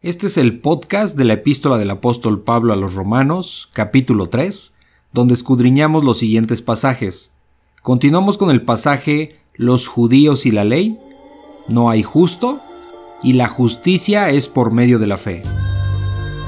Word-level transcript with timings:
Este 0.00 0.28
es 0.28 0.38
el 0.38 0.60
podcast 0.60 1.16
de 1.16 1.24
la 1.24 1.32
epístola 1.32 1.76
del 1.76 1.90
apóstol 1.90 2.40
Pablo 2.40 2.72
a 2.72 2.76
los 2.76 2.94
Romanos, 2.94 3.68
capítulo 3.72 4.28
3, 4.28 4.74
donde 5.12 5.34
escudriñamos 5.34 6.04
los 6.04 6.18
siguientes 6.18 6.62
pasajes. 6.62 7.32
Continuamos 7.82 8.38
con 8.38 8.50
el 8.50 8.62
pasaje 8.62 9.40
Los 9.56 9.88
judíos 9.88 10.46
y 10.46 10.52
la 10.52 10.62
ley, 10.62 10.96
no 11.66 11.90
hay 11.90 12.04
justo, 12.04 12.60
y 13.24 13.32
la 13.32 13.48
justicia 13.48 14.30
es 14.30 14.46
por 14.46 14.70
medio 14.70 15.00
de 15.00 15.08
la 15.08 15.16
fe. 15.16 15.42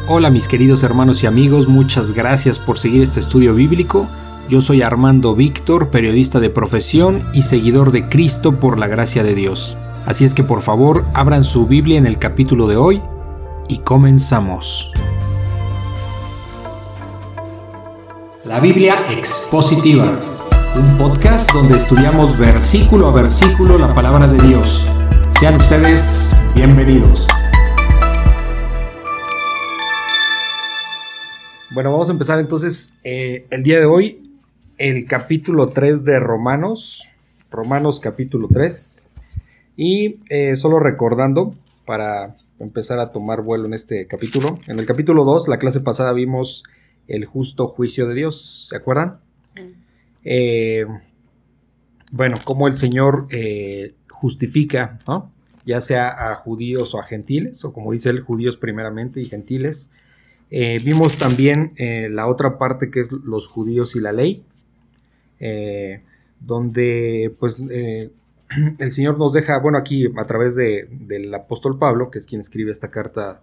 Hola 0.06 0.30
mis 0.30 0.46
queridos 0.46 0.84
hermanos 0.84 1.24
y 1.24 1.26
amigos, 1.26 1.66
muchas 1.66 2.12
gracias 2.12 2.60
por 2.60 2.78
seguir 2.78 3.02
este 3.02 3.18
estudio 3.18 3.52
bíblico. 3.56 4.08
Yo 4.48 4.60
soy 4.60 4.82
Armando 4.82 5.34
Víctor, 5.34 5.90
periodista 5.90 6.38
de 6.38 6.50
profesión 6.50 7.28
y 7.34 7.42
seguidor 7.42 7.90
de 7.90 8.08
Cristo 8.08 8.60
por 8.60 8.78
la 8.78 8.86
gracia 8.86 9.24
de 9.24 9.34
Dios. 9.34 9.76
Así 10.06 10.24
es 10.24 10.34
que 10.34 10.44
por 10.44 10.62
favor 10.62 11.04
abran 11.14 11.42
su 11.42 11.66
Biblia 11.66 11.98
en 11.98 12.06
el 12.06 12.16
capítulo 12.16 12.68
de 12.68 12.76
hoy 12.76 13.02
y 13.70 13.78
comenzamos. 13.78 14.90
La 18.44 18.58
Biblia 18.58 18.96
Expositiva, 19.12 20.20
un 20.74 20.96
podcast 20.96 21.52
donde 21.52 21.76
estudiamos 21.76 22.36
versículo 22.36 23.06
a 23.06 23.12
versículo 23.12 23.78
la 23.78 23.94
palabra 23.94 24.26
de 24.26 24.42
Dios. 24.44 24.90
Sean 25.28 25.54
ustedes 25.54 26.34
bienvenidos. 26.52 27.28
Bueno, 31.70 31.92
vamos 31.92 32.08
a 32.08 32.12
empezar 32.12 32.40
entonces 32.40 32.94
eh, 33.04 33.46
el 33.50 33.62
día 33.62 33.78
de 33.78 33.86
hoy 33.86 34.32
el 34.78 35.04
capítulo 35.04 35.68
3 35.68 36.04
de 36.04 36.18
Romanos, 36.18 37.08
Romanos 37.52 38.00
capítulo 38.00 38.48
3. 38.52 39.08
Y 39.76 40.18
eh, 40.28 40.56
solo 40.56 40.80
recordando, 40.80 41.54
para 41.86 42.36
empezar 42.60 42.98
a 43.00 43.10
tomar 43.10 43.42
vuelo 43.42 43.66
en 43.66 43.74
este 43.74 44.06
capítulo. 44.06 44.56
En 44.68 44.78
el 44.78 44.86
capítulo 44.86 45.24
2, 45.24 45.48
la 45.48 45.58
clase 45.58 45.80
pasada 45.80 46.12
vimos 46.12 46.64
el 47.08 47.24
justo 47.24 47.66
juicio 47.66 48.06
de 48.06 48.14
Dios, 48.14 48.68
¿se 48.68 48.76
acuerdan? 48.76 49.18
Eh, 50.24 50.86
bueno, 52.12 52.36
cómo 52.44 52.68
el 52.68 52.74
Señor 52.74 53.26
eh, 53.30 53.94
justifica, 54.08 54.98
¿no? 55.08 55.32
ya 55.64 55.80
sea 55.80 56.30
a 56.30 56.34
judíos 56.34 56.94
o 56.94 57.00
a 57.00 57.02
gentiles, 57.02 57.64
o 57.64 57.72
como 57.72 57.92
dice 57.92 58.10
él, 58.10 58.20
judíos 58.20 58.56
primeramente 58.56 59.20
y 59.20 59.24
gentiles. 59.24 59.90
Eh, 60.50 60.80
vimos 60.84 61.16
también 61.16 61.72
la 61.78 62.26
otra 62.26 62.58
parte 62.58 62.90
que 62.90 63.00
es 63.00 63.12
los 63.12 63.46
judíos 63.46 63.94
y 63.94 64.00
la 64.00 64.12
ley, 64.12 64.44
donde 66.40 67.32
pues 67.38 67.60
el 68.78 68.92
Señor 68.92 69.18
nos 69.18 69.32
deja, 69.32 69.58
bueno, 69.58 69.78
aquí 69.78 70.10
a 70.16 70.24
través 70.24 70.56
de, 70.56 70.88
del 70.90 71.32
apóstol 71.34 71.78
Pablo, 71.78 72.10
que 72.10 72.18
es 72.18 72.26
quien 72.26 72.40
escribe 72.40 72.70
esta 72.70 72.88
carta 72.88 73.42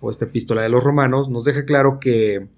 o 0.00 0.10
esta 0.10 0.24
epístola 0.26 0.62
de 0.62 0.68
los 0.68 0.84
romanos, 0.84 1.28
nos 1.28 1.44
deja 1.44 1.64
claro 1.64 1.98
que, 2.00 2.48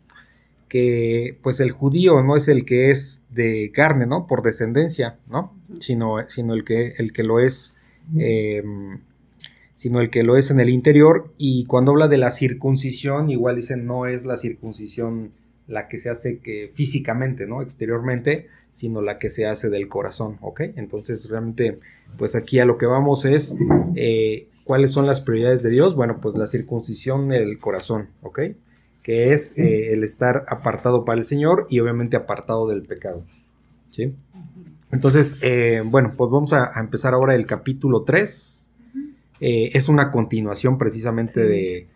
que 0.68 1.38
pues 1.42 1.60
el 1.60 1.70
judío 1.70 2.22
no 2.22 2.36
es 2.36 2.48
el 2.48 2.64
que 2.64 2.90
es 2.90 3.24
de 3.30 3.70
carne, 3.72 4.06
¿no? 4.06 4.26
Por 4.26 4.42
descendencia, 4.42 5.18
¿no? 5.28 5.54
Sino, 5.80 6.16
sino 6.26 6.54
el, 6.54 6.64
que, 6.64 6.92
el 6.98 7.12
que 7.12 7.24
lo 7.24 7.40
es, 7.40 7.76
em, 8.16 9.00
sino 9.74 10.00
el 10.00 10.10
que 10.10 10.22
lo 10.22 10.36
es 10.36 10.50
en 10.50 10.60
el 10.60 10.68
interior. 10.68 11.32
Y 11.36 11.64
cuando 11.64 11.92
habla 11.92 12.08
de 12.08 12.18
la 12.18 12.30
circuncisión, 12.30 13.30
igual 13.30 13.56
dicen 13.56 13.86
no 13.86 14.06
es 14.06 14.26
la 14.26 14.36
circuncisión 14.36 15.32
la 15.66 15.86
que 15.86 15.98
se 15.98 16.10
hace 16.10 16.38
que 16.38 16.70
físicamente, 16.72 17.46
¿no? 17.46 17.62
Exteriormente, 17.62 18.48
sino 18.72 19.02
la 19.02 19.18
que 19.18 19.28
se 19.28 19.46
hace 19.46 19.70
del 19.70 19.88
corazón, 19.88 20.38
¿ok? 20.40 20.60
Entonces 20.76 21.28
realmente, 21.30 21.78
pues 22.16 22.34
aquí 22.34 22.60
a 22.60 22.64
lo 22.64 22.78
que 22.78 22.86
vamos 22.86 23.24
es, 23.24 23.56
eh, 23.96 24.48
¿cuáles 24.64 24.92
son 24.92 25.06
las 25.06 25.20
prioridades 25.20 25.62
de 25.62 25.70
Dios? 25.70 25.94
Bueno, 25.94 26.18
pues 26.20 26.36
la 26.36 26.46
circuncisión 26.46 27.28
del 27.28 27.58
corazón, 27.58 28.08
¿ok? 28.22 28.40
Que 29.02 29.32
es 29.32 29.58
eh, 29.58 29.92
el 29.92 30.04
estar 30.04 30.44
apartado 30.48 31.04
para 31.04 31.18
el 31.18 31.24
Señor 31.24 31.66
y 31.70 31.80
obviamente 31.80 32.16
apartado 32.16 32.68
del 32.68 32.82
pecado, 32.82 33.24
¿sí? 33.90 34.14
Entonces, 34.90 35.40
eh, 35.42 35.82
bueno, 35.84 36.12
pues 36.16 36.30
vamos 36.30 36.52
a, 36.52 36.72
empezar 36.78 37.14
ahora 37.14 37.34
el 37.34 37.46
capítulo 37.46 38.02
3. 38.02 38.70
es 39.40 39.88
una 39.88 40.10
continuación 40.10 40.78
precisamente 40.78 41.40
de, 41.40 41.86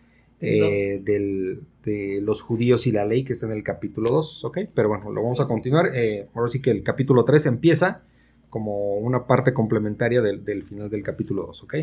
del, 0.43 1.61
de 1.85 2.19
los 2.21 2.41
judíos 2.41 2.87
y 2.87 2.91
la 2.91 3.05
ley, 3.05 3.23
que 3.23 3.33
está 3.33 3.45
en 3.45 3.53
el 3.53 3.63
capítulo 3.63 4.09
2, 4.09 4.45
¿ok? 4.45 4.59
Pero 4.73 4.89
bueno, 4.89 5.11
lo 5.11 5.21
vamos 5.21 5.39
a 5.39 5.47
continuar. 5.47 5.95
Eh, 5.95 6.25
ahora 6.33 6.49
sí 6.49 6.61
que 6.61 6.71
el 6.71 6.83
capítulo 6.83 7.23
3 7.23 7.45
empieza 7.47 8.03
como 8.49 8.95
una 8.97 9.25
parte 9.25 9.53
complementaria 9.53 10.21
del, 10.21 10.63
final 10.63 10.89
del 10.89 11.03
capítulo 11.03 11.45
2, 11.47 11.63
¿ok? 11.63 11.75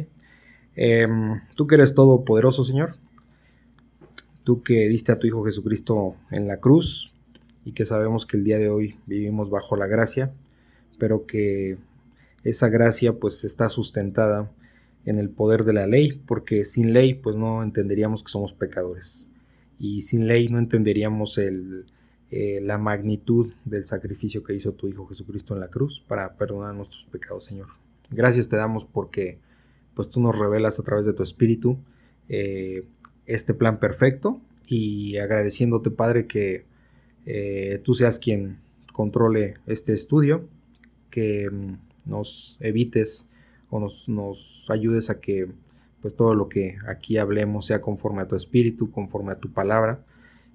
Em, 0.76 1.41
tú 1.54 1.66
que 1.66 1.75
eres 1.75 1.94
todopoderoso, 1.94 2.62
Señor, 2.62 2.97
tú 4.44 4.62
que 4.62 4.88
diste 4.88 5.12
a 5.12 5.19
tu 5.19 5.27
Hijo 5.27 5.44
Jesucristo 5.44 6.16
en 6.31 6.47
la 6.47 6.59
cruz 6.59 7.12
y 7.65 7.72
que 7.72 7.84
sabemos 7.84 8.27
que 8.27 8.37
el 8.37 8.44
día 8.44 8.59
de 8.59 8.69
hoy 8.69 8.97
vivimos 9.06 9.50
bajo 9.50 9.77
la 9.77 9.87
gracia, 9.87 10.32
pero 10.98 11.27
que 11.27 11.78
esa 12.44 12.69
gracia 12.69 13.15
pues 13.15 13.44
está 13.44 13.69
sustentada 13.69 14.50
en 15.05 15.19
el 15.19 15.31
poder 15.31 15.65
de 15.65 15.72
la 15.72 15.87
ley, 15.87 16.21
porque 16.27 16.65
sin 16.65 16.93
ley 16.93 17.15
pues 17.15 17.37
no 17.37 17.62
entenderíamos 17.62 18.22
que 18.22 18.31
somos 18.31 18.53
pecadores 18.53 19.33
y 19.78 20.03
sin 20.03 20.27
ley 20.27 20.49
no 20.49 20.59
entenderíamos 20.59 21.38
el, 21.38 21.87
eh, 22.31 22.61
la 22.62 22.77
magnitud 22.77 23.53
del 23.65 23.84
sacrificio 23.84 24.44
que 24.44 24.55
hizo 24.55 24.72
tu 24.72 24.87
Hijo 24.89 25.06
Jesucristo 25.06 25.55
en 25.55 25.60
la 25.60 25.69
cruz 25.69 26.05
para 26.06 26.37
perdonar 26.37 26.75
nuestros 26.75 27.06
pecados, 27.06 27.47
Señor. 27.47 27.69
Gracias 28.10 28.49
te 28.49 28.56
damos 28.56 28.84
porque 28.84 29.39
pues 29.94 30.10
tú 30.10 30.21
nos 30.21 30.39
revelas 30.39 30.78
a 30.78 30.83
través 30.83 31.06
de 31.06 31.15
tu 31.15 31.22
Espíritu 31.22 31.78
eh, 32.28 32.84
este 33.27 33.55
plan 33.55 33.81
perfecto 33.81 34.41
y 34.66 35.16
agradeciéndote, 35.16 35.91
Padre, 35.91 36.27
que 36.27 36.66
eh, 37.25 37.81
tú 37.83 37.94
seas 37.94 38.19
quien 38.19 38.59
controle 38.93 39.55
este 39.66 39.93
estudio, 39.94 40.47
que 41.09 41.49
mm, 41.50 41.78
nos 42.05 42.59
evites 42.60 43.29
o 43.70 43.81
nos, 43.81 44.08
nos 44.08 44.69
ayudes 44.70 45.10
a 45.10 45.20
que 45.20 45.50
pues 46.00 46.14
todo 46.14 46.34
lo 46.34 46.48
que 46.48 46.78
aquí 46.88 47.19
hablemos 47.19 47.66
sea 47.66 47.81
conforme 47.81 48.22
a 48.22 48.28
tu 48.28 48.36
espíritu, 48.36 48.91
conforme 48.91 49.32
a 49.32 49.38
tu 49.38 49.53
palabra. 49.53 50.04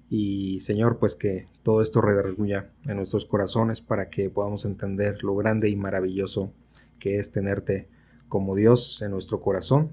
Y 0.08 0.60
Señor, 0.60 0.98
pues 0.98 1.16
que 1.16 1.46
todo 1.62 1.82
esto 1.82 2.00
redarguya 2.00 2.70
en 2.84 2.96
nuestros 2.96 3.26
corazones 3.26 3.80
para 3.80 4.08
que 4.08 4.30
podamos 4.30 4.64
entender 4.64 5.22
lo 5.22 5.34
grande 5.36 5.68
y 5.68 5.76
maravilloso 5.76 6.52
que 6.98 7.18
es 7.18 7.30
tenerte 7.30 7.88
como 8.28 8.54
Dios 8.54 9.02
en 9.02 9.12
nuestro 9.12 9.40
corazón 9.40 9.90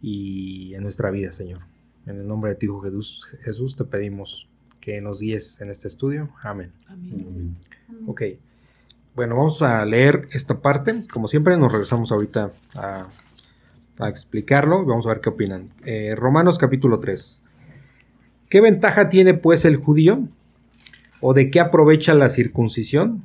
y 0.00 0.74
en 0.74 0.82
nuestra 0.82 1.10
vida, 1.10 1.32
Señor. 1.32 1.60
En 2.06 2.18
el 2.18 2.26
nombre 2.26 2.50
de 2.50 2.56
tu 2.56 2.66
Hijo 2.66 2.80
Jesús, 2.80 3.26
Jesús 3.42 3.76
te 3.76 3.84
pedimos 3.84 4.48
que 4.80 5.00
nos 5.00 5.20
guíes 5.20 5.60
en 5.60 5.70
este 5.70 5.88
estudio. 5.88 6.30
Amén. 6.42 6.72
Amén. 6.88 7.52
Ok. 8.06 8.22
Bueno, 9.14 9.36
vamos 9.36 9.60
a 9.60 9.84
leer 9.84 10.26
esta 10.32 10.62
parte. 10.62 11.04
Como 11.12 11.28
siempre, 11.28 11.58
nos 11.58 11.70
regresamos 11.70 12.10
ahorita 12.12 12.50
a 13.98 14.08
explicarlo. 14.08 14.86
Vamos 14.86 15.04
a 15.04 15.10
ver 15.10 15.20
qué 15.20 15.28
opinan. 15.28 15.68
Eh, 15.84 16.14
Romanos 16.16 16.58
capítulo 16.58 16.98
3. 16.98 17.42
¿Qué 18.48 18.62
ventaja 18.62 19.10
tiene 19.10 19.34
pues 19.34 19.66
el 19.66 19.76
judío? 19.76 20.22
¿O 21.20 21.34
de 21.34 21.50
qué 21.50 21.60
aprovecha 21.60 22.14
la 22.14 22.30
circuncisión? 22.30 23.24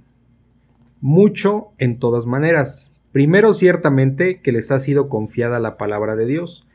Mucho 1.00 1.70
en 1.78 2.00
todas 2.00 2.26
maneras. 2.26 2.92
Primero 3.14 3.54
ciertamente 3.54 4.42
que 4.42 4.52
les 4.52 4.74
ha 4.74 4.80
sido 4.80 5.08
confiada 5.08 5.60
la 5.60 5.78
palabra 5.78 6.18
de 6.18 6.26
Dios. 6.26 6.68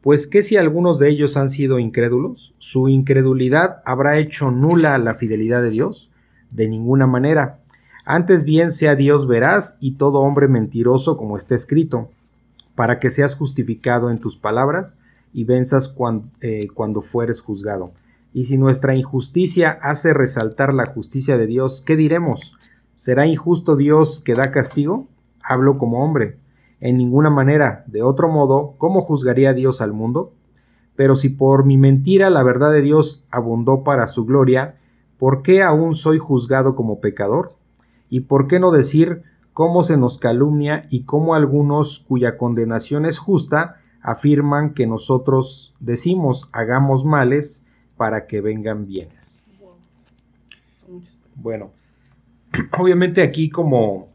Pues 0.00 0.28
que 0.28 0.42
si 0.42 0.56
algunos 0.56 1.00
de 1.00 1.08
ellos 1.08 1.36
han 1.36 1.48
sido 1.48 1.80
incrédulos, 1.80 2.54
su 2.58 2.88
incredulidad 2.88 3.82
habrá 3.84 4.18
hecho 4.18 4.52
nula 4.52 4.96
la 4.98 5.14
fidelidad 5.14 5.60
de 5.60 5.70
Dios? 5.70 6.12
De 6.52 6.68
ninguna 6.68 7.08
manera. 7.08 7.59
Antes 8.04 8.44
bien 8.44 8.70
sea 8.70 8.94
Dios 8.94 9.26
veraz 9.26 9.76
y 9.80 9.92
todo 9.92 10.20
hombre 10.20 10.48
mentiroso 10.48 11.16
como 11.16 11.36
está 11.36 11.54
escrito 11.54 12.08
para 12.74 12.98
que 12.98 13.10
seas 13.10 13.36
justificado 13.36 14.10
en 14.10 14.18
tus 14.18 14.36
palabras 14.36 14.98
y 15.32 15.44
venzas 15.44 15.94
eh, 16.40 16.68
cuando, 16.74 17.02
fueres 17.02 17.40
juzgado. 17.40 17.92
Y 18.32 18.44
si 18.44 18.56
nuestra 18.56 18.94
injusticia 18.94 19.78
hace 19.82 20.14
resaltar 20.14 20.72
la 20.72 20.86
justicia 20.86 21.36
de 21.36 21.46
Dios, 21.46 21.82
¿qué 21.84 21.96
diremos? 21.96 22.56
¿Será 22.94 23.26
injusto 23.26 23.76
Dios 23.76 24.20
que 24.20 24.34
da 24.34 24.50
castigo? 24.50 25.08
Hablo 25.42 25.78
como 25.78 26.04
hombre. 26.04 26.38
En 26.80 26.96
ninguna 26.96 27.28
manera, 27.28 27.84
de 27.86 28.02
otro 28.02 28.30
modo, 28.30 28.74
¿cómo 28.78 29.02
juzgaría 29.02 29.52
Dios 29.52 29.80
al 29.82 29.92
mundo? 29.92 30.32
Pero 30.96 31.16
si 31.16 31.28
por 31.28 31.66
mi 31.66 31.76
mentira 31.76 32.30
la 32.30 32.42
verdad 32.42 32.72
de 32.72 32.82
Dios 32.82 33.24
abundó 33.30 33.84
para 33.84 34.06
su 34.06 34.24
gloria, 34.24 34.76
¿por 35.18 35.42
qué 35.42 35.62
aún 35.62 35.94
soy 35.94 36.18
juzgado 36.18 36.74
como 36.74 37.00
pecador? 37.00 37.59
¿Y 38.10 38.20
por 38.20 38.46
qué 38.46 38.60
no 38.60 38.70
decir, 38.70 39.22
cómo 39.52 39.82
se 39.82 39.96
nos 39.96 40.18
calumnia 40.18 40.82
y 40.90 41.04
cómo 41.04 41.34
algunos 41.34 42.00
cuya 42.00 42.36
condenación 42.36 43.06
es 43.06 43.18
justa 43.18 43.76
afirman 44.02 44.74
que 44.74 44.86
nosotros 44.86 45.74
decimos 45.80 46.48
hagamos 46.52 47.04
males 47.04 47.66
para 47.96 48.26
que 48.26 48.40
vengan 48.40 48.86
bienes. 48.86 49.48
Bueno, 51.34 51.72
obviamente 52.78 53.22
aquí 53.22 53.50
como, 53.50 54.08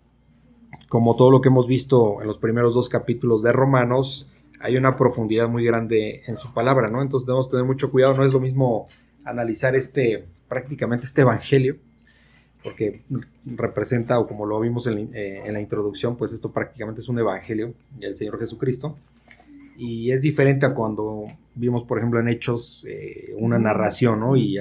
como 0.89 1.15
todo 1.15 1.29
lo 1.29 1.41
que 1.41 1.49
hemos 1.49 1.67
visto 1.67 2.21
en 2.21 2.27
los 2.27 2.39
primeros 2.39 2.73
dos 2.73 2.89
capítulos 2.89 3.43
de 3.43 3.51
Romanos, 3.51 4.27
hay 4.59 4.77
una 4.77 4.95
profundidad 4.95 5.47
muy 5.49 5.63
grande 5.63 6.23
en 6.25 6.37
su 6.37 6.53
palabra, 6.53 6.89
¿no? 6.89 7.03
Entonces 7.03 7.27
debemos 7.27 7.49
tener 7.49 7.65
mucho 7.65 7.91
cuidado, 7.91 8.15
no 8.15 8.25
es 8.25 8.33
lo 8.33 8.39
mismo 8.39 8.87
analizar 9.23 9.75
este, 9.75 10.27
prácticamente 10.47 11.05
este 11.05 11.21
evangelio, 11.21 11.77
porque 12.65 13.03
representa, 13.45 14.19
o 14.19 14.27
como 14.27 14.45
lo 14.45 14.59
vimos 14.59 14.87
en, 14.87 15.15
eh, 15.15 15.43
en 15.45 15.53
la 15.53 15.61
introducción, 15.61 16.17
pues 16.17 16.33
esto 16.33 16.51
prácticamente 16.51 16.99
es 16.99 17.07
un 17.07 17.19
evangelio 17.19 17.73
del 17.97 18.17
Señor 18.17 18.37
Jesucristo, 18.39 18.97
y 19.77 20.11
es 20.11 20.21
diferente 20.21 20.65
a 20.65 20.73
cuando 20.73 21.25
vimos, 21.53 21.83
por 21.83 21.97
ejemplo, 21.97 22.19
en 22.19 22.29
Hechos 22.29 22.85
eh, 22.89 23.33
una 23.37 23.59
narración, 23.59 24.19
¿no? 24.19 24.37
Y, 24.37 24.57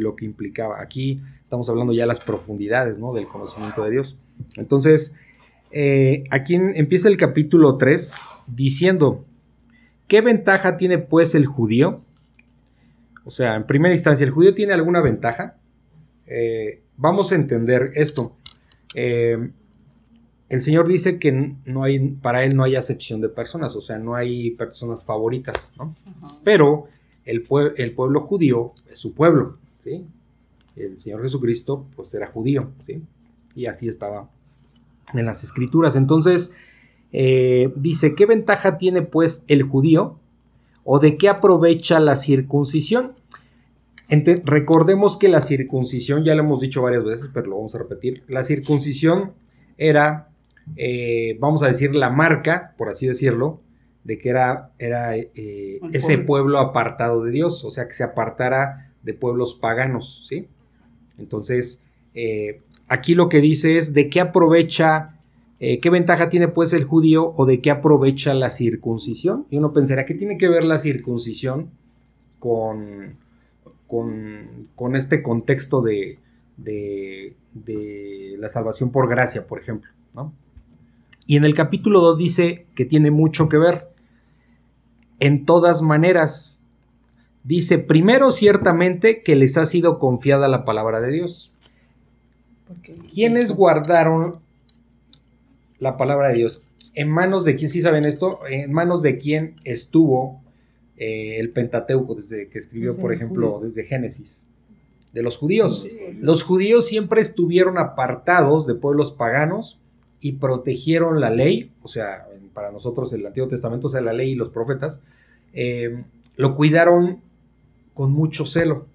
lo 0.00 0.16
que 0.16 0.24
implicaba. 0.24 0.80
Aquí 0.80 1.20
estamos 1.42 1.68
hablando 1.68 1.92
ya 1.92 2.02
de 2.02 2.08
las 2.08 2.20
profundidades, 2.20 2.98
¿no? 2.98 3.12
Del 3.12 3.28
conocimiento 3.28 3.84
de 3.84 3.90
Dios. 3.92 4.18
Entonces, 4.56 5.14
eh, 5.70 6.24
aquí 6.30 6.56
empieza 6.56 7.08
el 7.08 7.16
capítulo 7.16 7.76
3 7.76 8.14
diciendo, 8.48 9.24
¿qué 10.08 10.20
ventaja 10.20 10.76
tiene 10.76 10.98
pues 10.98 11.36
el 11.36 11.46
judío? 11.46 12.00
O 13.24 13.30
sea, 13.30 13.54
en 13.54 13.66
primera 13.66 13.94
instancia, 13.94 14.24
¿el 14.24 14.32
judío 14.32 14.54
tiene 14.54 14.72
alguna 14.72 15.00
ventaja? 15.00 15.56
Eh, 16.34 16.82
vamos 16.96 17.32
a 17.32 17.34
entender 17.34 17.90
esto 17.94 18.36
el 20.52 20.60
Señor 20.60 20.86
dice 20.86 21.18
que 21.18 21.32
no 21.64 21.82
hay, 21.82 21.98
para 21.98 22.44
Él 22.44 22.54
no 22.54 22.62
hay 22.62 22.76
acepción 22.76 23.22
de 23.22 23.30
personas, 23.30 23.74
o 23.74 23.80
sea, 23.80 23.96
no 23.96 24.14
hay 24.14 24.50
personas 24.50 25.02
favoritas, 25.02 25.72
¿no? 25.78 25.94
Pero 26.44 26.88
el, 27.24 27.42
el, 27.76 27.94
pueblo 27.94 28.20
judío 28.20 28.74
es 28.90 28.98
su 28.98 29.14
pueblo, 29.14 29.56
¿sí? 29.78 30.04
El 30.76 30.98
Señor 30.98 31.22
Jesucristo, 31.22 31.86
pues 31.96 32.12
era 32.12 32.26
judío, 32.26 32.70
¿sí? 32.84 33.02
Y 33.54 33.64
así 33.64 33.88
estaba 33.88 34.28
en 35.14 35.24
las 35.24 35.42
escrituras. 35.42 35.96
Entonces, 35.96 36.54
eh, 37.12 37.72
dice, 37.76 38.14
¿qué 38.14 38.26
ventaja 38.26 38.76
tiene 38.76 39.00
pues 39.00 39.46
el 39.48 39.62
judío? 39.62 40.18
¿O 40.84 40.98
de 40.98 41.16
qué 41.16 41.30
aprovecha 41.30 41.98
la 41.98 42.14
circuncisión? 42.14 43.14
Recordemos 44.44 45.16
que 45.16 45.28
la 45.28 45.40
circuncisión, 45.40 46.24
ya 46.24 46.34
lo 46.34 46.42
hemos 46.42 46.60
dicho 46.60 46.82
varias 46.82 47.04
veces, 47.04 47.30
pero 47.32 47.46
lo 47.46 47.56
vamos 47.56 47.74
a 47.74 47.78
repetir, 47.78 48.22
la 48.28 48.42
circuncisión 48.42 49.32
era 49.78 50.32
eh, 50.76 51.36
vamos 51.40 51.62
a 51.62 51.68
decir, 51.68 51.94
la 51.94 52.10
marca, 52.10 52.74
por 52.76 52.88
así 52.88 53.06
decirlo, 53.06 53.60
de 54.04 54.18
que 54.18 54.28
era, 54.30 54.72
era 54.78 55.16
eh, 55.16 55.80
ese 55.92 56.18
pueblo. 56.18 56.58
apartado 56.58 57.24
de 57.24 57.30
Dios, 57.30 57.64
o 57.64 57.70
sea, 57.70 57.86
que 57.86 57.94
se 57.94 58.04
apartara 58.04 58.92
de 59.02 59.14
pueblos 59.14 59.54
paganos, 59.54 60.26
¿sí? 60.28 60.48
Entonces, 61.18 61.84
eh, 62.14 62.60
aquí 62.88 63.14
lo 63.14 63.28
que 63.28 63.40
dice 63.40 63.76
es 63.76 63.94
de 63.94 64.08
qué 64.08 64.20
aprovecha, 64.20 65.18
qué 65.58 65.90
ventaja 65.90 66.28
tiene 66.28 66.48
pues 66.48 66.72
el 66.72 66.82
judío 66.82 67.30
o 67.36 67.46
de 67.46 67.60
qué 67.60 67.70
aprovecha 67.70 68.34
la 68.34 68.50
circuncisión. 68.50 69.46
Y 69.48 69.58
uno 69.58 69.72
pensará, 69.72 70.04
¿qué 70.04 70.14
tiene 70.14 70.36
que 70.36 70.48
ver 70.48 70.64
la 70.64 70.76
circuncisión 70.76 71.70
con, 72.40 73.16
con, 73.92 74.96
este 74.96 75.22
contexto 75.22 75.82
de, 75.82 76.18
de, 76.56 77.36
de 77.52 78.36
la 78.38 78.48
salvación 78.48 78.90
por 78.90 79.06
gracia, 79.06 79.46
por 79.46 79.60
ejemplo, 79.60 79.90
¿no? 80.14 80.32
Y 81.26 81.36
en 81.36 81.44
el 81.44 81.52
capítulo 81.52 82.00
2 82.00 82.18
dice 82.18 82.66
que 82.74 82.86
tiene 82.86 83.10
mucho 83.10 83.50
que 83.50 83.58
ver. 83.58 83.88
En 85.20 85.44
todas 85.44 85.82
maneras, 85.82 86.64
dice 87.44 87.78
primero 87.78 88.32
ciertamente 88.32 89.22
que 89.22 89.36
les 89.36 89.58
ha 89.58 89.66
sido 89.66 89.98
confiada 89.98 90.48
la 90.48 90.64
palabra 90.64 91.00
de 91.00 91.12
Dios. 91.12 91.52
¿Quiénes 93.12 93.52
guardaron 93.52 94.40
la 95.78 95.98
palabra 95.98 96.28
de 96.28 96.34
Dios? 96.34 96.66
¿En 96.94 97.10
manos 97.10 97.44
de 97.44 97.56
quién? 97.56 97.68
¿Sí 97.68 97.82
saben 97.82 98.06
esto? 98.06 98.38
¿En 98.48 98.72
manos 98.72 99.02
de 99.02 99.18
quién 99.18 99.56
estuvo 99.64 100.42
eh, 101.04 101.40
el 101.40 101.50
Pentateuco 101.50 102.14
desde 102.14 102.46
que 102.46 102.58
escribió, 102.58 102.96
por 102.96 103.12
ejemplo, 103.12 103.58
desde 103.60 103.82
Génesis? 103.82 104.46
De 105.12 105.20
los 105.20 105.36
judíos. 105.36 105.84
Los 106.20 106.44
judíos 106.44 106.86
siempre 106.86 107.20
estuvieron 107.20 107.76
apartados 107.76 108.68
de 108.68 108.76
pueblos 108.76 109.10
paganos 109.10 109.80
y 110.20 110.34
protegieron 110.34 111.20
la 111.20 111.30
ley, 111.30 111.72
o 111.82 111.88
sea, 111.88 112.28
para 112.54 112.70
nosotros 112.70 113.12
el 113.12 113.26
Antiguo 113.26 113.48
Testamento, 113.48 113.88
o 113.88 113.90
sea, 113.90 114.00
la 114.00 114.12
ley 114.12 114.30
y 114.30 114.34
los 114.36 114.50
profetas, 114.50 115.02
eh, 115.52 116.04
lo 116.36 116.54
cuidaron 116.54 117.20
con 117.94 118.12
mucho 118.12 118.46
celo. 118.46 118.86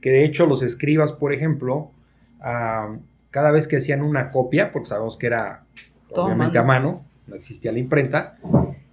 Que 0.00 0.10
de 0.10 0.24
hecho 0.24 0.46
los 0.46 0.64
escribas, 0.64 1.12
por 1.12 1.32
ejemplo, 1.32 1.92
ah, 2.40 2.96
cada 3.30 3.52
vez 3.52 3.68
que 3.68 3.76
hacían 3.76 4.02
una 4.02 4.32
copia, 4.32 4.72
porque 4.72 4.86
sabemos 4.88 5.16
que 5.16 5.28
era 5.28 5.64
obviamente 6.10 6.58
a 6.58 6.64
mano, 6.64 7.04
no 7.28 7.36
existía 7.36 7.70
la 7.70 7.78
imprenta, 7.78 8.38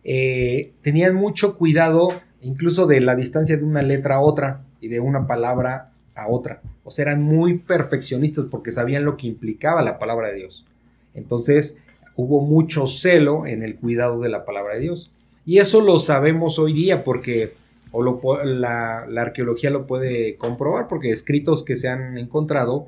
eh, 0.03 0.73
tenían 0.81 1.15
mucho 1.15 1.57
cuidado 1.57 2.07
incluso 2.41 2.87
de 2.87 3.01
la 3.01 3.15
distancia 3.15 3.57
de 3.57 3.63
una 3.63 3.81
letra 3.81 4.15
a 4.15 4.21
otra 4.21 4.65
y 4.79 4.87
de 4.87 4.99
una 4.99 5.27
palabra 5.27 5.91
a 6.15 6.29
otra. 6.29 6.61
O 6.83 6.91
sea, 6.91 7.03
eran 7.03 7.21
muy 7.21 7.59
perfeccionistas 7.59 8.45
porque 8.45 8.71
sabían 8.71 9.05
lo 9.05 9.17
que 9.17 9.27
implicaba 9.27 9.81
la 9.81 9.99
palabra 9.99 10.29
de 10.29 10.35
Dios. 10.35 10.65
Entonces 11.13 11.83
hubo 12.15 12.41
mucho 12.41 12.87
celo 12.87 13.45
en 13.45 13.63
el 13.63 13.75
cuidado 13.75 14.19
de 14.21 14.29
la 14.29 14.45
palabra 14.45 14.75
de 14.75 14.81
Dios. 14.81 15.11
Y 15.45 15.59
eso 15.59 15.81
lo 15.81 15.99
sabemos 15.99 16.59
hoy 16.59 16.73
día 16.73 17.03
porque 17.03 17.53
o 17.91 18.43
la, 18.43 18.99
arqueología 19.17 19.69
lo 19.69 19.87
puede 19.87 20.35
comprobar 20.35 20.87
porque 20.87 21.09
escritos 21.11 21.63
que 21.63 21.75
se 21.75 21.89
han 21.89 22.17
encontrado, 22.17 22.85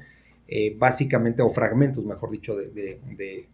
eh, 0.48 0.76
básicamente, 0.78 1.42
o 1.42 1.50
fragmentos, 1.50 2.06
mejor 2.06 2.30
dicho, 2.30 2.56
de, 2.56 3.48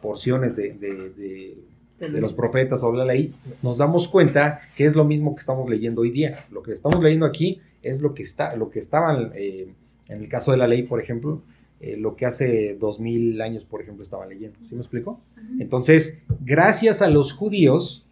porciones 0.00 0.56
de, 0.56 1.58
los 2.08 2.34
profetas 2.34 2.82
o 2.82 2.92
la 2.92 3.04
ley, 3.04 3.32
nos 3.62 3.78
damos 3.78 4.08
cuenta 4.08 4.60
que 4.76 4.84
es 4.84 4.96
lo 4.96 5.04
mismo 5.04 5.34
que 5.34 5.40
estamos 5.40 5.68
leyendo 5.68 6.02
hoy 6.02 6.10
día. 6.10 6.44
Lo 6.50 6.62
que 6.62 6.72
estamos 6.72 7.02
leyendo 7.02 7.26
aquí 7.26 7.60
es 7.82 8.00
lo 8.00 8.14
que 8.14 8.22
está, 8.22 8.56
lo 8.56 8.70
que 8.70 8.78
estaban, 8.78 9.32
eh, 9.34 9.72
en 10.08 10.20
el 10.20 10.28
caso 10.28 10.50
de 10.52 10.56
la 10.56 10.66
ley, 10.66 10.82
por 10.82 11.00
ejemplo, 11.00 11.42
eh, 11.80 11.96
lo 11.96 12.14
que 12.14 12.26
hace 12.26 12.76
dos 12.78 13.00
mil 13.00 13.40
años, 13.40 13.64
por 13.64 13.82
ejemplo, 13.82 14.02
estaban 14.02 14.28
leyendo. 14.28 14.58
¿Sí 14.62 14.74
me 14.74 14.80
explico? 14.80 15.20
Entonces, 15.58 16.22
gracias 16.40 17.02
a 17.02 17.08
los 17.08 17.32
judíos 17.32 18.06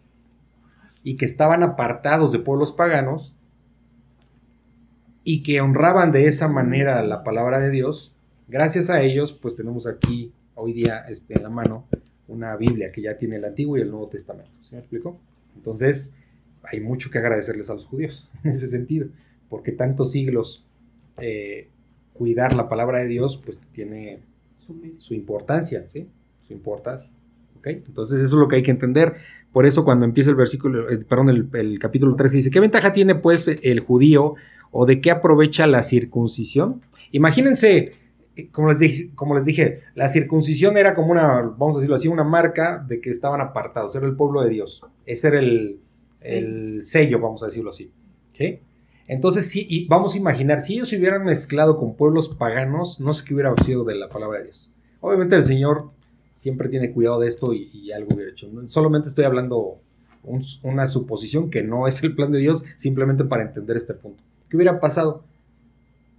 y 1.03 1.15
que 1.15 1.25
estaban 1.25 1.63
apartados 1.63 2.31
de 2.31 2.39
pueblos 2.39 2.71
paganos 2.71 3.35
y 5.23 5.43
que 5.43 5.61
honraban 5.61 6.11
de 6.11 6.27
esa 6.27 6.47
manera 6.47 7.01
la 7.03 7.23
palabra 7.23 7.59
de 7.59 7.69
Dios, 7.69 8.13
gracias 8.47 8.89
a 8.89 9.01
ellos, 9.01 9.33
pues 9.33 9.55
tenemos 9.55 9.87
aquí 9.87 10.31
hoy 10.55 10.73
día 10.73 11.05
este, 11.07 11.37
en 11.37 11.43
la 11.43 11.49
mano 11.49 11.85
una 12.31 12.55
Biblia 12.55 12.89
que 12.91 13.01
ya 13.01 13.17
tiene 13.17 13.35
el 13.35 13.45
Antiguo 13.45 13.77
y 13.77 13.81
el 13.81 13.91
Nuevo 13.91 14.07
Testamento. 14.07 14.51
¿Sí 14.61 14.73
me 14.73 14.79
explico? 14.79 15.19
Entonces, 15.55 16.15
hay 16.63 16.79
mucho 16.79 17.11
que 17.11 17.17
agradecerles 17.17 17.69
a 17.69 17.73
los 17.73 17.85
judíos 17.85 18.29
en 18.43 18.51
ese 18.51 18.67
sentido, 18.67 19.07
porque 19.49 19.71
tantos 19.71 20.11
siglos 20.11 20.65
eh, 21.17 21.67
cuidar 22.13 22.55
la 22.55 22.69
palabra 22.69 22.99
de 22.99 23.07
Dios, 23.07 23.39
pues 23.43 23.61
tiene 23.71 24.19
su, 24.55 25.13
importancia, 25.13 25.87
¿sí? 25.87 26.07
Su 26.47 26.53
importancia. 26.53 27.11
¿Ok? 27.57 27.67
Entonces 27.67 28.21
eso 28.21 28.35
es 28.35 28.39
lo 28.39 28.47
que 28.47 28.57
hay 28.57 28.63
que 28.63 28.71
entender. 28.71 29.15
Por 29.51 29.65
eso 29.65 29.83
cuando 29.83 30.05
empieza 30.05 30.29
el 30.29 30.35
versículo, 30.35 30.89
eh, 30.89 30.99
perdón, 30.99 31.29
el, 31.53 31.79
capítulo 31.79 32.15
3 32.15 32.31
dice, 32.31 32.51
¿qué 32.51 32.59
ventaja 32.59 32.93
tiene 32.93 33.15
pues 33.15 33.47
el 33.47 33.79
judío 33.81 34.35
o 34.71 34.85
de 34.85 35.01
qué 35.01 35.11
aprovecha 35.11 35.67
la 35.67 35.83
circuncisión? 35.83 36.81
Imagínense, 37.11 37.91
como 38.51 38.69
les, 38.69 38.79
dije, 38.79 39.15
como 39.15 39.35
les 39.35 39.45
dije, 39.45 39.81
la 39.95 40.07
circuncisión 40.07 40.77
era 40.77 40.93
como 40.93 41.11
una, 41.11 41.41
vamos 41.41 41.75
a 41.75 41.79
decirlo 41.79 41.95
así, 41.95 42.07
una 42.07 42.23
marca 42.23 42.83
de 42.87 43.01
que 43.01 43.09
estaban 43.09 43.41
apartados, 43.41 43.95
era 43.95 44.05
el 44.05 44.15
pueblo 44.15 44.41
de 44.41 44.49
Dios. 44.49 44.85
Ese 45.05 45.27
era 45.27 45.39
el, 45.39 45.79
el 46.21 46.79
sello, 46.83 47.19
vamos 47.19 47.43
a 47.43 47.47
decirlo 47.47 47.69
así. 47.69 47.91
¿sí? 48.33 48.59
Entonces, 49.07 49.49
sí, 49.49 49.65
y 49.69 49.87
vamos 49.87 50.15
a 50.15 50.17
imaginar, 50.17 50.59
si 50.61 50.75
ellos 50.75 50.89
se 50.89 50.97
hubieran 50.97 51.25
mezclado 51.25 51.77
con 51.77 51.95
pueblos 51.95 52.29
paganos, 52.29 53.01
no 53.01 53.11
sé 53.13 53.25
qué 53.25 53.33
hubiera 53.33 53.53
sido 53.57 53.83
de 53.83 53.95
la 53.95 54.07
palabra 54.07 54.39
de 54.39 54.45
Dios. 54.45 54.71
Obviamente 55.01 55.35
el 55.35 55.43
Señor 55.43 55.91
siempre 56.31 56.69
tiene 56.69 56.91
cuidado 56.91 57.19
de 57.19 57.27
esto 57.27 57.53
y, 57.53 57.91
algo 57.91 58.09
hubiera 58.15 58.31
hecho. 58.31 58.49
Solamente 58.67 59.09
estoy 59.09 59.25
hablando 59.25 59.79
una 60.63 60.85
suposición 60.85 61.49
que 61.49 61.63
no 61.63 61.87
es 61.87 62.03
el 62.03 62.15
plan 62.15 62.31
de 62.31 62.39
Dios, 62.39 62.63
simplemente 62.77 63.25
para 63.25 63.41
entender 63.43 63.75
este 63.75 63.95
punto. 63.95 64.23
¿Qué 64.47 64.55
hubiera 64.55 64.79
pasado? 64.79 65.23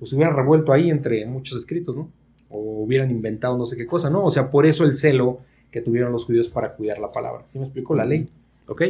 Pues 0.02 0.12
hubieran 0.14 0.34
revuelto 0.34 0.72
ahí 0.72 0.90
entre 0.90 1.24
muchos 1.26 1.56
escritos, 1.56 1.94
¿no? 1.94 2.10
O 2.48 2.82
hubieran 2.82 3.12
inventado 3.12 3.56
no 3.56 3.64
sé 3.64 3.76
qué 3.76 3.86
cosa, 3.86 4.10
¿no? 4.10 4.24
O 4.24 4.32
sea, 4.32 4.50
por 4.50 4.66
eso 4.66 4.82
el 4.82 4.94
celo 4.94 5.42
que 5.70 5.80
tuvieron 5.80 6.10
los 6.10 6.24
judíos 6.24 6.48
para 6.48 6.74
cuidar 6.74 6.98
la 6.98 7.08
palabra. 7.08 7.44
¿Sí 7.46 7.60
me 7.60 7.66
explico? 7.66 7.94
La 7.94 8.02
ley. 8.02 8.28
¿Ok? 8.66 8.82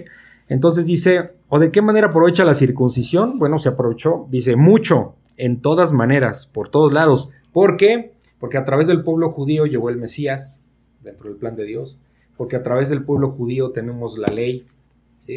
Entonces 0.48 0.86
dice, 0.86 1.20
¿o 1.50 1.58
de 1.58 1.70
qué 1.70 1.82
manera 1.82 2.06
aprovecha 2.06 2.46
la 2.46 2.54
circuncisión? 2.54 3.38
Bueno, 3.38 3.58
se 3.58 3.68
aprovechó, 3.68 4.26
dice, 4.30 4.56
mucho, 4.56 5.14
en 5.36 5.60
todas 5.60 5.92
maneras, 5.92 6.46
por 6.46 6.70
todos 6.70 6.94
lados. 6.94 7.32
¿Por 7.52 7.76
qué? 7.76 8.14
Porque 8.38 8.56
a 8.56 8.64
través 8.64 8.86
del 8.86 9.04
pueblo 9.04 9.28
judío 9.28 9.66
llegó 9.66 9.90
el 9.90 9.98
Mesías, 9.98 10.62
dentro 11.02 11.28
del 11.28 11.36
plan 11.36 11.56
de 11.56 11.66
Dios, 11.66 11.98
porque 12.38 12.56
a 12.56 12.62
través 12.62 12.88
del 12.88 13.04
pueblo 13.04 13.28
judío 13.28 13.70
tenemos 13.72 14.16
la 14.16 14.28
ley, 14.28 14.64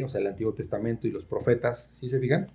o 0.06 0.08
sea, 0.08 0.22
el 0.22 0.28
Antiguo 0.28 0.54
Testamento 0.54 1.06
y 1.06 1.12
los 1.12 1.26
profetas, 1.26 1.90
¿sí 1.92 2.08
se 2.08 2.22
fijan? 2.22 2.48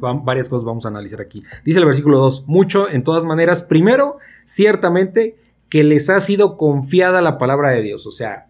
Varias 0.00 0.48
cosas 0.48 0.64
vamos 0.64 0.84
a 0.86 0.88
analizar 0.88 1.20
aquí. 1.20 1.42
Dice 1.64 1.78
el 1.78 1.84
versículo 1.84 2.18
2, 2.18 2.46
mucho, 2.46 2.88
en 2.88 3.04
todas 3.04 3.24
maneras, 3.24 3.62
primero, 3.62 4.18
ciertamente, 4.44 5.36
que 5.68 5.84
les 5.84 6.10
ha 6.10 6.20
sido 6.20 6.56
confiada 6.56 7.20
la 7.20 7.38
palabra 7.38 7.70
de 7.70 7.82
Dios, 7.82 8.06
o 8.06 8.10
sea, 8.10 8.48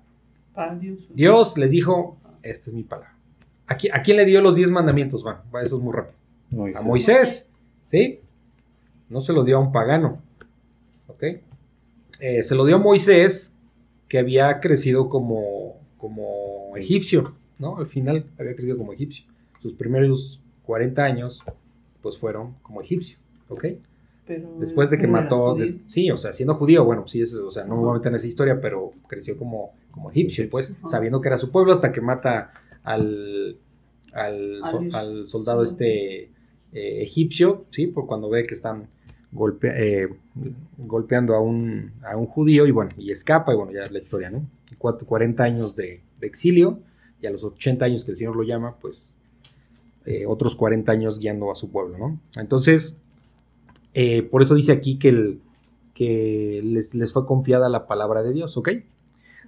Dios 1.15 1.57
les 1.59 1.71
dijo, 1.71 2.19
esta 2.43 2.71
es 2.71 2.75
mi 2.75 2.83
palabra. 2.83 3.15
¿A, 3.67 3.77
quién 3.77 4.17
le 4.17 4.25
dio 4.25 4.43
los 4.43 4.57
diez 4.57 4.71
mandamientos? 4.71 5.23
Bueno, 5.23 5.41
eso 5.63 5.77
es 5.77 5.83
muy 5.83 5.93
rápido. 5.93 6.19
A 6.77 6.83
Moisés, 6.83 7.53
¿sí? 7.85 8.21
No 9.09 9.21
se 9.21 9.33
lo 9.33 9.45
dio 9.45 9.57
a 9.57 9.61
un 9.61 9.71
pagano, 9.71 10.21
¿ok? 11.07 11.23
Eh, 12.21 12.43
se 12.43 12.55
lo 12.55 12.65
dio 12.65 12.77
a 12.77 12.79
Moisés, 12.79 13.59
que 14.09 14.19
había 14.19 14.59
crecido 14.59 15.09
como, 15.09 15.77
como 15.97 16.77
egipcio, 16.77 17.35
¿no? 17.59 17.79
Al 17.79 17.87
final 17.87 18.27
había 18.39 18.55
crecido 18.55 18.77
como 18.77 18.93
egipcio. 18.93 19.25
Sus 19.61 19.75
primeros 19.75 20.41
40 20.71 21.03
años, 21.03 21.43
pues 22.01 22.17
fueron 22.17 22.55
como 22.63 22.81
egipcio, 22.81 23.19
¿ok? 23.49 23.65
Después 24.61 24.89
de 24.89 24.99
que 24.99 25.09
mató, 25.09 25.57
sí, 25.87 26.13
o 26.13 26.17
sea, 26.17 26.33
siendo 26.33 26.55
judío, 26.55 26.85
bueno, 26.85 27.09
sí, 27.09 27.21
o 27.21 27.51
sea, 27.51 27.65
no 27.65 27.75
me 27.75 27.83
voy 27.83 27.91
a 27.91 27.95
meter 27.95 28.11
en 28.13 28.15
esa 28.15 28.29
historia, 28.29 28.61
pero 28.61 28.93
creció 29.09 29.37
como, 29.37 29.73
como 29.91 30.13
egipcio, 30.13 30.49
pues, 30.49 30.77
sabiendo 30.87 31.21
que 31.21 31.27
era 31.27 31.39
su 31.39 31.51
pueblo, 31.51 31.73
hasta 31.73 31.91
que 31.91 32.01
mata 32.01 32.53
al, 32.85 33.59
al, 34.13 34.61
soldado 35.27 35.65
este 35.65 36.21
eh, 36.23 36.31
egipcio, 37.03 37.65
¿sí? 37.71 37.89
Por 37.89 38.07
cuando 38.07 38.31
ve 38.31 38.47
que 38.47 38.55
están 38.55 38.89
eh, 39.65 40.09
golpeando 40.79 41.35
a 41.35 41.41
un, 41.41 41.95
a 42.05 42.17
un 42.17 42.27
judío 42.27 42.65
y 42.69 42.71
bueno, 42.71 42.93
y 42.97 43.11
escapa, 43.11 43.53
y 43.53 43.57
bueno, 43.57 43.73
ya 43.73 43.81
es 43.81 43.91
la 43.91 43.99
historia, 43.99 44.31
¿no? 44.31 44.47
40 44.79 45.43
años 45.43 45.75
de, 45.75 46.01
exilio, 46.23 46.79
y 47.21 47.27
a 47.27 47.31
los 47.33 47.43
80 47.43 47.87
años 47.87 48.05
que 48.05 48.13
el 48.13 48.17
Señor 48.17 48.37
lo 48.37 48.45
llama, 48.45 48.77
pues 48.81 49.20
eh, 50.07 50.25
otros 50.27 50.57
40 50.57 50.91
años 50.91 51.19
guiando 51.19 51.51
a 51.51 51.55
su 51.55 51.71
pueblo, 51.71 51.99
¿no? 51.99 52.21
Entonces, 52.37 53.03
eh, 53.95 54.23
por 54.23 54.43
eso 54.43 54.55
dice 54.55 54.73
aquí 54.73 54.99
que, 54.99 55.09
el, 55.09 55.41
que 55.95 56.61
les, 56.65 56.95
les, 56.95 57.13
fue 57.13 57.27
confiada 57.27 57.69
la 57.69 57.87
palabra 57.87 58.23
de 58.23 58.33
Dios, 58.33 58.57
¿ok? 58.57 58.71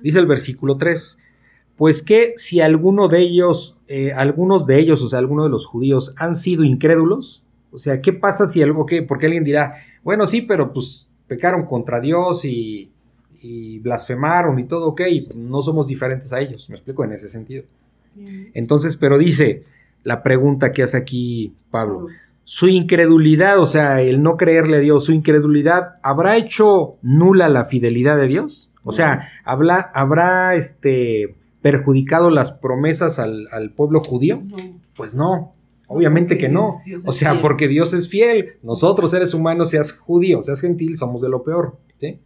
Dice 0.02 0.18
el 0.18 0.26
versículo 0.26 0.76
3, 0.76 1.20
pues 1.76 2.02
que 2.02 2.34
si 2.36 2.60
alguno 2.60 3.08
de 3.08 3.22
ellos, 3.22 3.78
eh, 3.88 4.12
algunos 4.12 4.66
de 4.66 4.78
ellos, 4.78 5.02
o 5.02 5.08
sea, 5.08 5.18
algunos 5.18 5.46
de 5.46 5.50
los 5.50 5.66
judíos 5.66 6.14
han 6.18 6.34
sido 6.34 6.64
incrédulos, 6.64 7.44
o 7.70 7.78
sea, 7.78 8.00
¿qué 8.02 8.12
pasa 8.12 8.46
si 8.46 8.62
algo 8.62 8.84
que, 8.84 9.02
porque 9.02 9.26
alguien 9.26 9.44
dirá, 9.44 9.76
bueno, 10.02 10.26
sí, 10.26 10.42
pero 10.42 10.72
pues 10.72 11.08
pecaron 11.26 11.64
contra 11.64 12.00
Dios 12.00 12.44
y, 12.44 12.92
y 13.40 13.78
blasfemaron 13.78 14.58
y 14.58 14.64
todo, 14.64 14.88
ok, 14.88 15.00
no 15.34 15.62
somos 15.62 15.86
diferentes 15.86 16.32
a 16.32 16.40
ellos, 16.40 16.68
me 16.68 16.76
explico 16.76 17.04
en 17.04 17.12
ese 17.12 17.28
sentido. 17.28 17.64
Entonces, 18.52 18.98
pero 18.98 19.16
dice 19.16 19.64
la 20.04 20.22
pregunta 20.22 20.72
que 20.72 20.82
hace 20.82 20.96
aquí 20.96 21.54
Pablo, 21.70 22.08
su 22.44 22.68
incredulidad, 22.68 23.58
o 23.58 23.64
sea, 23.64 24.00
el 24.00 24.22
no 24.22 24.36
creerle 24.36 24.78
a 24.78 24.80
Dios, 24.80 25.04
su 25.04 25.12
incredulidad, 25.12 25.96
¿habrá 26.02 26.36
hecho 26.36 26.98
nula 27.02 27.48
la 27.48 27.64
fidelidad 27.64 28.16
de 28.16 28.26
Dios? 28.26 28.70
O 28.84 28.92
sea, 28.92 29.28
¿habrá 29.44 30.54
este, 30.56 31.36
perjudicado 31.60 32.30
las 32.30 32.52
promesas 32.52 33.18
al, 33.20 33.72
pueblo 33.76 34.00
judío? 34.00 34.42
Pues 34.96 35.14
no, 35.14 35.52
obviamente 35.86 36.36
que 36.36 36.48
no. 36.48 36.82
O 37.04 37.12
sea, 37.12 37.40
porque 37.40 37.68
Dios 37.68 37.94
es 37.94 38.08
fiel. 38.08 38.56
Nosotros, 38.62 39.12
seres 39.12 39.34
humanos, 39.34 39.70
seas 39.70 39.92
judío, 39.92 40.42
seas 40.42 40.60
gentil, 40.60 40.96
somos 40.96 41.22
de 41.22 41.28
lo 41.28 41.44
peor. 41.44 41.78
¿sí? 41.98 42.18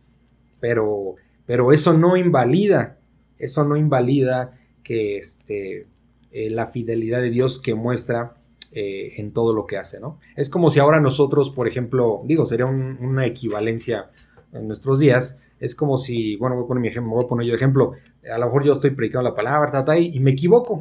Pero, 0.61 1.17
pero 1.45 1.73
eso 1.73 1.93
no 1.93 2.17
invalida, 2.17 2.99
eso 3.39 3.65
no 3.65 3.77
invalida 3.77 4.53
que 4.83 5.19
este, 5.19 5.87
eh, 6.31 6.51
la 6.51 6.67
fidelidad 6.67 7.21
de 7.21 7.31
Dios 7.31 7.61
que 7.61 7.75
muestra 7.75 8.35
eh, 8.73 9.15
en 9.17 9.33
todo 9.33 9.55
lo 9.55 9.67
que 9.67 9.79
hace, 9.79 10.01
¿no? 10.01 10.19
Es 10.35 10.51
como 10.51 10.69
si 10.69 10.81
ahora 10.81 11.01
nosotros, 11.01 11.51
por 11.51 11.69
ejemplo, 11.69 12.23
digo, 12.25 12.45
sería 12.47 12.67
una 12.67 13.25
equivalencia 13.25 14.11
en 14.53 14.67
nuestros 14.67 14.99
días, 14.99 15.41
es 15.59 15.75
como 15.75 15.97
si, 15.97 16.37
bueno, 16.37 16.57
voy 16.57 16.65
a 16.65 16.69
poner 16.69 16.83
mi 16.83 16.89
ejemplo, 16.89 17.13
voy 17.15 17.25
a 17.25 17.27
poner 17.27 17.47
yo 17.47 17.55
ejemplo, 17.55 17.93
a 18.31 18.39
lo 18.39 18.47
mejor 18.47 18.65
yo 18.65 18.73
estoy 18.73 18.91
predicando 18.91 19.29
la 19.29 19.35
palabra, 19.35 19.99
y 19.99 20.21
me 20.21 20.33
equivoco 20.33 20.79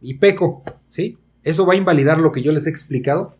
y 0.00 0.14
peco, 0.14 0.62
¿sí? 0.88 1.18
¿Eso 1.42 1.64
va 1.64 1.74
a 1.74 1.76
invalidar 1.76 2.18
lo 2.18 2.32
que 2.32 2.42
yo 2.42 2.52
les 2.52 2.66
he 2.66 2.70
explicado? 2.70 3.32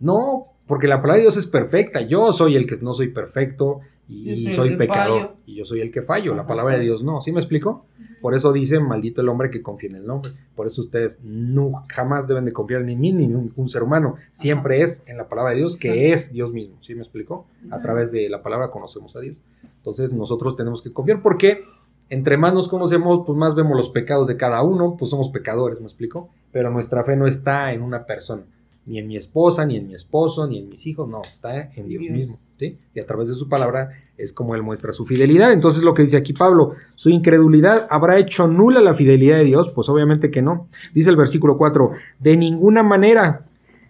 No, 0.00 0.53
porque 0.66 0.86
la 0.86 0.96
palabra 0.96 1.16
de 1.16 1.22
Dios 1.22 1.36
es 1.36 1.46
perfecta, 1.46 2.00
yo 2.00 2.32
soy 2.32 2.56
el 2.56 2.66
que 2.66 2.76
no 2.76 2.92
soy 2.92 3.08
perfecto 3.08 3.80
y 4.08 4.50
soy, 4.52 4.76
pecador 4.76 5.34
y 5.46 5.56
yo 5.56 5.64
soy 5.64 5.80
el 5.80 5.90
que 5.90 6.02
fallo, 6.02 6.34
la 6.34 6.46
palabra 6.46 6.76
de 6.76 6.82
Dios 6.84 7.02
no, 7.02 7.20
¿sí 7.20 7.32
me 7.32 7.40
explico? 7.40 7.86
Por 8.20 8.34
eso 8.34 8.52
dice, 8.52 8.80
maldito 8.80 9.20
el 9.20 9.28
hombre 9.28 9.50
que 9.50 9.62
confía 9.62 9.90
en 9.90 9.96
el 9.96 10.06
nombre. 10.06 10.32
Por 10.54 10.66
eso 10.66 10.80
ustedes 10.80 11.20
no, 11.22 11.70
jamás 11.92 12.26
deben 12.26 12.46
de 12.46 12.52
confiar 12.52 12.82
ni 12.82 12.94
en 12.94 13.00
mí 13.00 13.12
ni 13.12 13.24
en 13.24 13.32
ningún 13.32 13.68
ser 13.68 13.82
humano. 13.82 14.14
Siempre 14.30 14.80
es 14.80 15.04
en 15.08 15.18
la 15.18 15.28
palabra 15.28 15.52
de 15.52 15.58
Dios, 15.58 15.76
que 15.76 16.12
es 16.12 16.32
Dios 16.32 16.52
mismo. 16.52 16.76
¿Sí 16.80 16.94
me 16.94 17.02
explicó? 17.02 17.46
A 17.70 17.80
través 17.82 18.12
de 18.12 18.28
la 18.30 18.42
palabra 18.42 18.70
conocemos 18.70 19.14
a 19.16 19.20
Dios. 19.20 19.36
Entonces 19.76 20.12
nosotros 20.14 20.56
tenemos 20.56 20.80
que 20.80 20.90
confiar 20.90 21.20
porque 21.20 21.64
entre 22.08 22.36
más 22.36 22.54
nos 22.54 22.68
conocemos, 22.68 23.24
pues 23.26 23.36
más 23.36 23.54
vemos 23.54 23.76
los 23.76 23.88
pecados 23.88 24.26
de 24.26 24.36
cada 24.36 24.62
uno, 24.62 24.96
pues 24.98 25.10
somos 25.10 25.30
pecadores, 25.30 25.80
¿me 25.80 25.86
explico? 25.86 26.30
Pero 26.52 26.70
nuestra 26.70 27.02
fe 27.04 27.16
no 27.16 27.26
está 27.26 27.72
en 27.72 27.82
una 27.82 28.06
persona, 28.06 28.44
ni 28.86 28.98
en 28.98 29.06
mi 29.06 29.16
esposa, 29.16 29.64
ni 29.66 29.76
en 29.76 29.86
mi 29.86 29.94
esposo, 29.94 30.46
ni 30.46 30.58
en 30.58 30.68
mis 30.68 30.86
hijos, 30.86 31.08
no, 31.08 31.22
está 31.22 31.70
en 31.74 31.88
Dios, 31.88 32.02
mismo. 32.10 32.38
¿sí? 32.58 32.78
Y 32.94 33.00
a 33.00 33.06
través 33.06 33.28
de 33.28 33.34
su 33.34 33.48
palabra 33.48 33.90
es 34.16 34.32
como 34.32 34.54
Él 34.54 34.62
muestra 34.62 34.92
su 34.92 35.04
fidelidad. 35.04 35.52
Entonces 35.52 35.82
lo 35.82 35.94
que 35.94 36.02
dice 36.02 36.16
aquí 36.16 36.32
Pablo, 36.32 36.74
su 36.94 37.10
incredulidad 37.10 37.86
habrá 37.90 38.18
hecho 38.18 38.46
nula 38.46 38.80
la 38.80 38.94
fidelidad 38.94 39.38
de 39.38 39.44
Dios, 39.44 39.72
pues 39.74 39.88
obviamente 39.88 40.30
que 40.30 40.42
no. 40.42 40.66
Dice 40.92 41.10
el 41.10 41.16
versículo 41.16 41.56
4, 41.56 41.90
de 42.20 42.36
ninguna 42.36 42.82
manera, 42.82 43.46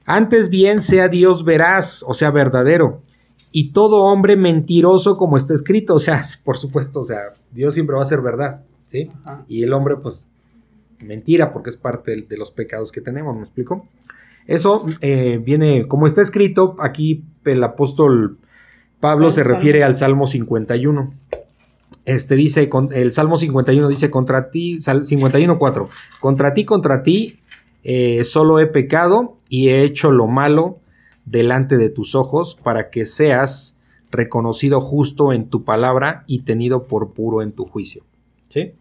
antes 0.07 0.51
bien 0.51 0.81
sea 0.81 1.09
Dios 1.09 1.45
veraz, 1.45 2.05
o 2.07 2.15
sea, 2.15 2.31
verdadero, 2.31 3.03
y 3.57 3.71
todo 3.71 4.03
hombre 4.03 4.37
mentiroso 4.37 5.17
como 5.17 5.37
está 5.37 5.55
escrito, 5.55 5.95
o 5.95 5.99
sea, 5.99 6.21
por 6.45 6.59
supuesto, 6.59 7.01
o 7.01 7.05
sea, 7.05 7.35
Dios 7.53 7.75
siempre 7.75 7.97
va 7.97 8.03
a 8.03 8.07
ser 8.07 8.21
verdad, 8.21 8.63
¿sí? 8.83 9.11
Y 9.49 9.63
el 9.63 9.73
hombre 9.73 9.97
pues 9.97 10.31
mentira 11.05 11.53
porque 11.53 11.71
es 11.71 11.77
parte 11.77 12.27
de, 12.29 12.37
los 12.37 12.51
pecados 12.51 12.91
que 12.91 13.01
tenemos, 13.01 13.37
¿me 13.37 13.43
explico? 13.43 13.87
Eso 14.47 14.85
eh, 15.01 15.41
viene, 15.43 15.87
como 15.87 16.07
está 16.07 16.23
escrito, 16.23 16.77
aquí 16.79 17.25
el 17.45 17.63
apóstol 17.65 18.39
Pablo 19.01 19.31
se 19.31 19.45
refiere 19.45 19.83
al 19.83 19.95
Salmo 19.95 20.27
51. 20.27 21.13
Este 22.05 22.37
dice, 22.37 22.69
el 22.93 23.13
Salmo 23.13 23.37
51 23.37 23.89
dice, 23.89 24.11
contra 24.11 24.51
ti, 24.51 24.79
51.4, 24.79 25.89
contra 26.21 26.55
ti, 26.55 26.65
contra 26.65 27.03
ti, 27.03 27.39
eh, 27.83 28.25
solo 28.25 28.61
he 28.61 28.67
pecado 28.67 29.37
y 29.49 29.69
he 29.69 29.85
hecho 29.85 30.11
lo 30.11 30.27
malo 30.27 30.79
delante 31.25 31.77
de 31.77 31.91
tus 31.91 32.15
ojos 32.15 32.59
para 32.63 32.91
que 32.91 33.05
seas 33.05 33.79
reconocido 34.11 34.81
justo 34.81 35.33
en 35.33 35.49
tu 35.49 35.65
palabra 35.65 36.25
y 36.27 36.41
tenido 36.41 36.85
por 36.85 37.13
puro 37.13 37.43
en 37.43 37.53
tu 37.53 37.65
juicio. 37.65 38.05
¿Sí? 38.49 38.73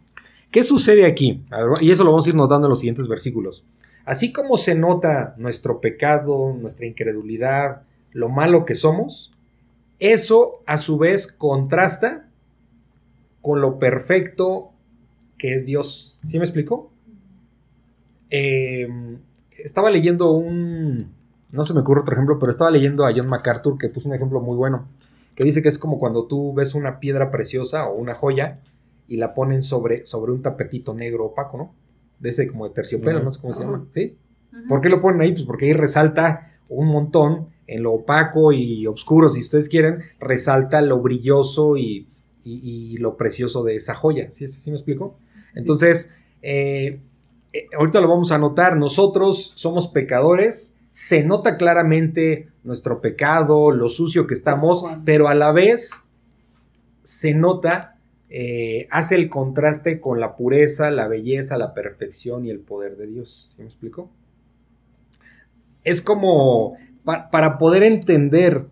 ¿Qué 0.50 0.62
sucede 0.62 1.06
aquí? 1.06 1.42
Y 1.80 1.90
eso 1.90 2.04
lo 2.04 2.10
vamos 2.10 2.26
a 2.26 2.30
ir 2.30 2.36
notando 2.36 2.66
en 2.66 2.70
los 2.70 2.80
siguientes 2.80 3.08
versículos. 3.08 3.64
Así 4.04 4.32
como 4.32 4.56
se 4.56 4.74
nota 4.74 5.34
nuestro 5.38 5.80
pecado, 5.80 6.52
nuestra 6.52 6.86
incredulidad, 6.86 7.82
lo 8.12 8.28
malo 8.28 8.64
que 8.64 8.74
somos, 8.74 9.32
eso 9.98 10.62
a 10.66 10.76
su 10.76 10.98
vez 10.98 11.32
contrasta 11.32 12.28
con 13.40 13.60
lo 13.60 13.78
perfecto 13.78 14.72
que 15.38 15.54
es 15.54 15.66
Dios. 15.66 16.18
¿Sí 16.22 16.38
me 16.38 16.44
explico? 16.44 16.90
Em, 18.30 19.18
estaba 19.62 19.90
leyendo 19.90 20.32
un... 20.32 21.12
No 21.52 21.64
se 21.64 21.72
me 21.72 21.80
ocurre 21.80 22.00
otro 22.00 22.14
ejemplo, 22.14 22.38
pero 22.38 22.50
estaba 22.50 22.70
leyendo 22.70 23.06
a 23.06 23.12
John 23.14 23.28
MacArthur 23.28 23.78
que 23.78 23.88
puso 23.88 24.08
un 24.08 24.14
ejemplo 24.14 24.40
muy 24.40 24.56
bueno, 24.56 24.88
que 25.36 25.44
dice 25.44 25.62
que 25.62 25.68
es 25.68 25.78
como 25.78 25.98
cuando 25.98 26.26
tú 26.26 26.52
ves 26.52 26.74
una 26.74 26.98
piedra 26.98 27.30
preciosa 27.30 27.86
o 27.86 27.94
una 27.94 28.14
joya 28.14 28.60
y 29.06 29.18
la 29.18 29.34
ponen 29.34 29.62
sobre, 29.62 30.04
sobre 30.04 30.32
un 30.32 30.42
tapetito 30.42 30.94
negro 30.94 31.26
opaco, 31.26 31.58
¿no? 31.58 31.74
De 32.24 32.30
ese 32.30 32.48
como 32.48 32.66
de 32.66 32.72
terciopelo, 32.72 33.22
no 33.22 33.30
sé 33.30 33.38
cómo 33.38 33.52
se 33.52 33.62
llama, 33.62 33.84
¿sí? 33.90 34.16
¿Por 34.66 34.80
qué 34.80 34.88
lo 34.88 34.98
ponen 34.98 35.20
ahí? 35.20 35.32
Pues 35.32 35.44
porque 35.44 35.66
ahí 35.66 35.74
resalta 35.74 36.54
un 36.70 36.86
montón 36.86 37.48
en 37.66 37.82
lo 37.82 37.92
opaco 37.92 38.50
y 38.50 38.86
oscuro, 38.86 39.28
si 39.28 39.42
ustedes 39.42 39.68
quieren, 39.68 40.04
resalta 40.18 40.80
lo 40.80 41.02
brilloso 41.02 41.76
y, 41.76 42.08
lo 42.98 43.18
precioso 43.18 43.62
de 43.62 43.76
esa 43.76 43.94
joya. 43.94 44.30
¿Sí, 44.30 44.48
¿Sí 44.48 44.70
me 44.70 44.76
explico? 44.76 45.18
Entonces, 45.54 46.14
eh, 46.40 46.98
eh, 47.52 47.66
ahorita 47.76 48.00
lo 48.00 48.08
vamos 48.08 48.32
a 48.32 48.38
notar, 48.38 48.78
nosotros 48.78 49.52
somos 49.56 49.88
pecadores, 49.88 50.80
se 50.88 51.24
nota 51.24 51.58
claramente 51.58 52.48
nuestro 52.62 53.02
pecado, 53.02 53.70
lo 53.70 53.90
sucio 53.90 54.26
que 54.26 54.32
estamos, 54.32 54.82
pero 55.04 55.28
a 55.28 55.34
la 55.34 55.52
vez 55.52 56.08
se 57.02 57.34
nota, 57.34 57.93
eh, 58.36 58.88
hace 58.90 59.14
el 59.14 59.28
contraste 59.28 60.00
con 60.00 60.18
la 60.18 60.34
pureza, 60.34 60.90
la 60.90 61.06
belleza, 61.06 61.56
la 61.56 61.72
perfección 61.72 62.44
y 62.44 62.50
el 62.50 62.58
poder 62.58 62.96
de 62.96 63.06
Dios. 63.06 63.52
¿Sí 63.54 63.62
me 63.62 63.66
explico? 63.66 64.10
Es 65.84 66.02
como 66.02 66.76
para 67.04 67.58
poder 67.58 67.84
entender, 67.84 68.64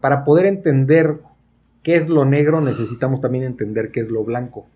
para 0.00 0.24
poder 0.24 0.46
entender 0.46 1.20
qué 1.84 1.94
es 1.94 2.08
lo 2.08 2.24
negro, 2.24 2.60
necesitamos 2.60 3.20
también 3.20 3.44
entender 3.44 3.92
qué 3.92 4.00
es 4.00 4.10
lo 4.10 4.24
blanco. 4.24 4.66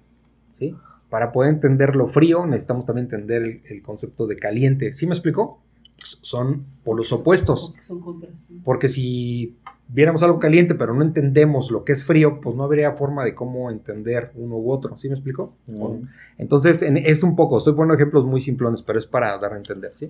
¿sí? 0.56 0.76
Para 1.08 1.32
poder 1.32 1.52
entender 1.52 1.96
lo 1.96 2.06
frío, 2.06 2.46
necesitamos 2.46 2.84
también 2.84 3.06
entender 3.06 3.62
el, 3.64 3.82
concepto 3.82 4.28
de 4.28 4.36
caliente. 4.36 4.92
¿Sí 4.92 5.08
me 5.08 5.12
explicó? 5.12 5.60
son 6.20 6.66
polos 6.84 7.12
opuestos. 7.12 7.74
Porque 8.62 8.86
si 8.86 9.56
viéramos 9.92 10.22
algo 10.22 10.38
caliente 10.38 10.74
pero 10.74 10.94
no 10.94 11.02
entendemos 11.02 11.70
lo 11.70 11.84
que 11.84 11.92
es 11.92 12.04
frío, 12.04 12.40
pues 12.40 12.54
no 12.54 12.64
habría 12.64 12.92
forma 12.92 13.24
de 13.24 13.34
cómo 13.34 13.70
entender 13.70 14.30
uno 14.34 14.56
u 14.56 14.70
otro. 14.70 14.96
¿Sí 14.96 15.08
me 15.08 15.14
explico? 15.14 15.56
Entonces, 16.38 16.82
es 16.82 17.22
un 17.22 17.36
poco, 17.36 17.58
estoy 17.58 17.74
poniendo 17.74 17.94
ejemplos 17.94 18.24
muy 18.24 18.40
simplones, 18.40 18.82
pero 18.82 18.98
es 18.98 19.06
para 19.06 19.36
dar 19.38 19.52
a 19.54 19.56
entender, 19.56 19.92
¿sí? 19.92 20.08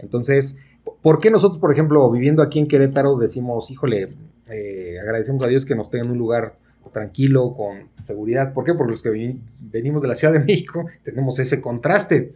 Entonces, 0.00 0.58
¿por 1.00 1.18
qué 1.18 1.30
nosotros, 1.30 1.58
por 1.58 1.72
ejemplo, 1.72 2.10
viviendo 2.10 2.42
aquí 2.42 2.58
en 2.58 2.66
Querétaro, 2.66 3.16
decimos, 3.16 3.70
híjole, 3.70 4.08
eh, 4.50 4.98
agradecemos 5.00 5.44
a 5.44 5.48
Dios 5.48 5.64
que 5.64 5.74
nos 5.74 5.90
tenga 5.90 6.06
en 6.06 6.12
un 6.12 6.18
lugar 6.18 6.56
tranquilo, 6.92 7.54
con 7.54 7.88
seguridad? 8.06 8.52
¿Por 8.52 8.64
qué? 8.64 8.74
Porque 8.74 8.92
los 8.92 9.02
que 9.02 9.36
venimos 9.60 10.02
de 10.02 10.08
la 10.08 10.14
Ciudad 10.14 10.32
de 10.32 10.40
México 10.40 10.84
tenemos 11.02 11.38
ese 11.38 11.60
contraste. 11.60 12.34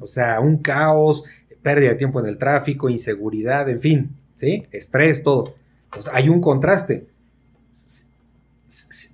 O 0.00 0.06
sea, 0.06 0.40
un 0.40 0.58
caos, 0.58 1.24
pérdida 1.62 1.90
de 1.90 1.96
tiempo 1.96 2.20
en 2.20 2.26
el 2.26 2.38
tráfico, 2.38 2.88
inseguridad, 2.88 3.68
en 3.68 3.80
fin, 3.80 4.10
¿sí? 4.34 4.62
Estrés, 4.70 5.22
todo. 5.22 5.54
Entonces, 5.88 6.12
hay 6.14 6.28
un 6.28 6.40
contraste. 6.40 7.06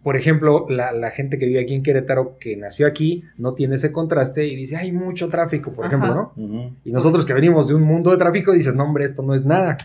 Por 0.02 0.16
ejemplo, 0.16 0.66
la, 0.68 1.10
gente 1.10 1.38
que 1.38 1.46
vive 1.46 1.60
aquí 1.60 1.74
en 1.74 1.82
Querétaro, 1.82 2.36
que 2.40 2.56
nació 2.56 2.86
aquí, 2.86 3.24
no 3.38 3.54
tiene 3.54 3.76
ese 3.76 3.92
contraste 3.92 4.46
y 4.46 4.56
dice, 4.56 4.76
hay 4.76 4.90
mucho 4.90 5.28
tráfico, 5.28 5.72
por 5.72 5.86
ejemplo, 5.86 6.32
¿no? 6.36 6.74
Y 6.84 6.90
nosotros 6.90 7.24
que 7.24 7.32
venimos 7.32 7.68
de 7.68 7.74
un 7.74 7.82
mundo 7.82 8.10
de 8.10 8.16
tráfico, 8.16 8.52
dices, 8.52 8.74
no, 8.74 8.84
hombre, 8.84 9.04
esto 9.04 9.22
no 9.22 9.34
es 9.34 9.46
nada. 9.46 9.76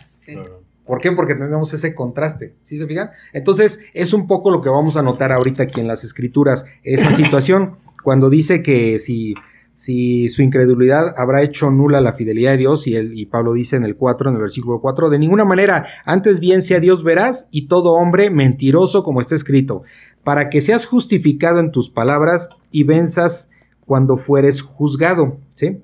¿Por 0.84 1.00
qué? 1.00 1.12
Porque 1.12 1.34
tenemos 1.34 1.72
ese 1.72 1.94
contraste, 1.94 2.54
¿sí 2.60 2.76
se 2.76 2.84
fijan? 2.84 3.10
Entonces, 3.32 3.84
es 3.94 4.12
un 4.12 4.26
poco 4.26 4.50
lo 4.50 4.60
que 4.60 4.68
vamos 4.68 4.96
a 4.96 5.02
notar 5.02 5.30
ahorita 5.30 5.62
aquí 5.62 5.80
en 5.80 5.86
las 5.86 6.02
escrituras, 6.02 6.66
esa 6.82 7.12
situación, 7.12 7.76
cuando 8.02 8.28
dice 8.28 8.60
que 8.60 8.98
si 8.98 9.34
si 9.80 10.28
su 10.28 10.42
incredulidad 10.42 11.14
habrá 11.16 11.42
hecho 11.42 11.70
nula 11.70 12.02
la 12.02 12.12
fidelidad 12.12 12.50
de 12.50 12.58
Dios, 12.58 12.86
y, 12.86 12.98
y 12.98 13.24
Pablo 13.24 13.54
dice 13.54 13.76
en 13.76 13.84
el 13.84 13.96
4, 13.96 14.28
en 14.28 14.36
el 14.36 14.42
versículo 14.42 14.78
4, 14.78 15.08
de 15.08 15.18
ninguna 15.18 15.46
manera, 15.46 15.86
antes 16.04 16.38
bien 16.38 16.60
sea 16.60 16.80
Dios 16.80 17.02
verás 17.02 17.48
y 17.50 17.66
todo 17.66 17.94
hombre 17.94 18.28
mentiroso 18.28 19.02
como 19.02 19.20
está 19.20 19.36
escrito, 19.36 19.80
para 20.22 20.50
que 20.50 20.60
seas 20.60 20.84
justificado 20.84 21.60
en 21.60 21.70
tus 21.70 21.88
palabras 21.88 22.50
y 22.70 22.84
venzas 22.84 23.52
cuando 23.86 24.18
fueres 24.18 24.60
juzgado. 24.60 25.38
¿sí? 25.54 25.78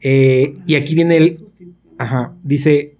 Eh, 0.00 0.54
y 0.66 0.74
aquí 0.74 0.96
viene 0.96 1.18
el... 1.18 1.46
Ajá, 1.96 2.34
dice, 2.42 2.96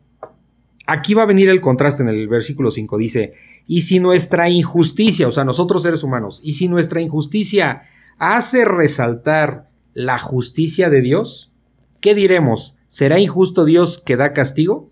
aquí 0.87 1.15
va 1.15 1.25
a 1.25 1.27
venir 1.27 1.49
el 1.49 1.61
contraste 1.61 2.05
en 2.05 2.11
el 2.11 2.29
versículo 2.29 2.71
5, 2.71 2.97
dice, 2.97 3.33
y 3.67 3.81
si 3.81 3.99
nuestra 3.99 4.49
injusticia, 4.49 5.27
o 5.27 5.33
sea, 5.33 5.43
nosotros 5.43 5.83
seres 5.83 6.05
humanos, 6.05 6.41
y 6.45 6.53
si 6.53 6.69
nuestra 6.69 7.01
injusticia 7.01 7.83
hace 8.19 8.65
resaltar 8.65 9.69
la 9.93 10.19
justicia 10.19 10.91
de 10.91 11.01
Dios, 11.01 11.53
¿qué 12.01 12.15
diremos? 12.15 12.77
¿Será 12.89 13.19
injusto 13.19 13.65
Dios 13.65 14.03
que 14.05 14.17
da 14.17 14.33
castigo? 14.33 14.91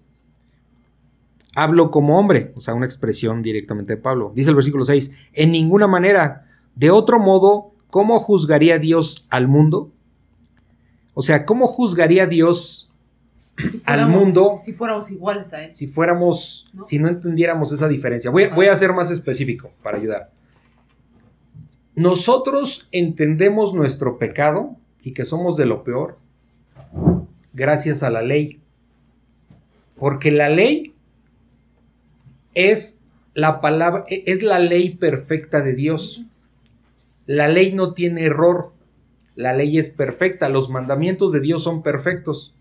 Hablo 1.54 1.90
como 1.90 2.18
hombre, 2.18 2.52
o 2.56 2.60
sea, 2.60 2.74
una 2.74 2.86
expresión 2.86 3.42
directamente 3.42 3.94
de 3.94 4.02
Pablo. 4.02 4.32
Dice 4.34 4.50
el 4.50 4.56
versículo 4.56 4.84
6, 4.84 5.12
en 5.34 5.52
ninguna 5.52 5.86
manera, 5.86 6.46
de 6.74 6.90
otro 6.90 7.18
modo, 7.18 7.74
¿cómo 7.88 8.18
juzgaría 8.18 8.78
Dios 8.78 9.26
al 9.28 9.48
mundo? 9.48 9.92
O 11.14 11.22
sea, 11.22 11.44
¿cómo 11.44 11.66
juzgaría 11.66 12.26
Dios 12.26 12.90
al 13.84 14.08
mundo? 14.08 14.56
Si 14.60 14.72
fuéramos 14.72 15.10
iguales 15.10 15.52
a 15.52 15.64
él. 15.64 15.74
Si 15.74 15.86
fuéramos, 15.86 16.70
si 16.80 16.98
no 16.98 17.08
entendiéramos 17.08 17.70
esa 17.70 17.86
diferencia. 17.88 18.30
Voy, 18.30 18.48
voy 18.48 18.66
a 18.66 18.74
ser 18.74 18.94
más 18.94 19.10
específico 19.10 19.70
para 19.82 19.98
ayudar. 19.98 20.30
Nosotros 21.94 22.88
entendemos 22.90 23.74
nuestro 23.74 24.18
pecado 24.18 24.76
y 25.02 25.12
que 25.12 25.24
somos 25.24 25.56
de 25.56 25.66
lo 25.66 25.84
peor 25.84 26.18
gracias 27.52 28.02
a 28.02 28.10
la 28.10 28.22
ley. 28.22 28.60
Porque 29.96 30.30
la 30.30 30.48
ley 30.48 30.94
es 32.54 33.04
la 33.34 33.60
palabra, 33.60 34.04
es 34.08 34.42
la 34.42 34.58
ley 34.58 34.94
perfecta 34.94 35.60
de 35.60 35.74
Dios. 35.74 36.24
La 37.26 37.48
ley 37.48 37.72
no 37.74 37.92
tiene 37.94 38.24
error. 38.24 38.72
La 39.36 39.54
ley 39.54 39.78
es 39.78 39.90
perfecta. 39.90 40.48
Los 40.48 40.70
mandamientos 40.70 41.32
de 41.32 41.40
Dios 41.40 41.62
son 41.62 41.82
perfectos. 41.82 42.54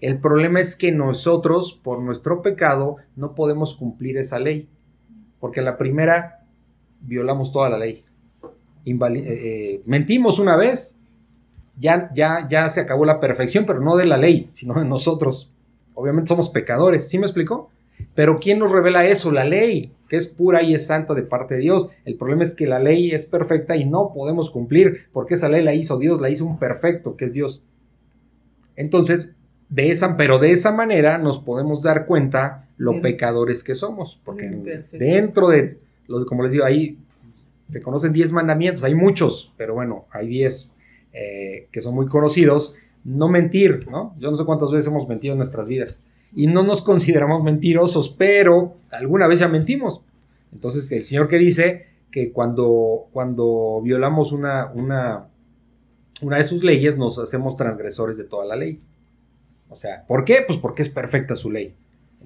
El 0.00 0.18
problema 0.20 0.60
es 0.60 0.76
que 0.76 0.92
nosotros, 0.92 1.78
por 1.82 2.00
nuestro 2.00 2.42
pecado, 2.42 2.96
no 3.16 3.34
podemos 3.34 3.74
cumplir 3.74 4.16
esa 4.16 4.38
ley. 4.38 4.68
Porque 5.40 5.62
la 5.62 5.76
primera 5.76 6.46
violamos 7.00 7.52
toda 7.52 7.68
la 7.68 7.78
ley. 7.78 8.04
Eh, 8.90 9.22
eh, 9.24 9.82
mentimos 9.86 10.38
una 10.38 10.56
vez, 10.56 10.96
ya, 11.78 12.10
ya, 12.14 12.46
ya 12.48 12.68
se 12.68 12.80
acabó 12.80 13.04
la 13.04 13.20
perfección, 13.20 13.64
pero 13.66 13.80
no 13.80 13.96
de 13.96 14.06
la 14.06 14.16
ley, 14.16 14.48
sino 14.52 14.74
de 14.74 14.84
nosotros. 14.84 15.50
Obviamente 15.94 16.28
somos 16.28 16.48
pecadores, 16.48 17.08
¿sí 17.08 17.18
me 17.18 17.26
explicó? 17.26 17.70
Pero 18.14 18.38
¿quién 18.38 18.58
nos 18.58 18.72
revela 18.72 19.06
eso? 19.06 19.30
La 19.32 19.44
ley, 19.44 19.92
que 20.08 20.16
es 20.16 20.28
pura 20.28 20.62
y 20.62 20.74
es 20.74 20.86
santa 20.86 21.14
de 21.14 21.22
parte 21.22 21.54
de 21.54 21.60
Dios. 21.60 21.90
El 22.04 22.16
problema 22.16 22.42
es 22.42 22.54
que 22.54 22.66
la 22.66 22.78
ley 22.78 23.10
es 23.10 23.26
perfecta 23.26 23.76
y 23.76 23.84
no 23.84 24.12
podemos 24.12 24.50
cumplir, 24.50 25.08
porque 25.12 25.34
esa 25.34 25.48
ley 25.48 25.62
la 25.62 25.74
hizo 25.74 25.98
Dios, 25.98 26.20
la 26.20 26.30
hizo 26.30 26.44
un 26.44 26.58
perfecto, 26.58 27.16
que 27.16 27.26
es 27.26 27.34
Dios. 27.34 27.64
Entonces, 28.76 29.30
de 29.68 29.90
esa, 29.90 30.16
pero 30.16 30.38
de 30.38 30.50
esa 30.50 30.72
manera 30.72 31.18
nos 31.18 31.38
podemos 31.40 31.82
dar 31.82 32.06
cuenta 32.06 32.66
lo 32.76 33.00
pecadores 33.00 33.64
que 33.64 33.74
somos, 33.74 34.20
porque 34.24 34.48
dentro 34.92 35.48
de, 35.48 35.78
los, 36.06 36.24
como 36.24 36.42
les 36.42 36.52
digo, 36.52 36.64
ahí 36.64 36.96
se 37.68 37.82
conocen 37.82 38.12
10 38.12 38.32
mandamientos, 38.32 38.84
hay 38.84 38.94
muchos, 38.94 39.52
pero 39.56 39.74
bueno, 39.74 40.06
hay 40.10 40.26
10 40.26 40.70
eh, 41.12 41.68
que 41.70 41.80
son 41.80 41.94
muy 41.94 42.06
conocidos. 42.06 42.76
No 43.04 43.28
mentir, 43.28 43.88
¿no? 43.90 44.14
Yo 44.18 44.30
no 44.30 44.36
sé 44.36 44.44
cuántas 44.44 44.70
veces 44.70 44.88
hemos 44.88 45.08
mentido 45.08 45.32
en 45.32 45.38
nuestras 45.38 45.68
vidas 45.68 46.04
y 46.34 46.46
no 46.46 46.62
nos 46.62 46.82
consideramos 46.82 47.42
mentirosos, 47.42 48.10
pero 48.10 48.76
alguna 48.90 49.26
vez 49.26 49.40
ya 49.40 49.48
mentimos. 49.48 50.02
Entonces, 50.52 50.90
el 50.92 51.04
Señor 51.04 51.28
que 51.28 51.38
dice 51.38 51.86
que 52.10 52.32
cuando, 52.32 53.08
cuando 53.12 53.80
violamos 53.82 54.32
una, 54.32 54.70
una, 54.74 55.28
una 56.22 56.36
de 56.36 56.44
sus 56.44 56.64
leyes 56.64 56.96
nos 56.96 57.18
hacemos 57.18 57.56
transgresores 57.56 58.16
de 58.18 58.24
toda 58.24 58.44
la 58.44 58.56
ley. 58.56 58.80
O 59.68 59.76
sea, 59.76 60.04
¿por 60.06 60.24
qué? 60.24 60.44
Pues 60.46 60.58
porque 60.58 60.82
es 60.82 60.88
perfecta 60.88 61.34
su 61.34 61.50
ley. 61.50 61.74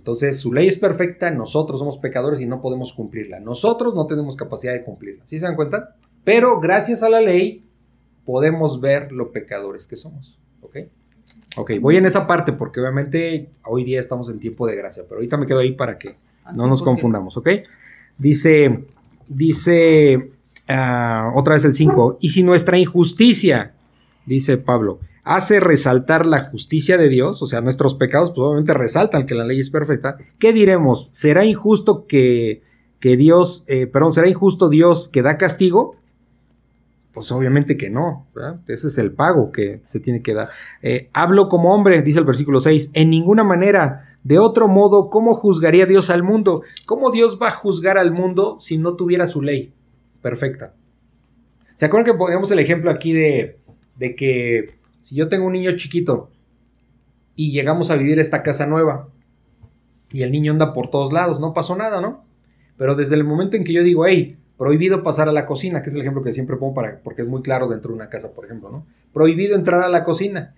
Entonces, 0.03 0.41
su 0.41 0.53
ley 0.53 0.67
es 0.67 0.81
perfecta, 0.81 1.31
nosotros 1.31 1.79
somos 1.79 1.97
pecadores 1.97 2.41
y 2.41 2.47
no 2.47 2.61
podemos 2.61 2.93
cumplirla. 2.93 3.39
Nosotros 3.39 3.95
no 3.95 4.09
tenemos 4.09 4.35
capacidad 4.35 4.73
de 4.73 4.83
cumplirla. 4.83 5.25
¿Sí 5.25 5.39
se 5.39 5.47
dan 5.47 5.55
cuenta? 5.55 5.95
Pero 6.25 6.59
gracias 6.59 7.05
a 7.05 7.09
la 7.09 7.21
ley 7.21 7.65
podemos 8.25 8.81
ver 8.81 9.13
lo 9.13 9.31
pecadores 9.31 9.87
que 9.87 9.95
somos. 9.95 10.41
¿Ok? 10.61 10.77
Ok, 11.57 11.71
voy 11.81 11.99
en 11.99 12.07
esa 12.07 12.27
parte 12.27 12.53
porque 12.53 12.81
obviamente 12.81 13.53
hoy 13.65 13.85
día 13.85 14.01
estamos 14.01 14.29
en 14.29 14.41
tiempo 14.41 14.67
de 14.67 14.75
gracia, 14.75 15.05
pero 15.05 15.19
ahorita 15.19 15.37
me 15.37 15.47
quedo 15.47 15.61
ahí 15.61 15.71
para 15.71 15.97
que 15.97 16.17
no 16.53 16.67
nos 16.67 16.83
confundamos, 16.83 17.37
¿ok? 17.37 17.49
Dice, 18.19 18.85
dice 19.29 20.33
ah, 20.67 21.33
otra 21.37 21.55
vez 21.55 21.65
el 21.65 21.75
5, 21.75 22.19
y 22.21 22.31
si 22.31 22.43
nuestra 22.43 22.77
injusticia, 22.77 23.73
dice 24.27 24.59
Pablo, 24.59 24.99
hace 25.25 25.61
resaltar 25.61 26.27
la 26.27 26.41
justicia 26.41 26.99
de 26.99 27.09
Dios, 27.09 27.43
o 27.43 27.47
sea, 27.47 27.61
nuestros 27.61 27.95
pecados, 27.95 28.31
pues 28.31 28.41
obviamente 28.41 28.75
resaltan 28.75 29.27
que 29.27 29.35
la 29.35 29.45
ley 29.45 29.61
es 29.61 29.71
perfecta, 29.71 30.17
¿qué 30.39 30.53
diremos? 30.53 31.09
¿Será 31.13 31.45
injusto 31.45 32.07
que, 32.07 32.63
que 32.99 33.17
Dios, 33.17 33.65
eh, 33.69 33.87
perdón, 33.87 34.13
será 34.13 34.29
injusto 34.29 34.69
Dios 34.69 35.09
que 35.09 35.23
da 35.23 35.39
castigo? 35.39 35.97
Pues 37.13 37.31
obviamente 37.31 37.77
que 37.77 37.91
no, 37.91 38.27
ese 38.67 38.89
es 38.89 38.99
el 38.99 39.13
pago 39.13 39.53
que 39.53 39.81
se 39.85 40.01
tiene 40.01 40.23
que 40.23 40.33
dar. 40.33 40.49
Eh, 40.81 41.11
hablo 41.13 41.49
como 41.49 41.75
hombre, 41.75 42.01
dice 42.03 42.19
el 42.19 42.25
versículo 42.25 42.59
6, 42.59 42.93
en 42.95 43.11
ninguna 43.11 43.45
manera, 43.45 44.17
de 44.25 44.39
otro 44.39 44.67
modo, 44.67 45.11
¿cómo 45.11 45.35
juzgaría 45.35 45.85
Dios 45.85 46.09
al 46.11 46.23
mundo? 46.23 46.63
¿Cómo 46.87 47.11
Dios 47.11 47.39
va 47.41 47.49
a 47.49 47.53
juzgar 47.53 47.99
al 47.99 48.13
mundo 48.13 48.57
si 48.59 48.79
no 48.79 48.95
tuviera 48.95 49.27
su 49.27 49.43
ley 49.43 49.75
perfecta? 50.23 50.75
¿Se 51.75 51.87
acuerdan 51.87 52.13
que 52.13 52.19
poníamos 52.19 52.51
el 52.51 52.61
ejemplo 52.61 52.91
aquí 52.91 53.13
de, 53.13 53.59
de 53.99 54.17
que 54.17 54.82
si 55.03 55.17
yo 55.17 55.29
tengo 55.29 55.47
un 55.47 55.53
niño 55.53 55.73
chiquito 55.73 56.31
y 57.35 57.51
llegamos 57.51 57.91
a 57.91 57.97
vivir 57.97 58.21
esta 58.21 58.43
casa 58.43 58.67
nueva 58.67 59.09
y 60.13 60.23
el 60.23 60.31
niño 60.31 60.53
anda 60.53 60.73
por 60.73 60.91
todos 60.91 61.13
lados, 61.13 61.41
no 61.41 61.53
pasó 61.53 61.75
nada, 61.77 62.01
¿no? 62.01 62.25
Pero 62.77 62.95
desde 62.95 63.17
el 63.17 63.25
momento 63.25 63.57
en 63.57 63.65
que 63.65 63.73
yo 63.73 63.83
digo, 63.83 64.07
hey, 64.07 64.39
prohibido 64.57 65.03
pasar 65.03 65.29
a 65.29 65.33
la 65.33 65.45
cocina, 65.45 65.83
que 65.83 65.89
es 65.89 65.95
el 65.97 66.03
ejemplo 66.03 66.23
que 66.23 66.33
siempre 66.33 66.57
pongo 66.57 66.73
para, 66.73 67.01
porque 67.01 67.23
es 67.23 67.29
muy 67.29 67.43
claro 67.43 67.67
dentro 67.67 67.91
de 67.91 67.97
una 67.97 68.09
casa, 68.09 68.31
por 68.31 68.45
ejemplo, 68.45 68.71
¿no? 68.71 68.87
Prohibido 69.13 69.57
entrar 69.57 69.83
a 69.83 69.89
la 69.89 70.05
cocina. 70.05 70.55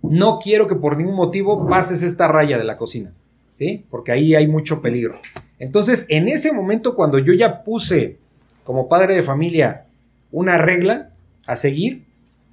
No 0.00 0.38
quiero 0.38 0.66
que 0.66 0.74
por 0.74 0.96
ningún 0.96 1.16
motivo 1.16 1.66
pases 1.68 2.02
esta 2.02 2.28
raya 2.28 2.56
de 2.56 2.64
la 2.64 2.78
cocina, 2.78 3.12
¿sí? 3.52 3.84
Porque 3.90 4.12
ahí 4.12 4.34
hay 4.34 4.48
mucho 4.48 4.80
peligro. 4.80 5.20
Entonces, 5.58 6.06
en 6.08 6.28
ese 6.28 6.52
momento, 6.52 6.94
cuando 6.94 7.18
yo 7.18 7.34
ya 7.34 7.62
puse 7.62 8.16
como 8.64 8.88
padre 8.88 9.16
de 9.16 9.22
familia 9.22 9.84
una 10.32 10.56
regla 10.56 11.10
a 11.46 11.56
seguir, 11.56 12.04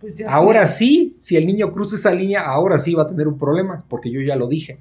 pues 0.01 0.15
ahora 0.27 0.65
sí, 0.65 1.15
si 1.17 1.37
el 1.37 1.45
niño 1.45 1.71
cruza 1.71 1.95
esa 1.95 2.13
línea, 2.13 2.41
ahora 2.41 2.77
sí 2.77 2.93
va 2.93 3.03
a 3.03 3.07
tener 3.07 3.27
un 3.27 3.37
problema, 3.37 3.85
porque 3.87 4.11
yo 4.11 4.19
ya 4.21 4.35
lo 4.35 4.47
dije. 4.47 4.79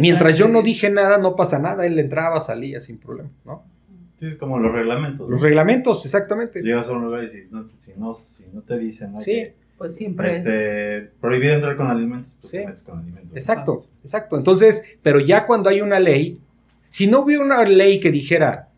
Mientras 0.00 0.36
yo 0.36 0.48
no 0.48 0.62
dije 0.62 0.90
nada, 0.90 1.18
no 1.18 1.34
pasa 1.34 1.58
nada, 1.58 1.86
él 1.86 1.98
entraba, 1.98 2.38
salía 2.40 2.80
sin 2.80 2.98
problema, 2.98 3.30
¿no? 3.44 3.64
Sí, 4.16 4.26
es 4.26 4.36
como 4.36 4.58
los 4.58 4.72
reglamentos. 4.72 5.28
Los 5.28 5.40
reglamentos, 5.40 6.04
exactamente. 6.04 6.60
Llegas 6.62 6.88
a 6.90 6.92
un 6.92 7.04
lugar 7.04 7.24
y 7.24 7.28
si 7.28 7.44
no, 7.50 7.66
si 8.14 8.44
no, 8.52 8.60
te 8.62 8.78
dicen, 8.78 9.18
sí. 9.18 9.46
Pues 9.78 9.96
siempre 9.96 10.30
este, 10.30 11.10
prohibido 11.22 11.54
entrar 11.54 11.74
con 11.74 11.86
alimentos. 11.86 12.36
Pues 12.38 12.50
Sí. 12.50 12.58
te 12.58 12.66
metes 12.66 12.82
con 12.82 12.98
alimentos. 12.98 13.32
Exacto, 13.32 13.86
exacto. 14.02 14.36
Entonces, 14.36 14.98
pero 15.02 15.20
ya 15.20 15.46
cuando 15.46 15.70
hay 15.70 15.80
una 15.80 15.98
ley, 15.98 16.38
si 16.86 17.06
no 17.06 17.20
hubiera 17.20 17.42
una 17.42 17.64
ley 17.64 17.98
que 17.98 18.10
dijera 18.10 18.68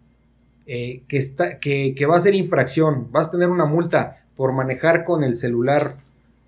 eh, 0.64 1.03
que, 1.09 1.16
está, 1.16 1.59
que, 1.59 1.92
que 1.97 2.07
va 2.07 2.16
a 2.16 2.21
ser 2.21 2.37
infracción, 2.37 3.11
vas 3.11 3.29
a 3.29 3.31
tener 3.33 3.49
una 3.49 3.64
multa 3.64 4.21
por 4.37 4.53
manejar 4.53 5.05
con 5.05 5.23
el 5.25 5.35
celular 5.35 5.97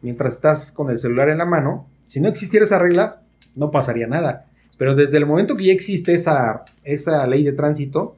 mientras 0.03 0.35
estás 0.35 0.73
con 0.73 0.90
el 0.90 0.99
celular 0.99 1.29
en 1.31 1.38
la 1.38 1.44
mano, 1.47 1.87
si 2.05 2.20
no 2.20 2.29
existiera 2.29 2.64
esa 2.64 2.79
regla, 2.79 3.23
no 3.55 3.70
pasaría 3.70 4.07
nada. 4.07 4.47
Pero 4.77 4.94
desde 4.94 5.16
el 5.18 5.27
momento 5.27 5.57
que 5.57 5.64
ya 5.66 5.73
existe 5.73 6.12
esa, 6.12 6.64
esa 6.85 7.27
ley 7.27 7.42
de 7.44 7.53
tránsito, 7.53 8.16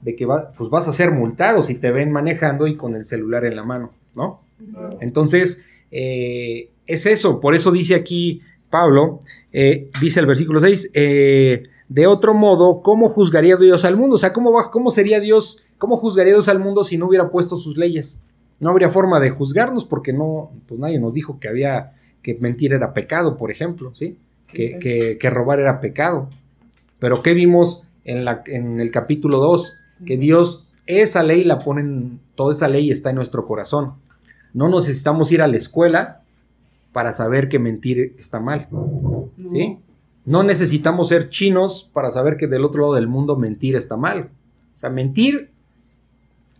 de 0.00 0.16
que 0.16 0.26
va, 0.26 0.52
pues 0.52 0.70
vas 0.70 0.88
a 0.88 0.92
ser 0.92 1.10
multado 1.12 1.62
si 1.62 1.74
te 1.76 1.90
ven 1.92 2.10
manejando 2.10 2.66
y 2.66 2.76
con 2.76 2.94
el 2.94 3.04
celular 3.04 3.44
en 3.44 3.56
la 3.56 3.64
mano, 3.64 3.92
¿no? 4.16 4.40
Entonces, 5.00 5.64
eh, 5.90 6.68
es 6.86 7.06
eso, 7.06 7.40
por 7.40 7.54
eso 7.54 7.70
dice 7.70 7.94
aquí 7.94 8.40
Pablo, 8.70 9.20
eh, 9.52 9.88
dice 10.00 10.20
el 10.20 10.26
versículo 10.26 10.60
6, 10.60 10.90
eh, 10.94 11.64
de 11.88 12.06
otro 12.06 12.34
modo, 12.34 12.80
¿cómo 12.82 13.08
juzgaría 13.08 13.56
Dios 13.56 13.84
al 13.84 13.96
mundo? 13.96 14.14
O 14.16 14.18
sea, 14.18 14.32
¿cómo, 14.32 14.52
va- 14.52 14.70
¿cómo 14.70 14.90
sería 14.90 15.20
Dios, 15.20 15.64
cómo 15.78 15.96
juzgaría 15.96 16.32
Dios 16.32 16.48
al 16.48 16.58
mundo 16.58 16.82
si 16.82 16.98
no 16.98 17.06
hubiera 17.06 17.30
puesto 17.30 17.56
sus 17.56 17.76
leyes? 17.76 18.20
No 18.60 18.70
habría 18.70 18.88
forma 18.88 19.20
de 19.20 19.30
juzgarnos 19.30 19.84
porque 19.84 20.12
no, 20.12 20.50
pues 20.66 20.80
nadie 20.80 20.98
nos 20.98 21.14
dijo 21.14 21.38
que 21.38 21.48
había, 21.48 21.92
que 22.22 22.34
mentir 22.34 22.72
era 22.72 22.92
pecado, 22.92 23.36
por 23.36 23.50
ejemplo, 23.50 23.94
¿sí? 23.94 24.18
Que, 24.52 24.78
que- 24.78 25.18
que 25.18 25.30
robar 25.30 25.60
era 25.60 25.80
pecado. 25.80 26.28
Pero 26.98 27.22
¿qué 27.22 27.34
vimos 27.34 27.84
en, 28.04 28.24
la, 28.24 28.42
en 28.46 28.80
el 28.80 28.90
capítulo 28.90 29.38
2? 29.38 29.76
Que 30.06 30.16
Dios, 30.16 30.68
esa 30.86 31.22
ley 31.22 31.44
la 31.44 31.58
ponen, 31.58 32.18
toda 32.34 32.52
esa 32.52 32.68
ley 32.68 32.90
está 32.90 33.10
en 33.10 33.16
nuestro 33.16 33.44
corazón. 33.44 33.94
No 34.54 34.68
necesitamos 34.68 35.30
ir 35.30 35.42
a 35.42 35.46
la 35.46 35.56
escuela 35.56 36.22
para 36.92 37.12
saber 37.12 37.48
que 37.48 37.58
mentir 37.58 38.14
está 38.18 38.40
mal. 38.40 38.68
¿sí? 39.50 39.78
No 40.24 40.42
necesitamos 40.42 41.08
ser 41.10 41.28
chinos 41.28 41.88
para 41.92 42.10
saber 42.10 42.36
que 42.36 42.46
del 42.48 42.64
otro 42.64 42.82
lado 42.82 42.94
del 42.94 43.06
mundo 43.06 43.36
mentir 43.36 43.76
está 43.76 43.96
mal. 43.96 44.30
O 44.72 44.76
sea, 44.76 44.90
mentir 44.90 45.50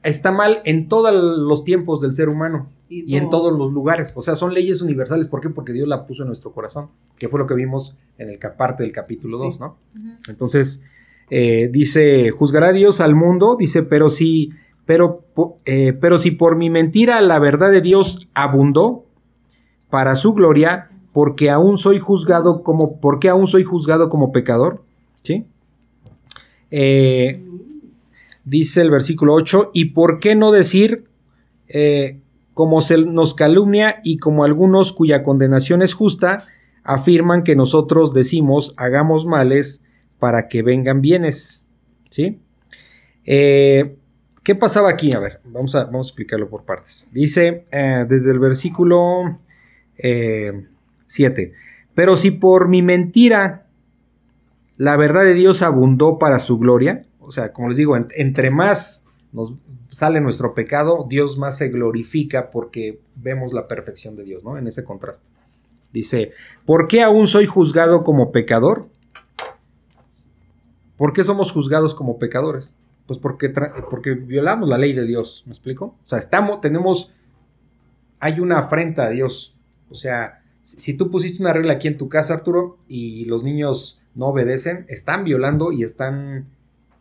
está 0.09 0.33
mal 0.33 0.61
en 0.64 0.88
todos 0.88 1.12
los 1.12 1.64
tiempos 1.64 2.01
del 2.01 2.12
ser 2.12 2.29
humano 2.29 2.71
y 2.88 3.16
en 3.16 3.31
todos 3.31 3.57
los 3.57 3.73
lugares. 3.73 4.14
O 4.16 4.23
sea, 4.23 4.35
son 4.35 4.55
leyes 4.55 4.81
universales. 4.83 5.27
¿Por 5.27 5.40
qué? 5.40 5.51
Porque 5.51 5.73
Dios 5.73 5.87
la 5.87 6.07
puso 6.07 6.23
en 6.23 6.29
nuestro 6.29 6.53
corazón, 6.53 6.88
que 7.18 7.29
fue 7.29 7.38
lo 7.38 7.47
que 7.47 7.55
vimos 7.55 7.97
en 8.16 8.29
el 8.29 8.38
parte 8.57 8.83
del 8.83 8.92
capítulo 8.92 9.38
2, 9.38 9.61
¿no? 9.61 9.77
Entonces, 10.29 10.85
eh, 11.31 11.68
dice, 11.71 12.31
juzgará 12.31 12.73
Dios 12.73 13.01
al 13.01 13.14
mundo, 13.14 13.57
dice, 13.59 13.83
pero 13.83 14.09
si, 14.09 14.51
pero, 14.87 15.25
eh, 15.66 15.92
pero 16.01 16.18
si 16.18 16.31
por 16.33 16.57
mi 16.57 16.71
mentira 16.71 17.21
la 17.21 17.38
verdad 17.38 17.71
de 17.71 17.83
Dios 17.83 18.29
abundó 18.33 19.05
para 19.90 20.14
su 20.14 20.33
gloria, 20.33 20.87
porque 21.12 21.51
aún 21.51 21.77
soy 21.77 21.99
juzgado 21.99 22.62
como, 22.62 23.01
porque 23.01 23.29
aún 23.29 23.47
soy 23.47 23.64
juzgado 23.64 24.09
como 24.09 24.33
pecador, 24.33 24.83
¿sí? 25.23 25.47
Eh, 26.71 27.44
dice 28.48 28.80
el 28.80 28.90
versículo 28.90 29.34
8, 29.34 29.70
y 29.74 29.87
por 29.87 30.20
qué 30.20 30.34
no 30.34 30.50
decir, 30.52 31.04
eh, 31.68 32.20
como 32.54 32.80
se 32.80 32.98
nos 32.98 33.34
calumnia 33.34 34.00
y 34.02 34.18
como 34.18 34.44
algunos 34.44 34.92
cuya 34.92 35.22
condenación 35.22 35.82
es 35.82 35.94
justa, 35.94 36.46
afirman 36.82 37.44
que 37.44 37.56
nosotros 37.56 38.14
decimos, 38.14 38.74
hagamos 38.76 39.26
males 39.26 39.84
para 40.18 40.48
que 40.48 40.62
vengan 40.62 41.00
bienes. 41.00 41.68
¿Sí? 42.11 42.40
Eh, 43.24 43.96
¿Qué 44.42 44.54
pasaba 44.54 44.90
aquí? 44.90 45.14
A 45.14 45.20
ver, 45.20 45.40
vamos 45.44 45.74
a, 45.74 45.84
vamos 45.84 46.08
a 46.08 46.11
explicarlo 46.11 46.48
por 46.48 46.64
partes. 46.64 47.06
Dice 47.12 47.64
eh, 47.70 48.06
desde 48.08 48.32
el 48.32 48.38
versículo 48.38 49.40
7. 51.06 51.52
Pero 51.94 52.16
si 52.16 52.30
por 52.30 52.68
mi 52.68 52.82
mentira 52.82 53.68
la 54.78 54.96
verdad 54.96 55.24
de 55.24 55.34
Dios 55.34 55.62
abundó 55.62 56.18
para 56.18 56.38
su 56.38 56.56
gloria, 56.56 57.02
o 57.28 57.30
sea, 57.30 57.52
como 57.52 57.68
les 57.68 57.76
digo, 57.76 57.96
en- 57.96 58.08
entre 58.16 58.50
más 58.50 59.06
nos 59.32 59.54
sale 59.90 60.20
nuestro 60.20 60.54
pecado, 60.54 61.06
Dios 61.08 61.36
más 61.38 61.56
se 61.58 61.68
glorifica 61.68 62.50
porque 62.50 63.00
vemos 63.14 63.52
la 63.52 63.68
perfección 63.68 64.16
de 64.16 64.24
Dios, 64.24 64.42
¿no? 64.42 64.56
En 64.56 64.66
ese 64.66 64.84
contraste. 64.84 65.28
Dice, 65.92 66.32
¿por 66.66 66.88
qué 66.88 67.02
aún 67.02 67.26
soy 67.26 67.46
juzgado 67.46 68.04
como 68.04 68.32
pecador? 68.32 68.88
¿Por 70.96 71.12
qué 71.12 71.22
somos 71.24 71.52
juzgados 71.52 71.94
como 71.94 72.18
pecadores? 72.18 72.74
Pues 73.06 73.18
porque, 73.18 73.50
porque 73.90 74.14
violamos 74.14 74.68
la 74.68 74.78
ley 74.78 74.92
de 74.92 75.04
Dios, 75.06 75.42
¿me 75.46 75.52
explico? 75.52 75.94
O 76.04 76.08
sea, 76.08 76.18
estamos, 76.18 76.60
tenemos, 76.60 77.12
hay 78.20 78.40
una 78.40 78.58
afrenta 78.58 79.04
a 79.04 79.10
Dios. 79.10 79.56
O 79.90 79.94
sea, 79.94 80.42
si 80.60 80.96
tú 80.96 81.10
pusiste 81.10 81.42
una 81.42 81.52
regla 81.52 81.74
aquí 81.74 81.88
en 81.88 81.96
tu 81.96 82.08
casa, 82.08 82.34
Arturo, 82.34 82.78
y 82.88 83.24
los 83.26 83.42
niños 83.44 84.02
no 84.14 84.26
obedecen, 84.26 84.84
están 84.88 85.24
violando 85.24 85.72
y 85.72 85.82
están 85.84 86.46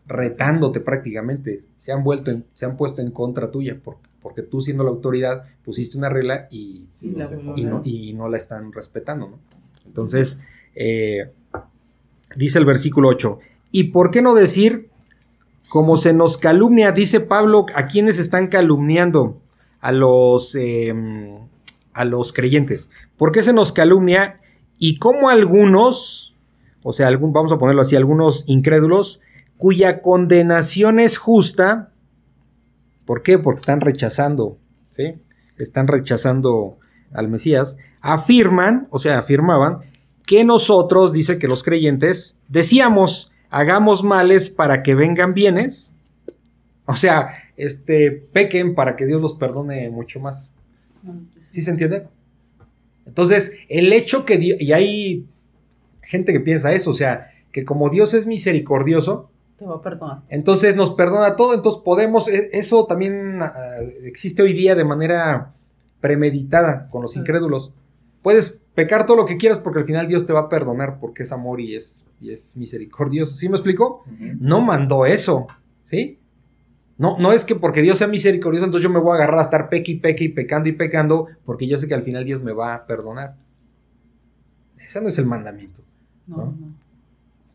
retándote 0.07 0.79
prácticamente. 0.79 1.61
Se 1.75 1.91
han 1.91 2.03
vuelto, 2.03 2.31
en- 2.31 2.45
se 2.53 2.65
han 2.65 2.77
puesto 2.77 3.01
en 3.01 3.11
contra 3.11 3.51
tuya, 3.51 3.77
por- 3.81 3.97
porque 4.21 4.41
tú 4.41 4.61
siendo 4.61 4.83
la 4.83 4.89
autoridad 4.89 5.43
pusiste 5.63 5.97
una 5.97 6.09
regla 6.09 6.47
y, 6.51 6.85
Y 7.01 7.11
la 7.11 7.29
No 7.29 7.81
y 7.83 8.09
y 8.09 8.13
la 8.13 8.37
están 8.37 8.71
respetando, 8.71 9.29
¿no? 9.29 9.39
Entonces, 9.85 10.41
eh, 10.75 11.31
dice 12.35 12.59
el 12.59 12.65
versículo 12.65 13.09
8, 13.09 13.39
¿y 13.71 13.85
por 13.85 14.11
qué 14.11 14.21
no 14.21 14.33
decir, 14.33 14.89
como 15.69 15.97
se 15.97 16.13
nos 16.13 16.37
calumnia, 16.37 16.91
dice 16.91 17.19
Pablo, 17.19 17.65
a 17.75 17.87
quienes 17.87 18.19
están 18.19 18.47
calumniando? 18.47 19.41
A 19.79 19.91
los, 19.91 20.55
eh, 20.55 20.93
a 21.93 22.05
los 22.05 22.33
creyentes. 22.33 22.89
¿Por 23.17 23.31
qué 23.31 23.41
se 23.43 23.53
nos 23.53 23.71
calumnia? 23.71 24.39
Y 24.79 24.97
como 24.97 25.29
algunos, 25.29 26.35
o 26.83 26.91
sea, 26.91 27.07
algún, 27.07 27.31
vamos 27.33 27.51
a 27.51 27.57
ponerlo 27.57 27.81
así, 27.81 27.95
algunos 27.95 28.47
incrédulos, 28.49 29.21
cuya 29.57 30.01
condenación 30.01 30.99
es 30.99 31.17
justa, 31.17 31.91
¿por 33.05 33.23
qué? 33.23 33.39
Porque 33.39 33.59
están 33.59 33.81
rechazando, 33.81 34.57
¿sí? 34.89 35.15
Están 35.57 35.87
rechazando 35.87 36.77
al 37.13 37.27
Mesías, 37.27 37.77
afirman, 38.01 38.87
o 38.91 38.99
sea, 38.99 39.19
afirmaban, 39.19 39.79
que 40.25 40.43
nosotros, 40.43 41.13
dice 41.13 41.39
que 41.39 41.47
los 41.47 41.63
creyentes, 41.63 42.41
decíamos, 42.47 43.33
hagamos 43.49 44.03
males 44.03 44.49
para 44.49 44.83
que 44.83 44.93
vengan 44.93 45.33
bienes. 45.33 45.95
O 46.85 46.95
sea, 46.95 47.29
este, 47.55 48.11
pequen 48.11 48.75
para 48.75 48.95
que 48.95 49.05
Dios 49.05 49.21
los 49.21 49.33
perdone 49.33 49.89
mucho 49.89 50.19
más. 50.19 50.53
¿Sí 51.49 51.61
se 51.61 51.71
entiende? 51.71 52.07
Entonces, 53.05 53.59
el 53.69 53.93
hecho 53.93 54.25
que 54.25 54.37
Dios, 54.37 54.59
y 54.59 54.73
hay 54.73 55.25
gente 56.01 56.33
que 56.33 56.39
piensa 56.41 56.73
eso, 56.73 56.91
o 56.91 56.93
sea, 56.93 57.31
que 57.51 57.63
como 57.63 57.89
Dios 57.89 58.13
es 58.13 58.27
misericordioso, 58.27 59.29
Te 59.57 59.65
va 59.65 59.75
a 59.75 59.81
perdonar. 59.81 60.21
entonces 60.29 60.75
nos 60.75 60.91
perdona 60.91 61.35
todo, 61.35 61.53
entonces 61.55 61.81
podemos, 61.81 62.27
e- 62.27 62.49
eso 62.53 62.85
también 62.85 63.41
ah, 63.41 63.51
existe 64.03 64.43
hoy 64.43 64.53
día 64.53 64.75
de 64.75 64.85
manera 64.85 65.53
premeditada 65.99 66.87
con 66.89 67.01
los 67.01 67.13
Sí. 67.13 67.19
incrédulos. 67.19 67.73
Puedes 68.21 68.61
pecar 68.75 69.05
todo 69.07 69.17
lo 69.17 69.25
que 69.25 69.37
quieras 69.37 69.57
porque 69.57 69.79
al 69.79 69.85
final 69.85 70.07
Dios 70.07 70.25
te 70.27 70.33
va 70.33 70.41
a 70.41 70.49
perdonar 70.49 70.99
porque 70.99 71.23
es 71.23 71.31
amor 71.31 71.59
y 71.59 71.75
es, 71.75 72.05
y 72.21 72.31
es 72.31 72.55
misericordioso. 72.57 73.35
¿Sí 73.35 73.49
me 73.49 73.55
explico? 73.55 74.03
No 74.39 74.61
mandó 74.61 75.05
eso, 75.07 75.47
¿sí? 75.85 76.19
No, 76.99 77.17
no 77.17 77.31
es 77.31 77.45
que 77.45 77.55
porque 77.55 77.81
Dios 77.81 77.97
sea 77.99 78.07
misericordioso, 78.07 78.65
entonces 78.65 78.83
yo 78.83 78.89
me 78.91 78.99
voy 78.99 79.13
a 79.13 79.15
agarrar 79.15 79.39
a 79.39 79.41
estar 79.41 79.69
peque 79.69 79.93
y 79.93 79.99
peque 79.99 80.25
y 80.25 80.29
pecando 80.29 80.67
y 80.69 80.73
pecando 80.73 81.27
porque 81.45 81.67
yo 81.67 81.77
sé 81.77 81.87
que 81.87 81.93
al 81.95 82.01
final 82.03 82.25
Dios 82.25 82.43
me 82.43 82.53
va 82.53 82.75
a 82.75 82.85
perdonar. 82.85 83.35
Ese 84.83 85.01
no 85.01 85.07
es 85.07 85.17
el 85.17 85.25
mandamiento. 85.25 85.81
No, 86.27 86.37
¿No? 86.37 86.43
no. 86.45 86.73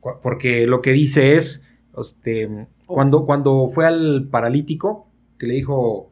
Cu- 0.01 0.19
Porque 0.23 0.67
lo 0.67 0.81
que 0.81 0.93
dice 0.93 1.37
es, 1.37 1.67
este, 1.99 2.67
cuando, 2.87 3.25
cuando 3.25 3.69
fue 3.69 3.87
al 3.87 4.29
paralítico, 4.31 5.07
que 5.39 5.47
le 5.47 5.55
dijo, 5.55 6.11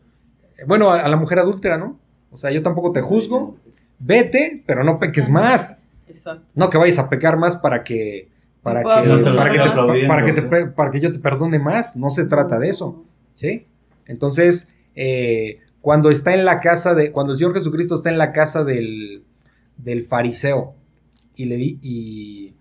bueno, 0.67 0.91
a, 0.91 1.01
a 1.01 1.09
la 1.09 1.17
mujer 1.17 1.39
adúltera, 1.39 1.79
¿no? 1.79 1.99
O 2.31 2.37
sea, 2.37 2.51
yo 2.51 2.63
tampoco 2.63 2.93
te 2.93 3.01
juzgo, 3.01 3.57
vete, 3.99 4.63
pero 4.67 4.85
no 4.85 4.99
peques 4.99 5.31
más. 5.31 5.83
Exacto. 6.09 6.45
No 6.55 6.69
que 6.71 6.79
vayas 6.79 6.99
a 6.99 7.09
pecar 7.09 7.39
más 7.39 7.57
para 7.57 7.83
que, 7.85 8.29
para 8.63 8.83
que, 8.83 8.89
perdonar. 9.09 9.37
para 9.37 9.53
que, 9.53 9.59
te- 9.59 10.07
para 10.07 10.23
que 10.25 10.33
te 10.33 10.67
para 10.73 10.91
que 10.91 11.01
yo 11.01 11.13
te 11.13 11.19
perdone 11.19 11.59
más. 11.59 11.97
No 11.97 12.11
se 12.11 12.25
trata 12.27 12.59
de 12.59 12.69
eso, 12.69 13.05
¿sí? 13.37 13.67
Entonces, 14.07 14.75
eh, 14.97 15.59
cuando 15.81 16.11
está 16.11 16.35
en 16.35 16.45
la 16.45 16.59
casa 16.61 16.95
de, 16.95 17.11
cuando 17.13 17.33
el 17.33 17.39
Señor 17.39 17.55
Jesucristo 17.55 17.95
está 17.95 18.11
en 18.11 18.19
la 18.19 18.33
casa 18.33 18.65
del, 18.65 19.23
del 19.77 20.03
fariseo 20.03 20.75
y 21.37 21.45
le 21.47 21.57
di, 21.57 21.79
y, 21.81 22.55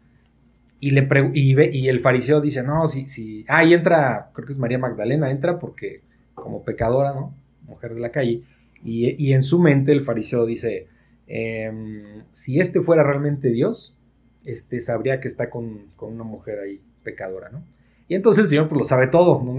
y 0.80 0.92
le 0.92 1.08
y, 1.34 1.88
el 1.88 2.00
fariseo 2.00 2.42
dice, 2.42 2.64
no, 2.64 2.88
si, 2.88 3.08
si, 3.08 3.46
ah, 3.48 3.64
y 3.64 3.74
entra, 3.74 4.32
creo 4.34 4.46
que 4.46 4.54
es 4.54 4.60
María 4.60 4.78
Magdalena, 4.78 5.30
entra 5.30 5.60
porque 5.60 6.02
como 6.34 6.64
pecadora, 6.64 7.14
¿no? 7.14 7.36
Mujer 7.68 7.94
de 7.96 8.00
la 8.00 8.12
calle, 8.12 8.44
y, 8.84 9.34
en 9.34 9.44
su 9.44 9.60
mente 9.60 9.92
el 9.92 10.02
fariseo 10.02 10.46
dice, 10.46 10.88
em, 11.28 12.24
si 12.32 12.60
este 12.60 12.82
fuera 12.82 13.04
realmente 13.04 13.52
Dios, 13.52 13.98
este 14.46 14.80
sabría 14.80 15.20
que 15.20 15.28
está 15.28 15.50
con, 15.50 15.88
con 15.98 16.14
una 16.14 16.24
mujer 16.24 16.60
ahí 16.60 16.82
pecadora, 17.04 17.50
¿no? 17.50 17.64
Y 18.08 18.16
entonces 18.16 18.46
el 18.46 18.50
Señor 18.50 18.68
pues 18.68 18.78
lo 18.78 18.84
sabe 18.84 19.08
todo, 19.08 19.44
¿no? 19.44 19.58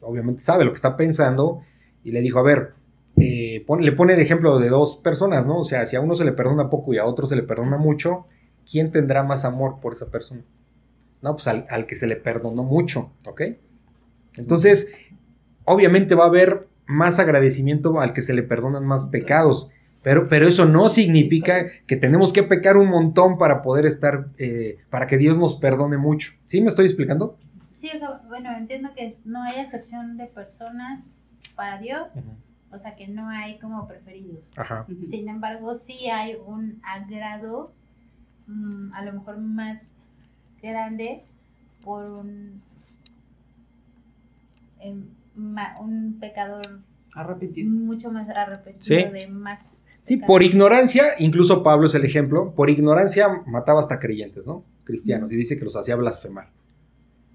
Obviamente 0.00 0.42
sabe 0.42 0.64
lo 0.64 0.70
que 0.70 0.76
está 0.76 0.96
pensando 0.96 1.60
y 2.02 2.12
le 2.12 2.22
dijo, 2.22 2.38
a 2.38 2.42
ver, 2.42 2.72
eh, 3.16 3.64
le 3.80 3.92
pone 3.92 4.14
el 4.14 4.20
ejemplo 4.20 4.58
de 4.58 4.68
dos 4.68 4.96
personas, 4.96 5.46
¿no? 5.46 5.58
O 5.58 5.64
sea, 5.64 5.84
si 5.84 5.96
a 5.96 6.00
uno 6.00 6.14
se 6.14 6.24
le 6.24 6.32
perdona 6.32 6.70
poco 6.70 6.94
y 6.94 6.98
a 6.98 7.04
otro 7.04 7.26
se 7.26 7.36
le 7.36 7.42
perdona 7.42 7.76
mucho, 7.76 8.26
¿quién 8.70 8.90
tendrá 8.90 9.22
más 9.22 9.44
amor 9.44 9.80
por 9.80 9.92
esa 9.92 10.10
persona? 10.10 10.42
No, 11.22 11.32
pues 11.32 11.48
al, 11.48 11.66
al 11.70 11.86
que 11.86 11.94
se 11.94 12.06
le 12.06 12.16
perdonó 12.16 12.62
mucho, 12.62 13.12
¿ok? 13.26 13.42
Entonces, 14.38 14.92
obviamente 15.64 16.14
va 16.14 16.24
a 16.24 16.28
haber 16.28 16.68
más 16.86 17.18
agradecimiento 17.18 18.00
al 18.00 18.12
que 18.12 18.22
se 18.22 18.34
le 18.34 18.42
perdonan 18.42 18.84
más 18.84 19.06
pecados, 19.06 19.70
pero, 20.02 20.26
pero 20.26 20.46
eso 20.46 20.66
no 20.66 20.88
significa 20.88 21.66
que 21.86 21.96
tenemos 21.96 22.32
que 22.32 22.44
pecar 22.44 22.76
un 22.76 22.88
montón 22.88 23.38
para 23.38 23.62
poder 23.62 23.86
estar, 23.86 24.28
eh, 24.38 24.78
para 24.88 25.06
que 25.06 25.18
Dios 25.18 25.36
nos 25.36 25.54
perdone 25.54 25.98
mucho. 25.98 26.32
¿Sí 26.44 26.60
me 26.60 26.68
estoy 26.68 26.86
explicando? 26.86 27.36
Sí, 27.80 27.90
o 27.94 27.98
sea, 27.98 28.22
bueno, 28.28 28.56
entiendo 28.56 28.90
que 28.94 29.16
no 29.24 29.42
hay 29.42 29.58
excepción 29.60 30.16
de 30.16 30.26
personas 30.26 31.02
para 31.56 31.78
Dios, 31.78 32.12
o 32.70 32.78
sea 32.78 32.94
que 32.94 33.08
no 33.08 33.28
hay 33.28 33.58
como 33.58 33.88
preferidos. 33.88 34.44
Ajá. 34.56 34.86
Sin 35.10 35.28
embargo, 35.28 35.74
sí 35.74 36.08
hay 36.08 36.36
un 36.46 36.80
agrado 36.84 37.72
mm, 38.46 38.92
a 38.94 39.04
lo 39.04 39.12
mejor 39.12 39.38
más 39.38 39.92
grande 40.62 41.22
por 41.82 42.04
un, 42.04 42.60
em, 44.80 45.04
ma- 45.34 45.74
un 45.80 46.18
pecador 46.20 46.62
Arrepentido. 47.14 47.70
mucho 47.70 48.10
más 48.10 48.28
arrepentido 48.28 48.82
Sí. 48.82 49.12
de 49.12 49.26
más. 49.28 49.82
Sí, 50.02 50.18
por 50.18 50.42
ignorancia, 50.42 51.04
incluso 51.18 51.62
Pablo 51.64 51.86
es 51.86 51.94
el 51.96 52.04
ejemplo, 52.04 52.52
por 52.54 52.70
ignorancia 52.70 53.42
mataba 53.46 53.80
hasta 53.80 53.98
creyentes, 53.98 54.46
¿no? 54.46 54.64
Cristianos, 54.84 55.32
y 55.32 55.36
dice 55.36 55.58
que 55.58 55.64
los 55.64 55.76
hacía 55.76 55.96
blasfemar. 55.96 56.50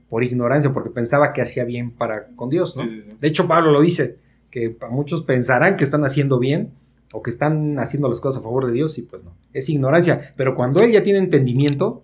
Por 0.09 0.23
ignorancia, 0.23 0.71
porque 0.71 0.89
pensaba 0.89 1.33
que 1.33 1.41
hacía 1.41 1.65
bien 1.65 1.91
para 1.91 2.27
con 2.27 2.49
Dios, 2.49 2.77
¿no? 2.77 2.83
Sí, 2.83 3.01
sí, 3.01 3.11
sí. 3.11 3.17
De 3.19 3.27
hecho, 3.27 3.47
Pablo 3.47 3.71
lo 3.71 3.81
dice, 3.81 4.17
que 4.49 4.69
para 4.69 4.91
muchos 4.91 5.23
pensarán 5.23 5.75
que 5.75 5.83
están 5.83 6.03
haciendo 6.05 6.39
bien 6.39 6.71
o 7.13 7.21
que 7.21 7.29
están 7.29 7.77
haciendo 7.79 8.07
las 8.09 8.21
cosas 8.21 8.39
a 8.41 8.43
favor 8.43 8.67
de 8.67 8.73
Dios, 8.73 8.97
y 8.97 9.03
pues 9.03 9.23
no. 9.23 9.35
Es 9.53 9.69
ignorancia. 9.69 10.33
Pero 10.37 10.55
cuando 10.55 10.81
él 10.81 10.91
ya 10.91 11.03
tiene 11.03 11.19
entendimiento, 11.19 12.03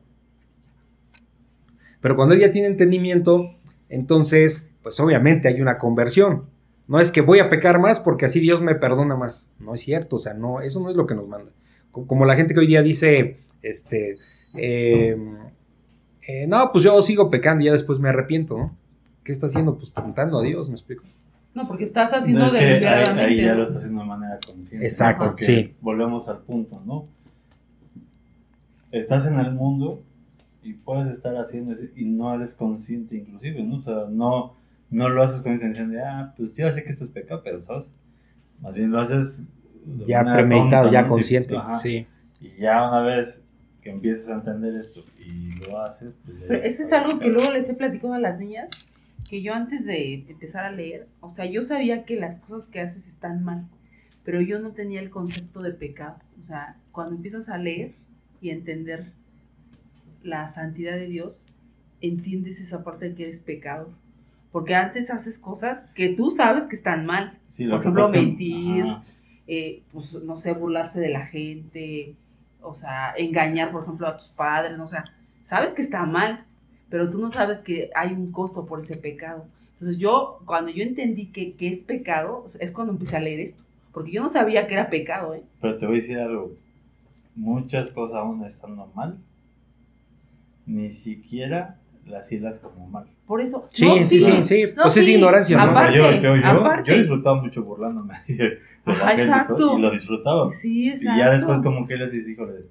pero 2.02 2.16
cuando 2.16 2.34
él 2.36 2.42
ya 2.42 2.52
tiene 2.52 2.68
entendimiento, 2.68 3.50
entonces, 3.90 4.72
pues 4.84 5.00
obviamente 5.00 5.48
hay 5.48 5.62
una 5.62 5.78
conversión. 5.78 6.46
No 6.88 7.00
es 7.00 7.12
que 7.12 7.22
voy 7.22 7.40
a 7.40 7.50
pecar 7.50 7.80
más 7.80 8.00
porque 8.00 8.26
así 8.26 8.40
Dios 8.40 8.62
me 8.62 8.76
perdona 8.76 9.16
más. 9.16 9.52
No 9.60 9.74
es 9.74 9.82
cierto, 9.82 10.18
o 10.18 10.20
sea, 10.20 10.34
no, 10.34 10.62
eso 10.62 10.80
no 10.80 10.90
es 10.90 10.96
lo 10.96 11.06
que 11.06 11.16
nos 11.16 11.28
manda. 11.28 11.52
Co- 11.92 12.06
Como 12.08 12.26
la 12.26 12.36
gente 12.36 12.54
que 12.54 12.60
hoy 12.62 12.68
día 12.68 12.82
dice, 12.84 13.40
este, 13.62 14.16
eh, 14.56 15.18
eh, 16.28 16.48
no, 16.48 16.72
pues 16.72 16.84
yo 16.84 17.02
sigo 17.02 17.30
pecando 17.30 17.64
y 17.64 17.66
ya 17.68 17.72
después 17.74 18.00
me 18.00 18.10
arrepiento, 18.10 18.58
¿no? 18.58 18.78
¿Qué 19.24 19.32
está 19.34 19.48
haciendo? 19.48 19.78
Pues 19.78 19.94
tentando 19.94 20.40
a 20.40 20.44
Dios, 20.44 20.70
me 20.70 20.76
explico. 20.76 21.04
No, 21.58 21.68
porque 21.68 21.84
estás 21.86 22.14
haciendo 22.14 22.42
No, 22.42 22.46
es 22.48 22.52
que 22.54 22.60
ahí, 22.60 22.66
deliberadamente. 22.66 23.22
ahí 23.24 23.42
ya 23.42 23.56
lo 23.56 23.64
está 23.64 23.78
haciendo 23.80 24.02
de 24.02 24.08
manera 24.08 24.40
consciente. 24.46 24.86
Exacto, 24.86 25.24
Porque 25.26 25.44
sí. 25.44 25.76
Volvemos 25.82 26.30
al 26.30 26.40
punto, 26.44 26.82
¿no? 26.86 27.08
Estás 28.92 29.28
en 29.28 29.40
el 29.40 29.52
mundo 29.54 30.04
y 30.64 30.74
puedes 30.74 31.10
estar 31.10 31.36
haciendo 31.38 31.74
eso 31.74 31.86
y 31.96 32.06
no 32.06 32.34
eres 32.36 32.54
consciente 32.56 33.16
inclusive, 33.18 33.64
¿no? 33.64 33.78
O 33.78 33.82
sea, 33.82 34.06
no, 34.10 34.56
no 34.90 35.10
lo 35.10 35.24
haces 35.24 35.42
con 35.42 35.54
intención 35.54 35.92
de, 35.92 36.02
ah, 36.02 36.34
pues 36.38 36.54
yo 36.56 36.72
sé 36.72 36.84
que 36.84 36.90
esto 36.92 37.04
es 37.04 37.10
pecado, 37.10 37.42
pero 37.44 37.60
¿sabes? 37.62 37.92
Más 38.62 38.74
bien 38.74 38.92
lo 38.92 39.00
haces 39.02 39.48
Ya 40.06 40.24
premeditado, 40.24 40.84
tonta, 40.84 40.92
ya 40.92 41.02
¿no? 41.02 41.08
Consciente. 41.10 41.56
ajá. 41.58 41.76
Sí. 41.78 42.06
Y 42.40 42.62
ya 42.62 42.88
una 42.88 43.02
vez 43.02 43.46
que 43.82 43.90
empiezas 43.90 44.30
a 44.30 44.36
entender 44.36 44.76
esto 44.76 45.02
y 45.20 45.56
lo 45.70 45.80
haces, 45.82 46.16
pues 46.24 46.38
Pero 46.48 46.64
eso 46.64 46.82
es 46.84 46.94
algo 46.94 47.20
que 47.20 47.30
luego 47.30 47.52
les 47.52 47.70
he 47.70 47.74
platicado 47.74 48.14
a 48.14 48.20
las 48.20 48.38
niñas, 48.38 48.88
que 49.30 49.42
yo 49.42 49.54
antes 49.54 49.86
de 49.86 50.26
empezar 50.28 50.66
a 50.66 50.72
leer, 50.72 51.08
o 51.20 51.30
sea, 51.30 51.46
yo 51.46 51.62
sabía 51.62 52.06
que 52.06 52.16
las 52.16 52.40
cosas 52.40 52.68
que 52.68 52.80
haces 52.80 53.08
están 53.08 53.44
mal, 53.44 53.68
pero 54.24 54.42
yo 54.42 54.60
no 54.60 54.72
tenía 54.72 55.02
el 55.02 55.10
concepto 55.10 55.62
de 55.62 55.72
pecado. 55.72 56.18
O 56.40 56.44
sea, 56.44 56.78
cuando 56.92 57.16
empiezas 57.16 57.50
a 57.50 57.58
leer 57.58 57.96
y 58.42 58.50
entender 58.50 59.12
la 60.24 60.48
santidad 60.48 60.96
de 60.96 61.08
Dios, 61.08 61.46
entiendes 62.02 62.62
esa 62.62 62.84
parte 62.84 63.10
de 63.10 63.16
que 63.16 63.24
eres 63.24 63.40
pecador. 63.40 63.90
Porque 64.52 64.76
antes 64.76 65.12
haces 65.12 65.38
cosas 65.40 65.86
que 65.94 66.10
tú 66.14 66.30
sabes 66.30 66.66
que 66.66 66.76
están 66.76 67.06
mal. 67.06 67.38
Sí, 67.48 67.68
Por 67.68 67.80
ejemplo, 67.80 68.10
mentir. 68.10 68.86
eh, 69.48 69.84
pues, 69.92 70.14
no 70.24 70.38
sé, 70.38 70.54
burlarse 70.54 71.00
de 71.00 71.10
la 71.10 71.26
gente, 71.26 72.16
o 72.62 72.74
sea, 72.74 73.14
engañar, 73.18 73.72
por 73.72 73.84
ejemplo, 73.84 74.08
a 74.08 74.18
tus 74.18 74.30
padres, 74.30 74.80
o 74.80 74.88
sea, 74.88 75.06
sabes 75.42 75.72
que 75.72 75.82
está 75.82 76.06
mal, 76.06 76.46
pero 76.90 77.10
tú 77.10 77.20
no 77.20 77.30
sabes 77.30 77.60
que 77.60 77.90
hay 77.96 78.14
un 78.14 78.32
costo 78.32 78.66
por 78.66 78.80
ese 78.80 78.98
pecado. 78.98 79.46
Entonces 79.74 79.98
yo, 79.98 80.40
cuando 80.46 80.72
yo 80.72 80.84
entendí 80.84 81.28
que, 81.28 81.54
que 81.54 81.70
es 81.70 81.84
pecado, 81.84 82.46
es 82.60 82.72
cuando 82.72 82.94
empecé 82.94 83.18
a 83.18 83.20
leer 83.20 83.40
esto, 83.40 83.64
porque 83.92 84.12
yo 84.12 84.22
no 84.22 84.30
sabía 84.30 84.68
que 84.68 84.74
era 84.74 84.90
pecado, 84.90 85.34
¿eh? 85.36 85.44
Pero 85.62 85.78
te 85.78 85.86
voy 85.86 85.98
a 85.98 86.02
decir 86.02 86.18
algo. 86.18 86.52
Muchas 87.36 87.92
cosas 87.92 88.18
aún 88.18 88.44
estando 88.44 88.92
mal, 88.96 89.18
ni 90.66 90.90
siquiera 90.90 91.80
las 92.08 92.32
hilas 92.32 92.60
como 92.60 92.88
mal. 92.88 93.06
Por 93.28 93.42
eso... 93.42 93.68
Sí, 93.72 93.86
no, 93.86 94.04
sí, 94.04 94.20
sí, 94.20 94.32
no, 94.32 94.44
sí. 94.44 94.64
no, 94.76 94.84
pues 94.84 94.98
es 94.98 95.06
sí, 95.06 95.14
ignorancia, 95.16 95.58
¿no? 95.58 95.72
aparte, 95.72 95.98
yo, 95.98 96.12
yo, 96.12 96.36
yo, 96.36 96.46
aparte. 96.46 96.90
yo 96.90 96.96
he 96.96 97.00
disfrutado 97.00 97.44
mucho 97.44 97.64
burlándome 97.64 98.14
Ajá, 98.86 99.16
y 99.16 99.20
exacto. 99.20 99.78
y 99.78 99.82
lo 99.82 99.92
disfrutaba. 99.92 100.52
Sí, 100.54 100.86
Y 100.86 100.90
exacto. 100.90 101.20
ya 101.20 101.32
después 101.32 101.60
como 101.62 101.86
que 101.86 101.98
les 101.98 102.12
dices, 102.14 102.30
híjole, 102.30 102.66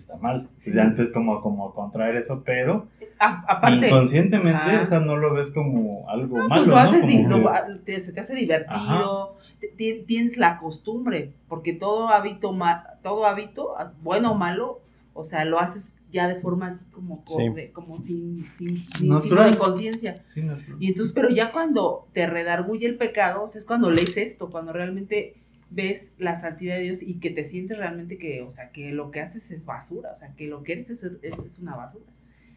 está 0.00 0.16
mal. 0.16 0.48
Pues 0.54 0.64
Sí. 0.64 0.72
ya 0.74 0.82
empiezas 0.82 1.12
como, 1.12 1.40
como 1.40 1.72
contraer 1.74 2.16
eso, 2.16 2.42
pero 2.44 2.88
A- 3.18 3.44
aparte... 3.48 3.86
inconscientemente, 3.88 4.60
Ajá. 4.60 4.80
o 4.82 4.84
sea, 4.84 5.00
no 5.00 5.16
lo 5.16 5.32
ves 5.34 5.52
como 5.52 6.08
algo 6.08 6.36
No, 6.38 6.48
malo, 6.48 6.60
pues 6.62 6.68
lo 6.68 6.74
¿no? 6.74 6.80
haces, 6.80 7.04
Como 7.30 7.50
lo- 7.50 7.80
te- 7.84 8.00
se 8.00 8.12
te 8.12 8.20
hace 8.20 8.34
divertido, 8.34 9.36
te- 9.60 9.68
ti- 9.68 10.04
tienes 10.06 10.36
la 10.38 10.58
costumbre, 10.58 11.32
porque 11.48 11.72
todo 11.72 12.08
hábito, 12.08 12.52
ma- 12.52 12.84
todo 13.02 13.26
hábito, 13.26 13.74
ah, 13.78 13.92
bueno 14.02 14.32
o 14.32 14.34
malo, 14.34 14.80
o 15.14 15.24
sea, 15.24 15.44
lo 15.44 15.58
haces 15.60 15.96
ya 16.12 16.26
de 16.28 16.40
forma 16.40 16.68
así 16.68 16.84
como, 16.86 17.24
co- 17.24 17.36
Sí. 17.36 17.48
de- 17.50 17.70
como 17.72 17.94
sin, 17.94 18.38
sin, 18.42 18.76
sin 18.76 19.10
de 19.10 19.56
conciencia. 19.58 20.14
Sí, 20.28 20.42
Y 20.80 20.88
entonces, 20.88 21.12
pero 21.14 21.28
ya 21.30 21.52
cuando 21.52 22.08
te 22.12 22.26
redarguye 22.26 22.86
el 22.86 22.96
pecado, 22.96 23.44
o 23.44 23.46
sea, 23.46 23.58
es 23.60 23.64
cuando 23.64 23.90
lees 23.90 24.16
esto, 24.16 24.50
cuando 24.50 24.72
realmente 24.72 25.34
ves 25.70 26.14
la 26.18 26.34
santidad 26.36 26.76
de 26.76 26.82
Dios 26.82 27.02
y 27.02 27.14
que 27.20 27.30
te 27.30 27.44
sientes 27.44 27.78
realmente 27.78 28.18
que, 28.18 28.42
o 28.42 28.50
sea, 28.50 28.70
que 28.70 28.90
lo 28.90 29.10
que 29.10 29.20
haces 29.20 29.50
es 29.52 29.64
basura, 29.64 30.10
o 30.12 30.16
sea, 30.16 30.34
que 30.34 30.46
lo 30.48 30.62
que 30.62 30.72
eres 30.72 30.90
es, 30.90 31.04
es- 31.22 31.38
es 31.38 31.58
una 31.60 31.76
basura. 31.76 32.04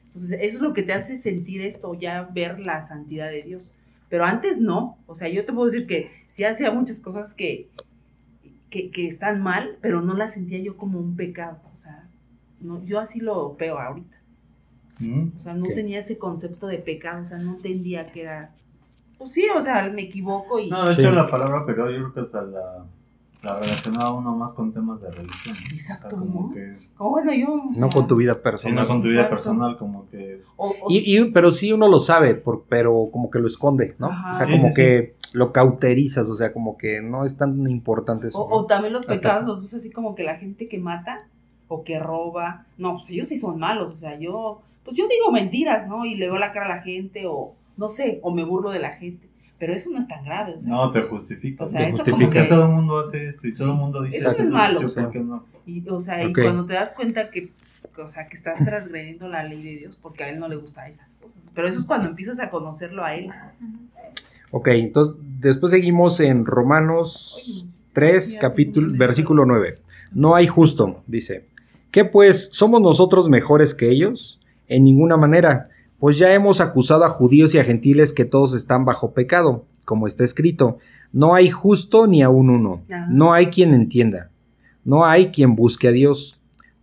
Entonces, 0.07 0.39
eso 0.41 0.57
es 0.57 0.61
lo 0.61 0.73
que 0.73 0.83
te 0.83 0.93
hace 0.93 1.15
sentir 1.15 1.61
esto, 1.61 1.93
ya 1.93 2.23
ver 2.23 2.65
la 2.65 2.81
santidad 2.81 3.29
de 3.29 3.41
Dios. 3.43 3.71
Pero 4.09 4.25
antes 4.25 4.59
no, 4.61 4.97
o 5.07 5.15
sea, 5.15 5.27
yo 5.27 5.43
te 5.45 5.53
puedo 5.53 5.65
decir 5.69 5.87
que 5.87 6.11
sí 6.33 6.43
hacía 6.43 6.71
muchas 6.71 6.99
cosas 6.99 7.33
que, 7.33 7.67
que, 8.69 8.89
que 8.91 9.07
están 9.07 9.41
mal, 9.41 9.77
pero 9.81 10.01
no 10.01 10.15
las 10.15 10.33
sentía 10.33 10.59
yo 10.59 10.77
como 10.77 10.99
un 10.99 11.15
pecado, 11.15 11.59
o 11.73 11.77
sea, 11.77 12.07
no, 12.59 12.83
yo 12.85 12.99
así 12.99 13.19
lo 13.19 13.55
veo 13.55 13.77
ahorita. 13.79 14.17
Mm. 14.99 15.29
O 15.35 15.39
sea, 15.39 15.53
no 15.55 15.65
tenía 15.67 15.99
ese 15.99 16.17
concepto 16.17 16.67
de 16.67 16.77
pecado, 16.77 17.21
o 17.21 17.25
sea, 17.25 17.37
no 17.39 17.55
entendía 17.55 18.05
que 18.07 18.21
era. 18.21 18.51
Pues 19.17 19.31
sí, 19.31 19.45
o 19.55 19.59
sea, 19.61 19.89
me 19.89 20.03
equivoco 20.03 20.59
y. 20.59 20.69
No, 20.69 20.85
de 20.87 20.93
Sí. 20.93 21.01
hecho 21.01 21.11
la 21.11 21.25
palabra 21.27 21.65
pecado 21.65 21.89
yo 21.89 21.97
creo 21.97 22.13
que 22.13 22.19
hasta 22.21 22.41
la, 22.43 22.85
la 23.43 23.55
relacionaba 23.59 24.13
uno 24.13 24.35
más 24.37 24.53
con 24.53 24.71
temas 24.71 25.01
de 25.01 25.11
religión. 25.11 25.55
¿no? 25.59 25.75
Exacto, 25.75 26.07
O 26.07 26.09
sea, 26.11 26.19
como 26.19 26.47
¿no? 26.47 26.53
que... 26.53 26.77
Bueno, 26.97 27.33
yo. 27.33 27.53
o 27.53 27.79
No 27.79 27.89
con 27.89 28.07
tu 28.07 28.15
vida 28.15 28.33
Sí, 28.33 28.39
personal. 28.41 28.75
no 28.83 28.87
con 28.87 29.01
tu 29.01 29.07
vida 29.07 29.21
Exacto. 29.23 29.35
personal, 29.35 29.77
como 29.77 30.07
que... 30.09 30.41
o- 30.55 30.69
o- 30.69 30.89
Y, 30.89 31.17
y- 31.19 31.25
pero 31.31 31.51
sí 31.51 31.73
uno 31.73 31.87
lo 31.89 31.99
sabe, 31.99 32.35
por- 32.35 32.63
pero 32.69 33.09
como 33.11 33.29
que 33.29 33.39
lo 33.39 33.47
esconde, 33.47 33.95
¿no? 33.99 34.07
Ajá. 34.07 34.31
O 34.31 34.35
sea, 34.35 34.45
Sí, 34.45 34.51
como 34.53 34.69
sí, 34.69 34.73
que 34.75 35.15
lo 35.33 35.51
cauterizas, 35.51 36.29
o 36.29 36.35
sea, 36.35 36.53
como 36.53 36.77
que 36.77 37.01
no 37.01 37.25
es 37.25 37.37
tan 37.37 37.67
importante 37.69 38.27
eso. 38.29 38.39
o- 38.41 38.49
¿no? 38.49 38.55
o 38.55 38.65
también 38.65 38.93
los 38.93 39.01
Hasta- 39.03 39.13
pecados 39.15 39.45
los 39.45 39.61
ves 39.61 39.73
así 39.73 39.91
como 39.91 40.15
que 40.15 40.23
la 40.23 40.35
gente 40.37 40.67
que 40.69 40.79
mata 40.79 41.17
o 41.67 41.83
que 41.83 41.99
roba. 41.99 42.65
No, 42.77 42.95
pues 42.97 43.09
ellos 43.09 43.27
sí 43.27 43.37
son 43.37 43.59
malos, 43.59 43.93
o 43.93 43.97
sea, 43.97 44.17
yo. 44.17 44.61
Pues 44.85 44.95
yo 44.97 45.05
digo 45.07 45.31
mentiras, 45.31 45.87
¿no? 45.87 46.05
Y 46.05 46.15
le 46.15 46.27
veo 46.27 46.37
la 46.37 46.51
cara 46.51 46.65
a 46.65 46.69
la 46.77 46.81
gente, 46.81 47.23
o 47.25 47.53
no 47.77 47.89
sé, 47.89 48.19
o 48.21 48.33
me 48.33 48.43
burlo 48.43 48.69
de 48.69 48.79
la 48.79 48.91
gente. 48.91 49.27
Pero 49.63 49.75
eso 49.75 49.89
no 49.91 49.99
es 49.99 50.07
tan 50.09 50.25
grave, 50.25 50.55
o 50.57 50.59
sea. 50.59 50.69
No, 50.73 50.91
te 50.91 51.01
justifica. 51.03 51.63
O 51.63 51.67
sea, 51.69 51.79
Te 51.83 51.87
eso 51.95 52.03
justifica. 52.03 52.25
como 52.33 52.43
que 52.43 52.49
todo 52.49 52.65
el 52.65 52.71
mundo 52.73 52.99
hace 52.99 53.29
esto 53.29 53.47
y 53.47 53.53
todo 53.55 53.71
el 53.71 53.79
mundo 53.79 54.03
dice 54.03 54.17
Eso 54.17 54.33
no 54.37 54.43
es 54.43 54.49
malo. 54.49 54.81
yo, 54.81 54.93
¿por 54.93 55.09
qué 55.11 55.19
no? 55.21 55.45
Y, 55.65 55.87
o 55.87 56.01
sea, 56.01 56.21
y 56.21 56.33
cuando 56.33 56.65
te 56.65 56.73
das 56.73 56.91
cuenta 56.91 57.29
que, 57.31 57.49
o 57.97 58.07
sea, 58.09 58.27
que 58.27 58.35
estás 58.35 58.61
transgrediendo 58.65 59.29
la 59.29 59.45
ley 59.45 59.63
de 59.63 59.77
Dios, 59.77 59.97
porque 60.01 60.25
a 60.25 60.29
él 60.29 60.37
no 60.37 60.49
le 60.49 60.57
gustan 60.57 60.89
esas 60.89 61.13
cosas. 61.13 61.37
Pero 61.55 61.69
eso 61.69 61.79
es 61.79 61.85
cuando 61.85 62.07
empiezas 62.09 62.41
a 62.41 62.49
conocerlo 62.49 63.05
a 63.05 63.15
él. 63.15 63.29
Ok, 64.51 64.67
entonces 64.67 65.15
después 65.39 65.71
seguimos 65.71 66.19
en 66.19 66.45
Romanos 66.45 67.65
3, 67.93 68.31
Sí, 68.33 68.37
capítulo, 68.39 68.89
sí. 68.89 68.97
versículo 68.97 69.45
9. 69.45 69.77
No 70.11 70.35
hay 70.35 70.47
justo, 70.47 71.03
dice. 71.07 71.45
¿Qué 71.91 72.03
pues? 72.03 72.49
¿Somos 72.51 72.81
nosotros 72.81 73.29
mejores 73.29 73.73
que 73.73 73.89
ellos? 73.89 74.41
En 74.67 74.83
ninguna 74.83 75.15
manera, 75.15 75.69
pues 76.03 76.17
ya 76.17 76.33
hemos 76.33 76.59
acusado 76.59 77.05
a 77.05 77.07
judíos 77.07 77.55
y 77.55 77.59
a 77.59 77.63
gentiles 77.63 78.11
que 78.11 78.25
todos 78.25 78.53
están 78.53 78.83
bajo 78.83 79.13
pecado, 79.13 79.63
como 79.85 80.05
está 80.05 80.25
escrito. 80.25 80.79
No 81.13 81.33
hay 81.33 81.49
justo 81.49 82.07
ni 82.07 82.21
aun 82.21 82.49
uno. 82.49 82.83
Ajá. 82.91 83.07
No 83.09 83.31
hay 83.31 83.45
quien 83.47 83.73
entienda. 83.73 84.29
No 84.83 85.05
hay 85.05 85.27
quien 85.31 85.55
busque 85.55 85.87
a 85.87 85.91
Dios. 85.91 86.41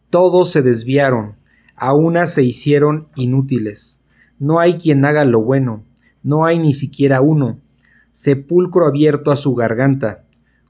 Todos 0.08 0.50
se 0.50 0.62
desviaron. 0.62 1.34
A 1.76 1.92
una 1.92 2.24
se 2.24 2.44
hicieron 2.44 3.08
inútiles. 3.14 4.00
No 4.38 4.58
hay 4.58 4.74
quien 4.78 5.04
haga 5.04 5.26
lo 5.26 5.42
bueno. 5.42 5.84
No 6.22 6.46
hay 6.46 6.58
ni 6.58 6.72
siquiera 6.72 7.20
uno. 7.20 7.58
Sepulcro 8.10 8.86
abierto 8.86 9.30
a 9.30 9.36
su 9.36 9.54
garganta. 9.54 10.24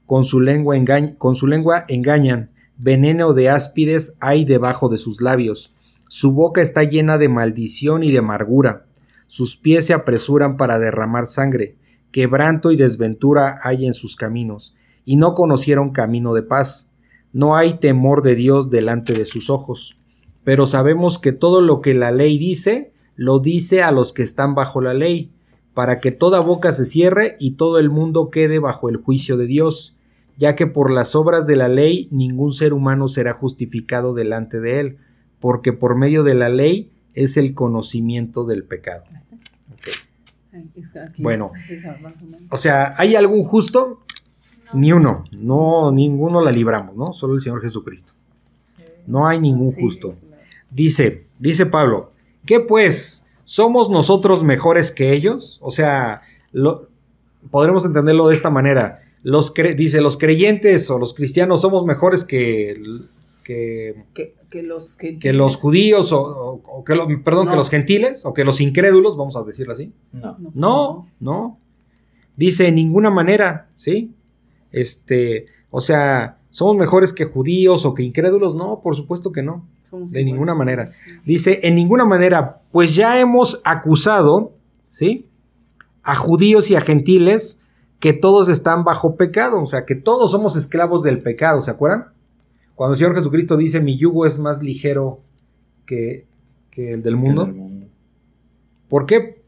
con 0.05 0.25
su 0.25 0.41
lengua, 0.41 0.75
engañ- 0.75 1.17
con 1.17 1.35
su 1.35 1.47
lengua 1.47 1.85
engañan, 1.87 2.49
veneno 2.77 3.31
de 3.31 3.47
áspides 3.49 4.17
hay 4.19 4.43
debajo 4.43 4.89
de 4.89 4.97
sus 4.97 5.21
labios, 5.21 5.71
su 6.13 6.33
boca 6.33 6.61
está 6.61 6.83
llena 6.83 7.17
de 7.17 7.29
maldición 7.29 8.03
y 8.03 8.11
de 8.11 8.17
amargura, 8.17 8.85
sus 9.27 9.55
pies 9.55 9.85
se 9.85 9.93
apresuran 9.93 10.57
para 10.57 10.77
derramar 10.77 11.25
sangre, 11.25 11.77
quebranto 12.11 12.73
y 12.73 12.75
desventura 12.75 13.59
hay 13.63 13.85
en 13.85 13.93
sus 13.93 14.17
caminos, 14.17 14.75
y 15.05 15.15
no 15.15 15.35
conocieron 15.35 15.91
camino 15.91 16.33
de 16.33 16.43
paz, 16.43 16.91
no 17.31 17.55
hay 17.55 17.75
temor 17.75 18.23
de 18.23 18.35
Dios 18.35 18.69
delante 18.69 19.13
de 19.13 19.23
sus 19.23 19.49
ojos, 19.49 19.99
pero 20.43 20.65
sabemos 20.65 21.17
que 21.17 21.31
todo 21.31 21.61
lo 21.61 21.79
que 21.79 21.93
la 21.93 22.11
ley 22.11 22.37
dice, 22.37 22.91
lo 23.15 23.39
dice 23.39 23.81
a 23.81 23.93
los 23.93 24.11
que 24.11 24.23
están 24.23 24.53
bajo 24.53 24.81
la 24.81 24.93
ley, 24.93 25.31
para 25.73 26.01
que 26.01 26.11
toda 26.11 26.41
boca 26.41 26.73
se 26.73 26.83
cierre 26.83 27.37
y 27.39 27.51
todo 27.51 27.79
el 27.79 27.89
mundo 27.89 28.29
quede 28.31 28.59
bajo 28.59 28.89
el 28.89 28.97
juicio 28.97 29.37
de 29.37 29.45
Dios, 29.45 29.95
ya 30.35 30.55
que 30.55 30.67
por 30.67 30.91
las 30.91 31.15
obras 31.15 31.47
de 31.47 31.55
la 31.55 31.69
ley 31.69 32.09
ningún 32.11 32.51
ser 32.51 32.73
humano 32.73 33.07
será 33.07 33.31
justificado 33.31 34.13
delante 34.13 34.59
de 34.59 34.81
él, 34.81 34.97
porque 35.41 35.73
por 35.73 35.97
medio 35.97 36.23
de 36.23 36.35
la 36.35 36.47
ley 36.47 36.91
es 37.13 37.35
el 37.35 37.53
conocimiento 37.53 38.45
del 38.45 38.63
pecado. 38.63 39.03
Bueno. 41.17 41.51
o 42.49 42.57
sea, 42.57 42.93
¿hay 42.97 43.15
algún 43.15 43.43
justo? 43.43 44.01
Ni 44.73 44.93
uno, 44.93 45.25
no, 45.37 45.91
ninguno 45.91 46.41
la 46.41 46.51
libramos, 46.51 46.95
¿no? 46.95 47.07
Solo 47.07 47.33
el 47.33 47.41
Señor 47.41 47.61
Jesucristo. 47.61 48.13
No 49.07 49.27
hay 49.27 49.41
ningún 49.41 49.73
justo. 49.73 50.13
Dice, 50.69 51.23
dice 51.39 51.65
Pablo, 51.65 52.11
¿qué 52.45 52.61
pues? 52.61 53.27
¿Somos 53.43 53.89
nosotros 53.89 54.43
mejores 54.43 54.91
que 54.91 55.13
ellos? 55.13 55.59
O 55.61 55.71
sea, 55.71 56.21
lo, 56.53 56.87
podremos 57.49 57.83
entenderlo 57.85 58.27
de 58.27 58.35
esta 58.35 58.49
manera. 58.49 59.01
Los 59.23 59.53
dice, 59.53 60.01
los 60.01 60.17
creyentes 60.17 60.89
o 60.89 60.99
los 60.99 61.13
cristianos 61.13 61.61
somos 61.61 61.85
mejores 61.85 62.23
que, 62.23 62.81
que, 63.53 64.05
Que, 64.13 64.35
que 64.49 64.63
los 64.63 64.97
que, 64.97 65.19
que 65.19 65.33
los 65.33 65.55
judíos 65.57 66.11
o, 66.13 66.21
o- 66.21 66.61
o 66.79 66.83
que 66.83 66.95
lo- 66.95 67.07
perdón, 67.23 67.47
que 67.47 67.55
los 67.55 67.69
gentiles 67.69 68.25
o 68.25 68.33
que 68.33 68.43
los 68.43 68.61
incrédulos, 68.61 69.17
vamos 69.17 69.35
a 69.35 69.43
decirlo 69.43 69.73
así. 69.73 69.91
No. 70.11 70.37
No, 70.53 71.07
no. 71.19 71.57
Dice, 72.35 72.67
en 72.67 72.75
ninguna 72.75 73.09
manera, 73.09 73.67
¿sí? 73.75 74.11
Este, 74.71 75.45
o 75.69 75.81
sea, 75.81 76.37
¿somos 76.49 76.75
mejores 76.77 77.13
que 77.13 77.25
judíos 77.25 77.85
o 77.85 77.93
que 77.93 78.03
incrédulos? 78.03 78.55
No, 78.55 78.79
por 78.81 78.95
supuesto 78.95 79.31
que 79.31 79.41
no. 79.43 79.65
Somos 79.89 80.11
de 80.11 80.21
iguales. 80.21 80.33
ninguna 80.33 80.55
manera. 80.55 80.91
Dice, 81.25 81.59
en 81.63 81.75
ninguna 81.75 82.05
manera, 82.05 82.59
pues 82.71 82.95
ya 82.95 83.19
hemos 83.19 83.61
acusado, 83.65 84.53
¿sí? 84.85 85.25
A 86.03 86.15
judíos 86.15 86.71
y 86.71 86.75
a 86.75 86.81
gentiles 86.81 87.59
que 87.99 88.13
todos 88.13 88.49
están 88.49 88.83
bajo 88.83 89.15
pecado, 89.15 89.61
o 89.61 89.65
sea, 89.65 89.85
que 89.85 89.95
todos 89.95 90.31
somos 90.31 90.55
esclavos 90.55 91.03
del 91.03 91.19
pecado, 91.19 91.61
¿se 91.61 91.69
acuerdan? 91.69 92.07
Cuando 92.81 92.93
el 92.93 92.97
Señor 92.97 93.13
Jesucristo 93.13 93.57
dice, 93.57 93.79
mi 93.79 93.95
yugo 93.95 94.25
es 94.25 94.39
más 94.39 94.63
ligero 94.63 95.21
que, 95.85 96.25
que 96.71 96.93
el 96.93 97.03
del 97.03 97.15
mundo. 97.15 97.45
¿Por 98.89 99.05
qué? 99.05 99.43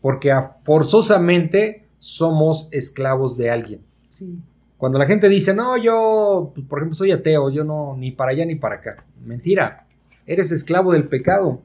Porque 0.00 0.32
a- 0.32 0.42
forzosamente 0.42 1.86
somos 2.00 2.68
esclavos 2.72 3.36
de 3.36 3.50
alguien. 3.50 3.82
Sí. 4.08 4.36
Cuando 4.78 4.98
la 4.98 5.06
gente 5.06 5.28
dice, 5.28 5.54
no, 5.54 5.76
yo, 5.80 6.52
por 6.68 6.80
ejemplo, 6.80 6.96
soy 6.96 7.12
ateo, 7.12 7.50
yo 7.50 7.62
no, 7.62 7.94
ni 7.96 8.10
para 8.10 8.32
allá 8.32 8.44
ni 8.44 8.56
para 8.56 8.74
acá. 8.74 8.96
Mentira, 9.24 9.86
eres 10.26 10.50
esclavo 10.50 10.92
del 10.92 11.04
pecado. 11.04 11.60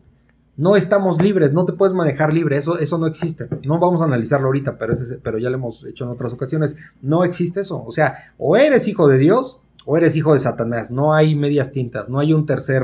No 0.55 0.75
estamos 0.75 1.19
libres, 1.19 1.51
no 1.51 1.65
te 1.65 1.73
puedes 1.73 1.95
manejar 1.95 2.31
libre, 2.31 2.57
eso, 2.57 2.77
eso 2.77 2.99
no 2.99 3.07
existe. 3.07 3.47
No 3.65 3.79
vamos 3.79 4.03
a 4.03 4.05
analizarlo 4.05 4.45
ahorita, 4.49 4.77
pero, 4.77 4.93
ese- 4.93 5.17
pero 5.17 5.39
ya 5.39 5.49
lo 5.49 5.55
hemos 5.57 5.83
hecho 5.83 6.03
en 6.03 6.11
otras 6.11 6.31
ocasiones. 6.33 6.77
No 7.01 7.23
existe 7.23 7.61
eso. 7.61 7.83
O 7.83 7.89
sea, 7.89 8.13
o 8.37 8.55
eres 8.55 8.87
hijo 8.87 9.07
de 9.07 9.17
Dios 9.17 9.63
o 9.85 9.97
eres 9.97 10.15
hijo 10.15 10.33
de 10.33 10.39
Satanás. 10.39 10.91
No 10.91 11.13
hay 11.13 11.35
medias 11.35 11.71
tintas, 11.71 12.09
no 12.09 12.19
hay 12.19 12.33
un 12.33 12.45
tercer, 12.45 12.83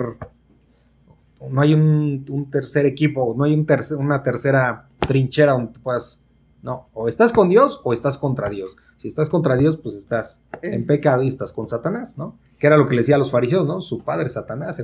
no 1.50 1.62
hay 1.62 1.74
un, 1.74 2.26
un 2.30 2.50
tercer 2.50 2.86
equipo, 2.86 3.34
no 3.38 3.44
hay 3.44 3.54
un 3.54 3.68
una 4.00 4.24
tercera 4.24 4.90
trinchera 5.00 5.54
donde 5.54 5.74
te 5.74 5.80
puedas... 5.80 6.24
No, 6.64 6.88
o 6.94 7.08
estás 7.08 7.32
con 7.32 7.50
Dios 7.50 7.80
o 7.84 7.94
estás 7.94 8.18
contra 8.18 8.50
Dios. 8.50 8.78
Si 8.98 9.08
estás 9.08 9.30
contra 9.30 9.56
Dios, 9.56 9.78
pues 9.78 9.96
estás 9.96 10.48
en 10.64 10.86
pecado 10.86 11.22
y 11.22 11.28
estás 11.28 11.54
con 11.54 11.68
Satanás, 11.68 12.18
¿no? 12.18 12.36
Que 12.60 12.68
era 12.68 12.78
lo 12.78 12.88
que 12.88 12.96
le 12.96 13.02
decía 13.02 13.16
a 13.16 13.20
los 13.20 13.32
fariseos, 13.32 13.66
¿no? 13.66 13.80
Su 13.80 14.00
padre 14.00 14.28
Satanás. 14.28 14.84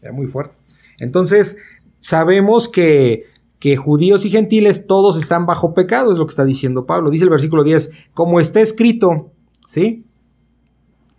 Era 0.00 0.12
muy 0.12 0.26
fuerte. 0.26 0.56
Entonces, 1.00 1.58
sabemos 1.98 2.68
que, 2.68 3.24
que 3.58 3.76
judíos 3.76 4.24
y 4.24 4.30
gentiles 4.30 4.86
todos 4.86 5.18
están 5.18 5.44
bajo 5.44 5.74
pecado, 5.74 6.12
es 6.12 6.18
lo 6.18 6.24
que 6.24 6.30
está 6.30 6.44
diciendo 6.44 6.86
Pablo. 6.86 7.10
Dice 7.10 7.24
el 7.24 7.30
versículo 7.30 7.64
10, 7.64 7.90
como 8.14 8.40
está 8.40 8.60
escrito, 8.60 9.32
¿sí? 9.66 10.06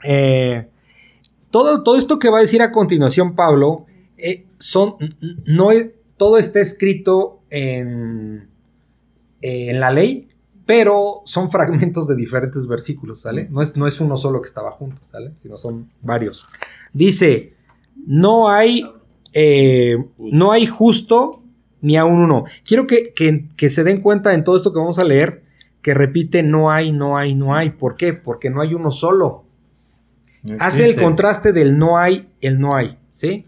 Eh, 0.03 0.67
todo, 1.51 1.83
todo 1.83 1.97
esto 1.97 2.19
que 2.19 2.29
va 2.29 2.37
a 2.39 2.41
decir 2.41 2.61
a 2.61 2.71
continuación 2.71 3.35
Pablo, 3.35 3.85
eh, 4.17 4.45
son, 4.57 4.95
no, 5.45 5.71
es- 5.71 5.91
todo 6.17 6.37
está 6.37 6.59
escrito 6.59 7.41
en, 7.49 8.47
en 9.41 9.79
la 9.79 9.91
ley, 9.91 10.29
pero 10.65 11.21
son 11.25 11.49
fragmentos 11.49 12.07
de 12.07 12.15
diferentes 12.15 12.67
versículos, 12.67 13.19
¿sale? 13.21 13.47
No 13.51 13.61
es, 13.61 13.75
no 13.75 13.85
es 13.85 13.99
uno 13.99 14.15
solo 14.17 14.39
que 14.41 14.47
estaba 14.47 14.71
junto, 14.71 15.01
¿sale? 15.09 15.31
Sino 15.41 15.57
son 15.57 15.89
varios. 16.01 16.47
Dice, 16.93 17.53
no 18.07 18.49
hay, 18.49 18.85
eh, 19.33 19.97
no 20.17 20.51
hay 20.53 20.65
justo 20.65 21.41
ni 21.81 21.97
aún 21.97 22.19
uno. 22.19 22.45
Quiero 22.65 22.87
que, 22.87 23.13
que- 23.13 23.49
que 23.57 23.69
se 23.69 23.83
den 23.83 23.99
cuenta 24.01 24.33
en 24.33 24.43
todo 24.45 24.55
esto 24.55 24.71
que 24.71 24.79
vamos 24.79 24.99
a 24.99 25.03
leer, 25.03 25.43
que 25.81 25.93
repite 25.93 26.43
no 26.43 26.71
hay, 26.71 26.93
no 26.93 27.17
hay, 27.17 27.35
no 27.35 27.53
hay. 27.55 27.71
¿Por 27.71 27.97
qué? 27.97 28.13
Porque 28.13 28.49
no 28.49 28.61
hay 28.61 28.73
uno 28.73 28.89
solo. 28.89 29.42
No 30.43 30.57
Hace 30.59 30.85
el 30.85 30.95
contraste 30.95 31.53
del 31.53 31.77
no 31.77 31.97
hay, 31.97 32.29
el 32.41 32.59
no 32.59 32.75
hay, 32.75 32.97
¿sí? 33.13 33.45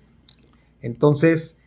Entonces, 0.82 1.62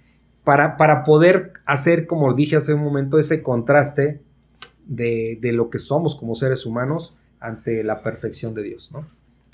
para, 0.45 0.77
para 0.77 1.03
poder 1.03 1.53
hacer, 1.67 2.07
como 2.07 2.33
dije 2.35 2.57
hace 2.57 2.75
un 2.75 2.83
momento, 2.83 3.19
ese 3.19 3.43
contraste 3.43 4.23
de, 4.87 5.38
de 5.41 5.53
lo 5.53 5.69
que 5.69 5.79
somos 5.79 6.14
como 6.17 6.35
seres 6.35 6.64
humanos 6.64 7.19
ante 7.41 7.83
la 7.83 8.03
perfección 8.03 8.55
de 8.55 8.62
Dios, 8.62 8.91
¿no? 8.93 9.05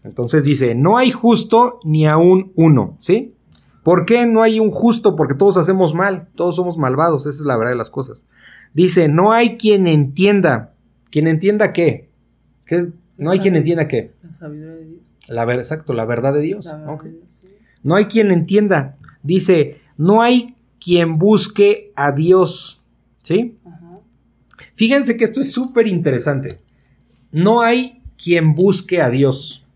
Entonces 0.04 0.44
dice, 0.44 0.74
no 0.74 0.98
hay 0.98 1.10
justo 1.10 1.80
ni 1.82 2.06
aún 2.06 2.52
uno, 2.54 2.96
¿sí? 3.00 3.34
¿Por 3.82 4.06
qué 4.06 4.26
no 4.26 4.42
hay 4.42 4.60
un 4.60 4.70
justo? 4.70 5.14
Porque 5.16 5.34
todos 5.34 5.56
hacemos 5.58 5.94
mal, 5.94 6.28
todos 6.34 6.56
somos 6.56 6.78
malvados, 6.78 7.26
esa 7.26 7.38
es 7.38 7.46
la 7.46 7.56
verdad 7.56 7.72
de 7.72 7.78
las 7.78 7.90
cosas. 7.90 8.26
Dice, 8.72 9.08
no 9.08 9.32
hay 9.32 9.56
quien 9.56 9.86
entienda. 9.86 10.72
¿Quien 11.10 11.28
entienda 11.28 11.72
qué? 11.72 12.08
¿Qué 12.64 12.76
es? 12.76 12.88
No 13.16 13.30
hay 13.30 13.38
quien 13.38 13.56
entienda 13.56 13.86
qué. 13.86 14.12
La 14.22 14.34
sabiduría 14.34 14.74
de 14.74 14.84
Dios. 14.86 15.02
La 15.28 15.44
ver, 15.44 15.58
exacto, 15.58 15.92
la 15.92 16.04
verdad 16.04 16.34
de 16.34 16.40
Dios. 16.42 16.64
La 16.66 16.76
verdad 16.76 16.94
Ok. 16.94 17.02
de 17.04 17.10
Dios, 17.12 17.24
sí. 17.40 17.48
No 17.82 17.94
hay 17.96 18.04
quien 18.06 18.30
entienda. 18.30 18.96
Dice, 19.22 19.80
no 19.96 20.22
hay 20.22 20.54
quien 20.80 21.18
busque 21.18 21.92
a 21.96 22.12
Dios. 22.12 22.82
¿Sí? 23.22 23.56
Ajá. 23.64 23.90
Fíjense 24.74 25.16
que 25.16 25.24
esto 25.24 25.40
es 25.40 25.50
súper 25.52 25.86
interesante. 25.86 26.58
No 27.32 27.62
hay 27.62 28.02
quien 28.22 28.54
busque 28.54 29.00
a 29.00 29.10
Dios. 29.10 29.66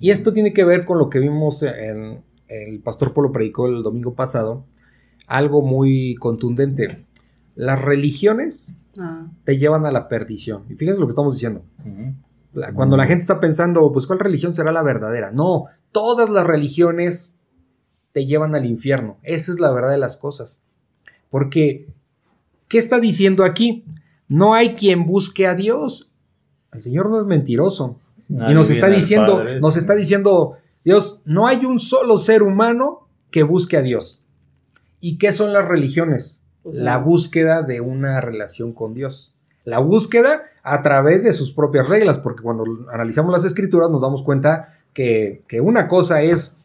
Y 0.00 0.10
esto 0.10 0.32
tiene 0.32 0.52
que 0.52 0.64
ver 0.64 0.84
con 0.84 0.98
lo 0.98 1.08
que 1.08 1.20
vimos 1.20 1.62
en 1.62 2.22
el 2.48 2.80
pastor 2.80 3.12
Polo 3.12 3.32
predicó 3.32 3.68
el 3.68 3.82
domingo 3.82 4.14
pasado. 4.14 4.64
Algo 5.26 5.62
muy 5.62 6.14
contundente. 6.16 7.04
Las 7.54 7.80
religiones 7.82 8.80
Ah, 8.96 9.26
te 9.42 9.58
llevan 9.58 9.86
a 9.86 9.90
la 9.90 10.06
perdición. 10.06 10.64
Y 10.70 10.76
fíjense 10.76 11.00
lo 11.00 11.06
que 11.06 11.10
estamos 11.12 11.34
diciendo. 11.34 11.64
La- 11.84 12.14
Cuando 12.74 12.96
la 12.96 13.06
gente 13.06 13.22
está 13.22 13.40
pensando, 13.40 13.90
pues, 13.92 14.06
¿cuál 14.06 14.18
religión 14.18 14.54
será 14.54 14.72
la 14.72 14.82
verdadera? 14.82 15.30
No, 15.30 15.66
todas 15.92 16.30
las 16.30 16.46
religiones 16.46 17.38
te 18.12 18.26
llevan 18.26 18.54
al 18.54 18.64
infierno. 18.64 19.18
Esa 19.22 19.50
es 19.52 19.60
la 19.60 19.72
verdad 19.72 19.90
de 19.90 19.98
las 19.98 20.16
cosas. 20.16 20.62
Porque, 21.30 21.88
¿qué 22.68 22.78
está 22.78 23.00
diciendo 23.00 23.44
aquí? 23.44 23.84
No 24.28 24.54
hay 24.54 24.74
quien 24.74 25.04
busque 25.04 25.46
a 25.46 25.54
Dios. 25.54 26.10
El 26.72 26.80
Señor 26.80 27.10
no 27.10 27.20
es 27.20 27.26
mentiroso. 27.26 27.98
Nadie 28.28 28.52
y 28.52 28.54
nos 28.54 28.70
está 28.70 28.88
diciendo, 28.88 29.38
Padre, 29.38 29.60
nos 29.60 29.74
sí. 29.74 29.80
está 29.80 29.94
diciendo, 29.94 30.56
Dios, 30.84 31.22
no 31.24 31.46
hay 31.46 31.64
un 31.64 31.78
solo 31.80 32.16
ser 32.16 32.42
humano 32.42 33.08
que 33.30 33.42
busque 33.42 33.76
a 33.76 33.82
Dios. 33.82 34.20
¿Y 35.00 35.18
qué 35.18 35.32
son 35.32 35.52
las 35.52 35.66
religiones? 35.66 36.46
O 36.62 36.72
sea- 36.72 36.82
la 36.82 36.98
búsqueda 36.98 37.62
de 37.62 37.80
una 37.80 38.20
relación 38.20 38.72
con 38.72 38.94
Dios. 38.94 39.32
La 39.64 39.78
búsqueda 39.78 40.44
a 40.64 40.82
través 40.82 41.22
de 41.22 41.32
sus 41.32 41.52
propias 41.52 41.88
reglas, 41.88 42.18
porque 42.18 42.42
cuando 42.42 42.64
analizamos 42.92 43.30
las 43.30 43.44
escrituras 43.44 43.90
nos 43.90 44.02
damos 44.02 44.22
cuenta 44.22 44.68
que, 44.92 45.44
que 45.46 45.60
una 45.60 45.86
cosa 45.86 46.22
es 46.22 46.56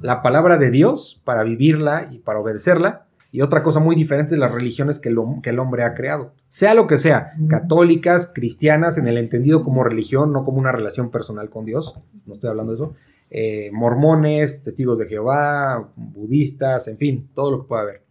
la 0.00 0.22
palabra 0.22 0.58
de 0.58 0.70
Dios 0.70 1.20
para 1.24 1.42
vivirla 1.42 2.08
y 2.12 2.18
para 2.18 2.38
obedecerla, 2.40 3.06
y 3.32 3.40
otra 3.42 3.62
cosa 3.62 3.80
muy 3.80 3.94
diferente 3.96 4.34
es 4.34 4.40
las 4.40 4.52
religiones 4.52 4.98
que 4.98 5.08
el, 5.10 5.16
hom- 5.16 5.42
que 5.42 5.50
el 5.50 5.58
hombre 5.58 5.84
ha 5.84 5.92
creado. 5.92 6.32
Sea 6.46 6.74
lo 6.74 6.86
que 6.86 6.96
sea, 6.96 7.32
católicas, 7.48 8.30
cristianas, 8.34 8.96
en 8.96 9.06
el 9.06 9.18
entendido 9.18 9.62
como 9.62 9.84
religión, 9.84 10.32
no 10.32 10.44
como 10.44 10.58
una 10.58 10.72
relación 10.72 11.10
personal 11.10 11.50
con 11.50 11.64
Dios, 11.64 11.98
no 12.26 12.32
estoy 12.32 12.50
hablando 12.50 12.72
de 12.72 12.76
eso, 12.76 12.94
eh, 13.30 13.70
mormones, 13.72 14.62
testigos 14.62 14.98
de 14.98 15.06
Jehová, 15.06 15.90
budistas, 15.96 16.88
en 16.88 16.96
fin, 16.96 17.28
todo 17.34 17.50
lo 17.50 17.62
que 17.62 17.68
pueda 17.68 17.82
haber. 17.82 18.07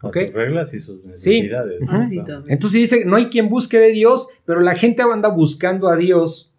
Sus 0.00 0.12
reglas 0.12 0.74
y 0.74 0.80
sus 0.80 1.04
necesidades. 1.04 1.80
¿no? 1.80 1.86
Ah, 1.90 2.06
sí. 2.08 2.20
Entonces 2.46 2.80
dice, 2.80 3.04
no 3.04 3.16
hay 3.16 3.26
quien 3.26 3.48
busque 3.48 3.78
de 3.78 3.90
Dios, 3.90 4.28
pero 4.44 4.60
la 4.60 4.74
gente 4.74 5.02
anda 5.02 5.28
buscando 5.28 5.88
a 5.88 5.96
Dios 5.96 6.52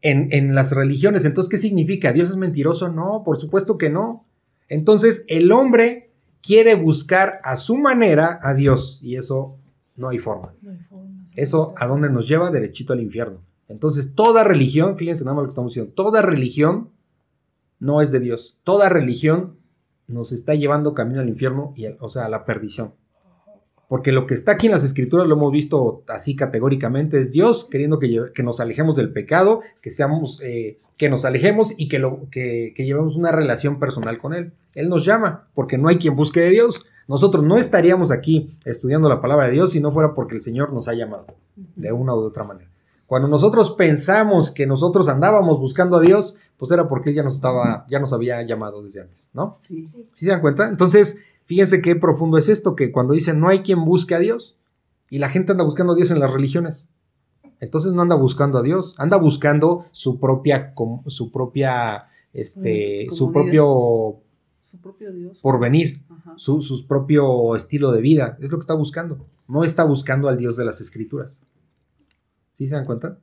en, 0.00 0.28
en 0.32 0.54
las 0.54 0.74
religiones. 0.74 1.26
Entonces, 1.26 1.50
¿qué 1.50 1.58
significa? 1.58 2.12
¿Dios 2.12 2.30
es 2.30 2.36
mentiroso? 2.36 2.88
No, 2.88 3.22
por 3.24 3.38
supuesto 3.38 3.76
que 3.76 3.90
no. 3.90 4.24
Entonces, 4.68 5.26
el 5.28 5.52
hombre 5.52 6.10
quiere 6.42 6.74
buscar 6.74 7.40
a 7.44 7.56
su 7.56 7.76
manera 7.76 8.38
a 8.42 8.54
Dios 8.54 9.00
y 9.02 9.16
eso 9.16 9.58
no 9.96 10.08
hay 10.08 10.18
forma. 10.18 10.54
No 10.62 10.70
hay 10.70 10.78
forma, 10.78 11.26
sí. 11.26 11.34
Eso 11.36 11.74
a 11.76 11.86
dónde 11.86 12.08
nos 12.08 12.28
lleva 12.28 12.50
derechito 12.50 12.94
al 12.94 13.00
infierno. 13.00 13.42
Entonces, 13.68 14.14
toda 14.14 14.44
religión, 14.44 14.96
fíjense 14.96 15.24
nada 15.24 15.34
más 15.34 15.42
lo 15.42 15.48
que 15.48 15.52
estamos 15.52 15.72
diciendo, 15.72 15.92
toda 15.94 16.22
religión 16.22 16.90
no 17.78 18.00
es 18.00 18.12
de 18.12 18.20
Dios. 18.20 18.60
Toda 18.64 18.88
religión 18.88 19.56
nos 20.12 20.32
está 20.32 20.54
llevando 20.54 20.94
camino 20.94 21.20
al 21.20 21.28
infierno, 21.28 21.72
y, 21.74 21.86
o 22.00 22.08
sea, 22.08 22.24
a 22.24 22.28
la 22.28 22.44
perdición. 22.44 22.94
Porque 23.88 24.12
lo 24.12 24.24
que 24.24 24.34
está 24.34 24.52
aquí 24.52 24.66
en 24.66 24.72
las 24.72 24.84
escrituras 24.84 25.26
lo 25.26 25.34
hemos 25.34 25.52
visto 25.52 26.02
así 26.08 26.34
categóricamente, 26.34 27.18
es 27.18 27.32
Dios 27.32 27.68
queriendo 27.70 27.98
que, 27.98 28.42
nos 28.42 28.60
alejemos 28.60 28.96
del 28.96 29.12
pecado, 29.12 29.60
que 29.82 29.90
seamos, 29.90 30.40
eh, 30.42 30.78
que 30.96 31.10
nos 31.10 31.24
alejemos 31.24 31.74
y 31.76 31.88
que, 31.88 31.98
lo, 31.98 32.28
que, 32.30 32.72
que 32.74 32.86
llevemos 32.86 33.16
una 33.16 33.32
relación 33.32 33.78
personal 33.78 34.18
con 34.18 34.32
Él. 34.32 34.52
Él 34.74 34.88
nos 34.88 35.04
llama, 35.04 35.50
porque 35.52 35.76
no 35.76 35.88
hay 35.88 35.96
quien 35.96 36.16
busque 36.16 36.40
de 36.40 36.50
Dios. 36.50 36.86
Nosotros 37.06 37.44
no 37.44 37.58
estaríamos 37.58 38.10
aquí 38.10 38.56
estudiando 38.64 39.10
la 39.10 39.20
palabra 39.20 39.46
de 39.46 39.52
Dios 39.52 39.72
si 39.72 39.80
no 39.80 39.90
fuera 39.90 40.14
porque 40.14 40.36
el 40.36 40.40
Señor 40.40 40.72
nos 40.72 40.88
ha 40.88 40.94
llamado, 40.94 41.26
de 41.76 41.92
una 41.92 42.14
u 42.14 42.20
otra 42.20 42.44
manera. 42.44 42.71
Cuando 43.12 43.28
nosotros 43.28 43.72
pensamos 43.72 44.50
que 44.50 44.66
nosotros 44.66 45.06
andábamos 45.06 45.58
buscando 45.58 45.98
a 45.98 46.00
Dios, 46.00 46.36
pues 46.56 46.72
era 46.72 46.88
porque 46.88 47.10
Él 47.10 47.16
ya 47.16 47.22
nos 47.22 47.34
estaba, 47.34 47.84
ya 47.86 48.00
nos 48.00 48.14
había 48.14 48.40
llamado 48.40 48.82
desde 48.82 49.02
antes, 49.02 49.28
¿no? 49.34 49.58
Sí. 49.60 49.86
¿Sí 50.14 50.24
se 50.24 50.30
dan 50.30 50.40
cuenta? 50.40 50.66
Entonces, 50.66 51.20
fíjense 51.44 51.82
qué 51.82 51.94
profundo 51.94 52.38
es 52.38 52.48
esto, 52.48 52.74
que 52.74 52.90
cuando 52.90 53.12
dicen 53.12 53.38
no 53.38 53.50
hay 53.50 53.58
quien 53.58 53.84
busque 53.84 54.14
a 54.14 54.18
Dios, 54.18 54.56
y 55.10 55.18
la 55.18 55.28
gente 55.28 55.52
anda 55.52 55.62
buscando 55.62 55.92
a 55.92 55.96
Dios 55.96 56.10
en 56.10 56.20
las 56.20 56.32
religiones, 56.32 56.88
entonces 57.60 57.92
no 57.92 58.00
anda 58.00 58.16
buscando 58.16 58.56
a 58.56 58.62
Dios, 58.62 58.94
anda 58.96 59.18
buscando 59.18 59.84
su 59.90 60.18
propia, 60.18 60.72
su 61.08 61.30
propia, 61.30 62.06
este, 62.32 63.08
su 63.10 63.30
propio 63.30 64.22
Su 64.62 64.78
propio 64.78 65.12
Dios. 65.12 65.38
porvenir, 65.42 66.00
su, 66.36 66.62
su 66.62 66.86
propio 66.86 67.54
estilo 67.56 67.92
de 67.92 68.00
vida, 68.00 68.38
es 68.40 68.50
lo 68.52 68.56
que 68.56 68.62
está 68.62 68.72
buscando. 68.72 69.26
No 69.48 69.64
está 69.64 69.84
buscando 69.84 70.30
al 70.30 70.38
Dios 70.38 70.56
de 70.56 70.64
las 70.64 70.80
Escrituras. 70.80 71.44
¿Sí 72.52 72.66
se 72.66 72.76
dan 72.76 72.84
cuenta? 72.84 73.18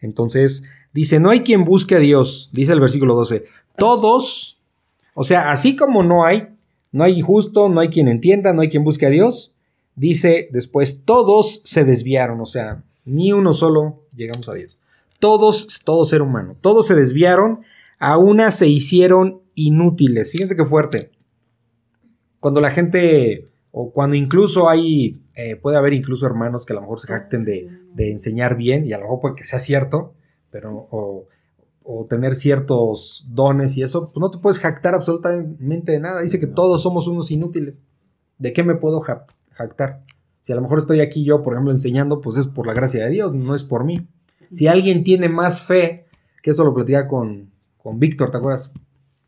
Entonces, 0.00 0.64
dice, 0.92 1.20
no 1.20 1.30
hay 1.30 1.40
quien 1.40 1.64
busque 1.64 1.96
a 1.96 1.98
Dios, 1.98 2.50
dice 2.52 2.72
el 2.72 2.80
versículo 2.80 3.14
12. 3.14 3.44
Todos, 3.76 4.60
o 5.14 5.24
sea, 5.24 5.50
así 5.50 5.76
como 5.76 6.02
no 6.02 6.24
hay, 6.24 6.48
no 6.92 7.04
hay 7.04 7.20
justo, 7.20 7.68
no 7.68 7.80
hay 7.80 7.88
quien 7.88 8.08
entienda, 8.08 8.52
no 8.52 8.62
hay 8.62 8.68
quien 8.68 8.84
busque 8.84 9.06
a 9.06 9.10
Dios, 9.10 9.52
dice 9.94 10.48
después, 10.52 11.04
todos 11.04 11.60
se 11.64 11.84
desviaron, 11.84 12.40
o 12.40 12.46
sea, 12.46 12.82
ni 13.04 13.32
uno 13.32 13.52
solo 13.52 14.06
llegamos 14.16 14.48
a 14.48 14.54
Dios. 14.54 14.76
Todos, 15.18 15.82
todo 15.84 16.04
ser 16.04 16.22
humano, 16.22 16.56
todos 16.60 16.86
se 16.86 16.94
desviaron, 16.94 17.60
a 17.98 18.16
una 18.16 18.50
se 18.50 18.66
hicieron 18.66 19.42
inútiles. 19.54 20.32
Fíjense 20.32 20.56
qué 20.56 20.64
fuerte. 20.64 21.10
Cuando 22.40 22.62
la 22.62 22.70
gente, 22.70 23.49
o 23.72 23.92
cuando 23.92 24.16
incluso 24.16 24.68
hay, 24.68 25.22
eh, 25.36 25.56
puede 25.56 25.76
haber 25.76 25.92
incluso 25.92 26.26
hermanos 26.26 26.66
que 26.66 26.72
a 26.72 26.76
lo 26.76 26.82
mejor 26.82 26.98
se 26.98 27.06
jacten 27.08 27.44
de, 27.44 27.68
de 27.94 28.10
enseñar 28.10 28.56
bien, 28.56 28.86
y 28.86 28.92
a 28.92 28.98
lo 28.98 29.04
mejor 29.04 29.20
puede 29.20 29.34
que 29.36 29.44
sea 29.44 29.58
cierto, 29.58 30.14
pero 30.50 30.88
o, 30.90 31.26
o 31.84 32.04
tener 32.06 32.34
ciertos 32.34 33.26
dones 33.30 33.76
y 33.76 33.82
eso, 33.82 34.08
pues 34.08 34.20
no 34.20 34.30
te 34.30 34.38
puedes 34.38 34.58
jactar 34.58 34.94
absolutamente 34.94 35.92
de 35.92 36.00
nada. 36.00 36.20
Dice 36.20 36.40
que 36.40 36.46
todos 36.46 36.82
somos 36.82 37.06
unos 37.08 37.30
inútiles. 37.30 37.80
¿De 38.38 38.52
qué 38.52 38.62
me 38.64 38.74
puedo 38.74 39.00
ja- 39.00 39.24
jactar? 39.52 40.02
Si 40.40 40.52
a 40.52 40.56
lo 40.56 40.62
mejor 40.62 40.78
estoy 40.78 41.00
aquí 41.00 41.24
yo, 41.24 41.42
por 41.42 41.52
ejemplo, 41.52 41.70
enseñando, 41.72 42.20
pues 42.20 42.36
es 42.38 42.46
por 42.46 42.66
la 42.66 42.74
gracia 42.74 43.04
de 43.04 43.10
Dios, 43.10 43.34
no 43.34 43.54
es 43.54 43.62
por 43.64 43.84
mí. 43.84 44.06
Si 44.50 44.66
alguien 44.66 45.04
tiene 45.04 45.28
más 45.28 45.62
fe, 45.64 46.06
que 46.42 46.50
eso 46.50 46.64
lo 46.64 46.74
platicaba 46.74 47.06
con, 47.06 47.50
con 47.76 47.98
Víctor, 48.00 48.30
¿te 48.30 48.38
acuerdas? 48.38 48.72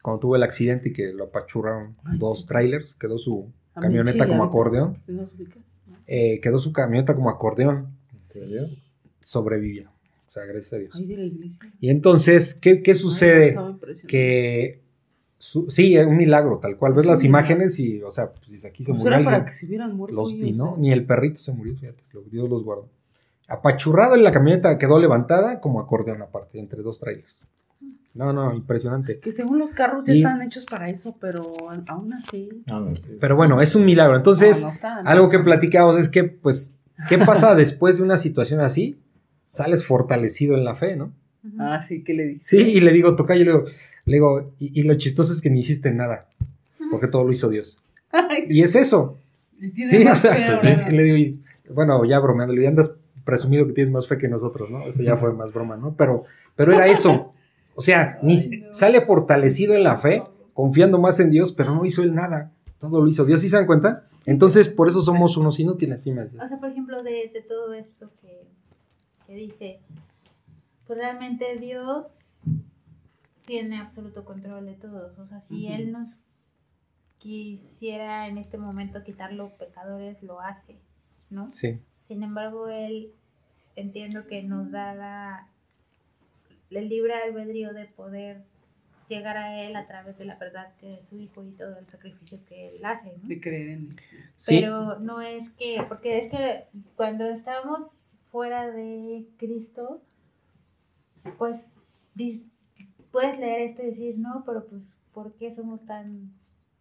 Cuando 0.03 0.18
tuvo 0.20 0.36
el 0.36 0.43
accidente 0.43 0.88
y 0.88 0.93
que 0.93 1.12
lo 1.12 1.24
apachurraron 1.24 1.97
dos 2.18 2.47
trailers, 2.47 2.95
quedó 2.97 3.18
su 3.18 3.53
camioneta 3.80 4.26
como 4.26 4.44
acordeón. 4.44 4.98
¿Sí 5.06 5.12
nos 5.12 5.34
ubica? 5.34 5.56
No. 5.86 5.96
eh, 6.06 6.40
quedó 6.40 6.58
su 6.58 6.72
camioneta 6.72 7.14
como 7.14 7.30
acordeón. 7.30 7.88
serio? 8.24 8.68
Sobrevivió. 9.20 9.88
O 10.28 10.32
sea, 10.32 10.44
gracias 10.44 10.72
a 10.72 10.76
Dios. 10.78 10.94
Ay, 10.96 11.04
de 11.06 11.16
la 11.16 11.24
iglesia. 11.24 11.60
Y 11.80 11.90
entonces, 11.90 12.54
¿qué, 12.54 12.82
qué 12.82 12.94
sucede? 12.94 13.54
que 14.08 14.80
su- 15.38 15.68
sí, 15.68 15.96
es 15.96 16.06
un 16.06 16.16
milagro, 16.16 16.58
tal 16.58 16.76
cual. 16.78 16.94
Ves 16.94 17.02
Sí, 17.02 17.08
las 17.08 17.24
imágenes 17.24 17.78
y, 17.80 18.02
o 18.02 18.10
sea, 18.10 18.32
pues 18.32 18.64
aquí 18.64 18.82
se 18.84 18.92
Pues 18.92 19.02
murió 19.02 19.16
era 19.18 19.24
para 19.24 19.44
que 19.44 19.52
se 19.52 19.66
hubieran 19.66 19.94
muerto 19.96 20.14
Los- 20.14 20.32
y 20.32 20.52
no, 20.52 20.70
¿eh? 20.76 20.78
ni 20.78 20.92
el 20.92 21.04
perrito 21.04 21.38
se 21.38 21.52
murió, 21.52 21.76
fíjate, 21.76 22.02
Dios 22.30 22.48
los 22.48 22.64
guardó. 22.64 22.88
Apachurrado 23.48 24.14
en 24.14 24.22
la 24.22 24.30
camioneta 24.30 24.78
quedó 24.78 24.98
levantada 24.98 25.60
como 25.60 25.80
acordeón 25.80 26.22
aparte, 26.22 26.58
entre 26.58 26.80
dos 26.82 26.98
trailers. 27.00 27.46
No, 28.14 28.32
no, 28.32 28.54
impresionante. 28.54 29.18
Que 29.20 29.30
según 29.32 29.58
los 29.58 29.72
carros 29.72 30.04
ya 30.04 30.12
Y- 30.12 30.18
están 30.18 30.42
hechos 30.42 30.66
para 30.66 30.88
eso, 30.90 31.16
pero 31.20 31.50
aún 31.88 32.12
así. 32.12 32.50
No, 32.66 32.94
sí. 32.94 33.16
Pero 33.20 33.36
bueno, 33.36 33.60
es 33.60 33.74
un 33.74 33.84
milagro. 33.86 34.16
Entonces, 34.16 34.62
no, 34.62 34.68
no 34.68 34.74
están, 34.74 35.08
algo 35.08 35.30
que 35.30 35.38
platicamos 35.38 35.96
es 35.96 36.08
que, 36.08 36.24
pues, 36.24 36.76
¿qué 37.08 37.16
pasa 37.18 37.54
después 37.54 37.96
de 37.96 38.02
una 38.02 38.16
situación 38.18 38.60
así? 38.60 38.98
Sales 39.46 39.84
fortalecido 39.86 40.54
en 40.56 40.64
la 40.64 40.74
fe, 40.74 40.96
¿no? 40.96 41.12
Ah, 41.58 41.82
sí, 41.86 42.04
¿qué 42.04 42.14
le 42.14 42.24
dije? 42.26 42.40
Sí, 42.42 42.56
y 42.58 42.80
le 42.80 42.92
digo, 42.92 43.16
tocayo, 43.16 43.44
le 43.44 43.50
digo, 43.50 43.64
le 44.06 44.12
digo 44.14 44.52
y, 44.58 44.80
y 44.80 44.82
lo 44.84 44.94
chistoso 44.94 45.32
es 45.32 45.40
que 45.42 45.50
ni 45.50 45.58
hiciste 45.60 45.90
nada, 45.92 46.28
porque 46.90 47.08
todo 47.08 47.24
lo 47.24 47.32
hizo 47.32 47.48
Dios. 47.48 47.78
Ay, 48.10 48.44
Y 48.48 48.62
es 48.62 48.76
eso. 48.76 49.18
y 49.60 49.84
Sí, 49.84 50.02
o 50.02 50.04
más 50.04 50.22
fe 50.22 50.28
sea, 50.28 50.56
ahora. 50.56 50.90
le, 50.90 51.02
digo, 51.02 51.16
y- 51.16 51.40
bueno, 51.72 52.04
ya 52.04 52.18
bromeando, 52.20 52.52
le 52.52 52.60
digo, 52.60 52.68
andas 52.70 52.96
presumido 53.24 53.66
que 53.66 53.72
tienes 53.72 53.92
más 53.92 54.06
fe 54.06 54.18
que 54.18 54.28
nosotros, 54.28 54.70
¿no? 54.70 54.82
Eso 54.82 55.02
ya 55.02 55.16
fue 55.16 55.32
más 55.32 55.52
broma, 55.52 55.76
¿no? 55.76 55.94
Pero, 55.96 56.22
pero 56.56 56.74
era 56.74 56.86
eso. 56.86 57.32
O 57.74 57.80
sea, 57.80 58.18
ni, 58.22 58.36
sale 58.70 59.00
fortalecido 59.00 59.74
en 59.74 59.82
la 59.82 59.96
fe, 59.96 60.22
confiando 60.52 60.98
más 60.98 61.20
en 61.20 61.30
Dios, 61.30 61.52
pero 61.52 61.74
no 61.74 61.84
hizo 61.84 62.02
él 62.02 62.14
nada. 62.14 62.52
Todo 62.78 63.00
lo 63.00 63.08
hizo 63.08 63.24
Dios, 63.24 63.40
¿sí 63.40 63.48
se 63.48 63.56
dan 63.56 63.66
cuenta? 63.66 64.06
Entonces, 64.26 64.68
por 64.68 64.88
eso 64.88 65.00
somos 65.00 65.36
unos 65.36 65.58
inútiles, 65.60 66.02
sí 66.02 66.12
me. 66.12 66.22
O 66.22 66.28
sea, 66.28 66.58
por 66.60 66.70
ejemplo, 66.70 67.02
de, 67.02 67.30
de 67.32 67.42
todo 67.42 67.72
esto 67.74 68.08
que, 68.20 68.46
que 69.26 69.34
dice, 69.34 69.80
pues 70.86 70.98
realmente 70.98 71.56
Dios 71.58 72.42
tiene 73.46 73.78
absoluto 73.78 74.24
control 74.24 74.66
de 74.66 74.74
todos. 74.74 75.18
O 75.18 75.26
sea, 75.26 75.40
si. 75.40 75.68
Él 75.68 75.92
nos 75.92 76.20
quisiera 77.18 78.26
en 78.26 78.38
este 78.38 78.58
momento 78.58 79.04
quitar 79.04 79.32
los 79.32 79.52
pecadores, 79.52 80.22
lo 80.22 80.40
hace, 80.40 80.76
¿no? 81.30 81.52
Sí, 81.52 81.80
Sin 82.00 82.22
embargo, 82.24 82.68
Él 82.68 83.12
entiendo 83.76 84.26
que 84.26 84.42
nos 84.42 84.72
da 84.72 84.94
la, 84.94 85.48
el 86.76 86.88
libre 86.88 87.14
albedrío 87.14 87.72
de 87.72 87.86
poder 87.86 88.44
llegar 89.08 89.36
a 89.36 89.60
Él 89.62 89.76
a 89.76 89.86
través 89.86 90.16
de 90.18 90.24
la 90.24 90.36
verdad 90.36 90.74
que 90.80 90.94
es 90.94 91.08
su 91.08 91.18
Hijo 91.20 91.44
y 91.44 91.50
todo 91.52 91.76
el 91.78 91.86
sacrificio 91.88 92.38
que 92.46 92.76
Él 92.76 92.84
hace, 92.84 93.16
¿no? 93.22 93.28
De 93.28 93.40
creer 93.40 93.68
en 93.70 93.88
él. 93.90 93.96
sí, 94.36 94.60
Pero 94.60 94.98
no 95.00 95.20
es 95.20 95.50
que, 95.50 95.84
porque 95.88 96.18
es 96.18 96.30
que 96.30 96.64
cuando 96.96 97.26
estamos 97.26 98.22
fuera 98.30 98.70
de 98.70 99.26
Cristo, 99.38 100.02
pues 101.38 101.66
dis- 102.14 102.44
puedes 103.10 103.38
leer 103.38 103.62
esto 103.62 103.82
y 103.82 103.86
decir, 103.86 104.18
no, 104.18 104.44
pero 104.46 104.66
pues, 104.66 104.96
¿por 105.12 105.34
qué 105.36 105.54
somos 105.54 105.84
tan 105.84 106.32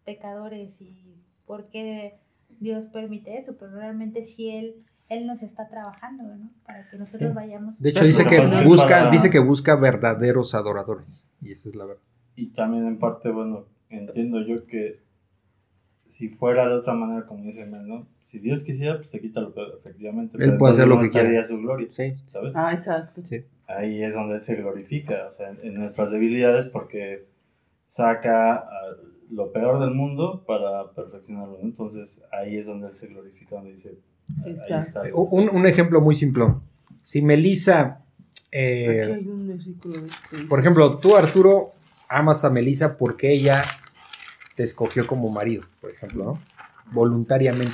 pecadores 0.04 0.80
y 0.80 0.96
por 1.46 1.68
qué 1.68 2.14
Dios 2.60 2.86
permite 2.86 3.36
eso? 3.36 3.56
Pero 3.58 3.72
realmente 3.72 4.24
sí 4.24 4.50
Él, 4.50 4.84
él 5.08 5.26
nos 5.26 5.42
está 5.42 5.68
trabajando, 5.68 6.24
¿no? 6.24 6.50
Para 6.66 6.88
que 6.88 6.96
nosotros 6.96 7.30
Sí. 7.30 7.34
vayamos. 7.34 7.78
de 7.80 7.90
hecho 7.90 8.04
dice 8.04 8.24
que 8.24 8.36
que 8.36 8.64
busca, 8.64 8.88
para- 8.88 9.10
dice 9.10 9.30
que 9.30 9.38
busca 9.40 9.76
verdaderos 9.76 10.54
adoradores. 10.54 11.28
Y 11.40 11.52
esa 11.52 11.68
es 11.68 11.74
la 11.74 11.84
verdad. 11.84 12.02
Y 12.36 12.46
también 12.48 12.86
en 12.86 12.98
parte, 12.98 13.30
bueno, 13.30 13.66
entiendo 13.90 14.40
yo 14.40 14.66
que 14.66 15.00
si 16.06 16.28
fuera 16.28 16.68
de 16.68 16.74
otra 16.76 16.94
manera, 16.94 17.26
como 17.26 17.44
dice 17.44 17.66
Mel, 17.66 17.86
¿no? 17.86 18.06
Si 18.24 18.38
Dios 18.38 18.62
quisiera, 18.64 18.96
pues 18.96 19.10
te 19.10 19.20
quita 19.20 19.40
lo 19.40 19.52
peor, 19.52 19.74
efectivamente. 19.78 20.36
Él 20.42 20.56
puede 20.56 20.72
hacer 20.72 20.88
lo 20.88 20.98
que 21.00 21.10
quiera. 21.10 21.44
su 21.44 21.58
gloria, 21.58 21.88
Sí, 21.90 22.14
¿sabes? 22.26 22.52
Ah, 22.54 22.70
exacto. 22.72 23.22
sí. 23.24 23.44
Ahí 23.66 24.02
es 24.02 24.12
donde 24.14 24.36
Él 24.36 24.42
se 24.42 24.56
glorifica, 24.56 25.26
o 25.28 25.30
sea, 25.32 25.50
en, 25.50 25.58
en 25.62 25.74
nuestras 25.74 26.10
debilidades, 26.10 26.68
porque 26.68 27.26
saca 27.86 28.64
lo 29.32 29.50
peor 29.52 29.80
del 29.80 29.90
mundo 29.92 30.44
para 30.46 30.92
perfeccionarlo. 30.92 31.58
Entonces 31.62 32.22
ahí 32.32 32.56
es 32.58 32.66
donde 32.66 32.88
Él 32.88 32.94
se 32.96 33.06
glorifica, 33.08 33.56
donde 33.56 33.72
dice, 33.72 33.98
ahí 34.44 34.52
Exacto. 34.52 35.02
está. 35.04 35.14
Un, 35.16 35.48
un 35.50 35.66
ejemplo 35.66 36.00
muy 36.00 36.14
simplón. 36.14 36.62
Si 37.02 37.22
Melissa, 37.22 38.02
eh, 38.50 39.02
Aquí 39.04 39.12
hay 39.12 39.28
un 39.28 39.48
versículo 39.48 39.94
de 39.94 40.00
que 40.08 40.36
dice- 40.36 40.48
por 40.48 40.60
ejemplo, 40.60 40.98
tú 40.98 41.16
Arturo 41.16 41.70
amas 42.08 42.44
a 42.44 42.50
Melissa 42.50 42.96
porque 42.98 43.32
ella 43.32 43.64
te 44.54 44.62
escogió 44.62 45.06
como 45.06 45.30
marido, 45.30 45.62
por 45.80 45.90
ejemplo, 45.90 46.24
¿no? 46.24 46.34
Voluntariamente. 46.92 47.72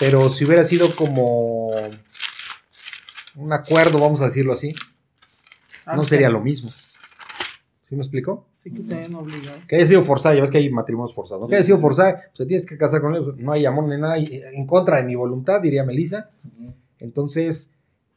Pero 0.00 0.28
si 0.28 0.44
hubiera 0.44 0.64
sido 0.64 0.92
como 0.96 1.70
un 3.36 3.52
acuerdo, 3.52 4.00
vamos 4.00 4.20
a 4.22 4.24
decirlo 4.24 4.52
así, 4.52 4.74
no 5.86 6.02
sería 6.02 6.28
lo 6.30 6.40
mismo. 6.40 6.70
¿Sí 7.88 7.94
me 7.94 8.02
explico? 8.02 8.46
Sí, 8.62 8.70
que 8.70 8.82
te 8.82 8.94
obligado. 9.14 9.56
Que 9.66 9.76
haya 9.76 9.86
sido 9.86 10.02
forzada, 10.02 10.34
ya 10.34 10.42
ves 10.42 10.50
que 10.50 10.58
hay 10.58 10.70
matrimonios 10.70 11.14
forzados. 11.14 11.42
¿no? 11.42 11.48
Que 11.48 11.56
haya 11.56 11.64
sido 11.64 11.78
forzada, 11.78 12.16
pues 12.26 12.34
te 12.38 12.46
tienes 12.46 12.66
que 12.66 12.76
casar 12.76 13.00
con 13.00 13.14
él. 13.14 13.22
No 13.38 13.52
hay 13.52 13.64
amor 13.64 13.88
ni 13.88 13.98
nada. 13.98 14.18
y- 14.18 14.26
En 14.54 14.66
contra 14.66 14.96
de 14.98 15.04
mi 15.04 15.14
voluntad, 15.14 15.60
diría 15.62 15.82
Melissa. 15.84 16.30
Entonces, 17.00 17.74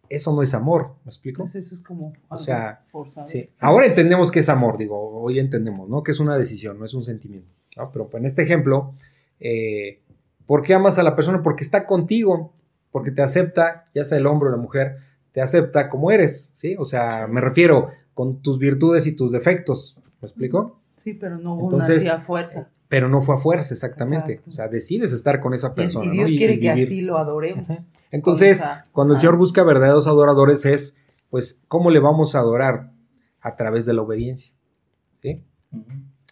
eso 0.09 0.35
no 0.35 0.41
es 0.41 0.53
amor, 0.53 0.95
¿me 1.05 1.09
explico? 1.09 1.43
Entonces 1.43 1.65
eso 1.67 1.75
es 1.75 1.81
como. 1.81 2.13
O 2.29 2.37
sea, 2.37 2.83
forzado. 2.91 3.25
Sí. 3.25 3.49
Ahora 3.59 3.85
entendemos 3.85 4.31
que 4.31 4.39
es 4.39 4.49
amor, 4.49 4.77
digo, 4.77 5.21
hoy 5.21 5.39
entendemos, 5.39 5.87
¿no? 5.89 6.03
Que 6.03 6.11
es 6.11 6.19
una 6.19 6.37
decisión, 6.37 6.77
no 6.77 6.85
es 6.85 6.93
un 6.93 7.03
sentimiento. 7.03 7.53
¿no? 7.77 7.91
Pero 7.91 8.09
en 8.13 8.25
este 8.25 8.43
ejemplo, 8.43 8.93
eh, 9.39 10.01
¿por 10.45 10.61
qué 10.61 10.73
amas 10.73 10.99
a 10.99 11.03
la 11.03 11.15
persona? 11.15 11.41
Porque 11.41 11.63
está 11.63 11.85
contigo, 11.85 12.51
porque 12.91 13.11
te 13.11 13.21
acepta, 13.21 13.85
ya 13.93 14.03
sea 14.03 14.17
el 14.17 14.27
hombre 14.27 14.49
o 14.49 14.51
la 14.51 14.57
mujer, 14.57 14.97
te 15.31 15.41
acepta 15.41 15.89
como 15.89 16.11
eres, 16.11 16.51
¿sí? 16.53 16.75
O 16.77 16.85
sea, 16.85 17.27
me 17.27 17.41
refiero 17.41 17.87
con 18.13 18.41
tus 18.43 18.59
virtudes 18.59 19.07
y 19.07 19.15
tus 19.15 19.31
defectos, 19.31 19.97
¿me 20.23 20.27
explico? 20.27 20.79
Sí, 20.97 21.13
pero 21.13 21.37
no 21.37 21.55
hubo 21.55 21.63
Entonces, 21.65 22.05
una 22.05 22.13
a 22.15 22.21
fuerza. 22.21 22.69
Pero 22.87 23.09
no 23.09 23.21
fue 23.21 23.35
a 23.35 23.37
fuerza, 23.37 23.73
exactamente. 23.73 24.33
Exacto. 24.33 24.49
O 24.49 24.53
sea, 24.53 24.67
decides 24.67 25.11
estar 25.13 25.39
con 25.39 25.53
esa 25.53 25.69
Y- 25.69 25.75
persona. 25.75 26.05
y 26.05 26.07
¿no? 26.09 26.13
Dios 26.13 26.31
Y- 26.31 26.37
quiere 26.37 26.53
y 26.53 26.59
que 26.59 26.69
así 26.69 27.01
lo 27.01 27.17
adoremos. 27.17 27.67
Entonces, 28.11 28.57
esa 28.57 28.83
cuando 28.91 29.13
el 29.15 29.19
Señor 29.19 29.37
busca 29.37 29.63
verdaderos 29.63 30.07
adoradores 30.07 30.65
es, 30.65 30.99
pues, 31.29 31.63
¿cómo 31.67 31.89
le 31.89 31.99
vamos 31.99 32.35
a 32.35 32.39
adorar? 32.39 32.91
A 33.41 33.55
través 33.55 33.85
de 33.85 33.93
la 33.93 34.01
obediencia. 34.03 34.53
¿Sí? 35.21 35.43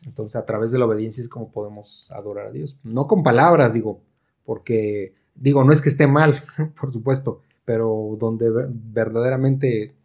Entonces, 0.06 0.36
a 0.36 0.46
través 0.46 0.72
de 0.72 0.80
la 0.80 0.86
obediencia 0.86 1.22
es 1.22 1.30
como 1.30 1.52
podemos 1.52 2.10
adorar 2.12 2.48
a 2.48 2.52
Dios. 2.52 2.78
No 2.84 3.08
con 3.08 3.24
palabras, 3.24 3.74
digo, 3.74 4.02
porque, 4.46 5.14
digo, 5.36 5.64
no 5.64 5.74
es 5.74 5.82
que 5.82 5.90
esté 5.90 6.08
mal, 6.08 6.42
por 6.80 6.94
supuesto, 6.94 7.42
pero 7.66 8.16
donde 8.20 8.50
ver- 8.50 8.70
verdaderamente 8.72 9.96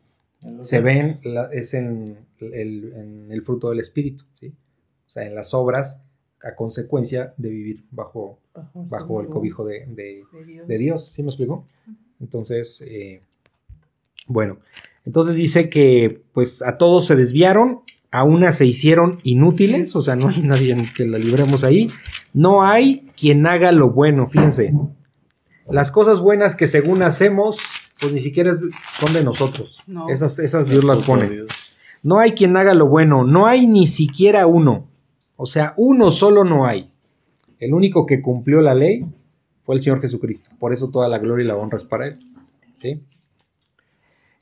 se 0.60 0.80
ven 0.80 1.18
la- 1.24 1.48
es 1.52 1.74
en 1.74 2.25
el, 2.40 2.92
en 2.94 3.32
el 3.32 3.42
fruto 3.42 3.70
del 3.70 3.80
Espíritu, 3.80 4.24
¿sí? 4.34 4.48
O 4.48 5.10
sea, 5.10 5.24
en 5.26 5.34
las 5.34 5.54
obras 5.54 6.02
a 6.42 6.54
consecuencia 6.54 7.32
de 7.36 7.50
vivir 7.50 7.84
bajo, 7.90 8.38
Bajo, 8.54 8.80
el 8.82 8.88
bajo 8.88 9.20
el 9.20 9.26
seguro 9.26 9.30
cobijo 9.30 9.64
de, 9.64 9.86
de- 9.86 10.24
de 10.32 10.44
Dios. 10.44 10.68
de 10.68 10.78
Dios, 10.78 11.06
¿sí 11.08 11.22
me 11.22 11.28
explico? 11.28 11.64
Entonces, 12.20 12.82
eh, 12.86 13.20
bueno, 14.26 14.58
entonces 15.04 15.36
dice 15.36 15.68
que 15.70 16.22
pues 16.32 16.62
a 16.62 16.78
todos 16.78 17.06
se 17.06 17.14
desviaron, 17.16 17.80
a 18.10 18.24
una 18.24 18.50
se 18.52 18.66
hicieron 18.66 19.18
inútiles, 19.24 19.94
o 19.96 20.02
sea, 20.02 20.16
no 20.16 20.28
hay 20.28 20.40
nadie 20.42 20.76
que 20.94 21.06
la 21.06 21.18
libremos 21.18 21.64
ahí, 21.64 21.90
no 22.32 22.64
hay 22.64 23.08
quien 23.18 23.46
haga 23.46 23.72
lo 23.72 23.90
bueno, 23.90 24.26
fíjense, 24.26 24.72
las 25.68 25.90
cosas 25.90 26.20
buenas 26.20 26.54
que 26.56 26.66
según 26.66 27.02
hacemos, 27.02 27.58
pues 28.00 28.12
ni 28.12 28.18
siquiera 28.18 28.52
son 28.52 29.12
de 29.14 29.22
nosotros, 29.24 29.78
No. 29.86 30.08
esas, 30.08 30.38
esas 30.38 30.68
Dios 30.68 30.84
las 30.84 31.00
pone. 31.02 31.44
No 32.06 32.20
hay 32.20 32.32
quien 32.32 32.56
haga 32.56 32.72
lo 32.72 32.86
bueno, 32.86 33.24
no 33.24 33.46
hay 33.48 33.66
ni 33.66 33.88
siquiera 33.88 34.46
uno. 34.46 34.88
O 35.34 35.44
sea, 35.44 35.74
uno 35.76 36.12
solo 36.12 36.44
no 36.44 36.64
hay. 36.64 36.86
El 37.58 37.74
único 37.74 38.06
que 38.06 38.22
cumplió 38.22 38.60
la 38.60 38.74
ley 38.76 39.04
fue 39.64 39.74
el 39.74 39.80
Señor 39.80 40.00
Jesucristo. 40.00 40.50
Por 40.60 40.72
eso 40.72 40.90
toda 40.90 41.08
la 41.08 41.18
gloria 41.18 41.42
y 41.42 41.48
la 41.48 41.56
honra 41.56 41.76
es 41.78 41.84
para 41.84 42.06
Él. 42.06 42.18
¿sí? 42.78 43.02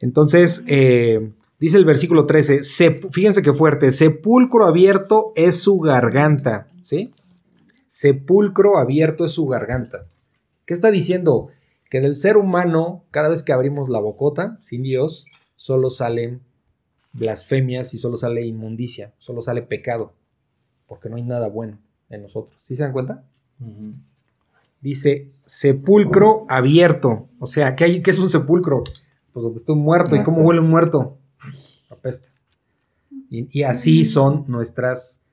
Entonces, 0.01 0.65
eh, 0.69 1.31
dice 1.59 1.79
el 1.79 1.87
versículo 1.87 2.27
13, 2.27 2.59
"Sep- 2.61 3.09
fíjense 3.11 3.41
qué 3.41 3.55
fuerte, 3.55 3.91
sepulcro 3.91 4.67
abierto 4.67 5.33
es 5.35 5.59
su 5.63 5.79
garganta. 5.79 6.67
¿Sí? 6.83 7.13
Sepulcro 7.87 8.77
abierto 8.79 9.25
es 9.25 9.31
su 9.33 9.47
garganta. 9.47 10.01
¿Qué 10.67 10.75
está 10.75 10.91
diciendo? 10.91 11.49
Que 11.89 12.01
del 12.01 12.15
ser 12.15 12.37
humano, 12.37 13.05
cada 13.11 13.29
vez 13.31 13.43
que 13.43 13.53
abrimos 13.55 13.89
la 13.89 14.01
bocota, 14.01 14.57
sin 14.61 14.83
Dios, 14.83 15.27
solo 15.57 15.89
salen 15.89 16.41
blasfemias 17.15 17.95
y 17.95 17.99
solo 17.99 18.17
sale 18.17 18.45
inmundicia, 18.45 19.15
solo 19.19 19.41
sale 19.41 19.63
pecado, 19.63 20.13
porque 20.87 21.09
no 21.09 21.17
hay 21.17 21.23
nada 21.23 21.49
bueno 21.49 21.79
en 22.11 22.23
nosotros. 22.23 22.55
¿Sí 22.59 22.75
se 22.75 22.83
dan 22.83 22.93
cuenta? 22.93 23.25
Dice 24.81 25.31
sepulcro 25.45 26.45
abierto. 26.49 27.29
O 27.39 27.47
sea, 27.47 27.75
¿qué, 27.75 27.85
hay, 27.85 28.03
qué 28.03 28.11
es 28.11 28.19
un 28.19 28.29
sepulcro? 28.29 28.85
Pues 29.33 29.43
donde 29.43 29.59
está 29.59 29.73
un 29.73 29.83
muerto. 29.83 30.17
¿Y 30.17 30.23
cómo 30.23 30.43
huele 30.43 30.61
un 30.61 30.69
muerto? 30.69 31.17
Apesta. 31.91 32.29
Y, 33.31 33.59
y 33.59 33.63
así 33.63 34.05
son 34.05 34.45
nuestras, 34.47 35.25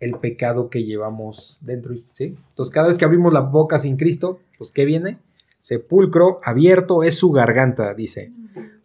el 0.00 0.18
pecado 0.18 0.70
que 0.70 0.84
llevamos 0.84 1.60
dentro. 1.62 1.94
¿sí? 2.12 2.36
Entonces, 2.48 2.74
cada 2.74 2.88
vez 2.88 2.98
que 2.98 3.04
abrimos 3.04 3.32
la 3.32 3.42
boca 3.42 3.78
sin 3.78 3.96
Cristo, 3.96 4.40
pues 4.58 4.72
¿qué 4.72 4.84
viene? 4.84 5.18
Sepulcro 5.58 6.38
abierto 6.42 7.02
es 7.02 7.14
su 7.14 7.30
garganta, 7.30 7.94
dice. 7.94 8.32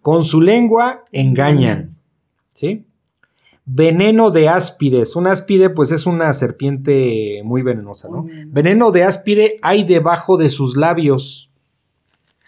Con 0.02 0.24
su 0.24 0.42
lengua 0.42 1.04
engañan. 1.12 1.95
¿Sí? 2.56 2.86
Veneno 3.66 4.32
de 4.32 4.48
áspides. 4.48 5.16
Un 5.16 5.28
áspide, 5.28 5.70
pues 5.70 5.92
es 5.92 6.06
una 6.08 6.32
serpiente 6.34 7.42
muy 7.44 7.62
venenosa, 7.64 8.08
¿no? 8.10 8.24
Venenosa. 8.24 8.48
Veneno 8.52 8.92
de 8.92 9.04
áspide 9.04 9.58
hay 9.62 9.84
debajo 9.84 10.38
de 10.38 10.50
sus 10.50 10.78
labios. 10.78 11.52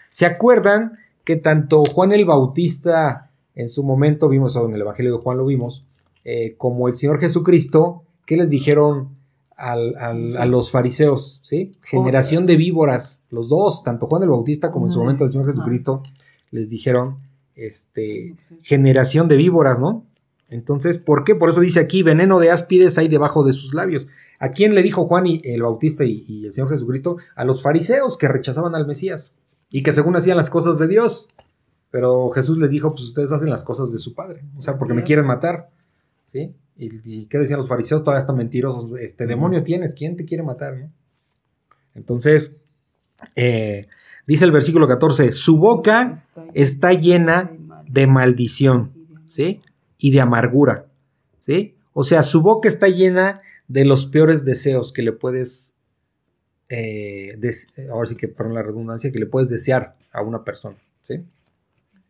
¿Se 0.09 0.25
acuerdan 0.25 0.93
que 1.23 1.35
tanto 1.35 1.83
Juan 1.83 2.11
el 2.13 2.25
Bautista, 2.25 3.31
en 3.55 3.67
su 3.67 3.83
momento, 3.83 4.29
vimos 4.29 4.55
en 4.55 4.73
el 4.73 4.81
Evangelio 4.81 5.11
de 5.17 5.21
Juan 5.21 5.37
lo 5.37 5.45
vimos, 5.45 5.85
eh, 6.23 6.55
como 6.57 6.87
el 6.87 6.93
Señor 6.93 7.19
Jesucristo, 7.19 8.03
¿qué 8.25 8.37
les 8.37 8.49
dijeron 8.49 9.09
al- 9.57 9.95
al- 9.97 10.37
a 10.37 10.45
los 10.45 10.71
fariseos? 10.71 11.41
¿sí? 11.43 11.71
Generación 11.83 12.45
de 12.45 12.55
víboras. 12.55 13.23
Los 13.31 13.49
dos, 13.49 13.83
tanto 13.83 14.07
Juan 14.07 14.23
el 14.23 14.29
Bautista 14.29 14.71
como 14.71 14.85
en 14.85 14.91
su 14.91 14.99
momento 14.99 15.25
el 15.25 15.31
Señor. 15.31 15.47
Jesucristo, 15.51 16.01
les 16.51 16.69
dijeron, 16.69 17.17
este, 17.57 18.35
generación 18.61 19.27
de 19.27 19.35
víboras, 19.35 19.79
¿no? 19.79 20.05
Entonces, 20.49 20.97
¿por 20.97 21.23
qué? 21.25 21.35
Por 21.35 21.49
eso 21.49 21.59
dice 21.59 21.81
aquí, 21.81 22.03
veneno 22.03 22.39
de 22.39 22.51
áspides 22.51 22.97
hay 22.97 23.09
debajo 23.09 23.43
de 23.43 23.51
sus 23.51 23.73
labios. 23.73 24.07
¿A 24.39 24.51
quién 24.51 24.75
le 24.75 24.83
dijo 24.83 25.05
Juan 25.07 25.27
y 25.27 25.41
el 25.43 25.63
Bautista 25.63 26.05
y, 26.05 26.23
y 26.27 26.45
el 26.45 26.51
Señor 26.51 26.69
Jesucristo? 26.69 27.17
A 27.35 27.43
los 27.43 27.61
fariseos 27.61 28.17
que 28.17 28.27
rechazaban 28.27 28.75
al 28.75 28.87
Mesías 28.87 29.33
y 29.69 29.83
que 29.83 29.91
según 29.91 30.15
hacían 30.15 30.37
las 30.37 30.49
cosas 30.49 30.79
de 30.79 30.87
Dios. 30.87 31.27
Pero 31.91 32.29
Jesús 32.29 32.57
les 32.57 32.71
dijo, 32.71 32.91
pues 32.91 33.03
ustedes 33.03 33.31
hacen 33.31 33.49
las 33.49 33.63
cosas 33.63 33.91
de 33.91 33.99
su 33.99 34.13
Padre, 34.13 34.43
o 34.57 34.61
sea, 34.61 34.77
porque 34.77 34.93
me 34.93 35.03
quieren 35.03 35.25
matar, 35.25 35.69
¿sí? 36.25 36.53
¿Y, 36.77 37.21
y 37.21 37.25
qué 37.25 37.37
decían 37.37 37.59
los 37.59 37.67
fariseos? 37.67 38.03
Todavía 38.03 38.19
están 38.19 38.35
mentirosos. 38.35 38.99
Este 38.99 39.25
demonio 39.25 39.63
tienes, 39.63 39.95
¿quién 39.95 40.15
te 40.15 40.25
quiere 40.25 40.43
matar, 40.43 40.77
no? 40.77 40.91
Entonces, 41.95 42.57
eh, 43.35 43.87
dice 44.27 44.45
el 44.45 44.51
versículo 44.51 44.87
14, 44.87 45.31
su 45.31 45.57
boca 45.57 46.13
está 46.53 46.93
llena 46.93 47.51
de 47.87 48.05
maldición, 48.05 48.91
¿sí? 49.25 49.59
Y 49.97 50.11
de 50.11 50.21
amargura, 50.21 50.85
¿sí? 51.39 51.75
O 51.93 52.03
sea, 52.03 52.21
su 52.21 52.41
boca 52.41 52.67
está 52.67 52.87
llena 52.87 53.41
de 53.67 53.85
los 53.85 54.05
peores 54.05 54.45
deseos 54.45 54.91
que 54.91 55.01
le 55.01 55.13
puedes, 55.13 55.77
eh, 56.69 57.39
ahora 57.91 58.05
sí 58.05 58.15
que, 58.15 58.27
perdón 58.27 58.53
la 58.53 58.63
redundancia, 58.63 59.11
que 59.11 59.19
le 59.19 59.25
puedes 59.25 59.49
desear 59.49 59.93
a 60.11 60.21
una 60.21 60.43
persona, 60.43 60.77
¿sí? 61.01 61.23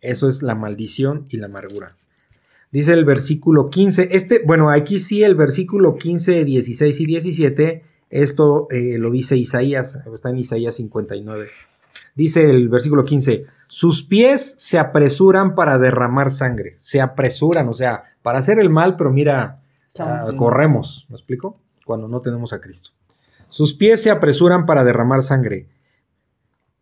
Eso 0.02 0.28
es 0.28 0.44
la 0.44 0.56
maldición 0.56 1.26
y 1.30 1.38
la 1.38 1.46
amargura. 1.46 1.96
Dice 2.72 2.94
el 2.94 3.06
versículo 3.06 3.70
15, 3.70 4.10
este, 4.12 4.42
bueno, 4.46 4.70
aquí 4.70 5.00
sí 5.00 5.24
el 5.24 5.36
versículo 5.36 5.96
15, 5.96 6.44
16 6.44 7.00
y 7.00 7.06
17, 7.06 7.84
esto 8.10 8.68
eh, 8.70 8.98
lo 8.98 9.10
dice 9.10 9.38
Isaías, 9.38 10.00
está 10.14 10.30
en 10.30 10.40
Isaías 10.40 10.76
59. 10.76 11.48
Dice 12.18 12.50
el 12.50 12.68
versículo 12.68 13.06
15, 13.06 13.46
sus 13.68 14.02
pies 14.04 14.56
se 14.58 14.80
apresuran 14.80 15.54
para 15.54 15.78
derramar 15.78 16.32
sangre, 16.32 16.74
se 16.76 17.00
apresuran, 17.00 17.70
o 17.70 17.72
sea, 17.72 18.06
para 18.24 18.40
hacer 18.40 18.58
el 18.58 18.72
mal, 18.72 18.96
pero 18.96 19.12
mira, 19.12 19.62
ah, 20.00 20.28
corremos, 20.36 21.06
¿me 21.10 21.16
explico? 21.16 21.62
Cuando 21.86 22.08
no 22.08 22.20
tenemos 22.22 22.54
a 22.54 22.60
Cristo. 22.60 22.90
Sus 23.50 23.76
pies 23.76 24.02
se 24.02 24.10
apresuran 24.10 24.66
para 24.66 24.84
derramar 24.84 25.22
sangre. 25.22 25.70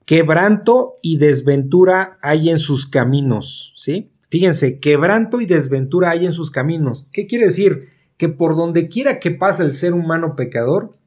Quebranto 0.05 0.99
y 1.01 1.17
desventura 1.17 2.17
hay 2.21 2.49
en 2.49 2.57
sus 2.57 2.87
caminos, 2.87 3.73
¿sí? 3.75 4.13
Fíjense, 4.29 4.79
quebranto 4.79 5.41
y 5.41 5.45
desventura 5.45 6.11
hay 6.11 6.25
en 6.25 6.31
sus 6.31 6.49
caminos. 6.49 7.09
¿Qué 7.11 7.27
quiere 7.27 7.47
decir? 7.47 7.89
Que 8.15 8.29
por 8.29 8.55
donde 8.55 8.87
quiera 8.87 9.19
que 9.19 9.31
pase 9.31 9.63
el 9.63 9.73
ser 9.73 9.93
humano 9.93 10.33
pecador, 10.37 10.97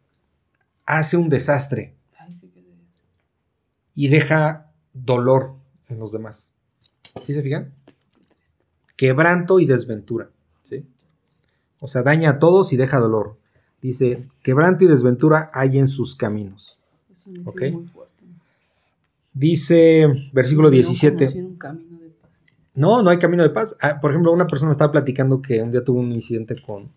hace 0.85 1.17
un 1.17 1.31
desastre 1.31 1.98
y 3.99 4.07
deja 4.07 4.71
dolor 4.93 5.57
en 5.89 5.99
los 5.99 6.13
demás. 6.13 6.53
¿Sí 7.25 7.35
se 7.35 7.43
fijan? 7.43 7.73
Quebranto 8.95 9.59
y 9.59 9.67
desventura. 9.67 10.31
¿sí? 10.63 10.87
O 11.81 11.89
sea, 11.89 12.05
daña 12.05 12.31
a 12.31 12.39
todos 12.39 12.73
y 12.73 12.77
deja 12.77 13.01
dolor. 13.01 13.39
Dice, 13.83 14.25
quebranto 14.41 14.85
y 14.85 14.87
desventura 14.87 15.51
hay 15.53 15.81
en 15.81 15.89
sus 15.89 16.15
caminos. 16.15 16.79
Ok. 17.45 17.63
Dice, 19.33 20.07
versículo 20.33 20.69
No 20.69 20.75
17. 20.75 21.17
conocieron 21.17 21.57
camino 21.57 21.99
de 21.99 22.11
paz. 22.11 22.31
No, 22.77 23.03
no 23.03 23.11
hay 23.11 23.19
camino 23.19 23.43
de 23.43 23.51
paz. 23.51 23.77
Ah, 23.83 23.99
por 24.01 24.13
ejemplo, 24.13 24.31
una 24.31 24.47
persona 24.47 24.71
estaba 24.71 24.93
platicando 24.93 25.43
que 25.43 25.61
un 25.61 25.73
día 25.73 25.83
tuvo 25.83 25.99
un 25.99 26.13
incidente 26.13 26.55
con, 26.63 26.89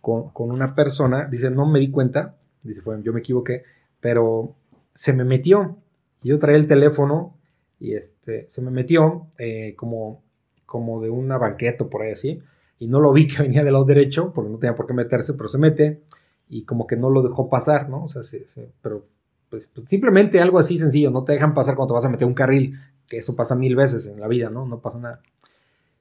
con, 0.00 0.30
con 0.30 0.50
una 0.50 0.74
persona. 0.74 1.28
Dice, 1.30 1.48
no 1.48 1.64
me 1.64 1.78
di 1.78 1.92
cuenta. 1.92 2.34
Dice, 2.64 2.80
fue, 2.80 3.00
yo 3.04 3.12
me 3.12 3.20
equivoqué, 3.20 3.62
pero 4.00 4.56
se 4.92 5.12
me 5.12 5.22
metió. 5.22 5.79
Yo 6.22 6.38
traía 6.38 6.56
el 6.58 6.66
teléfono 6.66 7.36
y 7.78 7.94
este, 7.94 8.46
se 8.48 8.62
me 8.62 8.70
metió 8.70 9.26
eh, 9.38 9.74
como, 9.76 10.22
como 10.66 11.00
de 11.00 11.10
una 11.10 11.38
banqueta 11.38 11.88
por 11.88 12.02
ahí 12.02 12.12
así. 12.12 12.40
Y 12.78 12.86
no 12.88 13.00
lo 13.00 13.12
vi 13.12 13.26
que 13.26 13.42
venía 13.42 13.64
del 13.64 13.72
lado 13.74 13.84
derecho, 13.84 14.32
porque 14.32 14.50
no 14.50 14.58
tenía 14.58 14.74
por 14.74 14.86
qué 14.86 14.94
meterse, 14.94 15.34
pero 15.34 15.48
se 15.48 15.58
mete 15.58 16.02
y 16.48 16.62
como 16.64 16.86
que 16.86 16.96
no 16.96 17.10
lo 17.10 17.22
dejó 17.22 17.48
pasar, 17.48 17.88
¿no? 17.88 18.04
O 18.04 18.08
sea, 18.08 18.22
se- 18.22 18.46
se- 18.46 18.70
pero 18.82 19.06
pues, 19.48 19.68
pues, 19.72 19.88
simplemente 19.88 20.40
algo 20.40 20.58
así 20.58 20.76
sencillo, 20.76 21.10
no 21.10 21.24
te 21.24 21.32
dejan 21.32 21.54
pasar 21.54 21.74
cuando 21.74 21.94
te 21.94 21.96
vas 21.96 22.04
a 22.04 22.08
meter 22.10 22.26
un 22.26 22.34
carril 22.34 22.74
que 23.08 23.16
eso 23.18 23.34
pasa 23.34 23.56
mil 23.56 23.74
veces 23.76 24.06
en 24.06 24.20
la 24.20 24.28
vida, 24.28 24.48
¿no? 24.50 24.64
No 24.66 24.80
pasa 24.80 24.98
nada. 25.00 25.20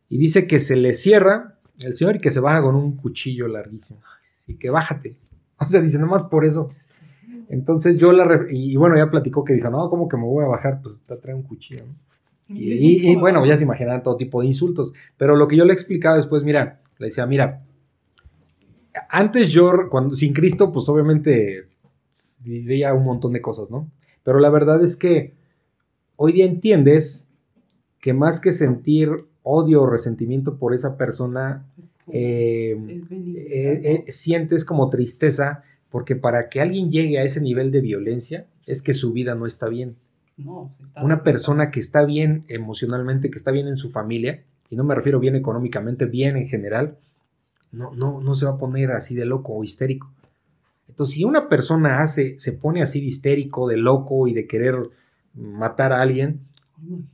Y 0.09 0.17
dice 0.17 0.45
que 0.47 0.59
se 0.59 0.75
le 0.75 0.93
cierra 0.93 1.57
el 1.81 1.93
señor 1.95 2.17
y 2.17 2.19
que 2.19 2.29
se 2.31 2.39
baja 2.39 2.61
con 2.61 2.75
un 2.75 2.95
cuchillo 2.97 3.47
larguísimo. 3.47 4.01
Y 4.47 4.55
que 4.55 4.69
bájate. 4.69 5.15
O 5.57 5.65
sea, 5.65 5.81
dice, 5.81 5.97
nomás 5.99 6.23
por 6.23 6.45
eso. 6.45 6.69
Entonces 7.49 7.97
yo 7.97 8.13
la... 8.13 8.45
Y 8.49 8.77
bueno, 8.77 8.95
ya 8.95 9.09
platicó 9.11 9.43
que 9.43 9.53
dijo, 9.53 9.69
no, 9.69 9.89
¿cómo 9.89 10.07
que 10.07 10.15
me 10.17 10.23
voy 10.23 10.45
a 10.45 10.47
bajar? 10.47 10.79
Pues 10.81 11.01
te 11.01 11.17
trae 11.17 11.35
un 11.35 11.43
cuchillo, 11.43 11.85
¿no? 11.85 11.95
Y, 12.47 12.73
y- 12.73 13.11
y, 13.11 13.15
bueno, 13.15 13.45
ya 13.45 13.57
se 13.57 13.63
imaginarán 13.65 14.01
todo 14.01 14.17
tipo 14.17 14.39
de 14.41 14.47
insultos. 14.47 14.93
Pero 15.17 15.35
lo 15.35 15.47
que 15.47 15.55
yo 15.57 15.65
le 15.65 15.73
explicaba 15.73 16.15
después, 16.15 16.43
mira, 16.43 16.79
le 16.97 17.07
decía, 17.07 17.25
mira, 17.27 17.63
antes 19.09 19.49
yo, 19.51 19.71
cuando, 19.89 20.11
sin 20.15 20.33
Cristo, 20.33 20.71
pues 20.71 20.87
obviamente 20.89 21.67
diría 22.41 22.93
un 22.93 23.03
montón 23.03 23.33
de 23.33 23.41
cosas, 23.41 23.69
¿no? 23.69 23.89
Pero 24.23 24.39
la 24.39 24.49
verdad 24.49 24.81
es 24.83 24.95
que 24.95 25.33
hoy 26.15 26.33
día 26.33 26.45
entiendes 26.45 27.29
que 27.99 28.13
más 28.13 28.39
que 28.39 28.51
sentir 28.51 29.09
odio 29.43 29.83
o 29.83 29.89
resentimiento 29.89 30.57
por 30.57 30.73
esa 30.73 30.97
persona, 30.97 31.65
eh, 32.11 32.75
eh, 33.11 34.03
eh, 34.07 34.11
sientes 34.11 34.65
como 34.65 34.89
tristeza 34.89 35.63
porque 35.89 36.15
para 36.15 36.49
que 36.49 36.61
alguien 36.61 36.89
llegue 36.89 37.19
a 37.19 37.23
ese 37.23 37.41
nivel 37.41 37.71
de 37.71 37.81
violencia 37.81 38.45
es 38.65 38.81
que 38.81 38.93
su 38.93 39.11
vida 39.11 39.35
no 39.35 39.45
está 39.45 39.67
bien. 39.67 39.95
No, 40.37 40.73
está 40.83 41.03
Una 41.03 41.23
persona 41.23 41.71
que 41.71 41.79
está 41.79 42.05
bien 42.05 42.45
emocionalmente, 42.47 43.29
que 43.29 43.37
está 43.37 43.51
bien 43.51 43.67
en 43.67 43.75
su 43.75 43.89
familia, 43.89 44.43
y 44.69 44.75
no 44.75 44.83
me 44.83 44.95
refiero 44.95 45.19
bien 45.19 45.35
económicamente, 45.35 46.05
bien 46.05 46.37
en 46.37 46.47
general, 46.47 46.97
no, 47.71 47.93
no, 47.93 48.21
no 48.21 48.33
se 48.33 48.45
va 48.45 48.53
a 48.53 48.57
poner 48.57 48.91
así 48.91 49.15
de 49.15 49.25
loco 49.25 49.53
o 49.53 49.63
histérico. 49.63 50.11
Entonces, 50.87 51.15
si 51.15 51.23
una 51.23 51.49
persona 51.49 52.01
hace, 52.01 52.37
se 52.37 52.53
pone 52.53 52.81
así 52.81 52.99
de 52.99 53.07
histérico, 53.07 53.67
de 53.67 53.77
loco 53.77 54.27
y 54.27 54.33
de 54.33 54.47
querer 54.47 54.75
matar 55.33 55.93
a 55.93 56.01
alguien, 56.01 56.41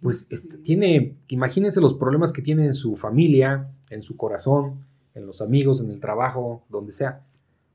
pues 0.02 0.28
este, 0.32 0.58
tiene, 0.58 1.16
imagínense 1.28 1.82
los 1.82 1.94
problemas 1.94 2.32
que 2.32 2.42
tiene 2.42 2.66
en 2.66 2.74
su 2.74 2.96
familia, 2.96 3.70
en 3.90 4.04
su 4.04 4.18
corazón, 4.18 4.86
en 5.14 5.26
los 5.26 5.42
amigos, 5.42 5.82
en 5.82 5.92
el 5.92 6.00
trabajo, 6.00 6.64
donde 6.70 6.92
sea. 6.92 7.26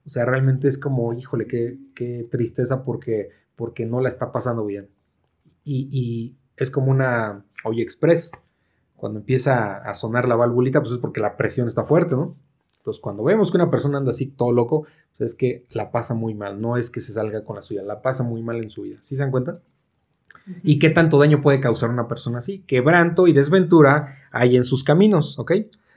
O 0.07 0.11
sea, 0.11 0.24
realmente 0.24 0.68
es 0.68 0.78
como, 0.78 1.12
híjole, 1.12 1.46
qué, 1.46 1.78
qué 1.94 2.26
tristeza 2.30 2.82
porque, 2.82 3.30
porque 3.57 3.86
no 3.86 4.01
la 4.01 4.09
está 4.09 4.32
pasando 4.32 4.64
bien. 4.64 4.88
Y, 5.64 5.88
y 5.90 6.36
es 6.57 6.70
como 6.70 6.90
una 6.90 7.44
olla 7.64 7.82
express. 7.82 8.32
Cuando 8.96 9.20
empieza 9.20 9.76
a 9.76 9.94
sonar 9.94 10.28
la 10.28 10.36
valvulita, 10.36 10.80
pues 10.80 10.92
es 10.92 10.98
porque 10.98 11.20
la 11.20 11.36
presión 11.36 11.66
está 11.66 11.84
fuerte, 11.84 12.14
¿no? 12.14 12.36
Entonces, 12.76 13.01
cuando 13.01 13.24
vemos 13.24 13.51
que 13.51 13.59
una 13.59 13.68
persona 13.68 13.98
anda 13.98 14.11
así 14.11 14.26
todo 14.26 14.53
loco, 14.53 14.86
pues 15.16 15.32
es 15.32 15.36
que 15.36 15.66
la 15.72 15.90
pasa 15.90 16.14
muy 16.14 16.34
mal. 16.34 16.61
No 16.61 16.76
es 16.76 16.90
que 16.90 17.01
se 17.01 17.12
salga 17.12 17.44
con 17.44 17.57
la 17.57 17.62
suya, 17.62 17.82
la 17.82 18.01
pasa 18.01 18.24
muy 18.24 18.42
mal 18.42 18.57
en 18.57 18.70
su 18.70 18.82
vida. 18.82 18.96
¿Sí 19.03 19.16
se 19.16 19.22
dan 19.22 19.30
cuenta? 19.30 19.61
¿Y 20.62 20.78
qué 20.78 20.90
tanto 20.90 21.18
daño 21.18 21.40
puede 21.40 21.61
causar 21.61 21.90
una 21.90 22.09
persona 22.09 22.38
así? 22.38 22.61
Quebranto 22.61 23.26
y 23.26 23.32
desventura 23.32 24.16
hay 24.30 24.57
en 24.57 24.64
sus 24.64 24.84
caminos, 24.84 25.38
¿ok? 25.38 25.53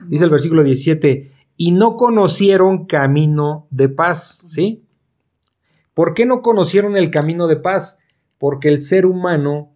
Dice 0.06 0.24
el 0.24 0.30
versículo 0.30 0.62
17, 0.62 1.30
y 1.56 1.72
no 1.72 1.96
conocieron 1.96 2.86
camino 2.86 3.66
de 3.70 3.88
paz, 3.88 4.42
¿sí? 4.46 4.82
¿Por 5.94 6.14
qué 6.14 6.26
no 6.26 6.42
conocieron 6.42 6.96
el 6.96 7.10
camino 7.10 7.46
de 7.46 7.56
paz? 7.56 7.98
Porque 8.38 8.68
el 8.68 8.80
ser 8.80 9.06
humano 9.06 9.72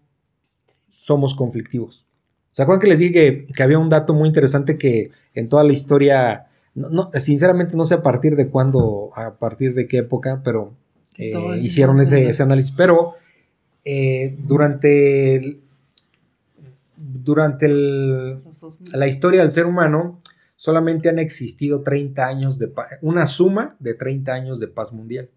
somos 0.88 1.34
conflictivos. 1.34 2.04
¿Se 2.52 2.62
acuerdan 2.62 2.80
que 2.80 2.88
les 2.88 2.98
dije 2.98 3.12
que, 3.12 3.46
que 3.54 3.62
había 3.62 3.78
un 3.78 3.88
dato 3.88 4.14
muy 4.14 4.26
interesante 4.28 4.76
que 4.76 5.10
en 5.34 5.48
toda 5.48 5.62
la 5.62 5.72
historia, 5.72 6.46
no, 6.74 6.88
no, 6.90 7.10
sinceramente 7.14 7.76
no 7.76 7.84
sé 7.84 7.94
a 7.94 8.02
partir 8.02 8.34
de 8.34 8.48
cuándo, 8.48 9.10
a 9.14 9.34
partir 9.38 9.74
de 9.74 9.86
qué 9.86 9.98
época, 9.98 10.40
pero 10.42 10.74
eh, 11.16 11.30
hicieron 11.62 12.00
ese, 12.00 12.16
se- 12.16 12.28
ese 12.30 12.42
análisis, 12.42 12.72
pero 12.76 13.12
eh, 13.84 14.36
durante, 14.40 15.36
el- 15.36 15.60
durante 16.96 17.66
el- 17.66 18.40
la 18.92 19.06
historia 19.06 19.40
del 19.40 19.50
ser 19.50 19.66
humano 19.66 20.20
solamente 20.58 21.08
han 21.08 21.20
existido 21.20 21.82
30 21.82 22.26
años 22.26 22.58
de 22.58 22.66
paz, 22.66 22.88
una 23.00 23.26
suma 23.26 23.76
de 23.78 23.94
30 23.94 24.34
años 24.34 24.58
de 24.58 24.66
paz 24.66 24.92
mundial. 24.92 25.30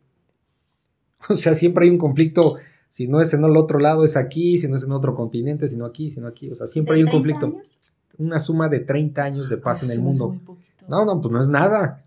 O 1.30 1.36
sea, 1.36 1.54
siempre 1.54 1.86
hay 1.86 1.92
un 1.92 2.00
conflicto, 2.00 2.58
si 2.88 3.08
no 3.08 3.22
es 3.22 3.32
en 3.36 3.44
el 3.44 3.56
otro 3.56 3.78
lado 3.78 4.04
es 4.04 4.18
aquí, 4.18 4.58
si 4.58 4.68
no 4.68 4.76
es 4.76 4.84
en 4.84 4.92
otro 4.92 5.14
continente, 5.14 5.68
si 5.68 5.78
no 5.78 5.86
aquí, 5.86 6.10
si 6.10 6.20
no 6.20 6.28
aquí, 6.28 6.50
o 6.50 6.56
sea, 6.56 6.66
siempre 6.66 6.96
hay 6.96 7.04
un 7.04 7.12
¿De 7.12 7.12
30 7.12 7.40
conflicto. 7.40 7.46
años? 7.46 7.70
Una 8.18 8.40
suma 8.40 8.68
de 8.68 8.80
30 8.80 9.24
años 9.24 9.48
de 9.48 9.58
paz 9.58 9.84
en 9.84 9.92
el 9.92 10.02
mundo. 10.02 10.36
No, 10.88 11.06
no, 11.06 11.22
pues 11.22 11.32
no 11.32 11.40
es 11.40 11.50
nada. 11.50 12.04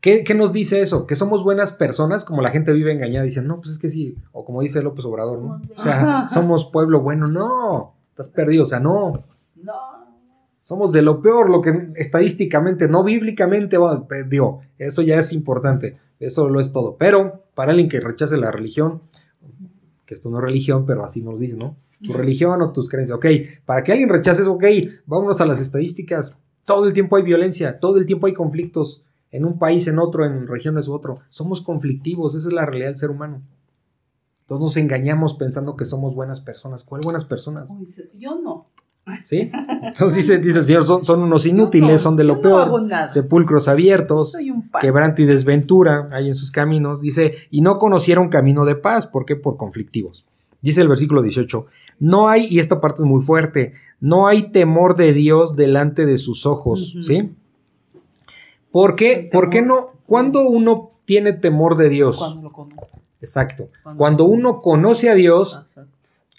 ¿Qué, 0.00 0.24
qué 0.24 0.34
nos 0.34 0.52
dice 0.52 0.80
eso? 0.80 1.06
Que 1.06 1.14
somos 1.14 1.44
buenas 1.44 1.70
personas, 1.70 2.24
como 2.24 2.42
la 2.42 2.50
gente 2.50 2.72
vive 2.72 2.90
engañada, 2.90 3.22
dicen, 3.22 3.46
no, 3.46 3.58
pues 3.58 3.70
es 3.70 3.78
que 3.78 3.88
sí, 3.88 4.16
o 4.32 4.44
como 4.44 4.62
dice 4.62 4.82
López 4.82 5.04
Obrador, 5.04 5.40
¿no? 5.40 5.62
O 5.76 5.80
sea, 5.80 6.26
somos 6.26 6.64
pueblo 6.64 7.00
bueno, 7.00 7.28
no, 7.28 7.94
estás 8.08 8.28
perdido, 8.28 8.64
o 8.64 8.66
sea, 8.66 8.80
no, 8.80 9.22
No. 9.54 9.95
Somos 10.66 10.90
de 10.90 11.00
lo 11.00 11.22
peor, 11.22 11.48
lo 11.48 11.60
que 11.60 11.92
estadísticamente, 11.94 12.88
no 12.88 13.04
bíblicamente, 13.04 13.78
bueno, 13.78 14.08
digo, 14.28 14.62
eso 14.78 15.00
ya 15.00 15.16
es 15.16 15.32
importante, 15.32 15.96
eso 16.18 16.48
lo 16.48 16.58
es 16.58 16.72
todo, 16.72 16.96
pero 16.96 17.44
para 17.54 17.70
alguien 17.70 17.88
que 17.88 18.00
rechace 18.00 18.36
la 18.36 18.50
religión, 18.50 19.00
que 20.04 20.14
esto 20.14 20.28
no 20.28 20.38
es 20.38 20.42
religión, 20.42 20.84
pero 20.84 21.04
así 21.04 21.22
nos 21.22 21.38
dice, 21.38 21.56
¿no? 21.56 21.76
Tu 22.04 22.12
religión 22.12 22.60
o 22.62 22.72
tus 22.72 22.88
creencias, 22.88 23.16
ok, 23.16 23.26
para 23.64 23.84
que 23.84 23.92
alguien 23.92 24.08
rechace 24.08 24.42
eso, 24.42 24.54
ok, 24.54 24.64
vámonos 25.06 25.40
a 25.40 25.46
las 25.46 25.60
estadísticas, 25.60 26.36
todo 26.64 26.88
el 26.88 26.92
tiempo 26.92 27.14
hay 27.14 27.22
violencia, 27.22 27.78
todo 27.78 27.98
el 27.98 28.04
tiempo 28.04 28.26
hay 28.26 28.32
conflictos, 28.32 29.04
en 29.30 29.44
un 29.44 29.60
país, 29.60 29.86
en 29.86 30.00
otro, 30.00 30.24
en 30.24 30.48
regiones 30.48 30.88
u 30.88 30.94
otro, 30.94 31.14
somos 31.28 31.60
conflictivos, 31.60 32.34
esa 32.34 32.48
es 32.48 32.52
la 32.52 32.66
realidad 32.66 32.88
del 32.88 32.96
ser 32.96 33.10
humano. 33.10 33.40
Todos 34.46 34.60
nos 34.60 34.76
engañamos 34.78 35.34
pensando 35.34 35.76
que 35.76 35.84
somos 35.84 36.16
buenas 36.16 36.40
personas. 36.40 36.82
¿Cuál 36.84 37.02
buenas 37.04 37.24
personas? 37.24 37.68
Yo 38.18 38.40
no. 38.40 38.66
¿Sí? 39.24 39.50
Entonces 39.82 40.14
dice, 40.16 40.38
dice 40.38 40.58
el 40.58 40.64
Señor, 40.64 40.84
son, 40.84 41.04
son 41.04 41.22
unos 41.22 41.46
inútiles, 41.46 41.88
no, 41.92 41.98
son 41.98 42.16
de 42.16 42.24
lo 42.24 42.40
peor. 42.40 42.68
sepulcros 43.08 43.68
abiertos, 43.68 44.32
quebranto 44.80 45.22
y 45.22 45.26
desventura 45.26 46.08
hay 46.12 46.26
en 46.28 46.34
sus 46.34 46.50
caminos. 46.50 47.00
Dice, 47.00 47.34
y 47.50 47.60
no 47.60 47.78
conocieron 47.78 48.28
camino 48.28 48.64
de 48.64 48.74
paz. 48.76 49.06
¿Por 49.06 49.24
qué? 49.24 49.36
Por 49.36 49.56
conflictivos. 49.56 50.26
Dice 50.60 50.80
el 50.80 50.88
versículo 50.88 51.22
18, 51.22 51.66
no 52.00 52.28
hay, 52.28 52.46
y 52.50 52.58
esta 52.58 52.80
parte 52.80 53.02
es 53.02 53.08
muy 53.08 53.22
fuerte, 53.22 53.72
no 54.00 54.26
hay 54.26 54.50
temor 54.50 54.96
de 54.96 55.12
Dios 55.12 55.54
delante 55.54 56.04
de 56.06 56.16
sus 56.16 56.44
ojos. 56.46 56.96
¿Sí? 57.02 57.30
¿Por 58.72 58.96
qué? 58.96 59.28
¿Por 59.30 59.50
qué 59.50 59.62
no? 59.62 59.90
Cuando 60.06 60.48
uno 60.48 60.90
tiene 61.04 61.32
temor 61.32 61.76
de 61.76 61.88
Dios? 61.88 62.18
Cuando 62.18 62.50
lo. 62.50 62.82
Exacto. 63.20 63.68
Cuando- 63.82 63.98
Cuando 63.98 64.24
uno 64.24 64.58
conoce 64.58 65.08
a 65.10 65.14
Dios. 65.14 65.64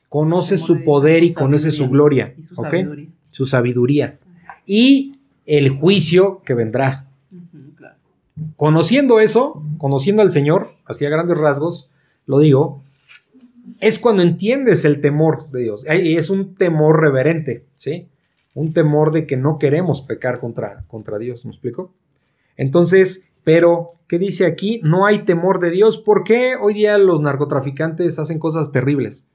Conoce 0.10 0.58
su 0.58 0.84
poder 0.84 1.24
y 1.24 1.30
su 1.30 1.36
conoce 1.36 1.72
su 1.72 1.90
gloria. 1.90 2.34
Y 2.38 2.44
su 2.44 2.56
sabiduría. 2.56 3.10
Su 3.32 3.46
sabiduría. 3.46 4.20
Y 4.66 5.16
el 5.46 5.70
juicio 5.70 6.42
que 6.46 6.54
vendrá. 6.54 7.08
Claro. 7.76 7.96
Conociendo 8.56 9.20
eso, 9.20 9.64
conociendo 9.78 10.22
al 10.22 10.30
Señor, 10.30 10.68
así 10.86 11.06
a 11.06 11.10
grandes 11.10 11.38
rasgos, 11.38 11.90
lo 12.26 12.40
digo, 12.40 12.82
es 13.80 14.00
cuando 14.00 14.24
entiendes 14.24 14.86
el 14.86 15.02
temor 15.02 15.50
de 15.52 15.62
Dios. 15.62 15.86
Y 15.86 16.16
Es 16.16 16.30
un 16.30 16.56
temor 16.56 17.02
reverente, 17.02 17.66
¿sí? 17.76 18.08
Un 18.54 18.74
temor 18.74 19.12
de 19.12 19.28
que 19.28 19.38
no 19.38 19.58
queremos 19.60 20.02
pecar 20.02 20.40
contra, 20.40 20.84
contra 20.88 21.20
Dios, 21.20 21.46
¿me 21.46 21.52
explico? 21.52 21.94
Entonces, 22.56 23.30
pero, 23.44 23.88
¿qué 24.08 24.20
dice 24.20 24.46
aquí? 24.46 24.82
No 24.84 25.06
hay 25.06 25.20
temor 25.20 25.60
de 25.60 25.72
Dios. 25.72 26.00
¿Por 26.00 26.24
qué 26.24 26.56
hoy 26.60 26.74
día 26.74 26.98
los 26.98 27.22
narcotraficantes 27.22 28.20
hacen 28.20 28.40
cosas 28.40 28.72
terribles? 28.72 29.28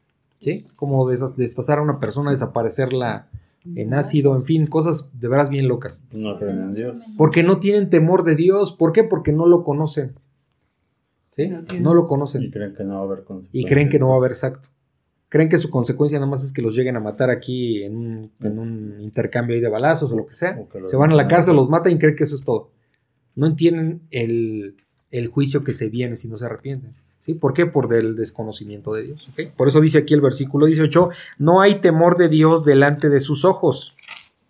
¿Sí? 0.43 0.67
Como 0.75 1.07
destazar 1.09 1.79
a 1.79 1.83
una 1.83 2.01
persona, 2.01 2.33
desaparecerla 2.33 3.29
en 3.77 3.95
ácido, 3.95 4.35
en 4.35 4.43
fin, 4.43 4.67
cosas 4.67 5.13
de 5.21 5.29
veras 5.29 5.49
bien 5.51 5.69
locas. 5.69 6.05
No 6.11 6.37
creen 6.37 6.61
en 6.63 6.75
Dios. 6.75 7.01
Porque 7.17 7.45
no 7.45 7.61
tienen 7.61 7.91
temor 7.91 8.25
de 8.25 8.35
Dios. 8.35 8.73
¿Por 8.73 8.91
qué? 8.93 9.05
Porque 9.05 9.31
no 9.33 9.47
lo 9.47 9.63
conocen. 9.63 10.15
¿Sí? 11.29 11.49
No 11.81 11.95
lo 11.95 12.03
Y 12.03 12.07
conocen. 12.09 12.51
creen 12.51 12.75
que 12.75 12.83
no 12.83 12.95
va 12.97 13.01
a 13.03 13.05
haber 13.05 13.25
consecuencias. 13.25 13.65
Y 13.65 13.65
creen 13.65 13.89
que 13.89 14.01
no 14.01 14.09
va 14.09 14.15
a 14.17 14.19
haber 14.19 14.33
exacto. 14.33 14.69
Creen 15.29 15.49
que 15.49 15.59
su 15.59 15.71
consecuencia 15.71 16.19
nada 16.19 16.29
más 16.31 16.43
es 16.43 16.53
que 16.53 16.61
los 16.61 16.75
lleguen 16.75 16.97
a 16.97 17.01
matar 17.01 17.31
aquí 17.31 17.85
en 17.85 17.97
un, 17.97 18.33
en 18.41 18.59
un 18.59 19.01
intercambio 19.01 19.55
ahí 19.55 19.63
de 19.63 19.69
balazos 19.69 20.11
o 20.11 20.17
lo 20.17 20.27
que 20.27 20.35
sea. 20.35 20.57
Que 20.69 20.85
Se 20.87 20.97
van 20.97 21.13
a 21.13 21.15
la 21.15 21.29
cárcel, 21.29 21.55
los 21.55 21.69
matan 21.71 21.93
y 21.93 21.99
creen 21.99 22.17
que 22.17 22.25
eso 22.25 22.35
es 22.35 22.43
todo. 22.45 22.71
No 23.37 23.47
entienden 23.47 24.03
el, 24.11 24.75
el 25.13 25.29
juicio 25.29 25.63
que 25.63 25.73
se 25.73 25.89
viene 25.89 26.17
si 26.17 26.29
no 26.29 26.37
se 26.37 26.47
arrepienten. 26.47 26.95
¿Sí? 27.25 27.35
¿Por 27.35 27.53
qué? 27.53 27.67
Por 27.67 27.87
del 27.87 28.17
desconocimiento 28.17 28.93
de 28.93 29.05
Dios. 29.05 29.31
Por 29.57 29.69
eso 29.69 29.81
dice 29.81 29.99
aquí 29.99 30.13
el 30.13 30.21
versículo 30.21 30.67
18, 30.67 31.09
no 31.39 31.61
hay 31.61 31.77
temor 31.77 32.17
de 32.17 32.29
Dios 32.29 32.65
delante 32.65 33.09
de 33.11 33.21
sus 33.21 33.45
ojos. 33.45 33.97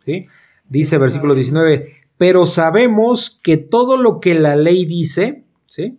¿Sí? 0.06 0.24
Dice 0.70 0.96
versículo 0.96 1.34
19, 1.34 1.92
pero 2.16 2.46
sabemos 2.46 3.38
que 3.42 3.58
todo 3.58 3.98
lo 3.98 4.20
que 4.20 4.32
la 4.32 4.56
ley 4.56 4.86
dice, 4.86 5.44
¿sí? 5.66 5.98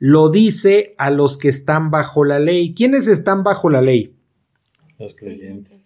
Lo 0.00 0.30
dice 0.30 0.94
a 0.98 1.10
los 1.10 1.38
que 1.38 1.48
están 1.48 1.92
bajo 1.92 2.24
la 2.24 2.40
ley. 2.40 2.74
¿Quiénes 2.74 3.06
están 3.06 3.44
bajo 3.44 3.70
la 3.70 3.80
ley? 3.80 4.12
Los 4.98 5.14
creyentes. 5.14 5.80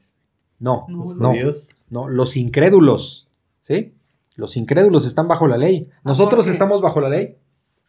No, 0.59 0.87
No, 0.89 1.05
Los 1.11 1.17
no, 1.19 1.29
judíos. 1.33 1.57
no, 1.91 2.09
los 2.09 2.39
incrédulos, 2.39 3.29
¿sí? 3.61 3.93
Los 4.39 4.57
incrédulos 4.57 5.07
están 5.07 5.29
bajo 5.29 5.47
la 5.47 5.59
ley. 5.59 5.87
Nosotros 6.03 6.47
estamos 6.47 6.81
bajo 6.81 7.01
la 7.03 7.11
ley. 7.11 7.37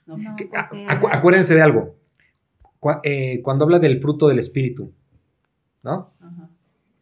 No, 0.06 0.18
No, 0.18 0.36
Que- 0.36 0.48
porque- 0.48 0.86
acu- 0.86 1.10
acuérdense 1.10 1.56
de 1.56 1.62
algo. 1.62 1.96
Cu- 2.86 3.00
eh, 3.04 3.42
cuando 3.42 3.66
habla 3.66 3.80
del 3.80 4.00
fruto 4.00 4.28
del 4.28 4.38
espíritu, 4.38 4.92
¿no? 5.82 6.12
Ajá. 6.22 6.50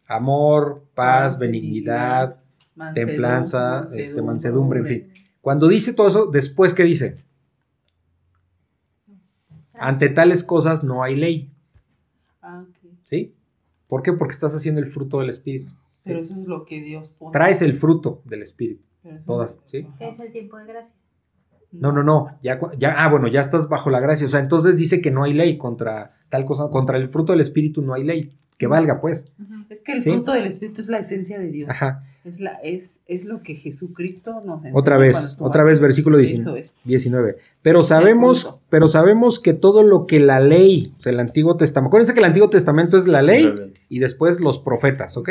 amor, 0.08 0.86
paz, 0.96 1.38
benignidad, 1.40 2.38
Mansedumbre, 2.76 3.14
templanza, 3.14 3.88
este, 3.94 4.22
mansedumbre, 4.22 4.80
en 4.80 4.88
fin. 4.88 5.14
Cuando 5.42 5.68
dice 5.68 5.94
todo 5.94 6.08
eso, 6.08 6.28
después, 6.28 6.74
¿qué 6.74 6.84
dice? 6.84 7.18
Ante 9.74 10.08
tales 10.08 10.46
cosas 10.46 10.86
no 10.86 11.04
hay 11.04 11.18
ley, 11.18 11.52
Ah, 12.42 12.66
ok. 12.66 12.92
¿sí? 13.04 13.36
¿Por 13.88 14.04
qué? 14.04 14.14
Porque 14.14 14.32
estás 14.32 14.56
haciendo 14.56 14.80
el 14.80 14.88
fruto 14.88 15.20
del 15.20 15.28
Espíritu. 15.30 15.70
Pero 16.06 16.20
eso 16.20 16.34
es 16.40 16.46
lo 16.48 16.64
que 16.66 16.82
Dios 16.82 17.10
pone. 17.20 17.34
Traes 17.34 17.62
el 17.62 17.74
fruto 17.74 18.22
del 18.24 18.42
Espíritu. 18.42 18.84
Todas, 19.26 19.52
es- 19.56 19.60
¿sí? 19.68 19.88
Que 19.98 20.08
es 20.10 20.20
el 20.22 20.32
tiempo 20.32 20.58
de 20.60 20.66
gracia. 20.66 20.96
No, 21.74 21.92
no, 21.92 22.04
no, 22.04 22.38
ya, 22.42 22.60
ya, 22.78 22.94
ah, 23.04 23.10
bueno, 23.10 23.28
ya 23.28 23.40
estás 23.42 23.68
bajo 23.68 23.90
la 23.90 24.00
gracia. 24.00 24.28
O 24.28 24.30
sea, 24.30 24.40
entonces 24.40 24.78
dice 24.78 25.02
que 25.02 25.10
no 25.12 25.24
hay 25.24 25.34
ley 25.34 25.58
contra 25.58 26.12
tal 26.30 26.46
cosa, 26.46 26.70
contra 26.70 26.98
el 26.98 27.10
fruto 27.10 27.34
del 27.34 27.42
Espíritu 27.42 27.82
no 27.82 27.94
hay 27.96 28.04
ley. 28.04 28.30
Que 28.60 28.68
valga, 28.68 29.02
pues. 29.02 29.34
Es 29.70 29.82
que 29.82 29.94
el 29.94 30.02
Sí. 30.02 30.12
fruto 30.12 30.32
del 30.34 30.46
Espíritu 30.46 30.82
es 30.82 30.88
la 30.90 31.00
esencia 31.00 31.40
de 31.40 31.48
Dios. 31.50 31.70
Ajá. 31.70 32.04
Es, 32.24 32.40
la, 32.40 32.52
es, 32.64 33.00
es 33.08 33.26
lo 33.26 33.42
que 33.42 33.56
Jesucristo 33.56 34.42
nos 34.46 34.58
enseña. 34.60 34.80
Otra 34.80 34.98
vez, 34.98 35.36
otra 35.40 35.64
vez, 35.64 35.80
versículo 35.80 36.20
Eso 36.20 36.28
19. 36.54 36.60
es. 36.62 36.76
19. 36.86 37.38
Pero 37.64 37.82
sabemos, 37.84 38.60
pero 38.70 38.88
sabemos 38.88 39.40
que 39.40 39.54
todo 39.54 39.82
lo 39.84 40.06
que 40.06 40.20
la 40.20 40.40
ley, 40.40 40.94
o 40.98 41.02
sea, 41.02 41.12
el 41.12 41.20
Antiguo 41.20 41.58
Testamento, 41.58 41.88
acuérdense 41.90 42.14
que 42.14 42.20
el 42.20 42.26
Antiguo 42.26 42.50
Testamento 42.50 42.96
es 42.98 43.08
la 43.08 43.22
ley 43.24 43.52
y 43.90 44.00
después 44.00 44.40
los 44.40 44.60
profetas, 44.60 45.18
¿ok? 45.18 45.30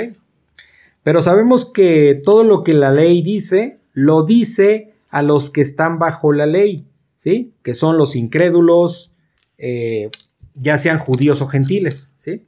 Pero 1.04 1.22
sabemos 1.22 1.64
que 1.70 2.20
todo 2.22 2.44
lo 2.44 2.62
que 2.62 2.74
la 2.74 2.90
ley 2.92 3.22
dice, 3.22 3.78
lo 3.92 4.24
dice 4.24 4.91
a 5.12 5.22
los 5.22 5.50
que 5.50 5.60
están 5.60 5.98
bajo 5.98 6.32
la 6.32 6.46
ley, 6.46 6.86
¿sí? 7.16 7.52
Que 7.62 7.74
son 7.74 7.98
los 7.98 8.16
incrédulos, 8.16 9.14
eh, 9.58 10.10
ya 10.54 10.78
sean 10.78 10.98
judíos 10.98 11.42
o 11.42 11.46
gentiles, 11.46 12.14
¿sí? 12.16 12.46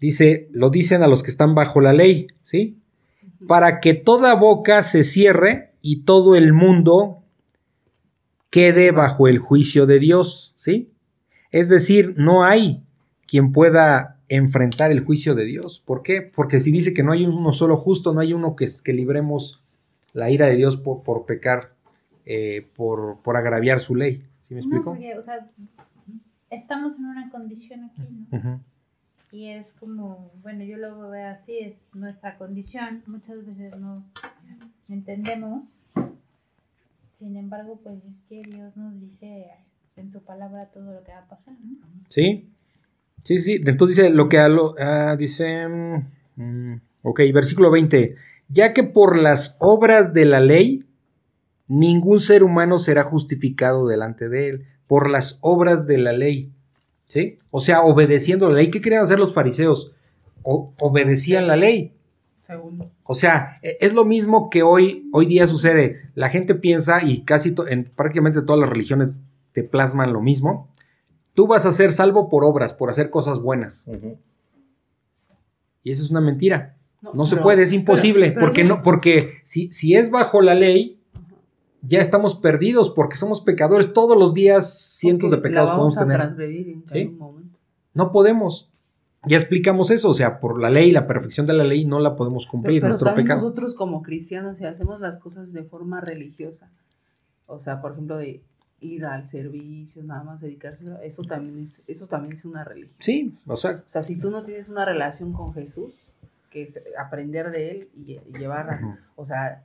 Dice, 0.00 0.48
lo 0.50 0.70
dicen 0.70 1.02
a 1.02 1.06
los 1.06 1.22
que 1.22 1.30
están 1.30 1.54
bajo 1.54 1.82
la 1.82 1.92
ley, 1.92 2.26
¿sí? 2.42 2.78
Para 3.46 3.80
que 3.80 3.92
toda 3.92 4.34
boca 4.34 4.82
se 4.82 5.02
cierre 5.02 5.74
y 5.82 6.04
todo 6.04 6.36
el 6.36 6.54
mundo 6.54 7.22
quede 8.48 8.90
bajo 8.90 9.28
el 9.28 9.38
juicio 9.38 9.84
de 9.84 9.98
Dios, 9.98 10.54
¿sí? 10.56 10.90
Es 11.50 11.68
decir, 11.68 12.14
no 12.16 12.44
hay 12.44 12.82
quien 13.26 13.52
pueda 13.52 14.22
enfrentar 14.28 14.90
el 14.90 15.04
juicio 15.04 15.34
de 15.34 15.44
Dios. 15.44 15.82
¿Por 15.84 16.02
qué? 16.02 16.22
Porque 16.22 16.60
si 16.60 16.72
dice 16.72 16.94
que 16.94 17.02
no 17.02 17.12
hay 17.12 17.26
uno 17.26 17.52
solo 17.52 17.76
justo, 17.76 18.14
no 18.14 18.20
hay 18.20 18.32
uno 18.32 18.56
que, 18.56 18.66
que 18.82 18.94
libremos 18.94 19.63
la 20.14 20.30
ira 20.30 20.46
de 20.46 20.56
Dios 20.56 20.78
por, 20.78 21.02
por 21.02 21.26
pecar, 21.26 21.74
eh, 22.24 22.66
por, 22.74 23.20
por 23.20 23.36
agraviar 23.36 23.78
su 23.80 23.94
ley. 23.94 24.22
¿Sí 24.40 24.54
me 24.54 24.60
No, 24.62 24.66
explico? 24.66 24.90
porque, 24.92 25.18
o 25.18 25.22
sea, 25.22 25.46
estamos 26.48 26.96
en 26.96 27.04
una 27.04 27.28
condición 27.30 27.84
aquí, 27.84 28.02
¿no? 28.30 28.60
Y 29.32 29.48
es 29.48 29.74
como, 29.74 30.30
bueno, 30.42 30.62
yo 30.64 30.76
lo 30.78 31.10
veo 31.10 31.28
así, 31.28 31.58
es 31.58 31.74
nuestra 31.92 32.38
condición. 32.38 33.02
Muchas 33.06 33.44
veces 33.44 33.76
no 33.78 34.04
entendemos. 34.88 35.86
Sin 37.12 37.36
embargo, 37.36 37.80
pues 37.82 38.04
es 38.04 38.20
que 38.28 38.40
Dios 38.48 38.76
nos 38.76 39.00
dice 39.00 39.48
en 39.96 40.10
su 40.10 40.22
palabra 40.22 40.66
todo 40.72 40.92
lo 40.92 41.02
que 41.02 41.12
va 41.12 41.18
a 41.18 41.28
pasar, 41.28 41.54
¿no? 41.64 41.76
Sí, 42.06 42.48
sí, 43.24 43.38
sí. 43.38 43.62
Entonces 43.64 43.96
dice 43.96 44.10
lo 44.10 44.28
que 44.28 44.38
ah, 44.38 45.16
dice, 45.18 45.66
mm, 46.36 46.74
ok, 47.02 47.20
versículo 47.32 47.70
20. 47.72 48.14
Ya 48.48 48.72
que 48.72 48.82
por 48.84 49.18
las 49.18 49.56
obras 49.60 50.12
de 50.14 50.24
la 50.26 50.40
ley, 50.40 50.84
ningún 51.68 52.20
ser 52.20 52.42
humano 52.42 52.78
será 52.78 53.02
justificado 53.04 53.86
delante 53.86 54.28
de 54.28 54.46
él. 54.48 54.64
Por 54.86 55.10
las 55.10 55.38
obras 55.42 55.86
de 55.86 55.98
la 55.98 56.12
ley. 56.12 56.52
¿Sí? 57.08 57.36
O 57.50 57.60
sea, 57.60 57.82
obedeciendo 57.82 58.48
la 58.48 58.56
ley. 58.56 58.70
¿Qué 58.70 58.80
querían 58.80 59.02
hacer 59.02 59.18
los 59.18 59.34
fariseos? 59.34 59.92
O- 60.42 60.72
obedecían 60.80 61.46
la 61.46 61.56
ley. 61.56 61.94
Segundo. 62.40 62.90
O 63.04 63.14
sea, 63.14 63.54
e- 63.62 63.78
es 63.80 63.94
lo 63.94 64.04
mismo 64.04 64.50
que 64.50 64.62
hoy, 64.62 65.08
hoy 65.12 65.26
día 65.26 65.46
sucede. 65.46 66.10
La 66.14 66.28
gente 66.28 66.54
piensa, 66.54 67.02
y 67.02 67.22
casi 67.24 67.54
en 67.68 67.84
prácticamente 67.84 68.42
todas 68.42 68.60
las 68.60 68.68
religiones 68.68 69.24
te 69.52 69.62
plasman 69.62 70.12
lo 70.12 70.20
mismo. 70.20 70.68
Tú 71.34 71.46
vas 71.46 71.64
a 71.66 71.70
ser 71.70 71.92
salvo 71.92 72.28
por 72.28 72.44
obras, 72.44 72.74
por 72.74 72.90
hacer 72.90 73.08
cosas 73.10 73.38
buenas. 73.38 73.86
Y 75.82 75.90
eso 75.90 76.04
es 76.04 76.10
una 76.10 76.20
mentira. 76.20 76.76
No 77.12 77.24
se 77.24 77.36
pero- 77.36 77.42
puede, 77.44 77.62
es 77.64 77.72
imposible. 77.72 78.28
pero- 78.28 78.34
pero 78.34 78.46
porque 78.46 78.64
no, 78.64 78.82
porque 78.82 79.30
si, 79.42 79.70
si 79.70 79.94
es 79.94 80.10
bajo 80.10 80.40
la 80.40 80.54
ley, 80.54 80.98
ya 81.82 82.00
estamos 82.00 82.34
perdidos, 82.36 82.90
porque 82.90 83.16
somos 83.16 83.40
pecadores. 83.40 83.92
Todos 83.92 84.16
los 84.16 84.32
días 84.32 84.72
cientos 84.98 85.30
de 85.30 85.38
pecados 85.38 85.68
la 85.68 85.76
vamos 85.76 85.94
podemos 85.94 86.08
tener. 86.14 86.20
transgredir 86.20 86.82
en 86.92 87.18
momento. 87.18 87.58
No 87.92 88.10
podemos. 88.12 88.70
Ya 89.26 89.36
explicamos 89.36 89.90
eso. 89.90 90.10
O 90.10 90.14
sea, 90.14 90.40
por 90.40 90.60
la 90.60 90.70
ley, 90.70 90.90
la 90.92 91.06
perfección 91.06 91.46
de 91.46 91.52
la 91.54 91.64
ley, 91.64 91.84
no 91.84 91.98
la 92.00 92.16
podemos 92.16 92.46
cumplir. 92.46 92.80
Pero, 92.80 92.92
pero 92.94 93.04
nuestro 93.04 93.14
pecado. 93.14 93.40
nosotros 93.42 93.74
como 93.74 94.02
cristianos, 94.02 94.58
si 94.58 94.64
hacemos 94.64 95.00
las 95.00 95.18
cosas 95.18 95.52
de 95.52 95.64
forma 95.64 96.00
religiosa, 96.00 96.70
o 97.46 97.58
sea, 97.58 97.80
por 97.80 97.92
ejemplo, 97.92 98.16
de 98.16 98.42
ir 98.80 99.06
al 99.06 99.26
servicio, 99.26 100.02
nada 100.02 100.24
más 100.24 100.40
dedicarse, 100.42 100.84
eso 101.02 101.22
también 101.22 101.60
es, 101.64 101.82
eso 101.86 102.06
también 102.06 102.34
es 102.34 102.44
una 102.44 102.64
religión. 102.64 102.96
Sí, 102.98 103.34
o 103.46 103.56
sea, 103.56 103.82
O 103.86 103.88
sea, 103.88 104.02
si 104.02 104.16
tú 104.16 104.30
no 104.30 104.42
tienes 104.42 104.68
una 104.68 104.84
relación 104.84 105.32
con 105.32 105.54
Jesús, 105.54 106.03
que 106.54 106.62
es 106.62 106.80
aprender 106.98 107.50
de 107.50 107.70
él 107.72 107.88
y, 107.94 108.12
y 108.12 108.38
llevar, 108.38 108.70
a- 108.70 108.98
o 109.16 109.24
sea, 109.26 109.62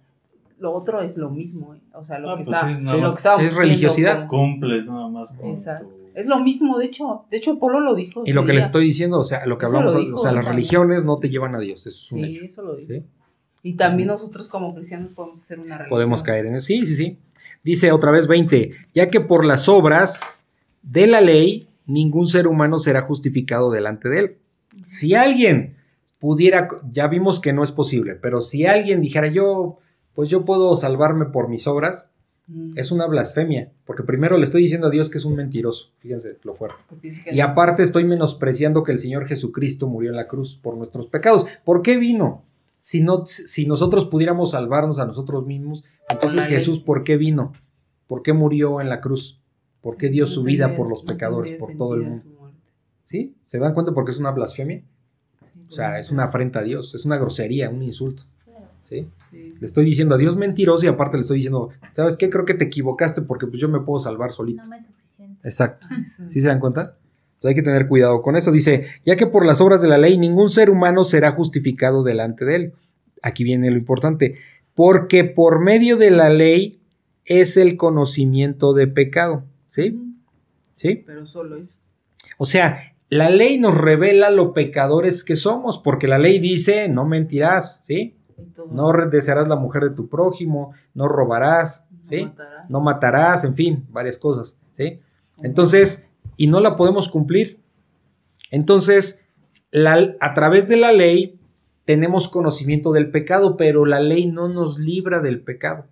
lo 0.59 0.73
otro 0.73 1.01
es 1.01 1.15
lo 1.15 1.29
mismo, 1.29 1.75
¿eh? 1.75 1.79
o 1.93 2.03
sea, 2.03 2.19
lo 2.19 2.31
Ah, 2.31 2.37
que 2.37 2.43
pues 2.43 2.47
está, 2.57 2.67
sí, 2.75 2.81
nada 2.83 2.95
lo 2.97 3.01
más. 3.03 3.11
que 3.11 3.17
estábamos 3.17 3.45
Es 3.51 3.55
religiosidad. 3.55 4.27
con- 4.27 4.51
Cumples 4.59 4.85
nada 4.87 5.07
más 5.07 5.31
con 5.31 5.47
Exacto. 5.49 5.87
tu- 5.87 5.99
Es 6.15 6.25
lo 6.25 6.39
mismo, 6.39 6.77
de 6.79 6.85
hecho, 6.85 7.25
de 7.31 7.37
hecho 7.37 7.57
Polo 7.59 7.79
lo 7.79 7.93
dijo. 7.95 8.23
Y 8.25 8.33
lo 8.33 8.41
que 8.41 8.47
les 8.53 8.63
día. 8.63 8.65
estoy 8.65 8.85
diciendo, 8.85 9.19
o 9.19 9.23
sea, 9.23 9.45
lo 9.45 9.57
que 9.57 9.67
Eso 9.67 9.77
hablamos, 9.77 10.03
lo 10.09 10.15
o 10.15 10.17
sea, 10.17 10.31
las 10.33 10.43
también. 10.43 10.55
religiones 10.67 11.05
no 11.05 11.17
te 11.17 11.29
llevan 11.29 11.55
a 11.55 11.59
Dios, 11.59 11.85
eso 11.87 11.89
es 12.01 12.11
un 12.11 12.25
Sí, 12.25 12.35
hecho. 12.35 12.45
eso 12.45 12.61
lo 12.63 12.75
dijo. 12.75 12.91
¿sí? 12.91 13.03
Y 13.63 13.75
también 13.75 14.07
nosotros 14.07 14.49
como 14.49 14.73
cristianos 14.73 15.11
podemos 15.11 15.39
hacer 15.41 15.59
una 15.59 15.77
religión. 15.77 15.89
Podemos 15.89 16.23
caer 16.23 16.47
en 16.47 16.55
eso. 16.55 16.65
Sí, 16.65 16.85
sí, 16.87 16.95
sí. 16.95 17.19
Dice 17.63 17.91
otra 17.91 18.11
vez 18.11 18.25
20, 18.27 18.71
ya 18.93 19.07
que 19.07 19.21
por 19.21 19.45
las 19.45 19.69
obras 19.69 20.49
de 20.81 21.07
la 21.07 21.21
ley 21.21 21.67
ningún 21.85 22.25
ser 22.25 22.47
humano 22.47 22.79
será 22.79 23.01
justificado 23.01 23.69
delante 23.71 24.09
de 24.09 24.19
él. 24.19 24.37
Si 24.83 25.13
alguien 25.13 25.75
pudiera, 26.19 26.67
ya 26.91 27.07
vimos 27.07 27.39
que 27.39 27.53
no 27.53 27.63
es 27.63 27.71
posible, 27.71 28.15
pero 28.15 28.41
si 28.41 28.65
alguien 28.65 29.01
dijera 29.01 29.27
yo, 29.27 29.77
pues 30.13 30.29
yo 30.29 30.45
puedo 30.45 30.75
salvarme 30.75 31.25
por 31.25 31.49
mis 31.49 31.65
obras, 31.67 32.11
Mm. 32.49 32.71
es 32.75 32.91
una 32.91 33.05
blasfemia, 33.05 33.71
porque 33.85 34.01
primero 34.01 34.35
le 34.35 34.43
estoy 34.43 34.61
diciendo 34.63 34.87
a 34.87 34.89
Dios 34.89 35.11
que 35.11 35.19
es 35.19 35.25
un 35.25 35.35
mentiroso, 35.35 35.91
fíjense 35.99 36.39
lo 36.43 36.55
fuerte. 36.55 36.77
Y 37.31 37.41
aparte 37.41 37.83
estoy 37.83 38.05
menospreciando 38.05 38.81
que 38.81 38.91
el 38.91 38.97
Señor 38.97 39.27
Jesucristo 39.27 39.87
murió 39.87 40.09
en 40.09 40.15
la 40.15 40.27
cruz 40.27 40.55
por 40.57 40.75
nuestros 40.75 41.05
pecados. 41.05 41.45
¿Por 41.63 41.83
qué 41.83 41.97
vino? 41.97 42.43
Si, 42.79 43.03
no, 43.03 43.23
si 43.25 43.67
nosotros 43.67 44.05
pudiéramos 44.05 44.51
salvarnos 44.51 44.97
a 44.97 45.05
nosotros 45.05 45.45
mismos, 45.45 45.83
entonces. 46.09 46.47
Jesús, 46.47 46.79
¿por 46.79 47.03
qué 47.03 47.17
vino? 47.17 47.51
¿Por 48.07 48.23
qué 48.23 48.33
murió 48.33 48.81
en 48.81 48.89
la 48.89 48.99
cruz? 48.99 49.39
¿Por 49.81 49.97
qué 49.97 50.09
dio 50.09 50.23
no 50.23 50.29
su 50.31 50.41
vida 50.43 50.75
por 50.75 50.89
los 50.89 51.03
pecadores, 51.03 51.51
por 51.51 51.77
todo 51.77 51.93
el 51.93 52.01
mundo? 52.01 52.25
¿Sí? 53.03 53.35
¿Se 53.45 53.59
dan 53.59 53.75
cuenta 53.75 53.93
porque 53.93 54.09
es 54.09 54.19
una 54.19 54.31
blasfemia? 54.31 54.83
O 55.69 55.71
sea, 55.71 55.99
es 55.99 56.09
una 56.09 56.23
afrenta 56.23 56.59
a 56.59 56.63
Dios, 56.63 56.95
es 56.95 57.05
una 57.05 57.17
grosería, 57.17 57.69
un 57.69 57.83
insulto. 57.83 58.23
¿Sí? 58.81 59.07
Sí. 59.29 59.49
Le 59.59 59.65
estoy 59.65 59.85
diciendo 59.85 60.15
a 60.15 60.17
Dios 60.17 60.35
mentiroso 60.35 60.83
y 60.83 60.87
aparte 60.87 61.17
le 61.17 61.21
estoy 61.21 61.37
diciendo, 61.37 61.69
¿sabes 61.91 62.17
qué? 62.17 62.31
Creo 62.31 62.43
que 62.43 62.55
te 62.55 62.65
equivocaste 62.65 63.21
porque 63.21 63.45
pues 63.45 63.61
yo 63.61 63.69
me 63.69 63.81
puedo 63.81 63.99
salvar 63.99 64.31
solito. 64.31 64.63
No 64.63 64.69
me 64.69 64.79
es 64.79 64.85
suficiente. 64.87 65.47
Exacto. 65.47 65.87
Exacto. 65.95 66.31
¿Sí 66.31 66.39
se 66.39 66.47
dan 66.47 66.59
cuenta? 66.59 66.81
Entonces 66.81 67.49
hay 67.49 67.55
que 67.55 67.61
tener 67.61 67.87
cuidado 67.87 68.23
con 68.23 68.35
eso. 68.35 68.51
Dice, 68.51 68.87
ya 69.05 69.15
que 69.15 69.27
por 69.27 69.45
las 69.45 69.61
obras 69.61 69.83
de 69.83 69.89
la 69.89 69.99
ley 69.99 70.17
ningún 70.17 70.49
ser 70.49 70.71
humano 70.71 71.03
será 71.03 71.31
justificado 71.31 72.01
delante 72.03 72.45
de 72.45 72.55
él. 72.55 72.73
Aquí 73.21 73.43
viene 73.43 73.69
lo 73.69 73.77
importante. 73.77 74.39
Porque 74.73 75.23
por 75.23 75.61
medio 75.61 75.95
de 75.95 76.09
la 76.09 76.29
ley 76.29 76.81
es 77.25 77.57
el 77.57 77.77
conocimiento 77.77 78.73
de 78.73 78.87
pecado. 78.87 79.45
¿Sí? 79.67 80.01
¿Sí? 80.75 81.03
Pero 81.05 81.27
solo 81.27 81.57
eso. 81.57 81.75
O 82.39 82.45
sea, 82.45 82.95
la 83.09 83.29
ley 83.29 83.57
nos 83.59 83.75
revela 83.77 84.29
lo 84.29 84.53
pecadores 84.53 85.23
que 85.23 85.35
somos, 85.35 85.79
porque 85.79 86.07
la 86.07 86.17
ley 86.17 86.39
dice, 86.39 86.89
no 86.89 87.05
mentirás, 87.05 87.81
¿sí? 87.85 88.15
No 88.71 88.91
desearás 89.09 89.47
la 89.47 89.55
mujer 89.55 89.83
de 89.83 89.89
tu 89.91 90.07
prójimo, 90.09 90.73
no 90.93 91.07
robarás, 91.07 91.87
No 91.91 91.97
¿sí? 92.03 92.25
matarás. 92.25 92.69
No 92.69 92.79
matarás, 92.81 93.43
en 93.45 93.55
fin, 93.55 93.85
varias 93.89 94.17
cosas, 94.17 94.59
¿sí? 94.71 94.99
Entonces, 95.41 96.09
y 96.37 96.47
no 96.47 96.59
la 96.59 96.75
podemos 96.75 97.09
cumplir. 97.09 97.59
Entonces, 98.51 99.27
la- 99.71 100.15
a 100.19 100.33
través 100.33 100.67
de 100.67 100.77
la 100.77 100.91
ley 100.91 101.39
tenemos 101.85 102.27
conocimiento 102.27 102.91
del 102.91 103.09
pecado, 103.11 103.57
pero 103.57 103.85
la 103.85 103.99
ley 103.99 104.27
no 104.27 104.47
nos 104.49 104.77
libra 104.79 105.19
del 105.19 105.41
pecado. 105.41 105.87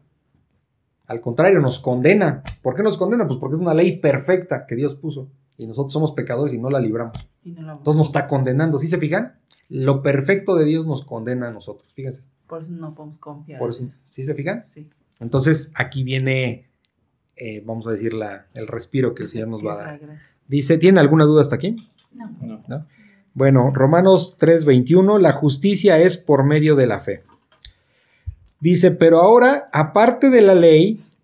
Al 1.07 1.21
contrario, 1.21 1.59
nos 1.59 1.79
condena. 1.79 2.43
¿Por 2.61 2.75
qué 2.75 2.83
nos 2.83 2.97
condena? 2.97 3.25
Pues 3.27 3.39
porque 3.39 3.55
es 3.55 3.61
una 3.61 3.73
ley 3.73 3.97
perfecta 3.99 4.65
que 4.67 4.75
Dios 4.75 4.95
puso. 4.95 5.29
Y 5.57 5.65
nosotros 5.67 5.91
somos 5.93 6.11
pecadores 6.11 6.53
y 6.53 6.59
no 6.59 6.69
la 6.69 6.79
libramos. 6.79 7.29
Y 7.43 7.51
no 7.51 7.61
la 7.61 7.67
vamos 7.69 7.79
Entonces 7.79 7.97
nos 7.97 8.07
está 8.07 8.27
condenando. 8.27 8.77
¿Sí 8.77 8.87
se 8.87 8.97
fijan? 8.97 9.37
Lo 9.69 10.01
perfecto 10.01 10.55
de 10.55 10.65
Dios 10.65 10.85
nos 10.85 11.03
condena 11.03 11.47
a 11.47 11.51
nosotros. 11.51 11.91
Fíjense. 11.93 12.23
Por 12.47 12.61
eso 12.61 12.71
no 12.71 12.93
podemos 12.95 13.17
confiar. 13.17 13.59
Por 13.59 13.69
en 13.69 13.73
eso- 13.75 13.83
eso. 13.83 13.97
¿Sí 14.07 14.23
se 14.23 14.33
fijan? 14.33 14.63
Sí. 14.65 14.89
Entonces 15.19 15.71
aquí 15.75 16.03
viene, 16.03 16.69
eh, 17.35 17.63
vamos 17.65 17.87
a 17.87 17.91
decir, 17.91 18.13
la, 18.13 18.45
el 18.53 18.67
respiro 18.67 19.13
que 19.15 19.23
el 19.23 19.29
Señor 19.29 19.47
nos 19.47 19.65
va 19.65 19.73
a 19.73 19.77
dar. 19.77 19.99
Dice, 20.47 20.77
¿tiene 20.77 20.99
alguna 20.99 21.25
duda 21.25 21.41
hasta 21.41 21.55
aquí? 21.55 21.75
No. 22.13 22.29
No. 22.41 22.61
¿No? 22.67 22.85
Bueno, 23.33 23.71
Romanos 23.73 24.37
3:21, 24.39 25.19
la 25.19 25.31
justicia 25.33 25.97
es 25.99 26.17
por 26.17 26.43
medio 26.45 26.75
de 26.75 26.87
la 26.87 26.99
fe. 26.99 27.23
Dice, 28.59 28.91
pero 28.91 29.21
ahora, 29.21 29.69
aparte 29.71 30.29
de 30.29 30.41
la 30.41 30.55
ley, 30.55 30.99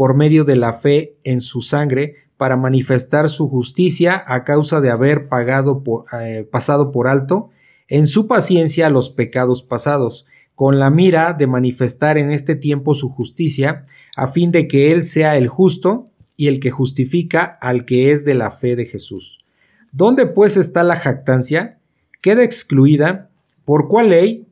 por 0.00 0.16
medio 0.16 0.44
de 0.44 0.56
la 0.56 0.72
fe 0.72 1.18
en 1.24 1.42
su 1.42 1.60
sangre, 1.60 2.14
para 2.38 2.56
manifestar 2.56 3.28
su 3.28 3.50
justicia 3.50 4.24
a 4.26 4.44
causa 4.44 4.80
de 4.80 4.88
haber 4.88 5.28
pagado 5.28 5.82
por, 5.84 6.06
eh, 6.18 6.48
pasado 6.50 6.90
por 6.90 7.06
alto 7.06 7.50
en 7.86 8.06
su 8.06 8.26
paciencia 8.26 8.88
los 8.88 9.10
pecados 9.10 9.62
pasados, 9.62 10.24
con 10.54 10.78
la 10.78 10.88
mira 10.88 11.34
de 11.34 11.46
manifestar 11.46 12.16
en 12.16 12.32
este 12.32 12.54
tiempo 12.54 12.94
su 12.94 13.10
justicia, 13.10 13.84
a 14.16 14.26
fin 14.26 14.52
de 14.52 14.68
que 14.68 14.90
Él 14.90 15.02
sea 15.02 15.36
el 15.36 15.48
justo 15.48 16.08
y 16.34 16.46
el 16.46 16.60
que 16.60 16.70
justifica 16.70 17.58
al 17.60 17.84
que 17.84 18.10
es 18.10 18.24
de 18.24 18.32
la 18.32 18.50
fe 18.50 18.76
de 18.76 18.86
Jesús. 18.86 19.44
¿Dónde 19.92 20.24
pues 20.24 20.56
está 20.56 20.82
la 20.82 20.96
jactancia? 20.96 21.78
¿Queda 22.22 22.42
excluida? 22.42 23.28
¿Por 23.66 23.86
cuál 23.88 24.08
ley? 24.08 24.46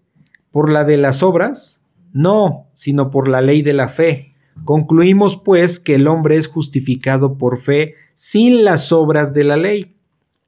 ¿Por 0.50 0.70
la 0.70 0.84
de 0.84 0.98
las 0.98 1.22
obras? 1.22 1.80
No, 2.12 2.66
sino 2.74 3.08
por 3.08 3.28
la 3.28 3.40
ley 3.40 3.62
de 3.62 3.72
la 3.72 3.88
fe. 3.88 4.34
Concluimos 4.64 5.36
pues 5.36 5.80
que 5.80 5.94
el 5.94 6.06
hombre 6.08 6.36
es 6.36 6.46
justificado 6.46 7.38
por 7.38 7.58
fe 7.58 7.94
sin 8.14 8.64
las 8.64 8.92
obras 8.92 9.34
de 9.34 9.44
la 9.44 9.56
ley. 9.56 9.94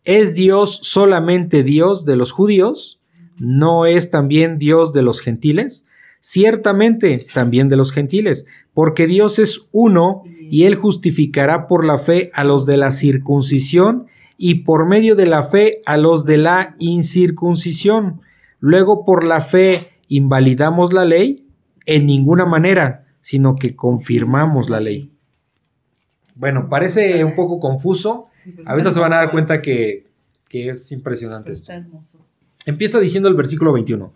¿Es 0.05 0.35
Dios 0.35 0.81
solamente 0.83 1.63
Dios 1.63 2.05
de 2.05 2.17
los 2.17 2.33
judíos? 2.33 3.01
¿No 3.39 3.87
es 3.87 4.11
también 4.11 4.59
Dios 4.59 4.93
de 4.93 5.03
los 5.03 5.21
gentiles? 5.21 5.87
Ciertamente 6.19 7.27
también 7.33 7.69
de 7.69 7.77
los 7.77 7.93
gentiles, 7.93 8.47
porque 8.75 9.07
Dios 9.07 9.39
es 9.39 9.69
uno 9.73 10.23
y 10.39 10.65
Él 10.65 10.75
justificará 10.75 11.67
por 11.67 11.85
la 11.85 11.97
fe 11.97 12.31
a 12.35 12.45
los 12.45 12.67
de 12.67 12.77
la 12.77 12.91
circuncisión 12.91 14.07
y 14.37 14.57
por 14.65 14.87
medio 14.87 15.17
de 15.17 15.27
la 15.27 15.43
fe 15.43 15.81
a 15.87 15.97
los 15.97 16.25
de 16.25 16.39
la 16.39 16.75
incircuncisión. 16.79 18.21
Luego 18.59 19.05
por 19.05 19.25
la 19.25 19.41
fe 19.41 19.79
invalidamos 20.09 20.93
la 20.93 21.05
ley 21.05 21.47
en 21.87 22.07
ninguna 22.07 22.47
manera, 22.47 23.07
sino 23.21 23.57
que 23.57 23.77
confirmamos 23.77 24.71
la 24.71 24.81
ley. 24.81 25.11
Bueno, 26.35 26.69
parece 26.69 27.25
un 27.25 27.35
poco 27.35 27.61
confuso. 27.61 28.25
Ahorita 28.67 28.91
se 28.93 29.01
van 29.01 29.13
a 29.13 29.17
dar 29.17 29.31
cuenta 29.31 29.61
que, 29.61 30.07
que 30.49 30.71
es 30.71 30.91
impresionante 30.93 31.53
esto. 31.53 31.73
Empieza 32.67 32.99
diciendo 33.01 33.29
el 33.29 33.35
versículo 33.35 33.73
21. 33.73 34.13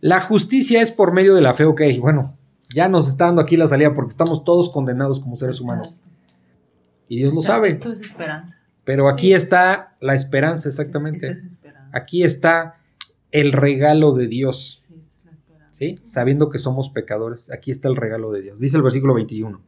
La 0.00 0.20
justicia 0.20 0.82
es 0.82 0.92
por 0.92 1.14
medio 1.14 1.34
de 1.34 1.40
la 1.40 1.54
fe, 1.54 1.64
ok, 1.64 1.80
bueno, 2.00 2.36
ya 2.74 2.88
nos 2.88 3.08
está 3.08 3.26
dando 3.26 3.40
aquí 3.40 3.56
la 3.56 3.66
salida 3.66 3.94
porque 3.94 4.10
estamos 4.10 4.44
todos 4.44 4.68
condenados 4.70 5.20
como 5.20 5.36
seres 5.36 5.60
humanos. 5.60 5.96
Y 7.08 7.18
Dios 7.18 7.34
lo 7.34 7.40
sabe. 7.40 7.68
Esto 7.68 7.92
es 7.92 8.00
esperanza. 8.00 8.58
Pero 8.84 9.08
aquí 9.08 9.32
está 9.32 9.96
la 10.00 10.14
esperanza, 10.14 10.68
exactamente. 10.68 11.36
Aquí 11.92 12.22
está 12.22 12.76
el 13.30 13.52
regalo 13.52 14.12
de 14.14 14.26
Dios, 14.26 14.82
Sí. 15.76 15.96
Sabiendo 16.04 16.50
que 16.50 16.58
somos 16.58 16.88
pecadores, 16.90 17.50
aquí 17.50 17.70
está 17.72 17.88
el 17.88 17.96
regalo 17.96 18.30
de 18.30 18.42
Dios. 18.42 18.60
Dice 18.60 18.76
el 18.76 18.82
versículo 18.84 19.12
21. 19.14 19.60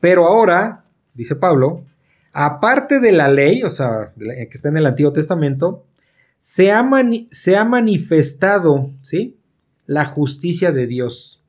Pero 0.00 0.26
ahora, 0.26 0.84
dice 1.14 1.36
Pablo, 1.36 1.84
aparte 2.32 2.98
de 2.98 3.12
la 3.12 3.28
ley, 3.28 3.62
o 3.62 3.68
sea, 3.70 4.12
que 4.18 4.48
está 4.50 4.70
en 4.70 4.78
el 4.78 4.86
Antiguo 4.86 5.12
Testamento, 5.12 5.84
se 6.38 6.72
ha, 6.72 6.82
mani- 6.82 7.28
se 7.30 7.56
ha 7.56 7.64
manifestado, 7.64 8.90
¿sí? 9.02 9.36
La 9.86 10.06
justicia 10.06 10.72
de 10.72 10.86
Dios. 10.86 11.44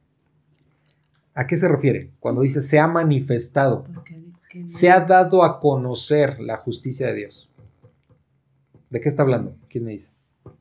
¿A 1.33 1.47
qué 1.47 1.55
se 1.55 1.69
refiere? 1.69 2.11
Cuando 2.19 2.41
dice 2.41 2.59
se 2.59 2.79
ha 2.79 2.87
manifestado. 2.87 3.85
Pues 3.85 4.01
que- 4.01 4.21
que 4.49 4.59
no- 4.59 4.67
Se 4.67 4.89
ha 4.91 4.99
dado 4.99 5.45
a 5.45 5.61
conocer 5.61 6.41
la 6.41 6.57
justicia 6.57 7.07
de 7.07 7.13
Dios. 7.13 7.49
¿De 8.89 8.99
qué 8.99 9.07
está 9.07 9.23
hablando? 9.23 9.55
¿Quién 9.69 9.85
me 9.85 9.91
dice? 9.91 10.11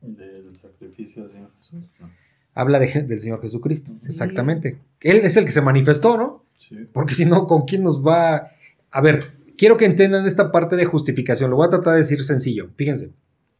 Del 0.01 0.55
sacrificio 0.55 1.23
del 1.23 1.31
Señor 1.31 1.51
Jesús. 1.57 1.81
¿no? 1.99 2.09
Habla 2.53 2.79
de, 2.79 3.03
del 3.03 3.19
Señor 3.19 3.41
Jesucristo. 3.41 3.93
Sí. 3.99 4.07
Exactamente. 4.07 4.77
Él 5.01 5.17
es 5.23 5.37
el 5.37 5.45
que 5.45 5.51
se 5.51 5.61
manifestó, 5.61 6.17
¿no? 6.17 6.43
Sí. 6.57 6.75
Porque 6.91 7.15
si 7.15 7.25
no, 7.25 7.47
¿con 7.47 7.63
quién 7.63 7.83
nos 7.83 8.05
va? 8.05 8.51
A 8.91 9.01
ver, 9.01 9.23
quiero 9.57 9.77
que 9.77 9.85
entiendan 9.85 10.25
esta 10.25 10.51
parte 10.51 10.75
de 10.75 10.85
justificación. 10.85 11.49
Lo 11.49 11.55
voy 11.57 11.67
a 11.67 11.69
tratar 11.69 11.93
de 11.93 11.99
decir 11.99 12.23
sencillo. 12.23 12.69
Fíjense, 12.75 13.11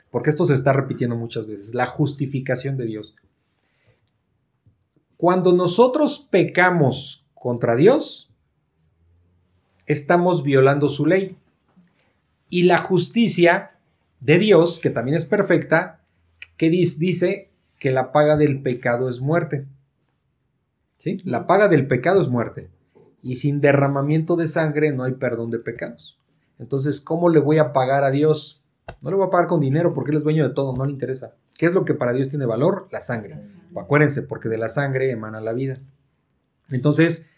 porque 0.10 0.30
esto 0.30 0.46
se 0.46 0.54
está 0.54 0.74
repitiendo 0.74 1.16
muchas 1.16 1.48
veces. 1.48 1.74
La 1.74 1.86
justificación 1.86 2.76
de 2.78 2.86
Dios. 2.86 3.16
Cuando 5.18 5.54
nosotros 5.54 6.28
pecamos 6.30 7.26
contra 7.36 7.76
Dios, 7.76 8.30
estamos 9.86 10.44
violando 10.44 10.90
su 10.90 11.06
ley. 11.06 11.38
Y 12.50 12.64
la 12.64 12.80
justicia 12.80 13.72
de 14.20 14.38
Dios, 14.40 14.80
que 14.80 14.90
también 14.90 15.16
es 15.16 15.26
perfecta, 15.26 16.02
que 16.58 16.70
dis- 16.70 16.98
dice 16.98 17.51
que 17.82 17.90
la 17.90 18.12
paga 18.12 18.38
del 18.38 18.62
pecado 18.62 19.10
es 19.10 19.22
muerte. 19.22 19.66
¿Sí? 20.98 21.18
La 21.24 21.48
paga 21.48 21.68
del 21.68 21.88
pecado 21.88 22.22
es 22.22 22.28
muerte. 22.28 22.70
Y 23.24 23.36
sin 23.36 23.60
derramamiento 23.60 24.36
de 24.36 24.48
sangre 24.48 24.92
no 24.92 25.04
hay 25.04 25.14
perdón 25.14 25.50
de 25.50 25.58
pecados. 25.58 26.20
Entonces, 26.60 27.02
¿cómo 27.02 27.30
le 27.30 27.40
voy 27.40 27.58
a 27.58 27.74
pagar 27.74 28.04
a 28.04 28.12
Dios? 28.12 28.64
No 29.02 29.10
le 29.10 29.16
voy 29.16 29.26
a 29.26 29.32
pagar 29.32 29.48
con 29.48 29.60
dinero 29.60 29.94
porque 29.94 30.12
Él 30.12 30.18
es 30.18 30.24
dueño 30.24 30.48
de 30.48 30.54
todo, 30.54 30.76
no 30.76 30.86
le 30.86 30.92
interesa. 30.92 31.34
¿Qué 31.58 31.66
es 31.66 31.74
lo 31.74 31.84
que 31.84 31.96
para 31.96 32.14
Dios 32.14 32.30
tiene 32.30 32.46
valor? 32.46 32.88
La 32.92 33.00
sangre. 33.00 33.42
Acuérdense, 33.76 34.22
porque 34.22 34.48
de 34.48 34.60
la 34.60 34.70
sangre 34.70 35.10
emana 35.10 35.42
la 35.42 35.54
vida. 35.54 35.80
Entonces, 36.70 37.32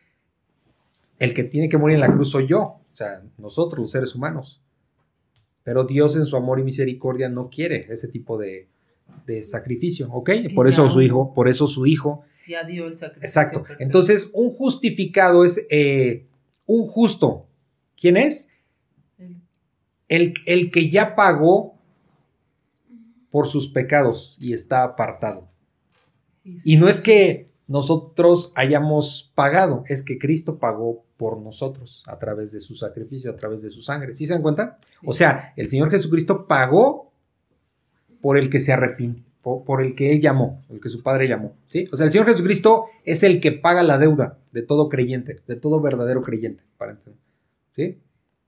el 1.20 1.34
que 1.34 1.46
tiene 1.46 1.70
que 1.70 1.78
morir 1.78 1.96
en 1.96 2.02
la 2.02 2.12
cruz 2.12 2.32
soy 2.32 2.48
yo, 2.48 2.60
o 2.60 2.84
sea, 2.92 3.24
nosotros, 3.38 3.80
los 3.80 3.92
seres 3.92 4.14
humanos. 4.14 4.62
Pero 5.64 5.86
Dios 5.86 6.18
en 6.18 6.26
su 6.26 6.36
amor 6.36 6.60
y 6.60 6.64
misericordia 6.64 7.30
no 7.30 7.50
quiere 7.50 7.86
ese 7.88 8.10
tipo 8.10 8.38
de, 8.38 8.68
de 9.26 9.42
sacrificio, 9.44 10.12
¿ok? 10.12 10.30
Por 10.56 10.68
eso 10.68 10.90
su 10.90 11.02
hijo, 11.02 11.34
por 11.34 11.48
eso 11.48 11.66
su 11.68 11.86
hijo 11.86 12.24
Ya 12.48 12.64
dio 12.66 12.88
el 12.88 12.98
sacrificio. 12.98 13.26
Exacto. 13.28 13.60
perfecto. 13.62 13.84
Entonces, 13.84 14.32
un 14.34 14.50
justificado 14.52 15.44
es 15.46 15.66
eh, 15.70 16.26
un 16.66 16.86
justo. 16.88 17.46
¿Quién 18.00 18.18
es? 18.18 18.50
El- 19.18 19.38
El, 20.10 20.34
el 20.46 20.70
que 20.70 20.90
ya 20.90 21.16
pagó 21.16 21.76
por 23.30 23.48
sus 23.48 23.70
pecados 23.70 24.38
y 24.40 24.54
está 24.54 24.84
apartado. 24.84 25.48
Y 26.66 26.76
no 26.78 26.88
es 26.90 27.00
que 27.02 27.50
nosotros 27.68 28.52
hayamos 28.56 29.32
pagado, 29.34 29.86
es 29.88 30.04
que 30.04 30.18
Cristo 30.20 30.60
pagó 30.60 31.06
por 31.16 31.40
nosotros 31.42 32.04
a 32.08 32.20
través 32.20 32.52
de 32.52 32.60
su 32.60 32.76
sacrificio, 32.76 33.32
a 33.32 33.36
través 33.38 33.62
de 33.62 33.70
su 33.70 33.82
sangre. 33.82 34.12
¿Sí 34.14 34.28
se 34.28 34.34
dan 34.34 34.42
cuenta? 34.42 34.78
O 35.06 35.14
sea, 35.14 35.54
el 35.56 35.70
Señor 35.70 35.90
Jesucristo 35.90 36.46
pagó 36.46 37.13
por 38.24 38.38
el 38.38 38.50
que 38.50 38.60
se 38.60 38.72
arrepintió, 38.72 39.26
por, 39.42 39.82
el 39.82 39.96
que 39.96 40.14
Él 40.14 40.22
llamó, 40.22 40.64
el 40.70 40.80
que 40.80 40.88
su 40.88 41.04
Padre 41.04 41.28
llamó. 41.28 41.58
¿sí? 41.68 41.90
O 41.92 41.98
sea, 41.98 42.06
el 42.06 42.12
Señor 42.14 42.26
Jesucristo 42.26 42.86
es 43.04 43.22
el 43.24 43.42
que 43.42 43.52
paga 43.52 43.84
la 43.84 43.98
deuda 43.98 44.40
de 44.54 44.62
todo 44.62 44.88
creyente, 44.88 45.42
de 45.46 45.58
todo 45.58 45.82
verdadero 45.82 46.22
creyente. 46.22 46.64
¿sí? 47.76 48.00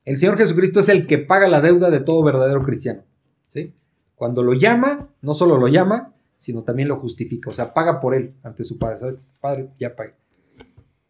El 0.06 0.16
Señor 0.16 0.38
Jesucristo 0.38 0.80
es 0.80 0.88
el 0.88 1.06
que 1.06 1.18
paga 1.18 1.50
la 1.50 1.60
deuda 1.60 1.90
de 1.90 2.00
todo 2.00 2.24
verdadero 2.24 2.64
cristiano. 2.64 3.04
¿sí? 3.52 3.74
Cuando 4.16 4.44
lo 4.44 4.54
llama, 4.54 5.10
no 5.22 5.34
solo 5.34 5.58
lo 5.58 5.68
llama, 5.68 6.14
sino 6.38 6.64
también 6.64 6.88
lo 6.88 6.96
justifica. 6.96 7.50
O 7.50 7.54
sea, 7.54 7.74
paga 7.74 8.00
por 8.00 8.16
él 8.16 8.34
ante 8.44 8.64
su 8.64 8.80
Padre. 8.80 9.00
¿Sabes? 9.00 9.38
Padre, 9.42 9.72
ya 9.78 9.94
pagué. 9.94 10.14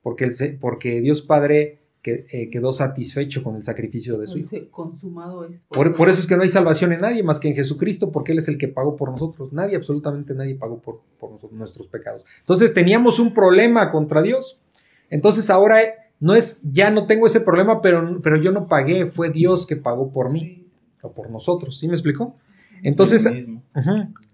Porque, 0.01 0.25
el, 0.25 0.57
porque 0.59 1.01
Dios 1.01 1.21
Padre 1.21 1.81
que, 2.05 2.23
eh, 2.31 2.51
quedó 2.51 2.71
satisfecho 2.71 3.41
con 3.41 3.55
el 3.55 3.63
sacrificio 3.63 4.15
de 4.19 4.27
su 4.27 4.37
Hijo. 4.37 4.49
Dice, 4.51 4.67
consumado 4.69 5.43
es. 5.43 5.59
Por, 5.69 5.95
por 5.95 6.07
eso 6.07 6.19
es 6.19 6.27
que 6.27 6.37
no 6.37 6.43
hay 6.43 6.49
salvación 6.49 6.93
en 6.93 7.01
nadie 7.01 7.23
más 7.23 7.39
que 7.39 7.47
en 7.47 7.55
Jesucristo, 7.55 8.11
porque 8.11 8.33
Él 8.33 8.37
es 8.37 8.47
el 8.47 8.59
que 8.59 8.67
pagó 8.67 8.95
por 8.95 9.09
nosotros. 9.09 9.51
Nadie, 9.53 9.75
absolutamente 9.75 10.35
nadie 10.35 10.53
pagó 10.53 10.79
por, 10.79 11.01
por 11.19 11.31
nosotros, 11.31 11.57
nuestros 11.57 11.87
pecados. 11.87 12.23
Entonces 12.41 12.75
teníamos 12.75 13.17
un 13.17 13.33
problema 13.33 13.89
contra 13.89 14.21
Dios. 14.21 14.61
Entonces 15.09 15.49
ahora 15.49 15.81
eh, 15.81 15.93
no 16.19 16.35
es, 16.35 16.61
ya 16.71 16.91
no 16.91 17.05
tengo 17.05 17.25
ese 17.25 17.41
problema, 17.41 17.81
pero, 17.81 18.21
pero 18.21 18.39
yo 18.39 18.51
no 18.51 18.67
pagué, 18.67 19.07
fue 19.07 19.31
Dios 19.31 19.65
que 19.65 19.75
pagó 19.75 20.11
por 20.11 20.31
mí 20.31 20.39
Sí. 20.41 20.67
o 21.01 21.11
por 21.11 21.31
nosotros. 21.31 21.79
¿Sí 21.79 21.87
me 21.87 21.95
explicó? 21.95 22.35
Entonces. 22.83 23.27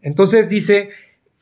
Entonces 0.02 0.50
dice, 0.50 0.90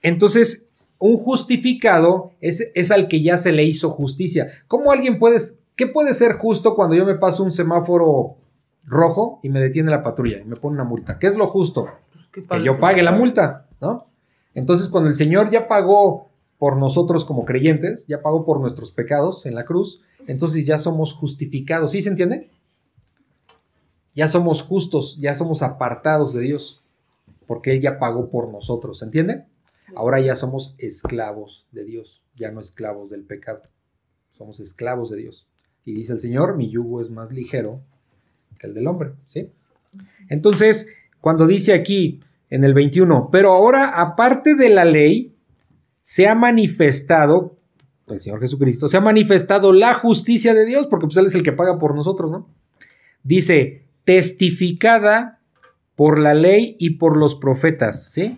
entonces 0.03 0.67
un 0.99 1.17
justificado 1.17 2.33
es, 2.39 2.71
es 2.75 2.91
al 2.91 3.07
que 3.07 3.23
ya 3.23 3.37
se 3.37 3.51
le 3.51 3.63
hizo 3.63 3.89
justicia. 3.89 4.51
¿Cómo 4.67 4.91
alguien 4.91 5.17
puede, 5.17 5.37
qué 5.79 5.87
puede 5.87 6.13
ser 6.13 6.33
justo 6.33 6.75
cuando 6.75 6.93
yo 6.93 7.05
me 7.05 7.15
paso 7.15 7.41
un 7.41 7.53
semáforo 7.53 8.35
rojo 8.83 9.39
y 9.43 9.47
me 9.47 9.61
detiene 9.61 9.89
la 9.89 10.01
patrulla 10.01 10.39
y 10.39 10.43
me 10.43 10.57
pone 10.57 10.75
una 10.75 10.83
multa? 10.83 11.17
¿Qué 11.17 11.25
es 11.25 11.37
lo 11.37 11.47
justo? 11.47 11.87
Pues, 12.33 12.45
que 12.45 12.57
Que 12.57 12.63
yo 12.65 12.77
pague 12.81 13.01
la 13.01 13.13
multa, 13.13 13.69
¿no? 13.79 14.05
Entonces, 14.53 14.89
cuando 14.89 15.07
el 15.07 15.15
Señor 15.15 15.49
ya 15.49 15.69
pagó 15.69 16.31
por 16.57 16.75
nosotros 16.75 17.23
como 17.23 17.45
creyentes, 17.45 18.07
ya 18.07 18.21
pagó 18.21 18.43
por 18.43 18.59
nuestros 18.59 18.91
pecados 18.91 19.45
en 19.45 19.55
la 19.55 19.63
cruz, 19.63 20.01
entonces 20.27 20.65
ya 20.65 20.77
somos 20.77 21.13
justificados. 21.13 21.91
¿Sí 21.91 22.01
se 22.01 22.09
entiende? 22.09 22.49
Ya 24.13 24.27
somos 24.27 24.63
justos, 24.63 25.17
ya 25.17 25.33
somos 25.33 25.63
apartados 25.63 26.33
de 26.33 26.41
Dios, 26.41 26.83
porque 27.47 27.71
Él 27.71 27.79
ya 27.79 27.99
pagó 27.99 28.29
por 28.29 28.51
nosotros, 28.51 28.99
¿se 28.99 29.05
entiende? 29.05 29.45
Ahora 29.95 30.19
ya 30.19 30.35
somos 30.35 30.75
esclavos 30.77 31.67
de 31.71 31.85
Dios, 31.85 32.21
ya 32.35 32.51
no 32.51 32.59
esclavos 32.59 33.09
del 33.09 33.23
pecado, 33.23 33.61
somos 34.29 34.59
esclavos 34.59 35.09
de 35.09 35.19
Dios. 35.19 35.48
Y 35.89 35.93
dice 35.93 36.13
el 36.13 36.19
Señor, 36.19 36.55
mi 36.55 36.69
yugo 36.69 37.01
es 37.01 37.09
más 37.09 37.31
ligero 37.31 37.81
que 38.59 38.67
el 38.67 38.75
del 38.75 38.85
hombre, 38.85 39.13
¿sí? 39.25 39.49
Entonces, 40.29 40.93
cuando 41.19 41.47
dice 41.47 41.73
aquí 41.73 42.19
en 42.51 42.63
el 42.63 42.75
21, 42.75 43.29
pero 43.31 43.53
ahora 43.53 43.99
aparte 43.99 44.53
de 44.53 44.69
la 44.69 44.85
ley, 44.85 45.33
se 45.99 46.27
ha 46.27 46.35
manifestado, 46.35 47.57
el 48.07 48.19
Señor 48.19 48.39
Jesucristo, 48.39 48.87
se 48.87 48.97
ha 48.97 49.01
manifestado 49.01 49.73
la 49.73 49.95
justicia 49.95 50.53
de 50.53 50.65
Dios, 50.65 50.85
porque 50.85 51.07
pues 51.07 51.17
Él 51.17 51.25
es 51.25 51.33
el 51.33 51.41
que 51.41 51.53
paga 51.53 51.79
por 51.79 51.95
nosotros, 51.95 52.29
¿no? 52.29 52.47
Dice, 53.23 53.87
testificada 54.03 55.39
por 55.95 56.19
la 56.19 56.35
ley 56.35 56.75
y 56.77 56.91
por 56.91 57.17
los 57.17 57.33
profetas, 57.33 58.11
¿sí? 58.11 58.37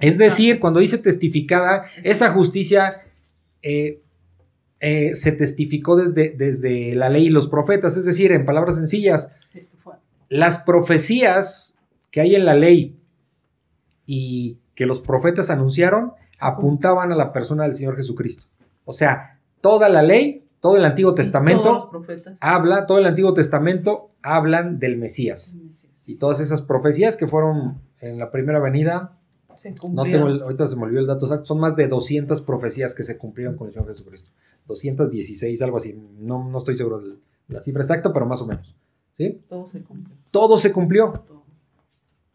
Es 0.00 0.18
decir, 0.18 0.60
cuando 0.60 0.80
dice 0.80 0.98
testificada, 0.98 1.86
esa 2.02 2.30
justicia 2.30 2.90
eh, 3.62 4.02
eh, 4.86 5.14
se 5.14 5.32
testificó 5.32 5.96
desde, 5.96 6.34
desde 6.36 6.94
la 6.94 7.08
ley 7.08 7.28
y 7.28 7.30
los 7.30 7.48
profetas, 7.48 7.96
es 7.96 8.04
decir, 8.04 8.32
en 8.32 8.44
palabras 8.44 8.76
sencillas, 8.76 9.32
las 10.28 10.58
profecías 10.58 11.78
que 12.10 12.20
hay 12.20 12.34
en 12.34 12.44
la 12.44 12.54
ley 12.54 12.94
y 14.04 14.58
que 14.74 14.84
los 14.84 15.00
profetas 15.00 15.48
anunciaron 15.48 16.12
apuntaban 16.38 17.12
a 17.12 17.16
la 17.16 17.32
persona 17.32 17.64
del 17.64 17.72
Señor 17.72 17.96
Jesucristo. 17.96 18.48
O 18.84 18.92
sea, 18.92 19.30
toda 19.62 19.88
la 19.88 20.02
ley, 20.02 20.44
todo 20.60 20.76
el 20.76 20.84
Antiguo 20.84 21.14
Testamento 21.14 21.90
habla, 22.40 22.84
todo 22.84 22.98
el 22.98 23.06
Antiguo 23.06 23.32
Testamento 23.32 24.10
hablan 24.22 24.78
del 24.78 24.98
Mesías. 24.98 25.56
Y 26.04 26.16
todas 26.16 26.40
esas 26.40 26.60
profecías 26.60 27.16
que 27.16 27.26
fueron 27.26 27.80
en 28.02 28.18
la 28.18 28.30
primera 28.30 28.60
venida, 28.60 29.16
no 29.90 30.02
tengo 30.02 30.26
ahorita 30.26 30.66
se 30.66 30.76
me 30.76 30.82
olvidó 30.82 31.00
el 31.00 31.06
dato 31.06 31.24
exacto, 31.24 31.46
son 31.46 31.60
más 31.60 31.74
de 31.74 31.88
200 31.88 32.42
profecías 32.42 32.94
que 32.94 33.02
se 33.02 33.16
cumplieron 33.16 33.56
con 33.56 33.68
el 33.68 33.72
Señor 33.72 33.88
Jesucristo. 33.88 34.30
216, 34.66 35.60
algo 35.62 35.76
así. 35.76 35.98
No, 36.18 36.48
no 36.48 36.58
estoy 36.58 36.74
seguro 36.74 37.00
de 37.00 37.16
la 37.48 37.60
cifra 37.60 37.82
exacta, 37.82 38.12
pero 38.12 38.26
más 38.26 38.40
o 38.42 38.46
menos. 38.46 38.74
¿Sí? 39.12 39.40
Todo 39.48 39.66
se 39.66 39.82
cumplió. 39.82 40.16
Todo 40.30 40.56
se 40.56 40.72
cumplió. 40.72 41.12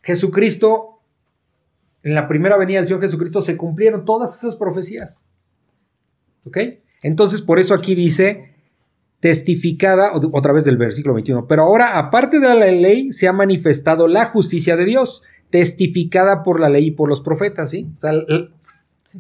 Jesucristo, 0.02 1.02
en 2.04 2.16
la 2.16 2.28
primera 2.28 2.58
venida 2.58 2.78
del 2.78 2.88
Señor 2.88 3.02
Jesucristo, 3.02 3.42
se 3.42 3.58
cumplieron 3.58 4.06
todas 4.06 4.38
esas 4.38 4.56
profecías. 4.56 5.26
¿Ok? 6.46 6.58
Entonces, 7.02 7.42
por 7.42 7.60
eso 7.60 7.74
aquí 7.74 7.96
dice, 7.96 8.56
testificada, 9.20 10.14
otra 10.14 10.54
vez 10.54 10.66
del 10.66 10.78
versículo 10.78 11.16
21, 11.16 11.48
pero 11.48 11.64
ahora, 11.64 11.98
aparte 11.98 12.40
de 12.40 12.48
la 12.48 12.56
ley, 12.56 13.12
se 13.12 13.28
ha 13.28 13.34
manifestado 13.34 14.08
la 14.08 14.26
justicia 14.26 14.78
de 14.78 14.86
Dios, 14.86 15.24
testificada 15.50 16.44
por 16.44 16.60
la 16.60 16.70
ley 16.70 16.88
y 16.88 16.92
por 16.92 17.10
los 17.10 17.22
profetas, 17.22 17.72
¿sí? 17.72 17.90
O 17.94 17.98
sea, 17.98 18.14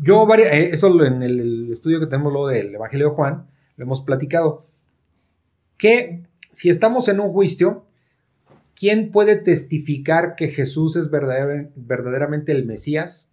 yo, 0.02 0.28
eh, 0.36 0.70
eso 0.72 1.04
en 1.04 1.24
el 1.24 1.72
estudio 1.72 2.00
que 2.00 2.08
tenemos 2.08 2.32
luego 2.32 2.50
del 2.50 2.76
Evangelio 2.76 3.10
de 3.10 3.16
Juan, 3.16 3.48
lo 3.78 3.86
hemos 3.86 4.02
platicado, 4.02 4.66
que 5.78 6.24
si 6.52 6.70
estamos 6.70 7.08
en 7.08 7.20
un 7.20 7.30
juicio, 7.30 7.86
¿quién 8.76 9.12
puede 9.12 9.38
testificar 9.38 10.36
que 10.36 10.50
Jesús 10.50 10.96
es 10.96 11.10
verdaderamente 11.12 12.52
el 12.52 12.66
Mesías 12.66 13.32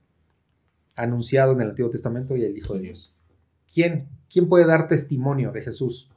anunciado 0.94 1.52
en 1.52 1.60
el 1.60 1.70
Antiguo 1.70 1.90
Testamento 1.90 2.36
y 2.36 2.42
el 2.42 2.56
Hijo 2.56 2.74
de 2.74 2.80
Dios? 2.80 3.12
¿Quién? 3.72 4.08
¿Quién 4.30 4.48
puede 4.48 4.66
dar 4.66 4.86
testimonio 4.86 5.52
de 5.52 5.62
Jesús? 5.62 6.10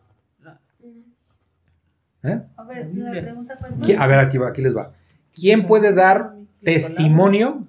¿Eh? 2.22 2.42
A 2.58 2.64
ver, 2.66 2.94
la 2.94 3.12
pregunta 3.12 3.58
A 3.98 4.08
ver, 4.08 4.20
aquí, 4.20 4.38
aquí 4.46 4.62
les 4.62 4.76
va. 4.76 4.92
¿Quién 5.34 5.66
puede 5.66 5.94
dar 5.94 6.36
testimonio? 6.62 7.66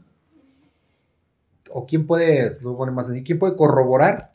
¿O 1.72 1.86
quién 1.86 2.06
puede, 2.06 2.50
más 2.92 3.12
quién 3.24 3.38
puede 3.38 3.56
corroborar 3.56 4.34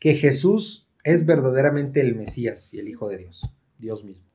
que 0.00 0.14
Jesús 0.14 0.88
es 1.04 1.26
verdaderamente 1.26 2.00
el 2.00 2.14
Mesías 2.14 2.74
y 2.74 2.80
el 2.80 2.88
Hijo 2.88 3.08
de 3.08 3.18
Dios? 3.18 3.42
Dios 3.78 4.04
mismo. 4.04 4.26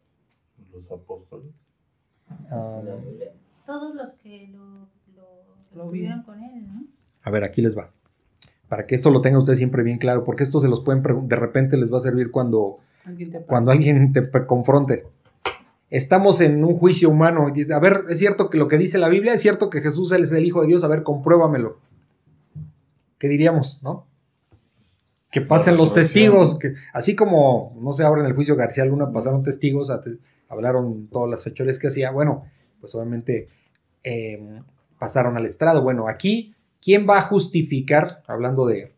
Los 0.71 0.89
apóstoles. 0.91 1.51
Ah, 2.51 2.81
Todos 3.65 3.95
los 3.95 4.13
que 4.15 4.47
lo, 4.47 4.87
lo, 5.73 5.89
vieron 5.89 6.23
con 6.23 6.41
él, 6.41 6.67
¿no? 6.67 6.85
A 7.23 7.31
ver, 7.31 7.43
aquí 7.43 7.61
les 7.61 7.77
va. 7.77 7.91
Para 8.67 8.85
que 8.85 8.95
esto 8.95 9.09
lo 9.09 9.21
tenga 9.21 9.39
usted 9.39 9.55
siempre 9.55 9.83
bien 9.83 9.97
claro, 9.97 10.23
porque 10.23 10.43
esto 10.43 10.59
se 10.59 10.67
los 10.67 10.81
pueden 10.81 11.03
de 11.27 11.35
repente 11.35 11.75
les 11.75 11.91
va 11.91 11.97
a 11.97 12.01
servir 12.01 12.31
cuando 12.31 12.79
alguien 13.03 13.31
te, 13.31 13.41
cuando 13.41 13.71
alguien 13.71 14.13
te 14.13 14.29
confronte. 14.45 15.07
Estamos 15.89 16.39
en 16.41 16.63
un 16.63 16.75
juicio 16.75 17.09
humano 17.09 17.47
a 17.47 17.79
ver, 17.79 18.05
es 18.09 18.19
cierto 18.19 18.51
que 18.51 18.59
lo 18.59 18.67
que 18.67 18.77
dice 18.77 18.99
la 18.99 19.09
Biblia, 19.09 19.33
es 19.33 19.41
cierto 19.41 19.71
que 19.71 19.81
Jesús 19.81 20.11
es 20.11 20.31
el 20.31 20.45
Hijo 20.45 20.61
de 20.61 20.67
Dios, 20.67 20.83
a 20.83 20.87
ver, 20.87 21.01
compruébamelo. 21.01 21.79
¿Qué 23.19 23.27
diríamos, 23.27 23.83
no? 23.83 24.09
que 25.31 25.41
pasen 25.41 25.77
los 25.77 25.93
testigos, 25.93 26.57
que 26.57 26.73
así 26.93 27.15
como, 27.15 27.77
no 27.79 27.93
sé, 27.93 28.03
ahora 28.03 28.21
en 28.21 28.27
el 28.27 28.33
juicio 28.33 28.55
García 28.55 28.85
Luna 28.85 29.11
pasaron 29.11 29.43
testigos, 29.43 29.91
hablaron 30.47 31.07
todas 31.07 31.29
las 31.29 31.43
fechorías 31.43 31.77
que 31.77 31.87
hacía, 31.87 32.11
bueno, 32.11 32.45
pues 32.81 32.95
obviamente 32.95 33.47
em, 34.03 34.63
pasaron 34.97 35.37
al 35.37 35.45
estrado. 35.45 35.83
Bueno, 35.83 36.07
aquí, 36.07 36.53
¿quién 36.81 37.05
va 37.07 37.19
a 37.19 37.21
justificar, 37.21 38.23
hablando 38.27 38.65
de, 38.65 38.93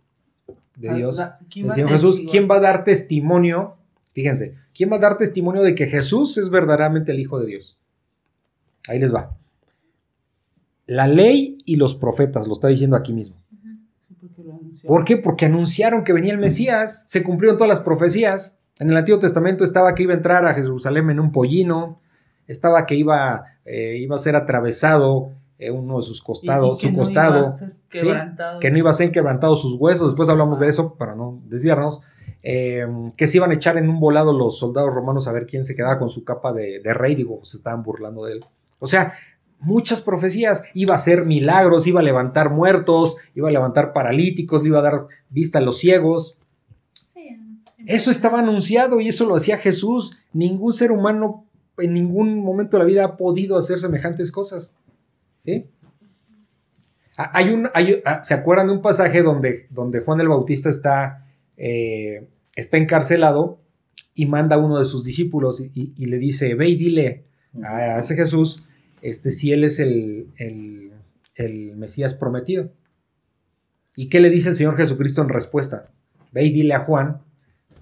de 0.77 0.89
ah, 0.89 0.93
Dios, 0.93 1.17
del 1.17 1.71
Señor 1.71 1.89
Jesús, 1.89 2.25
quién 2.29 2.47
va 2.49 2.57
a 2.57 2.61
dar 2.61 2.83
testimonio? 2.85 3.75
Fíjense, 4.13 4.55
¿quién 4.73 4.89
va 4.89 4.97
a 4.97 4.99
dar 4.99 5.17
testimonio 5.17 5.63
de 5.63 5.75
que 5.75 5.87
Jesús 5.87 6.37
es 6.37 6.49
verdaderamente 6.49 7.11
el 7.11 7.19
Hijo 7.19 7.39
de 7.39 7.47
Dios? 7.47 7.77
Ahí 8.87 8.99
les 8.99 9.13
va. 9.13 9.37
La 10.85 11.07
ley 11.07 11.57
y 11.65 11.75
los 11.75 11.95
profetas, 11.95 12.47
lo 12.47 12.53
está 12.53 12.67
diciendo 12.67 12.95
aquí 12.95 13.13
mismo. 13.13 13.40
¿Por 14.85 15.05
qué? 15.05 15.17
Porque 15.17 15.45
anunciaron 15.45 16.03
que 16.03 16.13
venía 16.13 16.31
el 16.31 16.39
Mesías, 16.39 17.03
se 17.07 17.23
cumplieron 17.23 17.57
todas 17.57 17.69
las 17.69 17.81
profecías. 17.81 18.59
En 18.79 18.89
el 18.89 18.97
Antiguo 18.97 19.19
Testamento 19.19 19.63
estaba 19.63 19.93
que 19.93 20.03
iba 20.03 20.13
a 20.13 20.17
entrar 20.17 20.45
a 20.45 20.53
Jerusalén 20.53 21.09
en 21.09 21.19
un 21.19 21.31
pollino, 21.31 21.99
estaba 22.47 22.85
que 22.85 22.95
iba, 22.95 23.45
eh, 23.65 23.97
iba 23.97 24.15
a 24.15 24.19
ser 24.19 24.35
atravesado 24.35 25.31
eh, 25.59 25.69
uno 25.69 25.97
de 25.97 26.01
sus 26.01 26.21
costados, 26.21 26.79
su 26.79 26.91
costado, 26.91 27.51
que 28.59 28.71
no 28.71 28.77
iba 28.77 28.89
a 28.89 28.93
ser 28.93 29.11
quebrantado 29.11 29.55
sus 29.55 29.75
huesos, 29.79 30.07
después 30.07 30.29
hablamos 30.29 30.59
de 30.59 30.67
eso 30.67 30.95
para 30.95 31.13
no 31.13 31.39
desviarnos, 31.45 32.01
eh, 32.41 32.87
que 33.15 33.27
se 33.27 33.37
iban 33.37 33.51
a 33.51 33.53
echar 33.53 33.77
en 33.77 33.87
un 33.87 33.99
volado 33.99 34.33
los 34.33 34.57
soldados 34.57 34.93
romanos 34.93 35.27
a 35.27 35.31
ver 35.31 35.45
quién 35.45 35.63
se 35.63 35.75
quedaba 35.75 35.97
con 35.97 36.09
su 36.09 36.23
capa 36.23 36.51
de, 36.51 36.79
de 36.79 36.93
rey, 36.95 37.13
digo, 37.13 37.39
se 37.43 37.57
estaban 37.57 37.83
burlando 37.83 38.25
de 38.25 38.33
él. 38.33 38.39
O 38.79 38.87
sea, 38.87 39.13
muchas 39.61 40.01
profecías. 40.01 40.63
Iba 40.73 40.93
a 40.93 40.95
hacer 40.95 41.25
milagros, 41.25 41.87
iba 41.87 42.01
a 42.01 42.03
levantar 42.03 42.49
muertos, 42.51 43.17
iba 43.35 43.47
a 43.47 43.51
levantar 43.51 43.93
paralíticos, 43.93 44.63
le 44.63 44.69
iba 44.69 44.79
a 44.79 44.83
dar 44.83 45.07
vista 45.29 45.59
a 45.59 45.61
los 45.61 45.77
ciegos. 45.77 46.37
Eso 47.87 48.11
estaba 48.11 48.39
anunciado 48.39 48.99
y 48.99 49.07
eso 49.07 49.25
lo 49.25 49.35
hacía 49.35 49.57
Jesús. 49.57 50.21
Ningún 50.33 50.73
ser 50.73 50.91
humano 50.91 51.45
en 51.77 51.93
ningún 51.93 52.43
momento 52.43 52.77
de 52.77 52.83
la 52.83 52.87
vida 52.87 53.05
ha 53.05 53.17
podido 53.17 53.57
hacer 53.57 53.79
semejantes 53.79 54.31
cosas. 54.31 54.73
¿Sí? 55.39 55.65
Hay 57.17 57.49
un, 57.49 57.67
ah, 58.05 58.23
¿Se 58.23 58.33
acuerdan 58.33 58.67
de 58.67 58.73
un 58.73 58.81
pasaje 58.81 59.21
donde, 59.21 59.67
donde 59.69 60.01
Juan 60.01 60.19
el 60.19 60.29
Bautista 60.29 60.69
está, 60.69 61.25
eh, 61.57 62.27
está 62.55 62.77
encarcelado 62.77 63.59
y 64.13 64.25
manda 64.25 64.55
a 64.55 64.59
uno 64.59 64.77
de 64.77 64.85
sus 64.85 65.05
discípulos 65.05 65.61
y, 65.61 65.93
y 65.95 66.05
le 66.05 66.17
dice, 66.17 66.53
ve 66.55 66.69
y 66.69 66.75
dile 66.75 67.23
a 67.63 67.97
ese 67.97 68.15
Jesús 68.15 68.65
este, 69.01 69.31
si 69.31 69.51
él 69.51 69.63
es 69.63 69.79
el, 69.79 70.27
Mesías 71.75 72.13
prometido. 72.13 72.71
¿Y 73.95 74.07
qué 74.09 74.19
le 74.19 74.29
dice 74.29 74.49
el 74.49 74.55
Señor 74.55 74.77
Jesucristo 74.77 75.21
en 75.21 75.29
respuesta? 75.29 75.91
Ve 76.31 76.45
y 76.45 76.51
dile 76.51 76.75
a 76.75 76.79
Juan, 76.79 77.21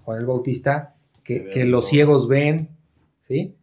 Juan 0.04 0.20
el 0.20 0.26
Bautista, 0.26 0.96
que, 1.24 1.66
los 1.66 1.88
ciegos 1.88 2.28
ven, 2.28 2.70
¿sí? 3.20 3.54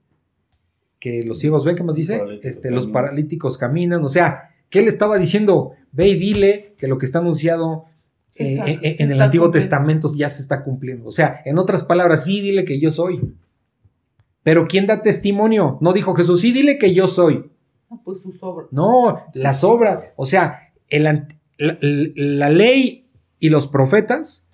Que 1.00 1.24
los 1.24 1.40
ciegos 1.40 1.64
ven, 1.64 1.76
¿qué 1.76 1.82
más 1.82 1.96
dice? 1.96 2.22
Este, 2.42 2.70
los 2.70 2.86
paralíticos 2.86 3.58
caminan, 3.58 4.04
o 4.04 4.08
sea, 4.08 4.50
¿qué 4.70 4.82
le 4.82 4.88
estaba 4.88 5.18
diciendo? 5.18 5.72
Ve 5.92 6.08
y 6.08 6.18
dile 6.18 6.74
que 6.76 6.86
lo 6.86 6.98
que 6.98 7.06
está 7.06 7.18
anunciado 7.18 7.86
eh, 8.38 8.78
eh, 8.82 8.96
en, 8.98 9.10
el 9.10 9.22
Antiguo 9.22 9.50
Testamento 9.50 10.08
ya 10.14 10.28
se 10.28 10.42
está 10.42 10.62
cumpliendo. 10.62 11.08
O 11.08 11.10
sea, 11.10 11.40
en 11.44 11.58
otras 11.58 11.82
palabras, 11.84 12.24
sí, 12.24 12.42
dile 12.42 12.64
que 12.64 12.78
yo 12.78 12.90
soy. 12.90 13.34
Pero 14.46 14.68
¿quién 14.68 14.86
da 14.86 15.02
testimonio? 15.02 15.76
No 15.80 15.92
dijo 15.92 16.14
Jesús, 16.14 16.42
sí, 16.42 16.52
dile 16.52 16.78
que 16.78 16.94
yo 16.94 17.08
soy. 17.08 17.50
No, 17.90 18.00
pues 18.04 18.20
sus 18.20 18.40
obras. 18.44 18.68
No, 18.70 19.18
las 19.34 19.64
obras. 19.64 20.14
O 20.16 20.24
sea, 20.24 20.70
la, 20.88 22.48
ley 22.48 23.08
y 23.40 23.48
los 23.48 23.66
profetas, 23.66 24.48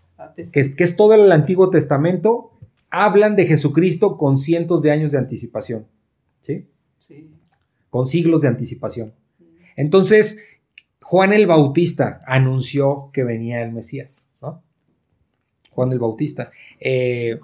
que, 0.51 0.61
es 0.61 0.97
todo 0.97 1.13
el 1.13 1.31
Antiguo 1.31 1.69
Testamento, 1.69 2.53
hablan 2.89 3.37
de 3.37 3.45
Jesucristo 3.45 4.17
con 4.17 4.39
cientos 4.39 4.81
de 4.81 4.93
años 4.93 5.13
de 5.13 5.19
anticipación. 5.19 5.87
¿Sí? 6.41 6.65
Sí. 6.97 7.29
Con 7.91 8.07
siglos 8.07 8.41
de 8.41 8.49
anticipación. 8.49 9.13
Entonces, 9.77 10.43
Juan 11.03 11.35
el 11.35 11.47
Bautista 11.47 12.23
anunció 12.27 13.11
que 13.13 13.25
venía 13.25 13.61
el 13.61 13.73
Mesías, 13.73 14.31
¿no? 14.41 14.63
Juan 15.69 15.93
el 15.93 15.99
Bautista. 15.99 16.51
Eh, 16.81 17.39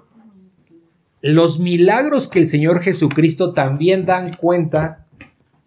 los 1.21 1.59
milagros 1.59 2.27
que 2.27 2.39
el 2.39 2.47
Señor 2.47 2.81
Jesucristo 2.81 3.53
también 3.53 4.05
dan 4.05 4.33
cuenta 4.33 5.05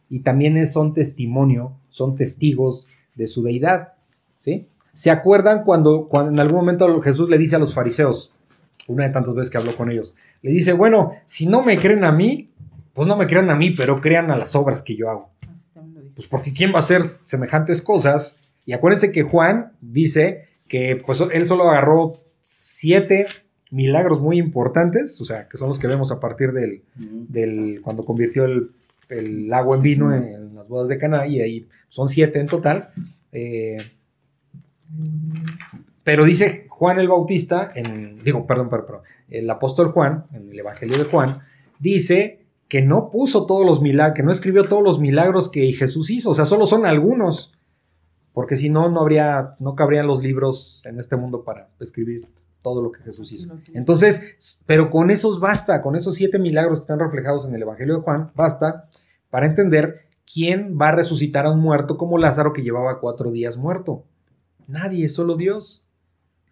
y 0.08 0.20
también 0.20 0.66
son 0.66 0.94
testimonio, 0.94 1.72
son 1.88 2.14
testigos 2.14 2.88
de 3.14 3.26
su 3.26 3.42
deidad, 3.42 3.94
¿sí? 4.38 4.66
¿Se 4.92 5.10
acuerdan 5.10 5.64
cuando, 5.64 6.06
cuando 6.08 6.32
en 6.32 6.40
algún 6.40 6.60
momento 6.60 7.00
Jesús 7.00 7.28
le 7.30 7.38
dice 7.38 7.56
a 7.56 7.58
los 7.58 7.74
fariseos, 7.74 8.34
una 8.88 9.04
de 9.04 9.10
tantas 9.10 9.34
veces 9.34 9.50
que 9.50 9.58
habló 9.58 9.74
con 9.74 9.90
ellos, 9.90 10.14
le 10.42 10.50
dice, 10.50 10.72
bueno, 10.74 11.12
si 11.24 11.46
no 11.46 11.62
me 11.62 11.78
creen 11.78 12.04
a 12.04 12.12
mí, 12.12 12.46
pues 12.92 13.08
no 13.08 13.16
me 13.16 13.26
crean 13.26 13.50
a 13.50 13.56
mí, 13.56 13.70
pero 13.70 14.00
crean 14.00 14.30
a 14.30 14.36
las 14.36 14.54
obras 14.54 14.82
que 14.82 14.96
yo 14.96 15.08
hago. 15.08 15.30
Pues 16.14 16.26
porque 16.26 16.52
¿quién 16.52 16.72
va 16.72 16.76
a 16.76 16.80
hacer 16.80 17.02
semejantes 17.22 17.80
cosas? 17.80 18.40
Y 18.66 18.74
acuérdense 18.74 19.12
que 19.12 19.22
Juan 19.22 19.72
dice 19.80 20.48
que 20.68 21.02
pues 21.04 21.22
él 21.32 21.46
solo 21.46 21.70
agarró 21.70 22.18
siete 22.40 23.26
milagros 23.72 24.20
muy 24.20 24.38
importantes, 24.38 25.20
o 25.20 25.24
sea, 25.24 25.48
que 25.48 25.56
son 25.56 25.68
los 25.68 25.78
que 25.78 25.86
vemos 25.86 26.12
a 26.12 26.20
partir 26.20 26.52
del, 26.52 26.82
del 26.94 27.80
cuando 27.82 28.04
convirtió 28.04 28.44
el, 28.44 28.70
el 29.08 29.52
agua 29.52 29.76
en 29.76 29.82
vino 29.82 30.14
en, 30.14 30.54
las 30.54 30.68
bodas 30.68 30.88
de 30.88 30.98
Cana, 30.98 31.26
y 31.26 31.40
ahí 31.40 31.66
son 31.88 32.06
siete 32.06 32.38
en 32.38 32.46
total. 32.46 32.90
Eh, 33.32 33.78
pero 36.04 36.24
dice 36.24 36.64
Juan 36.68 36.98
el 36.98 37.08
Bautista, 37.08 37.70
en, 37.74 38.22
digo, 38.22 38.46
perdón, 38.46 38.68
perdón, 38.68 38.86
perdón, 38.86 39.02
el 39.30 39.48
apóstol 39.48 39.90
Juan, 39.90 40.26
en 40.32 40.50
el 40.50 40.58
Evangelio 40.58 40.98
de 40.98 41.04
Juan, 41.04 41.40
dice 41.78 42.44
que 42.68 42.82
no 42.82 43.08
puso 43.08 43.46
todos 43.46 43.66
los 43.66 43.80
milagros, 43.80 44.16
que 44.16 44.22
no 44.22 44.30
escribió 44.30 44.64
todos 44.64 44.82
los 44.82 45.00
milagros 45.00 45.50
que 45.50 45.72
Jesús 45.72 46.10
hizo, 46.10 46.30
o 46.30 46.34
sea, 46.34 46.44
solo 46.44 46.66
son 46.66 46.84
algunos, 46.84 47.54
porque 48.34 48.56
si 48.56 48.68
no, 48.68 48.90
no 48.90 49.00
habría, 49.00 49.56
no 49.60 49.74
cabrían 49.74 50.06
los 50.06 50.22
libros 50.22 50.84
en 50.86 50.98
este 50.98 51.16
mundo 51.16 51.42
para 51.42 51.70
escribir 51.80 52.26
todo 52.62 52.82
lo 52.82 52.92
que 52.92 53.02
Jesús 53.02 53.32
hizo. 53.32 53.58
Entonces, 53.74 54.62
pero 54.66 54.88
con 54.88 55.10
esos 55.10 55.40
basta, 55.40 55.80
con 55.80 55.96
esos 55.96 56.14
siete 56.14 56.38
milagros 56.38 56.78
que 56.78 56.82
están 56.82 57.00
reflejados 57.00 57.46
en 57.46 57.54
el 57.54 57.62
Evangelio 57.62 57.96
de 57.96 58.02
Juan, 58.02 58.28
basta 58.34 58.88
para 59.30 59.46
entender 59.46 60.06
quién 60.32 60.78
va 60.80 60.88
a 60.88 60.92
resucitar 60.92 61.46
a 61.46 61.50
un 61.50 61.60
muerto 61.60 61.96
como 61.96 62.18
Lázaro 62.18 62.52
que 62.52 62.62
llevaba 62.62 63.00
cuatro 63.00 63.30
días 63.30 63.56
muerto. 63.56 64.04
Nadie, 64.68 65.08
solo 65.08 65.36
Dios. 65.36 65.86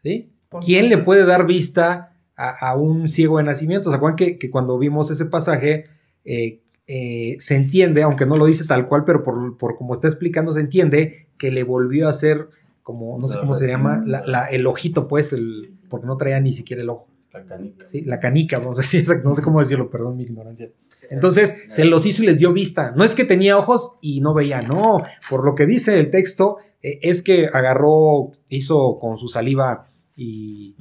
¿Sí? 0.03 0.33
¿Quién 0.65 0.89
le 0.89 0.99
puede 0.99 1.25
dar 1.25 1.47
vista 1.47 2.17
a, 2.35 2.75
un 2.75 3.07
ciego 3.07 3.39
de 3.39 3.45
nacimiento? 3.45 3.91
¿Se 3.91 3.97
acuerdan 3.97 4.17
que, 4.17 4.39
que 4.39 4.51
cuando 4.51 4.79
vimos 4.79 5.11
ese 5.11 5.27
pasaje 5.27 5.85
eh, 6.25 6.61
eh, 6.87 7.37
se 7.39 7.55
entiende, 7.55 8.03
aunque 8.03 8.27
no 8.27 8.37
lo 8.37 8.47
dice 8.47 8.67
tal 8.67 8.89
cual, 8.89 9.05
pero 9.05 9.23
por, 9.23 9.57
por, 9.57 9.77
como 9.77 9.93
está 9.93 10.09
explicando, 10.09 10.51
se 10.51 10.61
entiende 10.61 11.29
que 11.39 11.53
le 11.53 11.63
volvió 11.63 12.07
a 12.07 12.11
hacer 12.11 12.49
como, 12.83 13.17
no 13.19 13.29
sé 13.29 13.39
cómo 13.39 13.55
se 13.55 13.69
llama, 13.69 14.03
la, 14.05 14.47
el 14.47 14.67
ojito, 14.67 15.07
pues, 15.07 15.33
el, 15.33 15.79
porque 15.91 16.07
no 16.07 16.17
traía 16.17 16.41
ni 16.41 16.53
siquiera 16.53 16.83
el 16.83 16.89
ojo. 16.89 17.09
La 17.33 17.45
canica. 17.45 17.85
Sí, 17.85 18.01
la 18.03 18.19
canica, 18.19 18.59
no 18.61 18.75
sé, 18.83 19.03
no 19.23 19.35
sé 19.35 19.43
cómo 19.43 19.61
decirlo, 19.61 19.91
perdón 19.91 20.17
mi 20.17 20.23
ignorancia. 20.23 20.71
Entonces 21.11 21.67
se 21.69 21.85
los 21.85 22.07
hizo 22.07 22.23
y 22.23 22.27
les 22.27 22.39
dio 22.39 22.53
vista. 22.53 22.93
No 22.97 23.05
es 23.05 23.15
que 23.15 23.25
tenía 23.25 23.59
ojos 23.59 23.97
y 24.01 24.21
no 24.21 24.33
veía, 24.33 24.61
no. 24.61 25.03
Por 25.29 25.45
lo 25.45 25.55
que 25.55 25.67
dice 25.67 25.99
el 25.99 26.09
texto, 26.09 26.59
eh, 26.83 27.01
es 27.03 27.23
que 27.23 27.49
agarró, 27.53 28.33
hizo 28.49 28.99
con 28.99 29.19
su 29.19 29.27
saliva 29.27 29.87
y, 30.17 30.77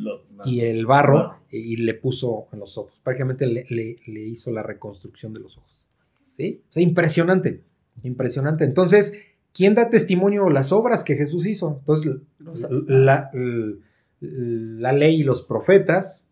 y 0.45 0.61
el 0.61 0.85
barro 0.85 1.39
y 1.49 1.77
le 1.77 1.95
puso 1.95 2.47
en 2.51 2.59
los 2.59 2.77
ojos. 2.77 2.99
Prácticamente 3.03 3.47
le, 3.47 3.65
le, 3.69 4.21
hizo 4.21 4.51
la 4.51 4.61
reconstrucción 4.61 5.33
de 5.33 5.39
los 5.39 5.57
ojos. 5.57 5.87
¿Sí? 6.29 6.61
O 6.63 6.71
sea, 6.71 6.83
impresionante, 6.83 7.63
impresionante. 8.03 8.63
Entonces, 8.63 9.19
¿quién 9.51 9.73
da 9.73 9.89
testimonio 9.89 10.49
las 10.49 10.71
obras 10.71 11.03
que 11.03 11.15
Jesús 11.15 11.47
hizo? 11.47 11.77
Entonces, 11.79 12.21
la, 12.37 13.31
la 13.33 13.88
ley 14.21 15.21
y 15.21 15.23
los 15.23 15.43
profetas, 15.43 16.29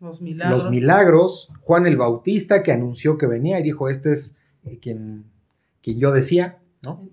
los 0.00 0.20
milagros. 0.20 0.62
los 0.62 0.70
milagros, 0.70 1.52
Juan 1.60 1.86
el 1.86 1.96
Bautista 1.96 2.62
que 2.62 2.72
anunció 2.72 3.16
que 3.16 3.26
venía 3.26 3.58
y 3.58 3.62
dijo, 3.62 3.88
este 3.88 4.12
es 4.12 4.38
eh, 4.64 4.78
quien, 4.78 5.24
quien 5.82 5.98
yo 5.98 6.12
decía, 6.12 6.58
¿no? 6.82 7.08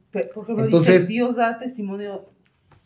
Entonces, 0.57 1.07
Dios 1.07 1.37
da 1.37 1.57
testimonio 1.57 2.25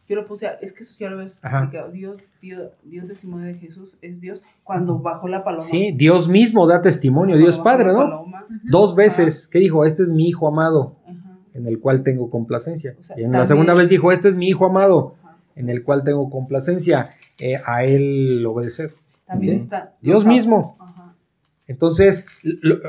yo 0.07 0.15
lo 0.15 0.25
puse, 0.25 0.47
es 0.61 0.71
que 0.71 0.83
eso 0.83 0.95
ya 0.99 1.09
lo 1.09 1.17
ves 1.17 1.41
explicado. 1.43 1.91
Dios, 1.91 2.19
Dios, 2.39 2.69
Dios 2.83 3.07
testimonio 3.07 3.47
de 3.47 3.55
Jesús 3.55 3.97
es 4.01 4.21
Dios 4.21 4.43
cuando 4.63 4.99
bajó 4.99 5.27
la 5.27 5.43
paloma. 5.43 5.63
Sí, 5.63 5.93
Dios 5.95 6.29
mismo 6.29 6.67
da 6.67 6.81
testimonio, 6.81 7.37
Dios 7.37 7.57
Padre, 7.57 7.91
¿no? 7.91 8.25
Dos 8.63 8.95
veces, 8.95 9.47
¿qué 9.47 9.59
dijo? 9.59 9.83
Este 9.83 10.03
es 10.03 10.11
mi 10.11 10.27
hijo 10.27 10.47
amado, 10.47 10.97
en 11.53 11.65
el 11.65 11.79
cual 11.79 12.03
tengo 12.03 12.29
complacencia. 12.29 12.95
y 13.17 13.23
en 13.23 13.31
la 13.31 13.45
segunda 13.45 13.73
vez 13.73 13.89
dijo, 13.89 14.11
este 14.11 14.27
es 14.27 14.35
mi 14.35 14.47
hijo 14.47 14.67
amado, 14.67 15.15
en 15.55 15.69
el 15.69 15.83
cual 15.83 16.03
tengo 16.03 16.29
complacencia, 16.29 17.15
eh, 17.39 17.55
a 17.65 17.83
él 17.83 18.45
obedecer. 18.45 18.91
También 19.25 19.57
está. 19.57 19.95
Dios 20.01 20.25
mismo. 20.25 20.77
Entonces, 21.67 22.27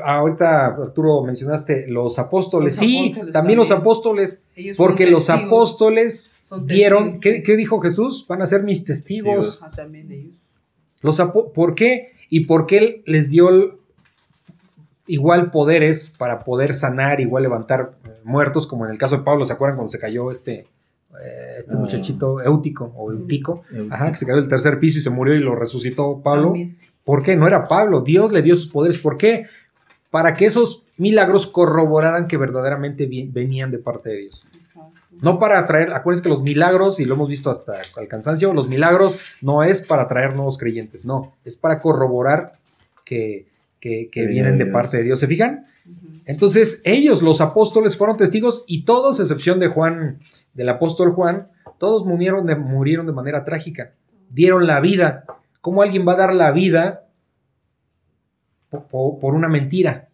ahorita 0.03 0.67
Arturo 0.67 1.23
mencionaste 1.23 1.87
los 1.87 2.19
apóstoles. 2.19 2.75
sí, 2.75 3.15
también, 3.33 3.57
los 3.57 3.71
apóstoles, 3.71 4.45
porque 4.77 5.07
los 5.07 5.31
apóstoles 5.31 6.35
dieron, 6.65 7.19
¿qué, 7.19 7.41
dijo 7.57 7.79
Jesús? 7.79 8.25
Van 8.27 8.41
a 8.43 8.45
ser 8.45 8.63
mis 8.63 8.83
testigos. 8.83 9.61
Ah, 9.63 9.71
también 9.71 10.11
ellos. 10.11 10.35
Los 11.01 11.19
¿Por 11.53 11.73
qué? 11.73 12.11
¿Y 12.29 12.41
por 12.41 12.67
qué 12.67 12.77
él 12.77 13.03
les 13.05 13.31
dio 13.31 13.77
igual 15.07 15.51
poderes 15.51 16.13
para 16.17 16.43
poder 16.43 16.73
sanar, 16.73 17.21
igual 17.21 17.43
levantar 17.43 17.93
eh, 18.05 18.09
muertos, 18.23 18.67
como 18.67 18.85
en 18.85 18.91
el 18.91 18.97
caso 18.97 19.17
de 19.17 19.23
Pablo, 19.23 19.45
¿se 19.45 19.53
acuerdan 19.53 19.77
cuando 19.77 19.91
se 19.91 19.99
cayó 19.99 20.29
este, 20.29 20.65
eh, 21.23 21.55
este 21.57 21.75
ah. 21.75 21.79
muchachito 21.79 22.41
Eutico 22.41 22.93
o 22.95 23.11
Eutico, 23.11 23.63
Ajá, 23.89 24.11
que 24.11 24.17
se 24.17 24.25
cayó 24.25 24.39
del 24.39 24.49
tercer 24.49 24.79
piso 24.79 24.99
y 24.99 25.01
se 25.01 25.09
murió 25.09 25.35
y 25.35 25.39
lo 25.39 25.55
resucitó 25.55 26.21
Pablo? 26.21 26.53
¿Por 27.03 27.23
qué? 27.23 27.35
No 27.35 27.47
era 27.47 27.67
Pablo, 27.67 28.01
Dios 28.01 28.31
le 28.31 28.41
dio 28.41 28.55
sus 28.55 28.67
poderes. 28.67 28.97
¿Por 28.97 29.17
qué? 29.17 29.45
Para 30.11 30.33
que 30.33 30.45
esos 30.45 30.85
milagros 30.97 31.47
corroboraran 31.47 32.27
que 32.27 32.37
verdaderamente 32.37 33.07
venían 33.31 33.71
de 33.71 33.79
parte 33.79 34.09
de 34.09 34.17
Dios. 34.17 34.45
No 35.21 35.39
para 35.39 35.59
atraer, 35.59 35.93
acuérdense 35.93 36.23
que 36.23 36.29
los 36.29 36.43
milagros, 36.43 36.99
y 36.99 37.05
lo 37.05 37.15
hemos 37.15 37.29
visto 37.29 37.49
hasta 37.49 37.73
el 37.97 38.07
cansancio, 38.07 38.53
los 38.53 38.67
milagros 38.67 39.17
no 39.41 39.63
es 39.63 39.81
para 39.81 40.03
atraer 40.03 40.35
nuevos 40.35 40.57
creyentes, 40.57 41.05
no, 41.05 41.35
es 41.43 41.57
para 41.57 41.79
corroborar 41.79 42.53
que, 43.03 43.47
vienen 44.13 44.57
de 44.57 44.65
parte 44.65 44.97
de 44.97 45.03
Dios. 45.03 45.19
¿Se 45.19 45.27
fijan? 45.27 45.63
Entonces, 46.25 46.81
ellos, 46.83 47.21
los 47.21 47.41
apóstoles, 47.41 47.95
fueron 47.95 48.17
testigos 48.17 48.65
y 48.67 48.83
todos, 48.83 49.19
excepción 49.19 49.59
de 49.59 49.69
Juan, 49.69 50.19
del 50.57 50.67
apóstol 50.67 51.13
Juan, 51.13 51.47
todos 51.77 52.05
murieron 52.05 52.45
de, 52.45 52.57
murieron 52.57 53.05
de 53.05 53.13
manera 53.13 53.45
trágica, 53.45 53.93
dieron 54.29 54.67
la 54.67 54.81
vida 54.81 55.23
¿Cómo 55.67 55.81
alguien 55.81 56.07
va 56.07 56.13
a 56.13 56.15
dar 56.15 56.33
la 56.33 56.49
vida 56.51 57.09
por, 58.89 59.35
una 59.35 59.49
mentira? 59.49 60.07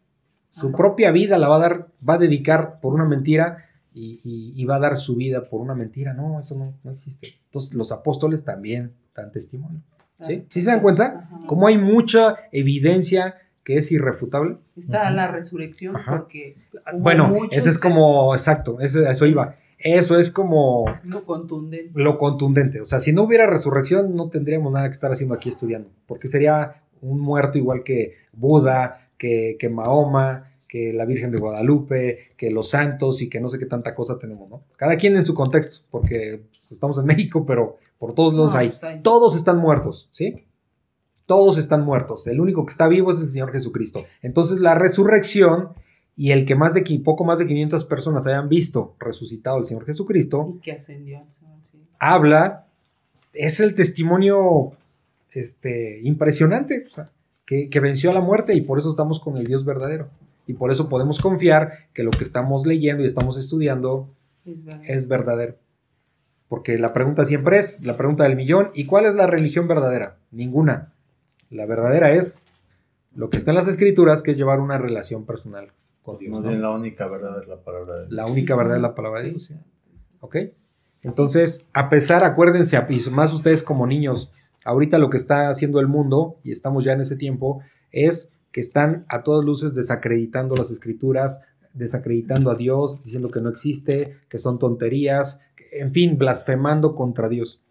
Su 0.49 0.71
propia 0.71 1.11
vida 1.11 1.37
la 1.37 1.47
va 1.47 1.57
a 1.57 1.59
dar, 1.59 1.87
va 2.09 2.15
a 2.15 2.17
dedicar 2.17 2.79
por 2.79 2.95
una 2.95 3.05
mentira 3.05 3.57
y, 3.93 4.65
va 4.65 4.77
a 4.77 4.79
dar 4.79 4.95
su 4.95 5.15
vida 5.15 5.43
por 5.43 5.61
una 5.61 5.75
mentira. 5.75 6.15
No, 6.15 6.39
eso 6.39 6.55
no, 6.55 6.91
existe. 6.91 7.35
Entonces 7.45 7.75
los 7.75 7.91
apóstoles 7.91 8.43
también 8.43 8.95
dan 9.13 9.31
testimonio. 9.31 9.83
¿Sí? 10.25 10.43
¿Sí 10.49 10.61
se 10.61 10.71
dan 10.71 10.79
cuenta? 10.79 11.29
Como 11.45 11.67
hay 11.67 11.77
mucha 11.77 12.33
evidencia 12.51 13.35
que 13.63 13.77
es 13.77 13.91
irrefutable. 13.91 14.57
Está 14.75 15.11
la 15.11 15.27
resurrección 15.27 15.95
porque... 16.03 16.55
Bueno, 16.97 17.31
ese 17.51 17.69
es 17.69 17.77
como, 17.77 18.33
exacto, 18.33 18.79
eso 18.79 19.25
iba. 19.27 19.55
Eso 19.83 20.17
es 20.17 20.31
como... 20.31 20.85
Lo 21.05 21.25
contundente. 21.25 21.91
Lo 21.93 22.17
contundente. 22.17 22.79
O 22.79 22.85
sea, 22.85 22.99
si 22.99 23.11
no 23.11 23.23
hubiera 23.23 23.45
resurrección, 23.45 24.15
no 24.15 24.29
tendríamos 24.29 24.71
nada 24.71 24.87
que 24.87 24.93
estar 24.93 25.11
haciendo 25.11 25.35
aquí 25.35 25.49
estudiando. 25.49 25.89
Porque 26.07 26.27
sería 26.27 26.81
un 27.01 27.19
muerto 27.19 27.57
igual 27.57 27.83
que 27.83 28.13
Buda, 28.31 29.09
que, 29.17 29.57
que 29.59 29.69
Mahoma, 29.69 30.49
que 30.73 30.91
la 30.91 31.05
Virgen 31.05 31.29
de 31.31 31.37
Guadalupe, 31.37 32.29
que 32.35 32.49
los 32.49 32.69
santos 32.69 33.21
y 33.21 33.29
que 33.29 33.39
no 33.39 33.47
sé 33.47 33.59
qué 33.59 33.67
tanta 33.67 33.93
cosa 33.93 34.17
tenemos, 34.17 34.49
¿no? 34.49 34.63
Cada 34.75 34.95
quien 34.95 35.15
en 35.15 35.23
su 35.23 35.35
contexto, 35.35 35.85
porque 35.91 36.47
estamos 36.71 36.97
en 36.97 37.05
México, 37.05 37.45
pero 37.45 37.77
por 37.99 38.13
todos 38.13 38.55
hay. 38.55 38.69
Pues 38.69 39.03
Todos 39.03 39.35
están 39.35 39.59
muertos, 39.59 40.09
¿sí? 40.11 40.47
Todos 41.27 41.59
están 41.59 41.85
muertos. 41.85 42.25
El 42.25 42.41
único 42.41 42.65
que 42.65 42.71
está 42.71 42.87
vivo 42.87 43.11
es 43.11 43.21
el 43.21 43.29
Señor 43.29 43.51
Jesucristo. 43.51 44.03
Entonces 44.23 44.61
la 44.61 44.73
resurrección 44.73 45.73
y 46.15 46.31
el 46.31 46.45
que 46.45 46.55
más 46.55 46.73
de 46.73 46.83
poco 47.03 47.23
más 47.23 47.39
de 47.39 47.47
500 47.47 47.85
personas 47.85 48.27
hayan 48.27 48.47
visto 48.49 48.95
resucitado 48.99 49.57
al 49.57 49.65
Señor 49.65 49.85
Jesucristo, 49.85 50.57
que 50.61 50.73
ascendió, 50.73 51.21
habla, 51.99 52.67
es 53.33 53.59
el 53.59 53.73
testimonio 53.73 54.71
este, 55.31 55.99
impresionante, 56.03 56.85
que, 57.45 57.79
venció 57.79 58.11
a 58.11 58.13
la 58.13 58.21
muerte 58.21 58.53
y 58.55 58.61
por 58.61 58.77
eso 58.77 58.89
estamos 58.89 59.19
con 59.19 59.37
el 59.37 59.45
Dios 59.45 59.65
verdadero. 59.65 60.09
Y 60.45 60.53
por 60.53 60.71
eso 60.71 60.89
podemos 60.89 61.19
confiar 61.19 61.89
que 61.93 62.03
lo 62.03 62.11
que 62.11 62.23
estamos 62.23 62.65
leyendo 62.65 63.03
y 63.03 63.05
estamos 63.05 63.37
estudiando 63.37 64.09
es 64.83 65.07
verdadero. 65.07 65.55
Porque 66.49 66.77
la 66.77 66.93
pregunta 66.93 67.23
siempre 67.23 67.57
es, 67.57 67.85
la 67.85 67.95
pregunta 67.95 68.23
del 68.23 68.35
millón, 68.35 68.69
¿y 68.75 68.85
cuál 68.85 69.05
es 69.05 69.15
la 69.15 69.25
religión 69.25 69.67
verdadera? 69.67 70.17
Ninguna. 70.31 70.93
La 71.49 71.65
verdadera 71.65 72.11
es 72.11 72.45
lo 73.15 73.29
que 73.29 73.37
está 73.37 73.51
en 73.51 73.55
las 73.55 73.67
escrituras, 73.67 74.21
que 74.21 74.31
es 74.31 74.37
llevar 74.37 74.59
una 74.59 74.77
relación 74.77 75.25
personal 75.25 75.71
con 76.03 76.17
Dios. 76.17 76.43
la 76.43 76.69
única 76.71 77.07
verdad 77.07 77.41
es 77.41 77.47
la 77.47 77.63
palabra 77.63 77.93
de 77.93 77.99
Dios. 78.01 78.11
La 78.11 78.25
única 78.25 78.55
verdad 78.55 78.75
es 78.75 78.81
la 78.81 78.93
palabra 78.93 79.21
de 79.21 79.31
Dios. 79.31 79.53
¿Ok? 80.19 80.37
Entonces, 81.03 81.69
a 81.73 81.89
pesar, 81.89 82.23
acuérdense, 82.23 82.77
y 82.89 83.09
más 83.09 83.33
ustedes 83.33 83.63
como 83.63 83.87
niños, 83.87 84.31
ahorita 84.63 84.97
lo 84.97 85.09
que 85.09 85.17
está 85.17 85.49
haciendo 85.49 85.79
el 85.79 85.87
mundo, 85.87 86.37
y 86.43 86.51
estamos 86.51 86.83
ya 86.83 86.93
en 86.93 87.01
ese 87.01 87.15
tiempo, 87.15 87.61
es 87.91 88.35
que 88.51 88.61
están 88.61 89.05
a 89.09 89.23
todas 89.23 89.43
luces 89.43 89.75
desacreditando 89.75 90.55
las 90.55 90.71
escrituras, 90.71 91.45
desacreditando 91.73 92.51
a 92.51 92.55
Dios, 92.55 93.03
diciendo 93.03 93.29
que 93.29 93.41
no 93.41 93.49
existe, 93.49 94.13
que 94.29 94.37
son 94.37 94.59
tonterías, 94.59 95.41
en 95.71 95.91
fin, 95.91 96.17
blasfemando 96.17 96.95
contra 96.95 97.27
Dios. 97.27 97.61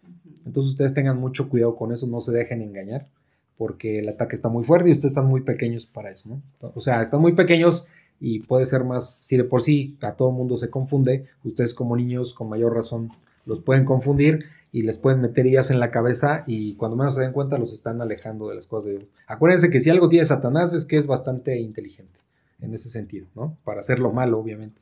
Entonces 0.45 0.71
ustedes 0.71 0.93
tengan 0.93 1.17
mucho 1.17 1.49
cuidado 1.49 1.75
con 1.75 1.91
eso, 1.91 2.05
no 2.07 2.19
se 2.19 2.33
dejen 2.33 2.61
engañar, 2.61 3.07
porque 3.55 3.99
el 3.99 4.09
ataque 4.09 4.35
está 4.35 4.49
muy 4.49 4.63
fuerte 4.63 4.89
y 4.89 4.91
ustedes 4.91 5.11
están 5.11 5.27
muy 5.27 5.41
pequeños 5.41 5.85
para 5.85 6.11
eso, 6.11 6.27
¿no? 6.27 6.41
O 6.75 6.81
sea, 6.81 7.01
están 7.01 7.21
muy 7.21 7.33
pequeños 7.33 7.87
y 8.19 8.39
puede 8.39 8.65
ser 8.65 8.83
más, 8.83 9.09
si 9.13 9.37
de 9.37 9.43
por 9.43 9.61
sí 9.61 9.97
a 10.01 10.13
todo 10.13 10.31
mundo 10.31 10.55
se 10.57 10.69
confunde, 10.69 11.25
ustedes 11.43 11.73
como 11.73 11.95
niños 11.95 12.33
con 12.33 12.49
mayor 12.49 12.73
razón 12.73 13.09
los 13.45 13.61
pueden 13.61 13.83
confundir 13.85 14.45
y 14.71 14.83
les 14.83 14.97
pueden 14.97 15.21
meter 15.21 15.45
ideas 15.45 15.69
en 15.71 15.79
la 15.79 15.91
cabeza 15.91 16.43
y 16.47 16.73
cuando 16.75 16.95
menos 16.97 17.15
se 17.15 17.21
den 17.21 17.33
cuenta 17.33 17.57
los 17.57 17.73
están 17.73 18.01
alejando 18.01 18.47
de 18.47 18.55
las 18.55 18.65
cosas 18.67 18.85
de 18.85 18.91
Dios. 18.99 19.05
Acuérdense 19.27 19.69
que 19.69 19.79
si 19.79 19.89
algo 19.89 20.07
tiene 20.09 20.25
Satanás 20.25 20.73
es 20.73 20.85
que 20.85 20.95
es 20.95 21.05
bastante 21.07 21.59
inteligente 21.59 22.19
en 22.61 22.73
ese 22.73 22.87
sentido, 22.89 23.27
¿no? 23.35 23.57
Para 23.65 23.81
hacerlo 23.81 24.11
malo, 24.13 24.39
obviamente. 24.39 24.81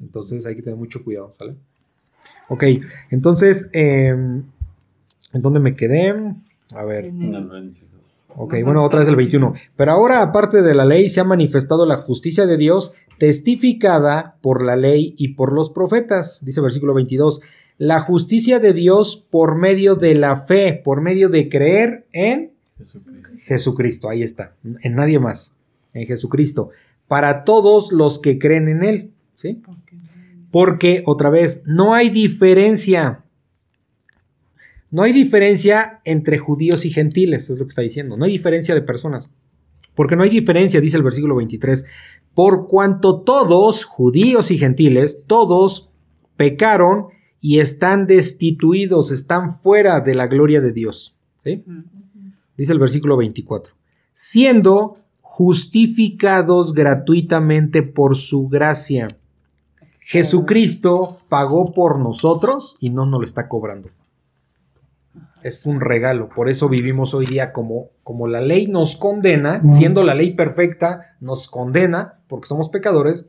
Entonces 0.00 0.46
hay 0.46 0.56
que 0.56 0.62
tener 0.62 0.78
mucho 0.78 1.04
cuidado, 1.04 1.32
¿sale? 1.34 1.54
Ok, 2.48 2.64
entonces, 3.10 3.70
eh, 3.74 4.08
¿en 4.08 4.44
dónde 5.42 5.60
me 5.60 5.74
quedé? 5.74 6.34
A 6.70 6.84
ver. 6.84 7.04
En 7.04 7.22
el- 7.22 7.34
el 7.34 7.48
22. 7.48 7.89
Ok, 8.36 8.54
bueno, 8.64 8.84
otra 8.84 9.00
vez 9.00 9.08
el 9.08 9.16
21. 9.16 9.54
Pero 9.76 9.92
ahora, 9.92 10.22
aparte 10.22 10.62
de 10.62 10.74
la 10.74 10.84
ley, 10.84 11.08
se 11.08 11.20
ha 11.20 11.24
manifestado 11.24 11.86
la 11.86 11.96
justicia 11.96 12.46
de 12.46 12.56
Dios, 12.56 12.94
testificada 13.18 14.36
por 14.40 14.64
la 14.64 14.76
ley 14.76 15.14
y 15.16 15.34
por 15.34 15.52
los 15.52 15.70
profetas. 15.70 16.44
Dice 16.44 16.60
versículo 16.60 16.94
22. 16.94 17.42
La 17.78 18.00
justicia 18.00 18.58
de 18.58 18.72
Dios 18.72 19.26
por 19.30 19.56
medio 19.56 19.94
de 19.94 20.14
la 20.14 20.36
fe, 20.36 20.80
por 20.84 21.00
medio 21.00 21.28
de 21.28 21.48
creer 21.48 22.06
en 22.12 22.52
Jesucristo. 22.78 23.38
Jesucristo. 23.44 24.08
Ahí 24.10 24.22
está, 24.22 24.54
en 24.82 24.94
nadie 24.94 25.18
más, 25.18 25.56
en 25.92 26.06
Jesucristo. 26.06 26.70
Para 27.08 27.44
todos 27.44 27.92
los 27.92 28.20
que 28.20 28.38
creen 28.38 28.68
en 28.68 28.84
Él. 28.84 29.10
¿Sí? 29.34 29.62
Porque, 30.50 31.02
otra 31.06 31.30
vez, 31.30 31.64
no 31.66 31.94
hay 31.94 32.10
diferencia. 32.10 33.24
No 34.90 35.02
hay 35.02 35.12
diferencia 35.12 36.00
entre 36.04 36.38
judíos 36.38 36.84
y 36.84 36.90
gentiles, 36.90 37.48
es 37.50 37.58
lo 37.58 37.64
que 37.64 37.70
está 37.70 37.82
diciendo. 37.82 38.16
No 38.16 38.24
hay 38.24 38.32
diferencia 38.32 38.74
de 38.74 38.82
personas. 38.82 39.30
Porque 39.94 40.16
no 40.16 40.22
hay 40.22 40.30
diferencia, 40.30 40.80
dice 40.80 40.96
el 40.96 41.02
versículo 41.02 41.36
23. 41.36 41.86
Por 42.34 42.66
cuanto 42.66 43.20
todos, 43.20 43.84
judíos 43.84 44.50
y 44.50 44.58
gentiles, 44.58 45.24
todos 45.26 45.90
pecaron 46.36 47.08
y 47.40 47.58
están 47.58 48.06
destituidos, 48.06 49.10
están 49.10 49.50
fuera 49.50 50.00
de 50.00 50.14
la 50.14 50.26
gloria 50.26 50.60
de 50.60 50.72
Dios. 50.72 51.14
Dice 52.56 52.72
el 52.72 52.78
versículo 52.78 53.16
24. 53.16 53.74
Siendo 54.12 54.96
justificados 55.20 56.74
gratuitamente 56.74 57.82
por 57.82 58.16
su 58.16 58.48
gracia. 58.48 59.06
Jesucristo 60.00 61.18
pagó 61.28 61.72
por 61.72 61.98
nosotros 62.00 62.76
y 62.80 62.90
no 62.90 63.06
nos 63.06 63.20
lo 63.20 63.24
está 63.24 63.48
cobrando. 63.48 63.88
Es 65.42 65.64
un 65.66 65.80
regalo, 65.80 66.28
por 66.28 66.48
eso 66.50 66.68
vivimos 66.68 67.14
hoy 67.14 67.24
día 67.26 67.52
como, 67.52 67.88
como 68.02 68.26
la 68.26 68.40
ley 68.40 68.66
nos 68.66 68.96
condena, 68.96 69.62
siendo 69.70 70.02
la 70.02 70.14
ley 70.14 70.32
perfecta, 70.34 71.16
nos 71.20 71.48
condena 71.48 72.20
porque 72.28 72.46
somos 72.46 72.68
pecadores. 72.68 73.26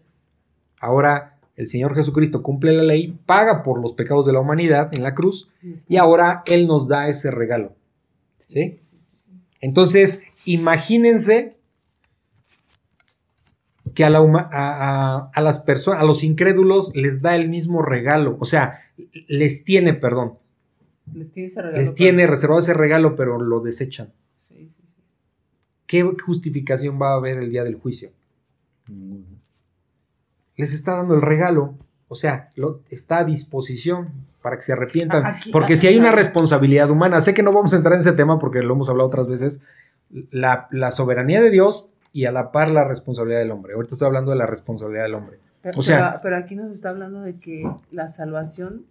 Ahora 0.80 1.38
el 1.56 1.68
Señor 1.68 1.96
Jesucristo 1.96 2.42
cumple 2.44 2.74
la 2.74 2.84
ley, 2.84 3.18
paga 3.26 3.64
por 3.64 3.80
los 3.82 3.94
pecados 3.94 4.26
de 4.26 4.34
la 4.34 4.40
humanidad 4.40 4.90
en 4.96 5.04
la 5.04 5.14
cruz 5.16 5.50
y 5.88 5.98
ahora 5.98 6.42
Él 6.52 6.68
nos 6.68 6.88
da 6.88 7.08
ese 7.08 7.32
regalo. 7.32 7.74
¿Sí? 8.48 8.80
Entonces, 9.62 10.24
imagínense 10.48 11.56
que 13.94 14.04
a, 14.06 14.10
la 14.10 14.22
huma- 14.22 14.50
a- 14.52 15.16
a- 15.18 15.32
a 15.34 15.42
las 15.42 15.60
personas, 15.60 16.02
a 16.02 16.06
los 16.06 16.24
incrédulos 16.24 16.96
les 16.96 17.22
da 17.22 17.36
el 17.36 17.50
mismo 17.50 17.82
regalo, 17.82 18.38
o 18.40 18.46
sea, 18.46 18.80
les 19.28 19.64
tiene, 19.66 19.94
perdón, 19.94 20.38
Les 21.14 21.32
tiene 21.32 21.48
ese 21.48 21.62
regalo 21.62 21.78
les 21.78 21.90
para- 21.90 21.96
tiene 21.98 22.28
reservado 22.28 22.60
ese 22.60 22.74
regalo, 22.74 23.16
pero 23.16 23.40
lo 23.40 23.60
desechan. 23.60 24.12
Sí, 24.48 24.56
sí, 24.56 24.84
sí. 24.96 25.02
¿Qué 25.88 26.04
justificación 26.24 27.00
va 27.02 27.10
a 27.12 27.16
haber 27.16 27.38
el 27.38 27.50
día 27.50 27.64
del 27.64 27.76
juicio? 27.76 28.10
Ninguno. 28.90 29.26
Les 30.58 30.74
está 30.74 30.96
dando 30.98 31.16
el 31.16 31.22
regalo, 31.22 31.76
o 32.08 32.16
sea, 32.16 32.52
lo, 32.56 32.82
está 32.90 33.20
a 33.20 33.24
disposición 33.24 34.10
para 34.42 34.56
que 34.58 34.64
se 34.64 34.74
arrepientan. 34.74 35.26
Aquí- 35.26 35.52
porque 35.52 35.76
si 35.76 35.88
hay 35.88 35.98
una 35.98 36.12
responsabilidad 36.12 36.90
humana, 36.90 37.22
sé 37.22 37.34
que 37.34 37.44
no 37.44 37.52
vamos 37.52 37.74
a 37.74 37.78
entrar 37.78 37.94
en 37.94 38.02
ese 38.02 38.14
tema 38.14 38.38
porque 38.40 38.62
lo 38.62 38.74
hemos 38.74 38.90
hablado 38.90 39.08
otras 39.08 39.28
veces, 39.28 39.64
la, 40.32 40.68
la 40.72 40.92
soberanía 40.92 41.42
de 41.42 41.50
Dios 41.52 41.90
y 42.14 42.26
a 42.26 42.32
la 42.32 42.52
par 42.52 42.70
la 42.70 42.84
responsabilidad 42.84 43.40
del 43.40 43.52
hombre. 43.52 43.74
Ahorita 43.74 43.96
estoy 43.96 44.08
hablando 44.08 44.32
de 44.32 44.38
la 44.38 44.46
responsabilidad 44.46 45.04
del 45.04 45.16
hombre. 45.16 45.40
Pero, 45.62 45.80
O 45.80 45.82
sea- 45.82 46.10
pero- 46.12 46.20
pero 46.24 46.36
aquí 46.38 46.56
nos 46.56 46.72
está 46.72 46.90
hablando 46.90 47.22
de 47.22 47.38
que 47.38 47.64
la 47.92 48.08
salvación, 48.08 48.86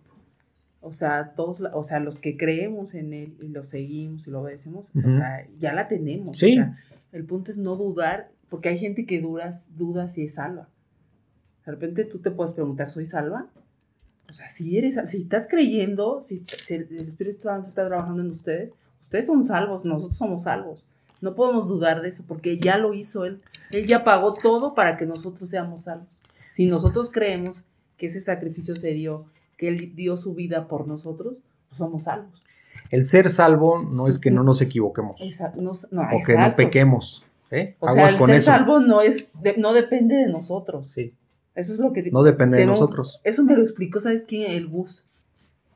o 0.81 0.93
sea, 0.93 1.35
todos, 1.35 1.61
o 1.61 1.82
sea, 1.82 2.01
los 2.01 2.19
que 2.19 2.36
creemos 2.36 2.94
en 2.94 3.12
él 3.12 3.36
y 3.40 3.48
lo 3.48 3.62
seguimos 3.62 4.27
y 4.27 4.31
lo 4.31 4.40
obedecemos, 4.40 4.90
Ujú. 4.94 5.09
o 5.09 5.12
sea, 5.12 5.47
ya 5.59 5.73
la 5.73 5.89
tenemos. 5.89 6.39
Sí. 6.39 6.52
O 6.52 6.55
sea, 6.55 6.78
el 7.12 7.24
punto 7.24 7.51
es 7.51 7.59
no 7.59 7.77
dudar, 7.77 8.31
porque 8.48 8.70
hay 8.70 8.78
gente 8.78 9.05
que 9.05 9.20
duda, 9.20 9.61
duda 9.77 10.09
si 10.09 10.23
es 10.23 10.35
salva. 10.35 10.69
De 11.66 11.73
repente 11.73 12.05
tú 12.05 12.19
te 12.19 12.31
puedes 12.31 12.52
preguntar, 12.52 12.89
¿soy 12.89 13.07
salva? 13.07 13.48
O 14.28 14.32
sea, 14.32 14.48
si 14.48 14.78
eres, 14.78 14.98
si 15.07 15.23
estás 15.23 15.48
creyendo, 15.48 16.23
si, 16.23 16.39
si 16.39 16.74
el 16.74 17.09
Espíritu 17.09 17.43
Santo 17.43 17.69
está 17.69 17.86
trabajando 17.86 18.23
en 18.23 18.31
ustedes, 18.31 18.74
ustedes 19.01 19.27
son 19.27 19.44
salvos, 19.44 19.85
nosotros 19.85 20.16
somos 20.16 20.44
salvos. 20.44 20.85
No 21.20 21.35
podemos 21.35 21.69
dudar 21.69 22.01
de 22.01 22.09
eso 22.09 22.24
porque 22.27 22.59
ya 22.59 22.78
lo 22.78 22.94
hizo 22.94 23.24
Él. 23.24 23.43
Él 23.73 23.86
ya 23.86 24.05
pagó 24.05 24.32
todo 24.32 24.74
para 24.74 24.97
que 24.97 25.05
nosotros 25.05 25.51
seamos 25.51 25.82
salvos. 25.82 26.09
Si 26.51 26.66
nosotros 26.66 27.11
creemos 27.11 27.66
que 27.97 28.07
ese 28.07 28.20
sacrificio 28.20 28.74
se 28.74 28.93
dio, 28.93 29.27
que 29.61 29.69
Él 29.69 29.95
dio 29.95 30.16
su 30.16 30.35
vida 30.35 30.66
por 30.69 30.89
nosotros, 30.89 31.35
pues 31.69 31.77
somos 31.78 32.05
salvos. 32.05 32.41
El 32.91 33.05
ser 33.05 33.28
salvo 33.28 33.82
no 33.82 34.07
es 34.07 34.19
que 34.19 34.31
no 34.31 34.43
nos 34.43 34.62
equivoquemos 34.62 35.20
Esa- 35.20 35.53
no, 35.57 35.73
no, 35.91 36.03
o 36.03 36.09
que 36.24 36.32
no 36.32 36.41
exacto. 36.41 36.57
pequemos. 36.57 37.27
¿eh? 37.51 37.77
O 37.78 37.89
sea, 37.91 38.07
el 38.09 38.16
con 38.16 38.28
ser 38.28 38.37
eso. 38.37 38.47
salvo 38.53 38.81
no, 38.81 39.03
es, 39.03 39.43
de- 39.43 39.59
no 39.59 39.74
depende 39.74 40.15
de 40.16 40.28
nosotros. 40.28 40.91
Sí, 40.91 41.12
Eso 41.55 41.74
es 41.74 41.78
lo 41.78 41.93
que... 41.93 42.11
no 42.11 42.23
depende 42.23 42.57
de 42.57 42.65
nosotros. 42.65 43.20
Eso 43.23 43.45
me 43.45 43.55
lo 43.55 43.61
explicó, 43.62 44.01
¿sabes 44.01 44.24
quién? 44.24 44.51
El 44.51 44.66
Gus. 44.66 45.05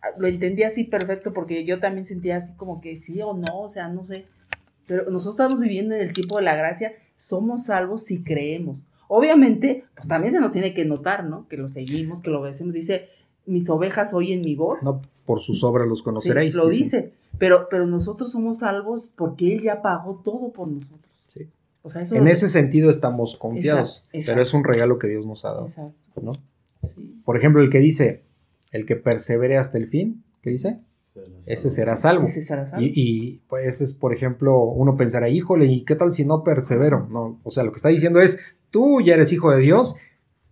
Ah, 0.01 0.07
Lo 0.17 0.29
entendí 0.29 0.63
así 0.63 0.85
perfecto 0.85 1.35
porque 1.35 1.65
yo 1.67 1.79
también 1.79 2.07
sentía 2.07 2.39
así 2.39 2.55
como 2.55 2.81
que 2.81 2.97
sí 2.97 3.21
o 3.21 3.35
no, 3.35 3.61
o 3.61 3.69
sea, 3.69 3.89
no 3.89 4.03
sé. 4.03 4.25
Pero 4.87 5.03
nosotros 5.11 5.35
estamos 5.35 5.61
viviendo 5.61 5.95
en 5.95 6.01
el 6.01 6.13
tiempo 6.15 6.39
de 6.39 6.45
la 6.45 6.57
gracia, 6.57 6.93
somos 7.17 7.65
salvos 7.67 8.03
si 8.05 8.23
creemos. 8.23 8.87
Obviamente, 9.09 9.85
pues 9.95 10.09
también 10.09 10.33
se 10.33 10.41
nos 10.41 10.53
tiene 10.53 10.73
que 10.73 10.87
notar, 10.87 11.25
¿no? 11.25 11.47
Que 11.49 11.59
lo 11.59 11.69
seguimos, 11.69 12.23
que 12.23 12.31
lo 12.31 12.41
obedecemos. 12.41 12.73
Dice, 12.75 13.09
mis 13.47 13.69
ovejas 13.71 14.15
oyen 14.15 14.41
mi 14.43 14.55
voz. 14.55 14.83
No 14.85 15.01
por 15.25 15.41
sus 15.41 15.65
obras 15.65 15.89
los 15.89 15.99
Sí, 15.99 16.05
conoceréis. 16.05 16.55
lo 16.55 16.67
sí, 16.67 16.73
sí. 16.73 16.79
dice. 16.85 17.13
Pero, 17.39 17.67
pero 17.69 17.87
nosotros 17.87 18.31
somos 18.31 18.59
salvos 18.59 19.15
porque 19.17 19.53
Él 19.53 19.63
ya 19.63 19.83
pagó 19.83 20.21
todo 20.25 20.53
por 20.53 20.69
nosotros. 20.69 21.11
Sí. 21.27 21.49
O 21.83 21.91
sea, 21.91 22.03
eso 22.03 22.15
En 22.15 22.29
ese 22.29 22.49
sentido 22.49 22.91
estamos 22.91 23.37
confiados, 23.39 23.99
Exacto, 23.99 24.19
exacto. 24.19 24.33
pero 24.35 24.43
es 24.43 24.55
un 24.55 24.65
regalo 24.65 24.99
que 24.99 25.09
Dios 25.09 25.27
nos 25.27 25.45
ha 25.45 25.53
dado. 25.53 25.67
Exacto. 25.67 26.21
¿no? 26.23 26.33
sí. 26.95 27.21
Por 27.25 27.37
ejemplo, 27.37 27.63
el 27.63 27.71
que 27.71 27.79
dice, 27.79 28.23
el 28.71 28.87
que 28.87 28.97
persevere 28.97 29.57
hasta 29.57 29.79
el 29.79 29.87
fin, 29.87 30.23
¿qué 30.43 30.51
dice? 30.51 30.81
Ese 31.47 31.71
será 31.71 31.95
salvo. 31.97 32.25
Ese 32.25 32.43
será 32.43 32.67
salvo. 32.67 32.85
Y, 32.85 32.93
y, 32.95 33.43
pues 33.49 33.67
ese 33.67 33.85
es, 33.85 33.93
por 33.95 34.13
ejemplo, 34.13 34.59
uno 34.65 34.97
pensará, 34.97 35.29
híjole, 35.29 35.67
¿y 35.67 35.85
qué 35.85 35.95
tal 35.95 36.11
si 36.11 36.25
no 36.25 36.43
persevero? 36.43 37.07
No, 37.09 37.39
o 37.45 37.51
sea, 37.51 37.63
lo 37.63 37.71
que 37.71 37.77
está 37.77 37.89
diciendo 37.89 38.21
es, 38.21 38.57
tú 38.71 39.01
ya 39.01 39.15
eres 39.15 39.33
hijo 39.33 39.51
de 39.53 39.61
Dios, 39.61 39.97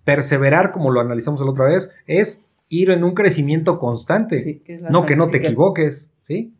perseverar, 0.05 0.71
como 0.71 0.91
lo 0.93 1.01
analizamos 1.01 1.41
la 1.41 1.51
otra 1.51 1.65
vez, 1.67 1.93
es 2.07 2.45
ir 2.73 2.91
en 2.91 3.05
un 3.05 3.13
crecimiento 3.15 3.79
constante. 3.79 4.41
Sí, 4.43 4.59
que 4.65 4.79
no 4.91 5.05
que 5.07 5.15
no 5.17 5.29
te 5.29 5.39
equivoques, 5.39 6.13
¿sí? 6.21 6.53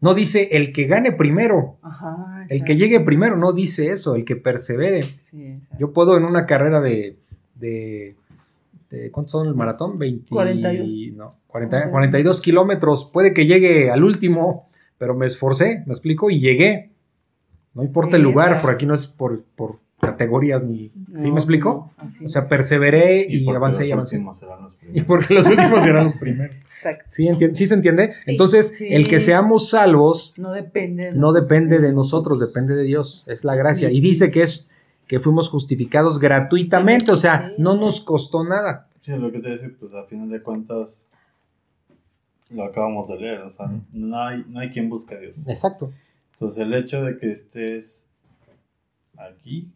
No 0.00 0.12
dice 0.14 0.48
el 0.52 0.72
que 0.72 0.84
gane 0.86 1.10
primero, 1.12 1.78
Ajá. 1.82 2.46
el 2.50 2.62
que 2.64 2.76
llegue 2.76 3.00
primero, 3.00 3.36
no 3.36 3.52
dice 3.52 3.90
eso, 3.90 4.14
el 4.14 4.24
que 4.26 4.36
persevere. 4.36 5.02
Sí. 5.02 5.58
Yo 5.78 5.92
puedo 5.92 6.16
en 6.18 6.24
una 6.24 6.44
carrera 6.44 6.80
de, 6.80 7.16
de, 7.54 8.14
de- 8.90 9.10
¿cuántos 9.10 9.32
son 9.32 9.46
el 9.48 9.54
maratón? 9.54 9.98
20, 9.98 10.28
42. 10.28 11.16
No, 11.16 11.30
40 11.46 11.90
42 11.90 12.40
kilómetros. 12.42 13.10
Puede 13.12 13.32
que 13.32 13.46
llegue 13.46 13.90
al 13.90 14.04
último, 14.04 14.68
pero 14.98 15.14
me 15.16 15.24
esforcé, 15.26 15.82
me 15.86 15.92
explico, 15.94 16.30
y 16.30 16.40
llegué. 16.40 16.92
No 17.72 17.82
importa 17.82 18.16
Sí, 18.16 18.16
el 18.16 18.22
lugar, 18.22 18.60
por 18.60 18.70
aquí 18.72 18.84
no 18.86 18.94
es 18.94 19.06
por, 19.06 19.42
por 19.56 19.78
categorías 20.06 20.64
ni... 20.64 20.88
¿Sí 21.14 21.28
No, 21.28 21.34
me 21.34 21.40
explico? 21.40 21.92
no, 21.98 22.24
O 22.26 22.28
sea, 22.28 22.48
perseveré 22.48 23.26
y, 23.28 23.48
avancé 23.48 23.86
y 23.86 23.92
avancé. 23.92 24.16
últimos 24.16 24.38
serán 24.38 24.62
los 24.62 24.72
Y 24.74 24.76
primeros. 24.78 25.06
porque 25.06 25.34
los 25.34 25.46
últimos 25.48 25.82
serán 25.82 26.02
los 26.04 26.12
primeros. 26.18 26.56
Exacto. 26.56 27.04
¿Sí, 27.08 27.28
sí 27.52 27.66
se 27.66 27.74
entiende? 27.74 28.12
Sí. 28.12 28.20
Entonces, 28.30 28.74
Sí. 28.78 28.86
el 28.90 29.06
que 29.08 29.18
seamos 29.18 29.70
salvos 29.70 30.34
No 30.36 30.52
depende 30.52 31.04
de 31.04 31.10
no 31.12 31.32
nosotros, 31.32 31.42
depende 31.44 31.78
de 31.80 31.92
nosotros, 31.92 32.40
depende 32.40 32.74
de 32.74 32.82
Dios. 32.84 33.24
Es 33.26 33.44
la 33.44 33.54
gracia. 33.54 33.88
Sí. 33.88 33.96
Y 33.96 34.00
dice 34.00 34.30
que 34.30 34.42
es 34.42 34.70
que 35.06 35.20
fuimos 35.20 35.48
justificados 35.48 36.18
gratuitamente, 36.18 37.12
o 37.12 37.16
sea, 37.16 37.48
Sí. 37.48 37.54
no 37.62 37.76
nos 37.76 38.00
costó 38.00 38.44
nada. 38.44 38.88
Sí, 39.02 39.12
lo 39.12 39.30
que 39.30 39.38
te 39.40 39.50
decía, 39.50 39.70
pues 39.78 39.94
a 39.94 40.02
final 40.04 40.28
de 40.30 40.42
cuentas, 40.42 41.04
lo 42.50 42.64
acabamos 42.64 43.08
de 43.08 43.16
leer, 43.18 43.40
o 43.42 43.50
sea, 43.50 43.66
no 43.92 44.20
hay, 44.20 44.44
no 44.48 44.58
hay 44.60 44.70
quien 44.70 44.88
busque 44.88 45.14
a 45.14 45.18
Dios. 45.18 45.36
Exacto. 45.46 45.92
Entonces 46.34 46.58
el 46.64 46.74
hecho 46.74 47.02
de 47.02 47.16
que 47.18 47.30
estés 47.30 48.08
aquí, 49.16 49.68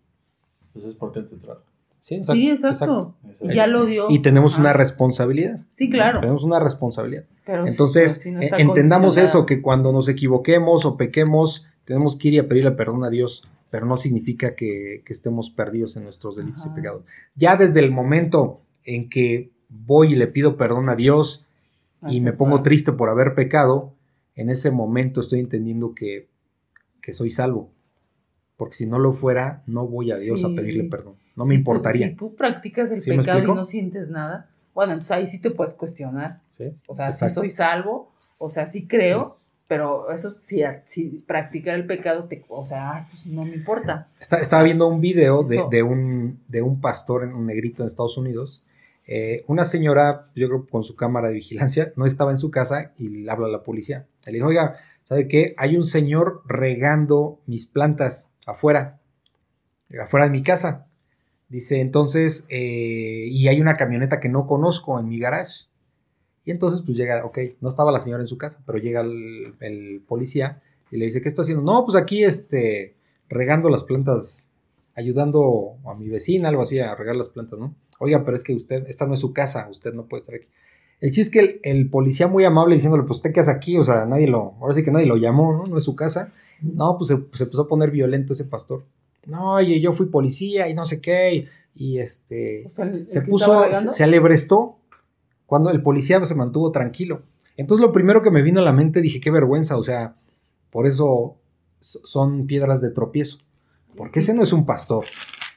pues 0.72 0.84
es 0.84 0.94
porque 0.94 1.20
Él 1.20 1.26
te 1.26 1.36
trajo. 1.36 1.62
Sí, 2.00 2.24
Sí, 2.24 2.48
exacto. 2.50 3.14
Exacto. 3.26 3.52
Y 3.52 3.54
ya 3.54 3.66
lo 3.66 3.84
dio. 3.84 4.06
Y 4.08 4.20
tenemos 4.20 4.56
una 4.56 4.72
responsabilidad. 4.72 5.60
Sí, 5.68 5.90
claro. 5.90 6.20
Tenemos 6.20 6.44
una 6.44 6.58
responsabilidad. 6.58 7.24
Pero 7.44 7.64
sí, 7.64 7.72
Entonces, 7.72 8.20
pero 8.24 8.40
sí 8.40 8.48
no 8.48 8.56
eh, 8.56 8.60
entendamos 8.62 9.18
eso, 9.18 9.44
que 9.44 9.60
cuando 9.60 9.92
nos 9.92 10.08
equivoquemos 10.08 10.86
o 10.86 10.96
pequemos, 10.96 11.66
tenemos 11.84 12.16
que 12.16 12.28
ir 12.28 12.40
a 12.40 12.48
pedirle 12.48 12.70
perdón 12.72 13.04
a 13.04 13.10
Dios, 13.10 13.46
pero 13.68 13.84
no 13.84 13.96
significa 13.96 14.54
que, 14.54 15.02
que 15.04 15.12
estemos 15.12 15.50
perdidos 15.50 15.96
en 15.96 16.04
nuestros 16.04 16.36
delitos 16.36 16.62
Ajá. 16.62 16.70
y 16.72 16.74
pecados. 16.76 17.02
Ya 17.34 17.56
desde 17.56 17.80
el 17.80 17.90
momento 17.90 18.62
en 18.84 19.10
que 19.10 19.50
voy 19.68 20.12
y 20.12 20.16
le 20.16 20.26
pido 20.26 20.56
perdón 20.56 20.88
a 20.88 20.96
Dios 20.96 21.46
y 22.08 22.20
me 22.20 22.32
pongo 22.32 22.62
triste 22.62 22.92
por 22.92 23.10
haber 23.10 23.34
pecado, 23.34 23.92
en 24.34 24.48
ese 24.48 24.70
momento 24.70 25.20
estoy 25.20 25.40
entendiendo 25.40 25.94
que, 25.94 26.28
que 27.02 27.12
soy 27.12 27.30
salvo. 27.30 27.70
Porque 28.60 28.74
si 28.74 28.84
no 28.86 28.98
lo 28.98 29.12
fuera, 29.14 29.62
no 29.66 29.86
voy 29.86 30.12
a 30.12 30.16
Dios 30.16 30.40
Sí. 30.42 30.52
a 30.52 30.54
pedirle 30.54 30.84
perdón. 30.84 31.14
No 31.34 31.46
me 31.46 31.54
Si 31.54 31.54
tú- 31.54 31.58
importaría. 31.60 32.08
si 32.08 32.14
tú 32.14 32.34
practicas 32.36 32.90
el 32.90 33.00
¿Sí 33.00 33.08
me 33.10 33.16
pecado 33.20 33.38
y 33.42 33.46
no 33.46 33.64
sientes 33.64 34.10
nada, 34.10 34.50
bueno, 34.74 34.92
entonces 34.92 35.12
ahí 35.12 35.26
sí 35.26 35.40
te 35.40 35.50
puedes 35.50 35.72
cuestionar. 35.72 36.40
¿Sí? 36.58 36.64
O 36.86 36.94
sea, 36.94 37.10
sí 37.10 37.26
soy 37.32 37.48
salvo, 37.48 38.12
o 38.38 38.50
sea, 38.50 38.66
sí 38.66 38.86
creo, 38.86 39.38
pero 39.66 40.10
eso 40.12 40.28
si, 40.30 40.60
si 40.84 41.24
practicar 41.26 41.74
el 41.76 41.86
pecado, 41.86 42.28
te, 42.28 42.44
o 42.50 42.62
sea, 42.64 43.06
pues 43.10 43.24
no 43.24 43.46
me 43.46 43.54
importa. 43.54 44.08
Está- 44.20 44.38
estaba 44.40 44.62
viendo 44.62 44.86
un 44.88 45.00
video 45.00 45.42
de 45.42 45.82
un, 45.82 46.38
de 46.48 46.60
un 46.60 46.82
pastor, 46.82 47.24
en 47.24 47.32
un 47.32 47.46
negrito 47.46 47.82
en 47.82 47.86
Estados 47.86 48.18
Unidos. 48.18 48.62
Eh, 49.06 49.42
una 49.48 49.64
señora, 49.64 50.26
yo 50.36 50.48
creo 50.48 50.66
con 50.66 50.82
su 50.82 50.94
cámara 50.96 51.28
de 51.28 51.34
vigilancia, 51.34 51.92
no 51.96 52.04
estaba 52.04 52.30
en 52.30 52.36
su 52.36 52.50
casa 52.50 52.92
y 52.98 53.08
le 53.08 53.30
habla 53.30 53.46
a 53.46 53.50
la 53.50 53.62
policía. 53.62 54.06
Le 54.26 54.32
dijo, 54.34 54.46
oiga, 54.48 54.76
¿sabe 55.02 55.26
qué? 55.26 55.54
Hay 55.56 55.76
un 55.76 55.84
señor 55.84 56.42
regando 56.46 57.40
mis 57.46 57.66
plantas 57.66 58.34
afuera, 58.50 59.00
afuera 60.00 60.26
de 60.26 60.32
mi 60.32 60.42
casa. 60.42 60.86
Dice, 61.48 61.80
entonces, 61.80 62.46
eh, 62.48 63.26
y 63.28 63.48
hay 63.48 63.60
una 63.60 63.74
camioneta 63.74 64.20
que 64.20 64.28
no 64.28 64.46
conozco 64.46 64.98
en 65.00 65.08
mi 65.08 65.18
garage. 65.18 65.66
Y 66.44 66.52
entonces, 66.52 66.82
pues 66.82 66.96
llega, 66.96 67.24
ok, 67.24 67.38
no 67.60 67.68
estaba 67.68 67.90
la 67.90 67.98
señora 67.98 68.22
en 68.22 68.28
su 68.28 68.38
casa, 68.38 68.62
pero 68.64 68.78
llega 68.78 69.00
el, 69.00 70.02
policía 70.06 70.62
y 70.90 70.96
le 70.96 71.06
dice, 71.06 71.20
¿qué 71.20 71.28
está 71.28 71.42
haciendo? 71.42 71.64
No, 71.64 71.84
pues 71.84 71.96
aquí, 71.96 72.22
este, 72.24 72.94
regando 73.28 73.68
las 73.68 73.82
plantas, 73.82 74.50
ayudando 74.94 75.76
a 75.86 75.94
mi 75.94 76.08
vecina, 76.08 76.48
algo 76.48 76.62
así, 76.62 76.78
a 76.78 76.94
regar 76.94 77.16
las 77.16 77.28
plantas, 77.28 77.58
¿no? 77.58 77.74
Oiga, 77.98 78.24
pero 78.24 78.36
es 78.36 78.44
que 78.44 78.54
usted, 78.54 78.86
esta 78.86 79.06
no 79.06 79.14
es 79.14 79.20
su 79.20 79.32
casa, 79.32 79.68
usted 79.70 79.92
no 79.92 80.06
puede 80.06 80.20
estar 80.20 80.34
aquí. 80.34 80.48
El 81.00 81.10
chiste 81.10 81.22
es 81.22 81.30
que 81.30 81.40
el, 81.40 81.60
el 81.62 81.90
policía 81.90 82.28
muy 82.28 82.44
amable 82.44 82.74
diciéndole, 82.74 83.02
pues 83.02 83.18
usted 83.18 83.32
qué 83.32 83.40
hace 83.40 83.50
aquí, 83.50 83.76
o 83.76 83.82
sea, 83.82 84.06
nadie 84.06 84.28
lo, 84.28 84.54
ahora 84.60 84.74
sí 84.74 84.82
que 84.82 84.90
nadie 84.90 85.06
lo 85.06 85.16
llamó. 85.16 85.64
No 85.68 85.76
es 85.76 85.84
su 85.84 85.96
casa. 85.96 86.32
No, 86.62 86.96
pues 86.98 87.08
se, 87.08 87.16
pues, 87.18 87.38
se 87.38 87.44
empezó 87.44 87.62
a 87.62 87.68
poner 87.68 87.90
violento 87.90 88.32
ese 88.32 88.44
pastor. 88.44 88.84
No, 89.26 89.54
oye, 89.54 89.80
yo 89.80 89.92
fui 89.92 90.06
policía 90.06 90.68
y 90.68 90.74
no 90.74 90.84
sé 90.84 91.00
qué, 91.00 91.34
y, 91.34 91.48
y, 91.74 91.98
este, 91.98 92.64
O 92.66 92.70
sea, 92.70 92.86
el- 92.86 92.94
el 93.00 93.10
se 93.10 93.22
puso, 93.22 93.46
se, 93.72 93.92
se 93.92 94.04
alebrestó 94.04 94.78
cuando 95.46 95.70
el 95.70 95.82
policía 95.82 96.24
se 96.24 96.34
mantuvo 96.34 96.70
tranquilo. 96.72 97.22
Entonces 97.56 97.84
lo 97.84 97.92
primero 97.92 98.22
que 98.22 98.30
me 98.30 98.42
vino 98.42 98.60
a 98.60 98.64
la 98.64 98.72
mente 98.72 99.00
dije, 99.02 99.20
qué 99.20 99.30
vergüenza, 99.30 99.76
o 99.76 99.82
sea, 99.82 100.16
por 100.70 100.86
eso 100.86 101.36
so- 101.80 102.00
son 102.04 102.46
piedras 102.46 102.80
de 102.80 102.90
tropiezo, 102.90 103.38
porque 103.96 104.20
ese 104.20 104.34
no 104.34 104.42
es 104.42 104.52
un 104.52 104.64
pastor. 104.64 105.04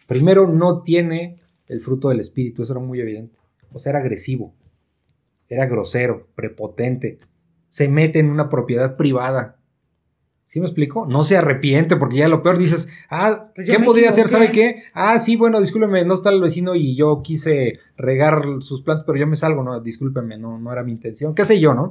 Primero 0.07 0.47
no 0.47 0.83
tiene 0.83 1.37
el 1.67 1.79
fruto 1.79 2.09
del 2.09 2.19
espíritu, 2.19 2.63
eso 2.63 2.73
era 2.73 2.81
muy 2.81 2.99
evidente. 2.99 3.39
O 3.71 3.79
sea, 3.79 3.91
era 3.91 3.99
agresivo, 3.99 4.53
era 5.49 5.65
grosero, 5.65 6.27
prepotente, 6.35 7.17
se 7.67 7.87
mete 7.87 8.19
en 8.19 8.29
una 8.29 8.49
propiedad 8.49 8.97
privada. 8.97 9.57
¿Sí 10.53 10.59
me 10.59 10.67
explico? 10.67 11.07
No 11.07 11.23
se 11.23 11.35
arrepiente 11.35 11.95
porque 11.95 12.17
ya 12.17 12.27
lo 12.27 12.43
peor 12.43 12.59
dices, 12.59 12.87
ah, 13.09 13.49
Pues 13.55 13.67
¿qué 13.67 13.79
podría 13.79 14.09
hacer? 14.09 14.27
¿Sabe 14.27 14.51
qué? 14.51 14.83
Ah, 14.93 15.17
sí, 15.17 15.35
bueno, 15.35 15.59
discúlpeme, 15.59 16.05
no 16.05 16.13
está 16.13 16.29
el 16.29 16.39
vecino 16.39 16.75
y 16.75 16.95
yo 16.95 17.23
quise 17.23 17.79
regar 17.97 18.43
sus 18.59 18.83
plantas, 18.83 19.03
pero 19.07 19.17
yo 19.17 19.25
me 19.25 19.35
salgo, 19.35 19.63
no, 19.63 19.81
discúlpeme, 19.81 20.37
no, 20.37 20.59
no 20.59 20.71
era 20.71 20.83
mi 20.83 20.91
intención, 20.91 21.33
qué 21.33 21.43
sé 21.43 21.59
yo, 21.59 21.73
¿no? 21.73 21.89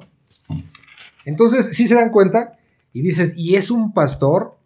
Entonces, 1.25 1.75
sí 1.75 1.87
se 1.89 1.97
dan 1.97 2.11
cuenta 2.11 2.53
y 2.93 3.03
dices, 3.03 3.35
¿y 3.37 3.57
es 3.57 3.73
un 3.73 3.93
pastor? 3.93 4.57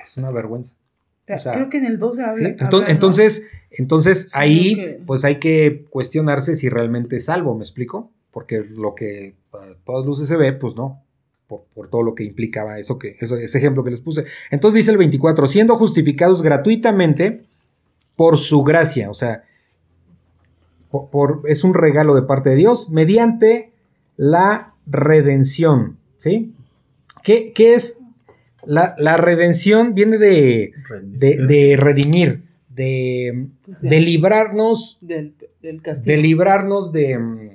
Es 0.00 0.16
una 0.16 0.30
vergüenza. 0.30 0.76
Pero 1.24 1.36
o 1.36 1.40
sea, 1.40 1.52
creo 1.52 1.68
que 1.68 1.78
en 1.78 1.86
el 1.86 1.98
12 1.98 2.22
habla. 2.22 2.56
¿sí? 2.58 2.64
Entonces, 2.86 3.48
entonces, 3.72 4.30
ahí, 4.34 4.76
que- 4.76 5.00
pues 5.04 5.24
hay 5.24 5.40
que 5.40 5.84
cuestionarse 5.90 6.54
si 6.54 6.68
realmente 6.68 7.16
es 7.16 7.24
salvo, 7.24 7.56
¿me 7.56 7.64
explico? 7.64 8.12
Porque 8.30 8.62
lo 8.70 8.94
que 8.94 9.34
a 9.52 9.74
todas 9.84 10.04
luces 10.04 10.28
se 10.28 10.36
ve, 10.36 10.52
pues 10.52 10.76
no. 10.76 11.03
Por, 11.48 11.64
por 11.74 11.88
todo 11.90 12.02
lo 12.02 12.14
que 12.14 12.24
implicaba 12.24 12.78
eso 12.78 12.98
que, 12.98 13.16
eso, 13.20 13.36
ese 13.36 13.58
ejemplo 13.58 13.84
que 13.84 13.90
les 13.90 14.00
puse. 14.00 14.24
Entonces 14.50 14.76
dice 14.78 14.92
el 14.92 14.96
24, 14.98 15.46
siendo 15.46 15.76
justificados 15.76 16.42
gratuitamente 16.42 17.42
por 18.16 18.38
su 18.38 18.62
gracia, 18.62 19.10
o 19.10 19.14
sea, 19.14 19.44
por- 20.90 21.10
por- 21.10 21.42
es 21.46 21.64
un 21.64 21.74
regalo 21.74 22.14
de 22.14 22.22
parte 22.22 22.50
de 22.50 22.56
Dios 22.56 22.90
mediante 22.90 23.72
la 24.16 24.72
redención, 24.86 25.98
¿sí? 26.16 26.52
¿Qué, 27.22 27.52
qué 27.54 27.74
es? 27.74 28.00
La, 28.66 28.94
la 28.96 29.16
redención 29.18 29.94
viene 29.94 30.16
de, 30.16 30.72
de, 31.02 31.36
de 31.46 31.76
redimir, 31.76 32.42
de, 32.70 33.48
Pues 33.66 33.82
de 33.82 34.00
librarnos, 34.00 34.96
del, 35.02 35.34
del 35.60 35.82
castigo. 35.82 36.10
de 36.16 36.22
librarnos 36.22 36.90
de, 36.92 37.18
mm, 37.18 37.50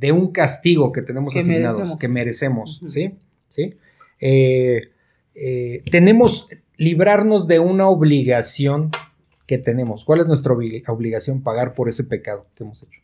de 0.00 0.12
un 0.12 0.32
castigo 0.32 0.90
que 0.92 1.02
tenemos 1.02 1.32
Que 1.34 1.40
asignados, 1.40 1.76
merecemos. 1.78 1.98
que 1.98 2.08
merecemos, 2.08 2.76
Ujú. 2.78 2.88
¿sí? 2.88 3.14
¿Sí? 3.48 3.74
Eh, 4.20 4.88
eh, 5.34 5.82
tenemos 5.90 6.48
librarnos 6.76 7.46
de 7.46 7.58
una 7.60 7.86
obligación 7.88 8.90
que 9.46 9.58
tenemos. 9.58 10.04
¿Cuál 10.04 10.20
es 10.20 10.26
nuestra 10.26 10.54
obli- 10.54 10.82
obligación? 10.88 11.42
Pagar 11.42 11.74
por 11.74 11.88
ese 11.88 12.04
pecado 12.04 12.46
que 12.54 12.64
hemos 12.64 12.82
hecho. 12.82 13.00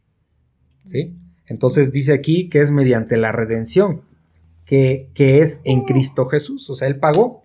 ¿Sí? 0.85 1.13
Entonces 1.49 1.93
dice 1.93 2.13
aquí 2.13 2.49
que 2.49 2.61
es 2.61 2.71
mediante 2.71 3.17
la 3.17 3.33
redención, 3.33 4.03
que, 4.65 5.09
que 5.15 5.41
es 5.41 5.61
en 5.65 5.83
Cristo 5.83 6.25
Jesús. 6.25 6.69
O 6.71 6.75
sea, 6.75 6.89
Él 6.89 6.99
pagó, 6.99 7.45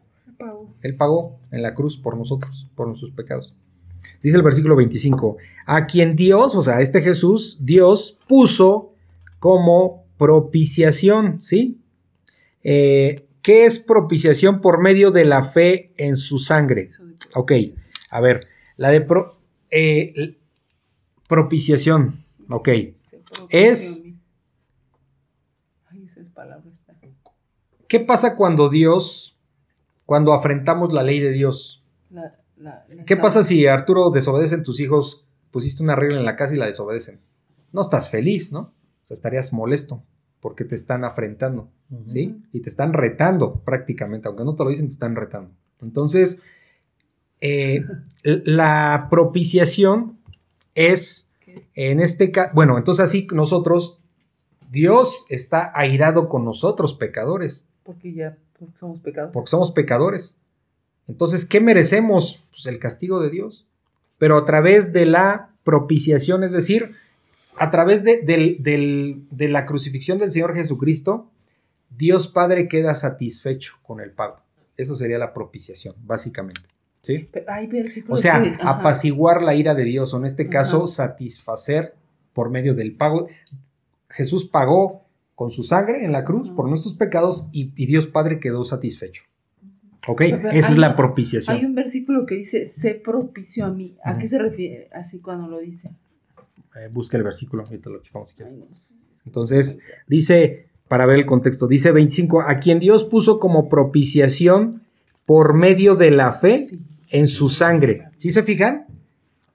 Él 0.81 0.95
pagó 0.95 1.39
en 1.51 1.61
la 1.61 1.73
cruz 1.73 1.97
por 1.97 2.17
nosotros, 2.17 2.67
por 2.75 2.87
nuestros 2.87 3.11
pecados. 3.11 3.53
Dice 4.23 4.37
el 4.37 4.43
versículo 4.43 4.75
25, 4.75 5.37
a 5.65 5.85
quien 5.85 6.15
Dios, 6.15 6.55
o 6.55 6.61
sea, 6.61 6.79
este 6.81 7.01
Jesús, 7.01 7.57
Dios 7.61 8.17
puso 8.27 8.90
como 9.41 10.05
propiciación, 10.17 11.41
¿sí? 11.41 11.81
Eh, 12.63 13.27
¿Qué 13.41 13.65
es 13.65 13.79
propiciación 13.79 14.61
por 14.61 14.79
medio 14.79 15.09
de 15.09 15.25
la 15.25 15.41
fe 15.41 15.91
en 15.97 16.15
su 16.15 16.37
sangre? 16.37 16.87
Ok, 17.33 17.51
a 18.11 18.21
ver, 18.21 18.47
la 18.77 18.91
de 18.91 19.01
pro- 19.01 19.35
eh, 19.71 20.37
propiciación, 21.27 22.23
ok. 22.49 22.69
Es- 23.49 24.05
¿Qué 27.87 27.99
pasa 27.99 28.35
cuando 28.35 28.69
Dios, 28.69 29.37
cuando 30.05 30.33
afrentamos 30.33 30.93
la 30.93 31.01
ley 31.03 31.19
de 31.19 31.31
Dios? 31.31 31.83
la- 32.11 32.37
la- 32.57 32.85
la- 32.89 33.05
¿Qué 33.05 33.17
pasa 33.17 33.41
si 33.41 33.65
Arturo 33.65 34.11
desobedecen 34.11 34.61
tus 34.61 34.79
hijos? 34.79 35.25
Pusiste 35.49 35.81
una 35.81 35.95
regla 35.95 36.19
en 36.19 36.25
la 36.25 36.35
casa 36.35 36.53
y 36.53 36.57
la 36.57 36.67
desobedecen. 36.67 37.19
No 37.71 37.81
estás 37.81 38.11
feliz, 38.11 38.51
¿no? 38.51 38.71
Sea, 39.11 39.13
estarías 39.13 39.53
molesto 39.53 40.03
porque 40.39 40.65
te 40.65 40.75
están 40.75 41.03
afrentando, 41.03 41.69
¿sí? 42.07 42.41
Y 42.51 42.61
te 42.61 42.69
están 42.69 42.93
retando 42.93 43.61
prácticamente, 43.63 44.27
aunque 44.27 44.43
no 44.43 44.55
te 44.55 44.63
lo 44.63 44.69
dicen, 44.71 44.87
te 44.87 44.93
están 44.93 45.15
retando. 45.15 45.51
Entonces, 45.81 46.41
eh, 47.41 47.85
la 48.23 49.07
propiciación 49.11 50.17
es, 50.73 51.31
en 51.75 51.99
este 51.99 52.31
caso, 52.31 52.51
bueno, 52.55 52.77
entonces 52.77 53.03
así 53.03 53.27
nosotros, 53.33 53.99
Dios 54.71 55.27
está 55.29 55.71
airado 55.75 56.27
con 56.27 56.43
nosotros, 56.43 56.95
pecadores, 56.95 57.67
Porque 57.83 58.13
ya 58.13 58.37
porque 58.57 58.77
somos 58.77 58.99
pecados. 58.99 59.31
porque 59.33 59.49
somos 59.49 59.71
pecadores. 59.71 60.39
Entonces, 61.07 61.45
¿qué 61.45 61.59
merecemos? 61.59 62.43
Pues 62.51 62.67
el 62.67 62.79
castigo 62.79 63.19
de 63.19 63.29
Dios. 63.29 63.67
Pero 64.17 64.37
a 64.37 64.45
través 64.45 64.93
de 64.93 65.07
la 65.07 65.49
propiciación, 65.63 66.43
es 66.43 66.51
decir, 66.51 66.91
a 67.57 67.69
través 67.69 68.03
de, 68.03 69.47
la 69.49 69.65
crucifixión 69.65 70.17
del 70.17 70.31
Señor 70.31 70.55
Jesucristo, 70.55 71.29
Dios 71.95 72.27
Padre 72.27 72.67
queda 72.67 72.93
satisfecho 72.93 73.75
con 73.83 73.99
el 73.99 74.11
pago. 74.11 74.37
Eso 74.77 74.95
sería 74.95 75.19
la 75.19 75.33
propiciación, 75.33 75.95
básicamente. 76.03 76.61
¿sí? 77.01 77.27
Pero 77.31 77.45
hay 77.51 77.69
O 78.09 78.17
sea, 78.17 78.41
que- 78.41 78.53
apaciguar 78.61 79.41
la 79.43 79.55
ira 79.55 79.75
de 79.75 79.83
Dios, 79.83 80.13
o 80.13 80.17
en 80.17 80.25
este 80.25 80.47
caso, 80.47 80.77
Ajá. 80.77 80.87
satisfacer 80.87 81.95
por 82.33 82.49
medio 82.49 82.73
del 82.73 82.95
pago. 82.95 83.27
Jesús 84.09 84.45
pagó 84.45 85.05
con 85.35 85.51
su 85.51 85.63
sangre 85.63 86.05
en 86.05 86.11
la 86.11 86.23
cruz 86.23 86.47
Ajá. 86.47 86.55
por 86.55 86.69
nuestros 86.69 86.95
pecados 86.95 87.47
y, 87.51 87.71
y 87.75 87.85
Dios 87.85 88.07
Padre 88.07 88.39
quedó 88.39 88.63
satisfecho. 88.63 89.23
¿Ok? 90.07 90.21
Pero 90.31 90.51
Esa 90.51 90.71
es 90.71 90.77
la 90.77 90.95
propiciación. 90.95 91.55
Hay 91.55 91.65
un 91.65 91.75
versículo 91.75 92.25
que 92.25 92.35
dice, 92.35 92.65
sé 92.65 92.95
propicio 92.95 93.65
a 93.65 93.71
mí. 93.71 93.97
¿A 94.03 94.17
qué 94.17 94.27
se 94.27 94.39
refiere 94.39 94.89
así 94.93 95.19
cuando 95.19 95.47
lo 95.47 95.59
dice? 95.59 95.91
Eh, 96.75 96.89
busca 96.91 97.17
el 97.17 97.23
versículo, 97.23 97.63
ahorita 97.63 97.89
lo 97.89 98.01
checamos 98.01 98.29
si 98.29 98.35
quieres. 98.37 98.55
Entonces, 99.25 99.79
dice, 100.07 100.71
para 100.91 101.05
ver 101.05 101.19
el 101.19 101.25
contexto. 101.25 101.67
Dice 101.67 101.93
25, 101.93 102.41
a 102.41 102.55
quien 102.55 102.79
Dios 102.79 103.05
puso 103.05 103.39
como 103.39 103.69
propiciación 103.69 104.81
por 105.25 105.53
medio 105.53 105.95
de 105.95 106.11
la 106.11 106.33
fe 106.33 106.67
en 107.11 107.27
su 107.27 107.47
sangre. 107.47 108.09
¿Sí 108.17 108.29
se 108.29 108.43
fijan? 108.43 108.87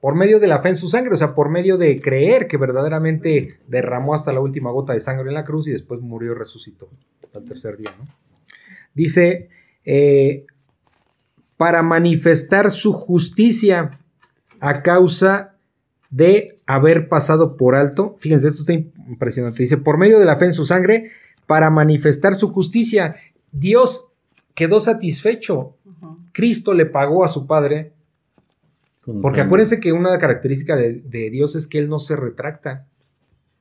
Por 0.00 0.14
medio 0.14 0.40
de 0.40 0.46
la 0.46 0.60
fe 0.60 0.70
en 0.70 0.76
su 0.76 0.88
sangre, 0.88 1.12
o 1.12 1.16
sea, 1.18 1.34
por 1.34 1.50
medio 1.50 1.76
de 1.76 2.00
creer 2.00 2.46
que 2.46 2.56
verdaderamente 2.56 3.58
derramó 3.66 4.14
hasta 4.14 4.32
la 4.32 4.40
última 4.40 4.70
gota 4.70 4.94
de 4.94 5.00
sangre 5.00 5.28
en 5.28 5.34
la 5.34 5.44
cruz 5.44 5.68
y 5.68 5.72
después 5.72 6.00
murió 6.00 6.32
y 6.32 6.36
resucitó 6.36 6.88
al 7.34 7.44
tercer 7.44 7.76
día, 7.76 7.92
¿no? 7.98 8.06
Dice, 8.94 9.50
eh, 9.84 10.46
para 11.58 11.82
manifestar 11.82 12.70
su 12.70 12.94
justicia 12.94 13.90
a 14.60 14.82
causa 14.82 15.55
de 16.16 16.60
haber 16.64 17.10
pasado 17.10 17.58
por 17.58 17.74
alto. 17.74 18.14
Fíjense, 18.16 18.46
esto 18.46 18.60
está 18.60 18.72
impresionante. 18.72 19.62
Dice, 19.62 19.76
por 19.76 19.98
medio 19.98 20.18
de 20.18 20.24
la 20.24 20.36
fe 20.36 20.46
en 20.46 20.54
su 20.54 20.64
sangre, 20.64 21.10
para 21.44 21.68
manifestar 21.68 22.34
su 22.34 22.48
justicia. 22.48 23.16
Dios 23.52 24.14
quedó 24.54 24.80
satisfecho. 24.80 25.76
Cristo 26.32 26.72
le 26.72 26.86
pagó 26.86 27.22
a 27.22 27.28
su 27.28 27.46
Padre. 27.46 27.92
Porque 29.20 29.42
acuérdense 29.42 29.78
que 29.78 29.92
una 29.92 30.16
característica 30.16 30.74
de, 30.74 30.94
de, 30.94 31.28
Dios 31.28 31.54
es 31.54 31.66
que 31.66 31.78
Él 31.78 31.90
no 31.90 31.98
se 31.98 32.16
retracta. 32.16 32.86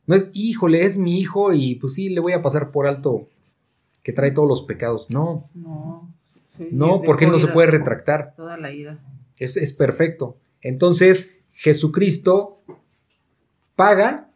No 0.07 0.15
es, 0.15 0.32
híjole, 0.34 0.86
es 0.86 0.98
mi 0.98 1.19
hijo 1.19 1.52
y 1.52 1.76
pues 1.76 1.94
sí, 1.94 2.07
le 2.07 2.22
voy 2.22 2.32
a 2.32 2.41
pasar 2.41 2.72
por 2.72 2.88
alto 2.88 3.27
que 4.02 4.14
trae 4.14 4.32
todos 4.32 4.48
los 4.48 4.64
pecados. 4.64 5.10
No. 5.10 5.49
No. 5.53 6.10
no, 6.72 7.02
porque 7.02 7.26
Él 7.26 7.32
no 7.32 7.38
se 7.38 7.49
puede 7.49 7.68
retractar. 7.68 8.34
Toda 8.38 8.57
la 8.57 8.72
ida. 8.72 8.98
Es, 9.40 9.57
es 9.57 9.73
perfecto. 9.73 10.38
Entonces, 10.61 11.36
Jesucristo 11.56 12.61
paga, 13.76 14.30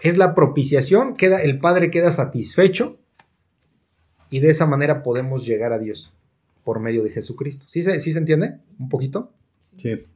es 0.00 0.16
la 0.16 0.34
propiciación, 0.34 1.14
queda, 1.14 1.38
el 1.38 1.58
Padre 1.58 1.90
queda 1.90 2.10
satisfecho 2.10 2.98
y 4.30 4.40
de 4.40 4.48
esa 4.48 4.66
manera 4.66 5.02
podemos 5.02 5.44
llegar 5.44 5.72
a 5.72 5.78
Dios 5.78 6.12
por 6.64 6.80
medio 6.80 7.02
de 7.02 7.10
Jesucristo. 7.10 7.66
¿Sí 7.68 7.82
se, 7.82 7.98
¿sí 8.00 8.12
se 8.12 8.20
entiende? 8.20 8.58
¿Un 8.78 8.88
poquito? 8.88 9.32
Sí. 9.76 10.06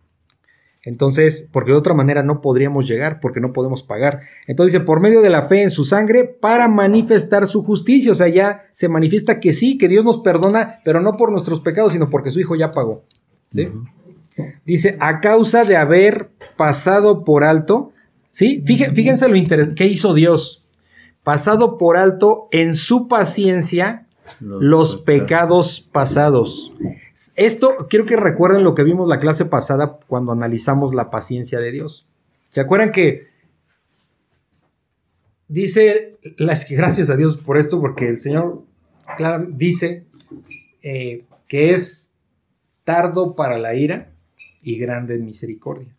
Entonces, 0.85 1.48
porque 1.52 1.73
de 1.73 1.78
otra 1.78 1.94
manera 1.94 2.23
no 2.23 2.40
podríamos 2.40 2.89
llegar, 2.89 3.20
porque 3.20 3.40
no 3.40 3.52
podemos 3.52 3.82
pagar. 3.82 4.20
Entonces 4.47 4.73
dice, 4.73 4.85
por 4.85 5.01
medio 5.01 5.20
de 5.20 5.31
la 5.31 5.43
fe 5.43 5.62
en 5.62 5.70
su 5.70 5.85
sangre, 5.85 6.24
para 6.24 6.69
manifestar 6.69 7.47
su 7.47 7.62
justicia. 7.62 8.12
O 8.12 8.15
sea, 8.15 8.28
ya 8.28 8.66
se 8.70 8.89
manifiesta 8.89 9.40
que 9.40 9.52
sí, 9.52 9.77
que 9.77 9.89
Dios 9.89 10.05
nos 10.05 10.19
perdona, 10.19 10.81
pero 10.85 11.01
no 11.01 11.16
por 11.16 11.31
nuestros 11.31 11.61
pecados, 11.61 11.93
sino 11.93 12.09
porque 12.09 12.31
su 12.31 12.40
Hijo 12.40 12.57
ya 12.57 12.70
pagó. 12.70 13.05
¿Sí? 13.52 13.69
Dice, 14.65 14.97
a 15.01 15.21
causa 15.21 15.65
de 15.65 15.77
haber 15.77 16.31
pasado 16.57 17.25
por 17.25 17.45
alto, 17.45 17.93
¿sí? 18.31 18.62
Fíjense, 18.62 19.29
lo 19.29 19.37
interesante, 19.37 19.77
¿qué 19.77 19.87
hizo 19.87 20.15
Dios? 20.15 20.62
Pasado 21.23 21.77
por 21.77 21.97
alto 21.97 22.49
en 22.51 22.75
su 22.75 23.09
paciencia 23.09 24.07
los, 24.41 25.03
pecados 25.03 25.81
pasados. 25.81 26.73
Esto, 27.37 27.89
quiero 27.89 28.07
que 28.07 28.17
recuerden 28.17 28.65
lo 28.65 28.75
que 28.75 28.85
vimos 28.85 29.09
la 29.09 29.19
clase 29.19 29.45
pasada 29.45 29.99
cuando 30.07 30.33
analizamos 30.33 30.95
la 30.95 31.11
paciencia 31.11 31.59
de 31.59 31.73
Dios. 31.73 32.07
¿Se 32.49 32.61
acuerdan 32.61 32.93
que 32.93 33.29
dice, 35.49 36.19
las, 36.37 36.69
gracias 36.71 37.11
a 37.11 37.17
Dios 37.17 37.37
por 37.39 37.59
esto, 37.59 37.81
porque 37.81 38.09
el 38.09 38.19
Señor 38.19 38.62
dice 39.51 40.05
eh, 40.83 41.25
que 41.49 41.71
es 41.71 42.15
tardo 42.85 43.35
para 43.35 43.59
la 43.59 43.75
ira 43.75 44.12
y 44.62 44.78
grande 44.78 45.15
en 45.15 45.24
misericordia. 45.24 45.95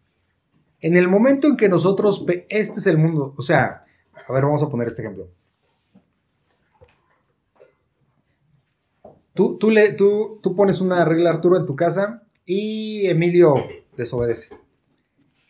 En 0.79 0.95
el 0.95 1.07
momento 1.07 1.47
en 1.47 1.57
que 1.57 1.69
nosotros, 1.69 2.25
este 2.49 2.79
es 2.79 2.87
el 2.87 2.97
mundo, 2.97 3.33
o 3.37 3.41
sea, 3.41 3.83
a 4.27 4.33
ver, 4.33 4.43
vamos 4.43 4.63
a 4.63 4.69
poner 4.69 4.87
este 4.87 5.01
ejemplo. 5.01 5.29
Tú, 9.33 9.57
tú, 9.57 9.69
le, 9.69 9.93
tú, 9.93 10.39
tú 10.41 10.55
pones 10.55 10.81
una 10.81 11.05
regla, 11.05 11.29
Arturo, 11.29 11.57
en 11.57 11.65
tu 11.65 11.75
casa 11.75 12.23
y 12.45 13.07
Emilio 13.07 13.53
desobedece. 13.95 14.55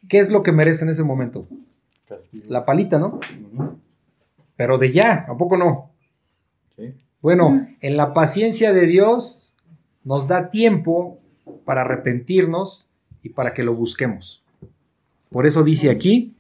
¿Qué 0.08 0.20
es 0.20 0.32
lo 0.32 0.44
que 0.44 0.52
merece 0.52 0.84
en 0.84 0.92
ese 0.92 1.04
momento? 1.04 1.42
La 2.48 2.66
palita, 2.66 3.00
¿no? 3.00 3.20
Pero 4.56 4.78
de 4.78 4.92
ya, 4.92 5.26
¿a 5.28 5.38
poco 5.38 5.58
no? 5.58 5.92
Sí. 6.76 6.94
Bueno, 7.22 7.68
en 7.80 7.98
la 7.98 8.14
paciencia 8.14 8.74
de 8.74 8.86
Dios 8.86 9.56
nos 10.04 10.28
da 10.28 10.50
tiempo 10.50 11.20
para 11.66 11.82
arrepentirnos 11.82 12.91
y 13.24 13.30
para 13.30 13.54
que 13.54 13.64
lo 13.64 13.76
busquemos. 13.76 14.44
Por 15.30 15.46
eso 15.46 15.64
dice 15.64 15.90
aquí, 15.90 16.36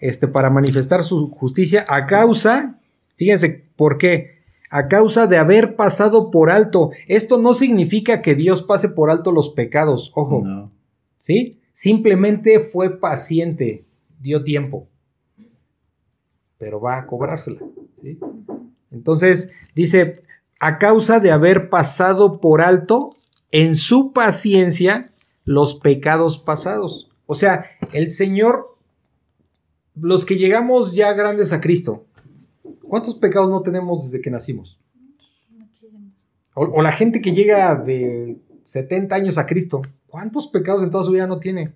este, 0.00 0.28
para 0.28 0.50
manifestar 0.50 1.02
su 1.04 1.28
justicia 1.30 1.84
a 1.88 2.06
causa, 2.06 2.78
fíjense, 3.16 3.64
¿por 3.76 3.98
qué? 3.98 4.40
A 4.70 4.88
causa 4.88 5.26
de 5.26 5.36
haber 5.36 5.76
pasado 5.76 6.30
por 6.30 6.50
alto. 6.50 6.90
Esto 7.06 7.40
no 7.40 7.52
significa 7.52 8.22
que 8.22 8.34
Dios 8.34 8.62
pase 8.62 8.88
por 8.88 9.10
alto 9.10 9.32
los 9.32 9.50
pecados, 9.50 10.12
ojo. 10.14 10.70
¿Sí? 11.18 11.58
Simplemente 11.72 12.60
fue 12.60 12.98
paciente, 12.98 13.84
dio 14.20 14.42
tiempo. 14.42 14.86
Pero 16.56 16.80
va 16.80 16.98
a 16.98 17.06
cobrársela. 17.06 17.60
¿sí? 18.00 18.18
Entonces, 18.90 19.52
dice, 19.74 20.22
a 20.60 20.78
causa 20.78 21.20
de 21.20 21.30
haber 21.30 21.68
pasado 21.68 22.40
por 22.40 22.62
alto 22.62 23.14
en 23.50 23.74
su 23.74 24.12
paciencia 24.12 25.10
los 25.44 25.76
pecados 25.76 26.38
pasados. 26.38 27.10
O 27.26 27.34
sea, 27.34 27.64
el 27.92 28.10
Señor, 28.10 28.76
los 29.94 30.24
que 30.24 30.36
llegamos 30.36 30.94
ya 30.94 31.12
grandes 31.12 31.52
a 31.52 31.60
Cristo, 31.60 32.06
¿cuántos 32.82 33.14
pecados 33.14 33.50
no 33.50 33.62
tenemos 33.62 34.04
desde 34.04 34.20
que 34.20 34.30
nacimos? 34.30 34.78
O, 36.54 36.82
la 36.82 36.92
gente 36.92 37.20
que 37.20 37.32
llega 37.32 37.74
de 37.76 38.40
70 38.64 39.14
años 39.14 39.38
a 39.38 39.46
Cristo, 39.46 39.80
¿cuántos 40.08 40.48
pecados 40.48 40.82
en 40.82 40.90
toda 40.90 41.04
su 41.04 41.12
vida 41.12 41.26
no 41.26 41.38
tiene? 41.38 41.72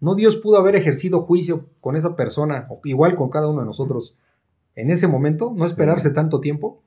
¿No 0.00 0.14
Dios 0.14 0.36
pudo 0.36 0.56
haber 0.58 0.76
ejercido 0.76 1.20
juicio 1.20 1.66
con 1.80 1.96
esa 1.96 2.16
persona, 2.16 2.66
o 2.70 2.80
igual 2.84 3.16
con 3.16 3.28
cada 3.28 3.48
uno 3.48 3.60
de 3.60 3.66
nosotros, 3.66 4.16
en 4.74 4.90
ese 4.90 5.08
momento? 5.08 5.52
¿No 5.54 5.64
esperarse 5.64 6.10
tanto 6.10 6.40
tiempo? 6.40 6.82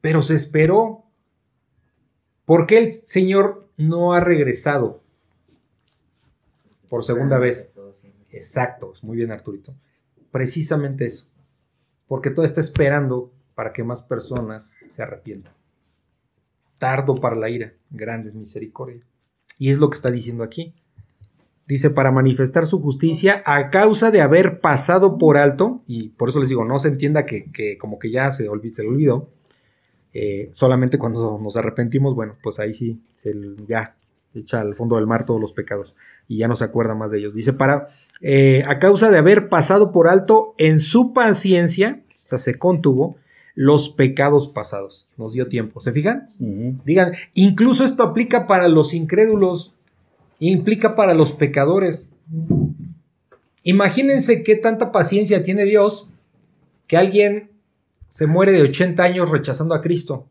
Pero 0.00 0.22
se 0.22 0.34
esperó. 0.34 1.04
¿Por 2.44 2.66
qué 2.66 2.78
el 2.78 2.90
Señor 2.90 3.63
no 3.76 4.12
ha 4.12 4.20
regresado 4.20 5.02
por 6.88 7.04
segunda 7.04 7.38
vez. 7.38 7.72
Exacto, 8.30 8.92
muy 9.02 9.16
bien 9.16 9.32
Arturito. 9.32 9.74
Precisamente 10.30 11.04
eso. 11.04 11.26
Porque 12.06 12.30
todo 12.30 12.44
está 12.44 12.60
esperando 12.60 13.32
para 13.54 13.72
que 13.72 13.84
más 13.84 14.02
personas 14.02 14.76
se 14.88 15.02
arrepientan. 15.02 15.54
Tardo 16.78 17.14
para 17.14 17.36
la 17.36 17.48
ira, 17.48 17.72
grande 17.90 18.32
misericordia. 18.32 19.00
Y 19.58 19.70
es 19.70 19.78
lo 19.78 19.88
que 19.90 19.96
está 19.96 20.10
diciendo 20.10 20.42
aquí. 20.42 20.74
Dice, 21.66 21.88
para 21.90 22.10
manifestar 22.10 22.66
su 22.66 22.82
justicia 22.82 23.42
a 23.46 23.70
causa 23.70 24.10
de 24.10 24.20
haber 24.20 24.60
pasado 24.60 25.16
por 25.16 25.38
alto, 25.38 25.82
y 25.86 26.10
por 26.10 26.28
eso 26.28 26.40
les 26.40 26.50
digo, 26.50 26.64
no 26.64 26.78
se 26.78 26.88
entienda 26.88 27.24
que, 27.24 27.78
como 27.78 27.98
que 27.98 28.10
ya 28.10 28.30
se, 28.30 28.48
se 28.70 28.82
le 28.82 28.88
olvidó, 28.88 29.30
eh, 30.14 30.48
solamente 30.52 30.96
cuando 30.96 31.38
nos 31.42 31.56
arrepentimos, 31.56 32.14
bueno, 32.14 32.34
pues 32.40 32.60
ahí 32.60 32.72
sí, 32.72 33.00
se, 33.12 33.34
ya 33.66 33.96
echa 34.32 34.60
al 34.60 34.74
fondo 34.74 34.96
del 34.96 35.06
mar 35.06 35.26
todos 35.26 35.40
los 35.40 35.52
pecados 35.52 35.94
y 36.28 36.38
ya 36.38 36.48
no 36.48 36.56
se 36.56 36.64
acuerda 36.64 36.94
más 36.94 37.10
de 37.10 37.18
ellos. 37.18 37.34
Dice, 37.34 37.52
para, 37.52 37.88
eh, 38.20 38.62
a 38.66 38.78
causa 38.78 39.10
de 39.10 39.18
haber 39.18 39.48
pasado 39.48 39.90
por 39.92 40.08
alto 40.08 40.54
en 40.56 40.78
su 40.78 41.12
paciencia, 41.12 42.00
o 42.08 42.16
sea, 42.16 42.38
se 42.38 42.58
contuvo, 42.58 43.16
los 43.56 43.88
pecados 43.88 44.48
pasados. 44.48 45.08
Nos 45.16 45.32
dio 45.32 45.48
tiempo. 45.48 45.80
¿Se 45.80 45.92
fijan? 45.92 46.28
Digan, 46.84 47.12
incluso 47.34 47.84
esto 47.84 48.02
aplica 48.02 48.46
para 48.46 48.68
los 48.68 48.94
incrédulos, 48.94 49.74
implica 50.40 50.94
para 50.94 51.14
los 51.14 51.32
pecadores. 51.32 52.10
Imagínense 53.62 54.42
qué 54.42 54.56
tanta 54.56 54.90
paciencia 54.90 55.42
tiene 55.42 55.64
Dios 55.64 56.10
que 56.86 56.96
alguien 56.96 57.50
se 58.14 58.28
muere 58.28 58.52
de 58.52 58.62
80 58.62 59.02
años 59.02 59.32
rechazando 59.32 59.74
a 59.74 59.80
Cristo. 59.80 60.28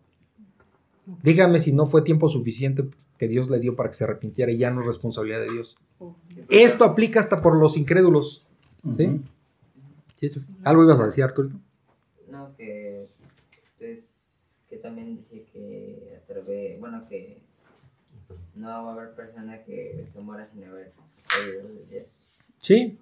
Dígame 1.21 1.59
si 1.59 1.73
no 1.73 1.85
fue 1.85 2.01
tiempo 2.01 2.29
suficiente 2.29 2.85
que 3.17 3.27
Dios 3.27 3.49
le 3.49 3.59
dio 3.59 3.75
para 3.75 3.89
que 3.89 3.95
se 3.95 4.05
arrepintiera 4.05 4.53
y 4.53 4.57
ya 4.57 4.71
no 4.71 4.79
es 4.79 4.87
responsabilidad 4.87 5.41
de 5.41 5.51
Dios. 5.51 5.75
Esto 6.47 6.85
aplica 6.85 7.19
hasta 7.19 7.41
por 7.41 7.57
los 7.57 7.75
incrédulos. 7.75 8.47
¿Sí? 8.95 9.19
¿Algo 10.63 10.85
ibas 10.85 11.01
a 11.01 11.05
decir, 11.07 11.25
Arturo? 11.25 11.49
No, 12.31 12.55
que, 12.55 13.05
pues, 13.77 14.61
que 14.69 14.77
también 14.77 15.17
dice 15.17 15.45
que 15.51 16.17
a 16.23 16.25
través, 16.25 16.79
bueno, 16.79 17.05
que 17.09 17.41
no 18.55 18.69
va 18.69 18.91
a 18.91 18.93
haber 18.93 19.13
persona 19.13 19.61
que 19.65 20.05
se 20.07 20.21
muera 20.21 20.45
sin 20.45 20.63
haber 20.63 20.93
oído 21.45 21.67
de 21.67 21.85
Dios. 21.89 22.05
Sí. 22.59 22.97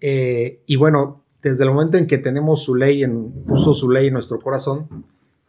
Eh, 0.00 0.62
y 0.66 0.74
bueno, 0.74 1.22
desde 1.48 1.64
el 1.64 1.70
momento 1.70 1.96
en 1.96 2.06
que 2.06 2.18
tenemos 2.18 2.62
su 2.64 2.74
ley, 2.74 3.02
en, 3.02 3.30
puso 3.44 3.72
su 3.72 3.90
ley 3.90 4.08
en 4.08 4.14
nuestro 4.14 4.40
corazón, 4.40 5.04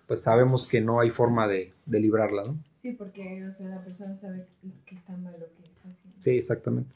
pues 0.06 0.22
sabemos 0.22 0.68
que 0.68 0.82
no 0.82 0.99
hay 0.99 1.10
forma 1.10 1.48
de, 1.48 1.74
librarla, 1.86 2.44
¿no? 2.44 2.60
Sí, 2.82 2.91
porque 2.91 3.40
la 3.60 3.84
persona 3.84 4.15
sabe 4.15 4.48
que 4.86 4.95
está 4.95 5.15
mal 5.18 5.34
lo 5.40 5.48
que 5.48 5.64
está 5.64 5.90
haciendo. 5.90 6.22
Sí, 6.22 6.32
exactamente. 6.32 6.95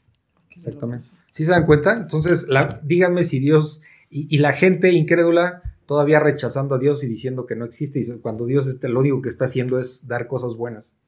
Exactamente. 0.50 1.06
¿Sí 1.30 1.44
se 1.44 1.50
dan 1.50 1.66
cuenta? 1.66 1.94
Entonces, 1.96 2.48
díganme 2.84 3.24
si 3.24 3.40
Dios 3.40 3.82
y, 4.10 4.38
la 4.38 4.52
gente 4.52 4.92
incrédula 4.92 5.62
todavía 5.86 6.20
rechazando 6.20 6.74
a 6.74 6.78
Dios 6.78 7.02
y 7.02 7.08
diciendo 7.08 7.46
que 7.46 7.56
no 7.56 7.64
existe, 7.64 8.00
y 8.00 8.18
cuando 8.18 8.44
Dios 8.44 8.68
este, 8.68 8.90
lo 8.90 9.00
único 9.00 9.22
que 9.22 9.30
está 9.30 9.46
haciendo 9.46 9.78
es 9.78 10.06
dar 10.06 10.26
cosas 10.26 10.56
buenas. 10.56 10.98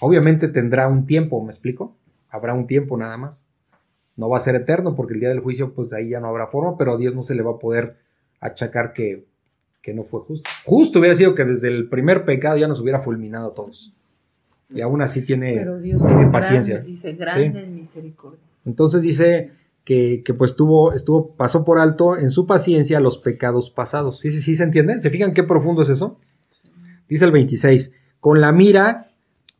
Obviamente 0.00 0.46
tendrá 0.46 0.86
un 0.86 1.06
tiempo, 1.06 1.42
¿me 1.44 1.50
explico? 1.50 1.96
Habrá 2.28 2.54
un 2.54 2.68
tiempo 2.68 2.96
nada 2.96 3.16
más. 3.16 3.47
No 4.18 4.28
va 4.28 4.36
a 4.36 4.40
ser 4.40 4.56
eterno 4.56 4.96
porque 4.96 5.14
el 5.14 5.20
día 5.20 5.28
del 5.28 5.40
juicio, 5.40 5.72
pues 5.72 5.92
ahí 5.92 6.10
ya 6.10 6.18
no 6.20 6.26
habrá 6.26 6.48
forma, 6.48 6.76
pero 6.76 6.94
a 6.94 6.96
Dios 6.96 7.14
no 7.14 7.22
se 7.22 7.36
le 7.36 7.42
va 7.42 7.52
a 7.52 7.58
poder 7.58 7.96
achacar 8.40 8.92
que, 8.92 9.24
que 9.80 9.94
no 9.94 10.02
fue 10.02 10.20
justo. 10.20 10.50
Justo 10.64 10.98
hubiera 10.98 11.14
sido 11.14 11.34
que 11.36 11.44
desde 11.44 11.68
el 11.68 11.88
primer 11.88 12.24
pecado 12.24 12.56
ya 12.56 12.66
nos 12.66 12.80
hubiera 12.80 12.98
fulminado 12.98 13.52
a 13.52 13.54
todos. 13.54 13.92
Y 14.74 14.80
aún 14.80 15.00
así 15.02 15.24
tiene, 15.24 15.54
Pero 15.54 15.78
Dios 15.78 16.04
tiene 16.04 16.26
paciencia. 16.26 16.74
grande, 16.74 16.90
dice, 16.90 17.12
grande 17.14 17.62
en 17.62 17.74
misericordia. 17.76 18.40
Entonces 18.66 19.02
dice 19.02 19.50
que, 19.84 20.22
que, 20.24 20.34
pues 20.34 20.56
tuvo, 20.56 20.92
estuvo, 20.92 21.34
pasó 21.36 21.64
por 21.64 21.78
alto 21.78 22.18
en 22.18 22.30
su 22.30 22.44
paciencia 22.44 22.98
los 22.98 23.18
pecados 23.18 23.70
pasados. 23.70 24.18
¿Sí, 24.18 24.30
sí, 24.30 24.42
sí 24.42 24.56
se 24.56 24.64
entiende? 24.64 24.98
¿Se 24.98 25.10
fijan 25.10 25.32
qué 25.32 25.44
profundo 25.44 25.80
es 25.80 25.90
eso? 25.90 26.18
Dice 27.08 27.24
el 27.24 27.32
26, 27.32 27.94
con 28.20 28.40
la 28.40 28.50
mira 28.50 29.06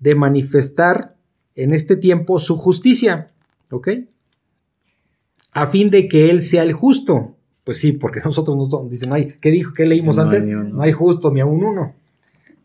de 0.01 0.15
manifestar 0.17 1.15
en 1.55 1.73
este 1.73 1.97
tiempo 1.97 2.39
su 2.39 2.57
justicia, 2.57 3.27
¿ok? 3.71 3.89
A 5.53 5.67
fin 5.67 5.91
de 5.91 6.09
que 6.09 6.31
Él 6.31 6.41
sea 6.41 6.63
el 6.63 6.73
justo. 6.73 7.35
Pues 7.65 7.79
sí, 7.81 7.93
porque 7.93 8.21
nosotros 8.25 8.57
nos 8.57 8.89
dicen, 8.91 9.13
ay, 9.13 9.35
¿qué 9.41 9.51
dijo? 9.51 9.73
¿Qué 9.75 9.87
leímos 9.87 10.17
No 10.17 10.23
antes? 10.23 10.47
No 10.47 10.81
hay 10.83 10.93
justo 10.93 11.31
ni 11.33 11.41
a 11.41 11.47
un 11.47 11.65
uno. 11.65 11.95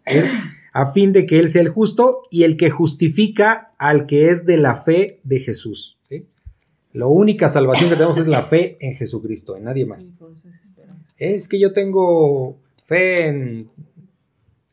Él- 0.05 0.29
a 0.75 0.87
fin 0.87 1.13
de 1.13 1.27
que 1.27 1.39
Él 1.39 1.49
sea 1.49 1.61
el 1.61 1.69
justo 1.69 2.23
y 2.31 2.43
el 2.43 2.57
que 2.57 2.71
justifica 2.71 3.73
al 3.77 4.07
que 4.07 4.29
es 4.29 4.47
de 4.47 4.57
la 4.57 4.75
fe 4.75 5.19
de 5.23 5.39
Jesús. 5.39 5.97
¿sí? 6.09 6.25
La 6.93 7.05
única 7.05 7.47
salvación 7.47 7.89
que 7.91 7.95
tenemos 7.95 8.17
es 8.17 8.25
la 8.25 8.41
fe 8.41 8.77
en 8.79 8.95
Jesucristo, 8.95 9.55
en 9.55 9.65
nadie 9.65 9.85
más. 9.85 10.05
Sí, 10.05 10.13
es 11.17 11.47
que 11.47 11.59
yo 11.59 11.73
tengo 11.73 12.57
fe 12.87 13.27
en, 13.27 13.69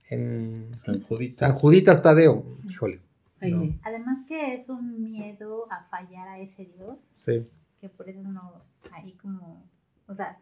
en 0.08 0.70
San 0.78 1.02
Judita. 1.02 1.36
San 1.36 1.52
Juditas 1.54 2.02
Tadeo. 2.02 2.44
Híjole, 2.68 3.00
No. 3.42 3.78
Además 3.82 4.20
que 4.26 4.54
es 4.54 4.68
un 4.70 5.02
miedo 5.02 5.66
a 5.70 5.84
fallar 5.90 6.28
a 6.28 6.40
ese 6.40 6.68
Dios, 6.76 6.96
sí. 7.14 7.42
Que 7.80 7.88
por 7.88 8.08
eso 8.08 8.22
no, 8.22 8.62
ahí 8.92 9.12
como, 9.14 9.62
o 10.06 10.14
sea, 10.14 10.38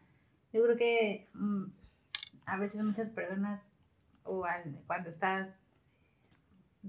yo 0.52 0.62
creo 0.64 0.76
que 0.76 1.28
mm, 1.34 1.64
a 2.46 2.56
veces 2.58 2.82
muchas 2.84 3.10
personas, 3.10 3.60
o 4.24 4.44
al- 4.44 4.78
cuando 4.86 5.10
estás 5.10 5.48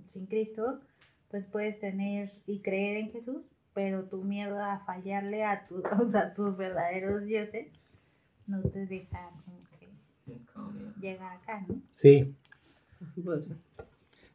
sin 0.10 0.26
Cristo, 0.26 0.80
pues 1.30 1.46
puedes 1.46 1.80
tener 1.80 2.34
y 2.48 2.60
creer 2.62 2.98
en 2.98 3.12
Jesús, 3.12 3.42
pero 3.74 4.06
tu 4.06 4.24
miedo 4.24 4.62
a 4.64 4.80
fallarle 4.86 5.44
a, 5.44 5.66
tu, 5.66 5.82
o 6.02 6.10
sea, 6.10 6.22
a 6.22 6.34
tus 6.34 6.58
verdaderos 6.58 7.24
dioses 7.26 7.68
no 8.48 8.62
te 8.62 8.86
deja 8.88 9.30
como 9.46 9.60
que 9.80 9.90
llegar 11.00 11.38
acá, 11.38 11.64
¿no? 11.68 11.76
Sí. 11.92 12.36
sí. 13.14 13.24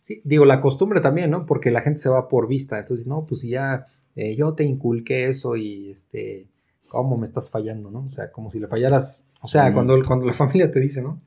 Sí, 0.00 0.20
digo, 0.22 0.44
la 0.44 0.60
costumbre 0.60 1.00
también, 1.00 1.30
¿no? 1.30 1.46
Porque 1.46 1.70
la 1.70 1.80
gente 1.80 1.98
se 1.98 2.10
va 2.10 2.28
por 2.28 2.46
vista. 2.46 2.78
Entonces, 2.78 3.06
no, 3.06 3.24
pues 3.24 3.40
si 3.40 3.48
ya 3.48 3.86
eh, 4.16 4.36
yo 4.36 4.54
te 4.54 4.64
inculqué 4.64 5.28
eso 5.28 5.56
y 5.56 5.90
este, 5.90 6.46
¿cómo 6.88 7.16
me 7.16 7.24
estás 7.24 7.50
fallando, 7.50 7.90
no? 7.90 8.04
O 8.06 8.10
sea, 8.10 8.30
como 8.30 8.50
si 8.50 8.58
le 8.60 8.68
fallaras. 8.68 9.26
O 9.42 9.48
sea, 9.48 9.70
Mm. 9.70 9.74
cuando, 9.74 9.98
cuando 10.06 10.26
la 10.26 10.32
familia 10.34 10.70
te 10.70 10.80
dice, 10.80 11.02
¿no? 11.02 11.20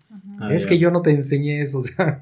Es 0.52 0.66
que 0.68 0.78
yo 0.78 0.92
no 0.92 1.02
te 1.02 1.12
enseñé 1.12 1.62
eso, 1.62 1.78
o 1.80 1.82
sea. 1.82 2.20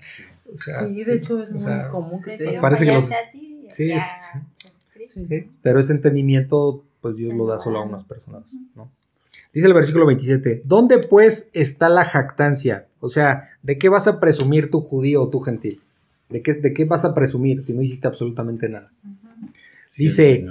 o 0.51 0.55
sea, 0.55 0.87
Sí, 0.87 1.03
de 1.03 1.13
hecho 1.15 1.41
es 1.41 1.49
o 1.49 1.53
muy 1.53 1.61
sea, 1.61 1.89
común 1.89 2.21
que 2.21 2.37
te 2.37 2.59
Parece 2.59 2.85
que 2.85 2.91
los- 2.93 3.09
fallarte 3.09 3.27
a 3.27 3.31
ti 3.31 3.65
sí, 3.69 3.91
es- 3.91 4.03
Cristo. 4.93 5.19
Sí. 5.19 5.25
Sí, 5.29 5.49
Pero 5.61 5.79
ese 5.79 5.93
entendimiento, 5.93 6.83
pues 7.01 7.17
Dios 7.17 7.33
lo 7.33 7.45
da 7.47 7.57
solo 7.57 7.79
a 7.79 7.83
unas 7.85 8.03
personas, 8.03 8.43
¿no? 8.75 8.89
Dice 9.53 9.67
el 9.67 9.73
versículo 9.73 10.05
27, 10.05 10.63
¿dónde 10.65 10.97
pues 10.97 11.49
está 11.53 11.87
la 11.89 12.03
jactancia? 12.03 12.87
O 12.99 13.07
sea, 13.07 13.49
¿de 13.63 13.77
qué 13.77 13.87
vas 13.87 14.07
a 14.07 14.19
presumir 14.19 14.69
tu 14.69 14.81
judío 14.81 15.23
o 15.23 15.29
tu 15.29 15.39
gentil? 15.39 15.79
¿De 16.29 16.41
qué, 16.41 16.53
¿De 16.55 16.73
qué 16.73 16.83
vas 16.85 17.05
a 17.05 17.13
presumir 17.13 17.61
si 17.61 17.73
no 17.73 17.81
hiciste 17.81 18.07
absolutamente 18.07 18.67
nada? 18.67 18.91
Dice. 19.97 20.45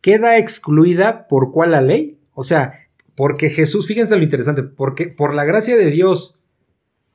¿queda 0.00 0.38
excluida 0.38 1.26
por 1.28 1.52
cuál 1.52 1.72
la 1.72 1.80
ley? 1.80 2.18
O 2.34 2.42
sea, 2.42 2.72
porque 3.14 3.50
Jesús, 3.50 3.86
fíjense 3.86 4.16
lo 4.16 4.22
interesante, 4.22 4.62
porque 4.62 5.08
por 5.08 5.34
la 5.34 5.44
gracia 5.44 5.76
de 5.76 5.90
Dios 5.90 6.40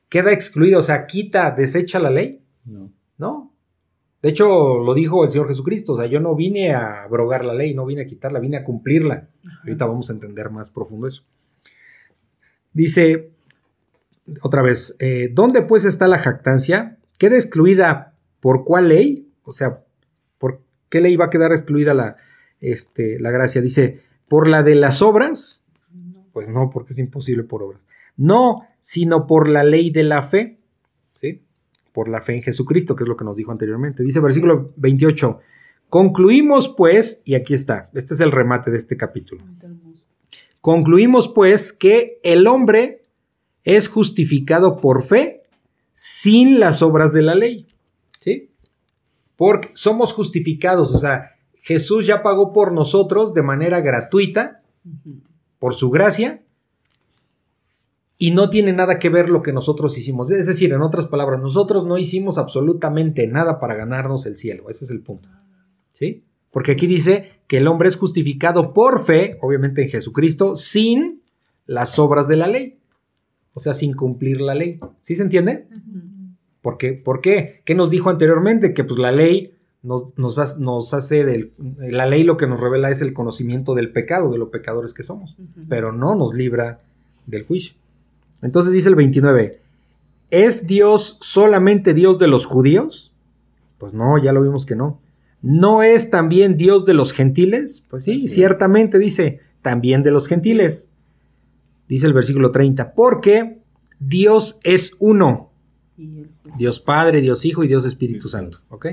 queda 0.09 0.31
excluida, 0.31 0.77
o 0.77 0.81
sea, 0.81 1.07
quita, 1.07 1.51
desecha 1.51 1.99
la 1.99 2.09
ley, 2.09 2.41
No. 2.65 2.91
¿no? 3.17 3.53
De 4.21 4.29
hecho, 4.29 4.79
lo 4.79 4.93
dijo 4.93 5.23
el 5.23 5.29
Señor 5.29 5.49
Jesucristo, 5.49 5.93
o 5.93 5.97
sea, 5.97 6.05
yo 6.05 6.21
no 6.21 6.33
vine 6.33 6.73
a 6.73 7.03
abrogar 7.03 7.43
la 7.43 7.53
ley, 7.53 7.73
no 7.73 7.85
vine 7.85 8.03
a 8.03 8.05
quitarla, 8.05 8.39
vine 8.39 8.55
a 8.55 8.63
cumplirla. 8.63 9.27
Ahorita 9.63 9.85
vamos 9.85 10.09
a 10.09 10.13
entender 10.13 10.49
más 10.49 10.69
profundo 10.69 11.07
eso. 11.07 11.23
Dice, 12.71 13.31
otra 14.41 14.61
vez, 14.61 14.95
eh, 14.99 15.29
¿dónde 15.33 15.63
pues 15.63 15.83
está 15.83 16.07
la 16.07 16.17
jactancia? 16.17 16.97
¿Queda 17.17 17.35
excluida 17.35 18.13
por 18.39 18.63
cuál 18.63 18.89
ley? 18.89 19.27
O 19.43 19.51
sea, 19.51 19.83
¿por 20.93 20.99
qué 20.99 21.01
ley 21.01 21.15
va 21.15 21.25
a 21.25 21.29
quedar 21.31 21.51
excluida 21.51 21.95
la, 21.95 22.17
este, 22.61 23.19
la 23.19 23.31
gracia? 23.31 23.61
Dice, 23.61 24.01
¿por 24.27 24.47
la 24.47 24.61
de 24.61 24.75
las 24.75 25.01
obras? 25.01 25.65
Pues 26.31 26.49
no, 26.49 26.69
porque 26.69 26.93
es 26.93 26.99
imposible 26.99 27.43
por 27.43 27.63
obras. 27.63 27.87
No, 28.15 28.67
sino 28.79 29.25
por 29.25 29.49
la 29.49 29.63
ley 29.63 29.89
de 29.89 30.03
la 30.03 30.21
fe. 30.21 30.59
¿Sí? 31.15 31.41
Por 31.91 32.09
la 32.09 32.21
fe 32.21 32.35
en 32.35 32.43
Jesucristo, 32.43 32.95
que 32.95 33.05
es 33.05 33.07
lo 33.07 33.17
que 33.17 33.25
nos 33.25 33.37
dijo 33.37 33.51
anteriormente. 33.51 34.03
Dice 34.03 34.19
versículo 34.19 34.71
28. 34.75 35.39
Concluimos 35.89 36.69
pues, 36.69 37.23
y 37.25 37.33
aquí 37.35 37.55
está, 37.55 37.89
este 37.93 38.13
es 38.13 38.19
el 38.19 38.31
remate 38.31 38.69
de 38.69 38.77
este 38.77 38.95
capítulo. 38.95 39.43
Concluimos 40.61 41.27
pues 41.27 41.73
que 41.73 42.19
el 42.23 42.45
hombre 42.45 43.03
es 43.63 43.87
justificado 43.87 44.77
por 44.77 45.01
fe 45.01 45.41
sin 45.91 46.59
las 46.59 46.83
obras 46.83 47.13
de 47.13 47.21
la 47.23 47.35
ley. 47.35 47.67
¿Sí? 48.19 48.52
Porque 49.35 49.69
somos 49.73 50.13
justificados, 50.13 50.93
o 50.93 50.97
sea, 50.97 51.31
Jesús 51.55 52.05
ya 52.05 52.21
pagó 52.21 52.51
por 52.51 52.71
nosotros 52.71 53.33
de 53.33 53.41
manera 53.41 53.79
gratuita, 53.79 54.61
por 55.59 55.73
su 55.73 55.89
gracia, 55.89 56.43
y 58.17 58.31
no 58.31 58.49
tiene 58.49 58.73
nada 58.73 58.99
que 58.99 59.09
ver 59.09 59.29
lo 59.29 59.41
que 59.41 59.53
nosotros 59.53 59.97
hicimos. 59.97 60.31
Es 60.31 60.47
decir, 60.47 60.73
en 60.73 60.81
otras 60.81 61.07
palabras, 61.07 61.41
nosotros 61.41 61.85
no 61.85 61.97
hicimos 61.97 62.37
absolutamente 62.37 63.27
nada 63.27 63.59
para 63.59 63.75
ganarnos 63.75 64.25
el 64.25 64.35
cielo. 64.35 64.69
Ese 64.69 64.85
es 64.85 64.91
el 64.91 65.01
punto. 65.01 65.29
¿Sí? 65.89 66.23
Porque 66.51 66.71
aquí 66.71 66.85
dice 66.85 67.31
que 67.47 67.57
el 67.57 67.67
hombre 67.67 67.87
es 67.87 67.97
justificado 67.97 68.73
por 68.73 69.03
fe, 69.03 69.37
obviamente 69.41 69.83
en 69.83 69.89
Jesucristo, 69.89 70.55
sin 70.55 71.21
las 71.65 71.97
obras 71.99 72.27
de 72.27 72.37
la 72.37 72.47
ley. 72.47 72.79
O 73.53 73.59
sea, 73.59 73.73
sin 73.73 73.93
cumplir 73.93 74.41
la 74.41 74.55
ley. 74.55 74.79
¿Sí 75.01 75.15
se 75.15 75.23
entiende? 75.23 75.67
¿Por 75.69 76.22
¿Por 76.63 77.21
qué? 77.21 77.61
¿Qué 77.65 77.75
nos 77.75 77.91
dijo 77.91 78.09
anteriormente? 78.09 78.73
Que 78.73 78.83
pues 78.83 78.97
la 78.99 79.11
ley 79.11 79.53
nos, 79.83 80.17
nos, 80.17 80.39
ha- 80.39 80.59
nos 80.59 80.93
hace 80.95 81.23
del... 81.23 81.51
La 81.77 82.07
ley 82.07 82.23
lo 82.23 82.37
que 82.37 82.47
nos 82.47 82.59
revela 82.59 82.89
es 82.89 83.01
el 83.03 83.13
conocimiento 83.13 83.75
del 83.75 83.91
pecado, 83.91 84.31
de 84.31 84.39
los 84.39 84.49
pecadores 84.49 84.93
que 84.95 85.03
somos, 85.03 85.37
pero 85.69 85.91
no 85.91 86.15
nos 86.15 86.33
libra 86.33 86.79
del 87.27 87.43
juicio. 87.45 87.75
Entonces 88.41 88.73
dice 88.73 88.89
el 88.89 88.95
29, 88.95 89.59
¿es 90.31 90.65
Dios 90.65 91.17
solamente 91.21 91.93
Dios 91.93 92.17
de 92.17 92.27
los 92.27 92.45
judíos? 92.45 93.11
Pues 93.77 93.93
no, 93.93 94.17
ya 94.17 94.31
lo 94.33 94.41
vimos 94.41 94.65
que 94.65 94.75
no. 94.75 94.99
¿No 95.41 95.83
es 95.83 96.09
también 96.09 96.55
Dios 96.55 96.85
de 96.85 96.93
los 96.93 97.11
gentiles? 97.11 97.85
Pues 97.89 98.05
sí, 98.05 98.29
ciertamente 98.29 98.97
dice, 98.99 99.41
también 99.61 100.01
de 100.01 100.11
los 100.11 100.27
gentiles. 100.29 100.91
Dice 101.89 102.07
el 102.07 102.13
versículo 102.13 102.51
30, 102.51 102.93
porque 102.93 103.59
Dios 103.99 104.59
es 104.63 104.95
uno. 104.99 105.49
Y 105.97 106.19
el. 106.19 106.29
Dios 106.57 106.79
Padre, 106.79 107.21
Dios 107.21 107.45
Hijo 107.45 107.63
y 107.63 107.67
Dios 107.67 107.85
Espíritu 107.85 108.29
Santo. 108.29 108.59
¿Ok? 108.69 108.87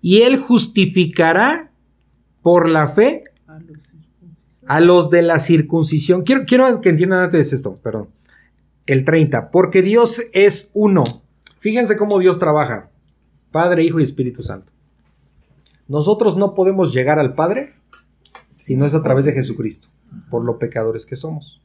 Y 0.00 0.22
Él 0.22 0.36
justificará 0.36 1.72
por 2.42 2.70
la 2.70 2.86
fe 2.86 3.24
A 4.66 4.80
los 4.80 5.10
de 5.10 5.22
la 5.22 5.38
circuncisión. 5.38 6.22
Quiero, 6.22 6.44
quiero 6.46 6.80
que 6.80 6.88
entiendan 6.88 7.20
antes 7.20 7.52
esto, 7.52 7.76
perdón. 7.76 8.08
El 8.86 9.04
30, 9.04 9.50
porque 9.50 9.82
Dios 9.82 10.22
es 10.32 10.70
uno. 10.74 11.04
Fíjense 11.58 11.96
cómo 11.96 12.18
Dios 12.18 12.38
trabaja. 12.38 12.90
Padre, 13.50 13.84
Hijo 13.84 14.00
y 14.00 14.02
Espíritu 14.02 14.42
Santo. 14.42 14.72
Nosotros 15.88 16.36
no 16.36 16.54
podemos 16.54 16.92
llegar 16.92 17.18
al 17.18 17.34
Padre 17.34 17.74
si 18.56 18.76
no 18.76 18.86
es 18.86 18.94
a 18.94 19.02
través 19.02 19.26
de 19.26 19.32
Jesucristo, 19.32 19.88
por 20.30 20.44
lo 20.44 20.58
pecadores 20.58 21.04
que 21.04 21.16
somos. 21.16 21.60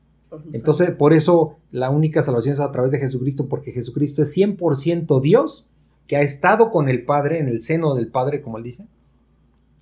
Entonces, 0.53 0.91
por 0.91 1.13
eso 1.13 1.57
la 1.71 1.89
única 1.89 2.21
salvación 2.21 2.53
es 2.53 2.59
a 2.59 2.71
través 2.71 2.91
de 2.91 2.99
Jesucristo, 2.99 3.47
porque 3.47 3.71
Jesucristo 3.71 4.21
es 4.21 4.35
100% 4.35 5.19
Dios, 5.21 5.67
que 6.07 6.17
ha 6.17 6.21
estado 6.21 6.69
con 6.71 6.89
el 6.89 7.03
Padre, 7.05 7.39
en 7.39 7.47
el 7.47 7.59
seno 7.59 7.95
del 7.95 8.07
Padre, 8.09 8.41
como 8.41 8.57
él 8.57 8.63
dice. 8.63 8.87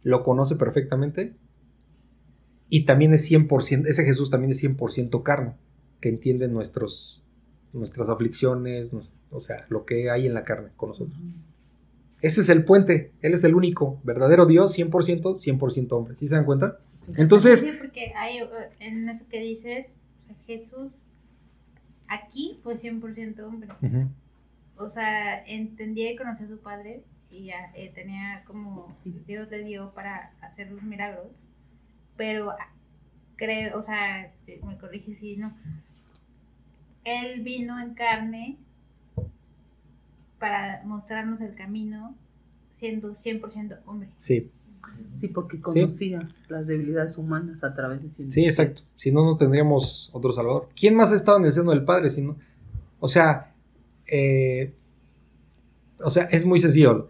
Lo 0.04 0.24
conoce 0.24 0.56
perfectamente. 0.56 1.34
Y 2.70 2.84
también 2.86 3.14
es 3.14 3.30
100%, 3.30 3.88
ese 3.88 4.04
Jesús 4.04 4.30
también 4.30 4.52
es 4.52 4.62
100% 4.64 5.24
carne, 5.24 5.54
que 6.02 6.10
entiende 6.10 6.48
nuestros, 6.50 7.24
nuestras 7.74 8.10
aflicciones, 8.10 8.94
nos- 8.94 9.14
o 9.32 9.40
sea, 9.40 9.66
lo 9.70 9.86
que 9.86 10.10
hay 10.10 10.26
en 10.28 10.34
la 10.34 10.44
carne 10.44 10.70
con 10.76 10.90
nosotros. 10.90 11.18
Ese 12.22 12.42
es 12.42 12.50
el 12.50 12.66
puente, 12.66 13.12
Él 13.22 13.34
es 13.34 13.44
el 13.44 13.54
único, 13.56 14.00
verdadero 14.04 14.46
Dios, 14.46 14.74
100%, 14.74 15.36
100% 15.36 15.96
hombre. 15.98 16.16
¿Sí 16.16 16.28
se 16.28 16.36
dan 16.36 16.46
cuenta? 16.46 16.80
Entonces, 17.16 17.62
Sí, 17.62 17.72
porque 17.80 18.12
hay, 18.18 18.40
eh, 18.40 18.48
en 18.80 19.08
eso 19.08 19.26
que 19.30 19.40
dices, 19.40 19.94
sea, 20.28 20.36
Jesús 20.46 21.04
aquí 22.08 22.60
fue 22.64 22.76
100% 22.76 23.40
hombre. 23.44 23.70
O 24.78 24.90
sea, 24.90 25.44
entendía 25.46 26.12
y 26.12 26.16
conocía 26.16 26.46
a 26.46 26.50
su 26.50 26.60
padre 26.60 27.04
y 27.30 27.46
ya 27.46 27.72
eh, 27.76 27.92
tenía 27.94 28.44
como 28.46 28.96
Dios 29.04 29.50
le 29.50 29.64
dio 29.64 29.94
para 29.94 30.32
hacer 30.42 30.72
los 30.72 30.84
milagros, 30.84 31.28
pero 32.16 32.54
creo, 33.36 33.78
o 33.78 33.84
sea, 33.84 34.32
me 34.64 34.78
corrige 34.78 35.14
si 35.14 35.36
no, 35.38 35.56
él 37.04 37.44
vino 37.44 37.80
en 37.80 37.94
carne 37.94 38.58
para 40.40 40.84
mostrarnos 40.84 41.42
el 41.42 41.56
camino 41.56 42.16
siendo 42.76 43.16
100% 43.16 43.80
hombre. 43.86 44.10
Sí, 44.18 44.52
Sí, 45.14 45.30
porque 45.30 45.60
conocía 45.60 46.28
las 46.48 46.68
debilidades 46.68 47.18
humanas 47.18 47.64
a 47.64 47.74
través 47.74 48.04
de 48.04 48.30
sí, 48.30 48.46
exacto. 48.46 48.82
Si 48.96 49.12
no, 49.12 49.26
no 49.26 49.36
tendríamos 49.36 50.12
otro 50.14 50.32
Salvador. 50.32 50.70
¿Quién 50.80 50.96
más 50.96 51.12
ha 51.12 51.16
estado 51.16 51.40
en 51.40 51.46
el 51.46 51.52
seno 51.52 51.72
del 51.72 51.84
Padre? 51.84 52.10
Si 52.10 52.22
no? 52.22 52.36
O 53.00 53.08
sea, 53.08 53.54
eh, 54.08 54.74
o 56.04 56.10
sea, 56.10 56.24
es 56.26 56.46
muy 56.46 56.60
sencillo, 56.60 57.10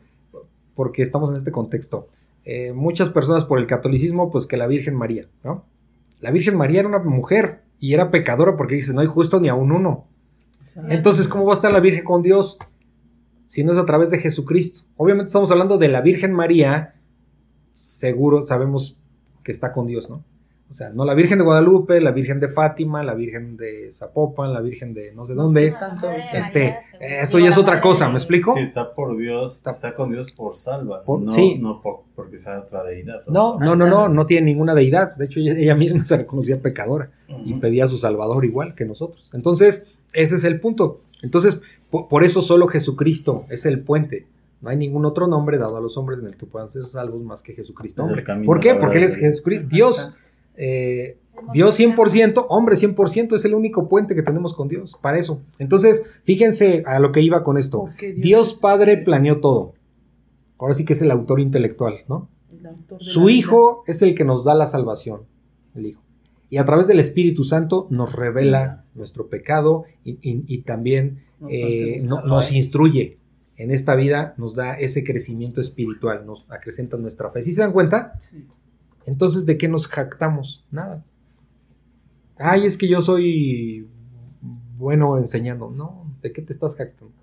porque 0.74 1.02
estamos 1.02 1.30
en 1.30 1.36
este 1.36 1.52
contexto. 1.52 2.08
Eh, 2.46 2.72
muchas 2.74 3.10
personas 3.10 3.44
por 3.44 3.60
el 3.60 3.68
catolicismo, 3.68 4.30
pues 4.30 4.48
que 4.48 4.58
la 4.58 4.68
Virgen 4.68 4.96
María, 4.96 5.28
¿no? 5.44 5.66
La 6.22 6.32
Virgen 6.32 6.56
María 6.56 6.80
era 6.80 6.90
una 6.90 7.00
mujer 7.00 7.62
y 7.80 7.94
era 7.94 8.10
pecadora 8.10 8.56
porque 8.56 8.76
dice, 8.76 8.94
no 8.94 9.02
hay 9.02 9.08
justo 9.08 9.40
ni 9.40 9.50
a 9.50 9.54
un 9.54 9.72
uno. 9.72 10.08
Exacto. 10.62 10.92
Entonces, 10.92 11.28
¿cómo 11.28 11.46
va 11.46 11.52
a 11.52 11.56
estar 11.56 11.72
la 11.72 11.80
Virgen 11.80 12.04
con 12.04 12.22
Dios 12.22 12.58
si 13.46 13.64
no 13.64 13.72
es 13.72 13.78
a 13.78 13.86
través 13.86 14.12
de 14.12 14.18
Jesucristo? 14.18 14.88
Obviamente 14.96 15.28
estamos 15.28 15.52
hablando 15.52 15.78
de 15.78 15.90
la 15.90 16.02
Virgen 16.02 16.34
María, 16.34 16.96
seguro 17.78 18.42
sabemos 18.42 19.00
que 19.44 19.52
está 19.52 19.72
con 19.72 19.86
Dios, 19.88 20.10
¿no? 20.10 20.24
O 20.70 20.74
sea, 20.74 20.90
no 20.90 21.06
la 21.06 21.14
Virgen 21.14 21.38
de 21.38 21.46
Guadalupe, 21.46 22.02
la 22.02 22.12
Virgen 22.12 22.42
de 22.42 22.50
Fátima, 22.50 23.02
la 23.02 23.14
Virgen 23.14 23.56
de 23.56 23.90
Zapopan, 23.90 24.52
la 24.54 24.60
Virgen 24.60 24.94
de 24.94 25.14
no 25.14 25.24
sé 25.24 25.34
dónde. 25.34 25.74
Este, 26.34 26.76
eso 27.00 27.40
ya 27.40 27.48
es 27.48 27.58
otra 27.58 27.80
cosa, 27.80 28.10
¿me 28.10 28.16
explico? 28.16 28.54
Si 28.54 28.60
está 28.64 28.94
por 28.94 29.16
Dios, 29.16 29.56
Está- 29.56 29.72
está, 29.72 29.96
con 29.96 30.12
Dios 30.12 30.30
por 30.34 30.58
salva, 30.58 31.04
Por- 31.06 31.22
no, 31.22 31.32
sí. 31.32 31.56
no 31.58 31.82
por- 31.82 32.02
porque 32.16 32.38
sea 32.38 32.60
otra 32.60 32.84
deidad. 32.84 33.22
No, 33.28 33.58
no, 33.58 33.78
no, 33.78 33.88
no, 33.88 34.10
no 34.10 34.26
tiene 34.26 34.48
ninguna 34.48 34.76
deidad. 34.76 35.16
De 35.16 35.26
hecho, 35.26 35.40
ella, 35.40 35.76
misma 35.76 36.04
se 36.04 36.18
reconocía 36.18 36.62
pecadora 36.62 37.12
y 37.46 37.54
pedía 37.54 37.86
a 37.86 37.88
su 37.88 37.96
Salvador 37.98 38.44
igual 38.44 38.76
que 38.76 38.84
nosotros. 38.86 39.32
Entonces, 39.34 39.92
ese 40.12 40.36
es 40.36 40.44
el 40.44 40.60
punto. 40.60 41.00
Entonces, 41.22 41.62
po- 41.90 42.10
por, 42.10 42.26
eso 42.26 42.42
solo 42.42 42.68
Jesucristo 42.68 43.46
es 43.50 43.66
el 43.66 43.80
puente. 43.80 44.26
No 44.62 44.70
hay 44.70 44.78
ningún 44.78 45.06
otro 45.06 45.28
nombre 45.28 45.58
dado 45.58 45.78
a 45.78 45.82
los 45.82 45.98
hombres 45.98 46.20
en 46.20 46.26
el 46.28 46.36
que 46.36 46.46
puedan 46.46 46.70
ser 46.70 46.84
salvos 46.84 47.22
más 47.24 47.44
que 47.44 47.54
Jesucristo, 47.54 48.04
hombre. 48.04 48.24
camino, 48.24 48.46
¿Por 48.46 48.60
qué? 48.60 48.74
Porque 48.76 48.98
Él 48.98 49.04
es 49.04 49.16
Jesucristo. 49.18 49.68
Dios, 49.70 50.18
eh, 50.56 51.18
Dios 51.54 51.80
100%, 51.80 52.46
hombre 52.50 52.76
100%, 52.76 53.36
es 53.36 53.46
el 53.46 53.54
único 53.54 53.88
puente 53.88 54.16
que 54.16 54.24
tenemos 54.24 54.56
con 54.56 54.68
Dios. 54.68 54.98
Para 55.00 55.20
eso. 55.20 55.42
Entonces, 55.60 56.10
fíjense 56.24 56.82
a 56.88 56.98
lo 57.00 57.12
que 57.12 57.22
iba 57.22 57.44
con 57.44 57.58
esto. 57.58 57.86
Dios 58.22 58.56
Padre 58.56 58.98
planeó 58.98 59.40
todo. 59.40 59.74
Ahora 60.58 60.74
sí 60.74 60.86
que 60.86 60.94
es 60.94 61.02
el 61.04 61.12
autor 61.12 61.40
intelectual, 61.40 61.94
¿no? 62.10 62.28
Su 63.00 63.26
vida, 63.26 63.38
Hijo 63.38 63.84
es 63.86 64.02
el 64.02 64.16
que 64.16 64.26
nos 64.26 64.44
da 64.44 64.56
la 64.56 64.66
salvación, 64.66 65.22
el 65.76 65.86
Hijo. 65.86 66.02
Y 66.50 66.58
a 66.58 66.66
través 66.66 66.88
del 66.88 67.00
Espíritu 67.00 67.44
Santo 67.44 67.86
nos 67.92 68.16
revela 68.16 68.86
nuestro 68.96 69.28
pecado 69.28 69.84
y, 70.04 70.14
y- 70.28 70.44
y 70.48 70.60
también 70.64 71.20
nos 71.40 71.52
eh, 71.52 72.00
no- 72.04 72.24
nos 72.24 72.52
instruye. 72.52 73.18
En 73.58 73.72
esta 73.72 73.96
vida 73.96 74.36
nos 74.38 74.56
da 74.56 74.74
ese 74.76 75.04
crecimiento 75.04 75.60
espiritual, 75.60 76.26
nos 76.26 76.50
acrecenta 76.52 76.96
nuestra 76.98 77.30
fe. 77.30 77.42
¿Sí 77.42 77.54
se 77.54 77.62
dan 77.62 77.74
cuenta? 77.74 78.14
Sí. 78.20 78.46
Entonces, 79.06 79.46
¿de 79.46 79.58
qué 79.58 79.68
nos 79.68 79.88
jactamos? 79.88 80.66
Nada. 80.70 81.04
Ay, 82.38 82.66
es 82.66 82.78
que 82.78 82.88
yo 82.88 83.02
soy 83.02 83.90
bueno 84.78 85.18
enseñando. 85.18 85.72
No, 85.72 86.16
¿de 86.22 86.32
qué 86.32 86.42
te 86.42 86.54
estás 86.54 86.76
jactando? 86.76 87.14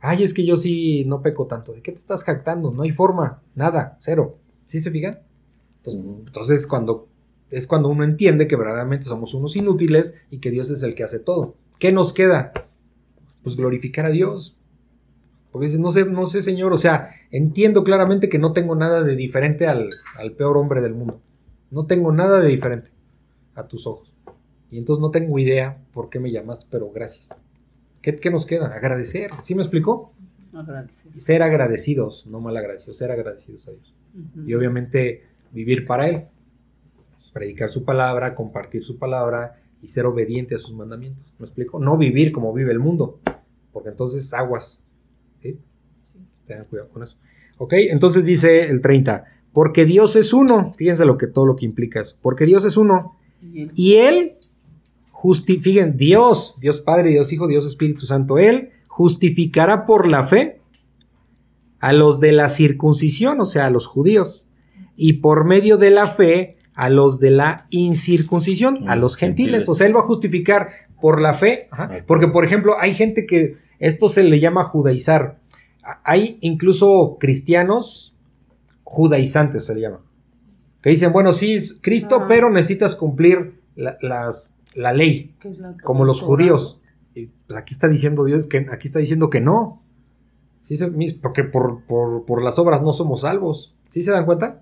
Ay, 0.00 0.22
es 0.22 0.34
que 0.34 0.44
yo 0.44 0.56
sí 0.56 1.04
no 1.06 1.22
peco 1.22 1.46
tanto. 1.46 1.72
¿De 1.72 1.80
qué 1.80 1.92
te 1.92 1.98
estás 1.98 2.24
jactando? 2.24 2.70
No 2.70 2.82
hay 2.82 2.90
forma, 2.90 3.42
nada, 3.54 3.96
cero. 3.98 4.38
¿Sí 4.66 4.80
se 4.80 4.90
fijan? 4.90 5.20
Entonces, 5.76 6.04
entonces 6.04 6.66
cuando 6.66 7.08
es 7.50 7.66
cuando 7.66 7.88
uno 7.88 8.04
entiende 8.04 8.46
que 8.46 8.56
verdaderamente 8.56 9.06
somos 9.06 9.32
unos 9.34 9.56
inútiles 9.56 10.16
y 10.30 10.38
que 10.38 10.50
Dios 10.50 10.70
es 10.70 10.82
el 10.82 10.94
que 10.94 11.04
hace 11.04 11.20
todo. 11.20 11.54
¿Qué 11.78 11.92
nos 11.92 12.12
queda? 12.12 12.52
Pues 13.42 13.56
glorificar 13.56 14.06
a 14.06 14.10
Dios. 14.10 14.56
Porque 15.54 15.66
dices, 15.66 15.78
no 15.78 15.90
sé, 15.90 16.04
no 16.04 16.24
sé, 16.24 16.42
Señor, 16.42 16.72
o 16.72 16.76
sea, 16.76 17.10
entiendo 17.30 17.84
claramente 17.84 18.28
que 18.28 18.40
no 18.40 18.52
tengo 18.52 18.74
nada 18.74 19.04
de 19.04 19.14
diferente 19.14 19.68
al, 19.68 19.88
al 20.16 20.32
peor 20.32 20.56
hombre 20.56 20.82
del 20.82 20.94
mundo. 20.94 21.20
No 21.70 21.86
tengo 21.86 22.10
nada 22.10 22.40
de 22.40 22.48
diferente 22.48 22.90
a 23.54 23.68
tus 23.68 23.86
ojos. 23.86 24.16
Y 24.72 24.78
entonces 24.78 25.00
no 25.00 25.12
tengo 25.12 25.38
idea 25.38 25.78
por 25.92 26.10
qué 26.10 26.18
me 26.18 26.32
llamaste, 26.32 26.66
pero 26.72 26.90
gracias. 26.90 27.40
¿Qué, 28.02 28.16
qué 28.16 28.32
nos 28.32 28.46
queda? 28.46 28.66
Agradecer. 28.66 29.30
¿Sí 29.44 29.54
me 29.54 29.62
explicó? 29.62 30.12
Agradecer. 30.52 31.12
Y 31.14 31.20
ser 31.20 31.44
agradecidos, 31.44 32.26
no 32.26 32.40
mal 32.40 32.56
agradecidos, 32.56 32.98
ser 32.98 33.12
agradecidos 33.12 33.68
a 33.68 33.70
Dios. 33.70 33.94
Y 34.44 34.54
obviamente 34.54 35.22
vivir 35.52 35.86
para 35.86 36.08
Él. 36.08 36.24
Predicar 37.32 37.68
su 37.68 37.84
palabra, 37.84 38.34
compartir 38.34 38.82
su 38.82 38.98
palabra 38.98 39.62
y 39.80 39.86
ser 39.86 40.06
obediente 40.06 40.56
a 40.56 40.58
sus 40.58 40.74
mandamientos. 40.74 41.32
¿Me 41.38 41.46
explico? 41.46 41.78
No 41.78 41.96
vivir 41.96 42.32
como 42.32 42.52
vive 42.52 42.72
el 42.72 42.80
mundo, 42.80 43.20
porque 43.72 43.90
entonces 43.90 44.34
aguas. 44.34 44.80
Tengan 46.46 46.66
cuidado 46.66 46.88
con 46.88 47.02
eso. 47.02 47.16
Ok, 47.58 47.74
entonces 47.90 48.26
dice 48.26 48.68
el 48.68 48.80
30, 48.80 49.24
porque 49.52 49.84
Dios 49.84 50.16
es 50.16 50.32
uno. 50.32 50.74
Fíjense 50.76 51.04
lo 51.04 51.16
que 51.16 51.26
todo 51.26 51.46
lo 51.46 51.56
que 51.56 51.64
implica 51.64 52.00
eso. 52.00 52.16
Porque 52.20 52.46
Dios 52.46 52.64
es 52.64 52.76
uno. 52.76 53.16
Y 53.40 53.62
él 53.62 53.70
Y 53.74 53.94
Él, 53.96 54.32
justi 55.10 55.60
fíjense, 55.60 55.96
Dios, 55.96 56.58
Dios 56.60 56.80
Padre, 56.80 57.10
Dios 57.10 57.32
Hijo, 57.32 57.46
Dios 57.46 57.66
Espíritu 57.66 58.06
Santo, 58.06 58.38
Él 58.38 58.70
justificará 58.88 59.86
por 59.86 60.08
la 60.08 60.24
fe 60.24 60.60
a 61.80 61.92
los 61.92 62.20
de 62.20 62.32
la 62.32 62.48
circuncisión, 62.48 63.40
o 63.40 63.46
sea, 63.46 63.66
a 63.66 63.70
los 63.70 63.86
judíos, 63.86 64.48
y 64.96 65.14
por 65.14 65.44
medio 65.44 65.76
de 65.76 65.90
la 65.90 66.06
fe 66.06 66.56
a 66.74 66.90
los 66.90 67.20
de 67.20 67.30
la 67.30 67.66
incircuncisión, 67.70 68.88
a 68.88 68.96
Los 68.96 69.16
gentiles. 69.16 69.52
gentiles. 69.52 69.68
O 69.68 69.74
sea, 69.74 69.86
Él 69.86 69.96
va 69.96 70.00
a 70.00 70.04
justificar 70.04 70.70
por 71.00 71.20
la 71.20 71.32
fe, 71.32 71.68
ajá, 71.70 72.04
porque 72.06 72.28
por 72.28 72.44
ejemplo, 72.44 72.76
hay 72.78 72.94
gente 72.94 73.26
que 73.26 73.56
esto 73.78 74.08
se 74.08 74.24
le 74.24 74.40
llama 74.40 74.64
judaizar. 74.64 75.38
Hay 76.04 76.38
incluso 76.40 77.16
cristianos 77.20 78.16
judaizantes, 78.84 79.66
se 79.66 79.74
le 79.74 79.82
llama. 79.82 80.00
Que 80.82 80.90
dicen, 80.90 81.12
bueno, 81.12 81.32
sí, 81.32 81.54
es 81.54 81.78
Cristo, 81.80 82.16
pero 82.28 82.50
necesitas 82.50 82.94
cumplir 82.94 83.60
la, 83.74 83.96
las- 84.00 84.54
la 84.74 84.92
ley, 84.92 85.34
la- 85.58 85.76
como 85.82 86.04
los 86.04 86.20
judíos. 86.20 86.80
Y 87.14 87.26
pues 87.26 87.56
aquí 87.58 87.74
está 87.74 87.88
diciendo 87.88 88.24
Dios 88.24 88.46
que 88.46 88.66
aquí 88.70 88.86
está 88.88 88.98
diciendo 88.98 89.30
que 89.30 89.40
no. 89.40 89.82
¿Sí 90.60 90.76
porque 91.22 91.44
por, 91.44 91.84
por- 91.86 92.24
por 92.24 92.42
las 92.42 92.58
obras 92.58 92.82
no 92.82 92.92
somos 92.92 93.22
salvos. 93.22 93.74
¿Sí 93.94 94.02
se 94.02 94.10
dan 94.10 94.24
cuenta? 94.24 94.60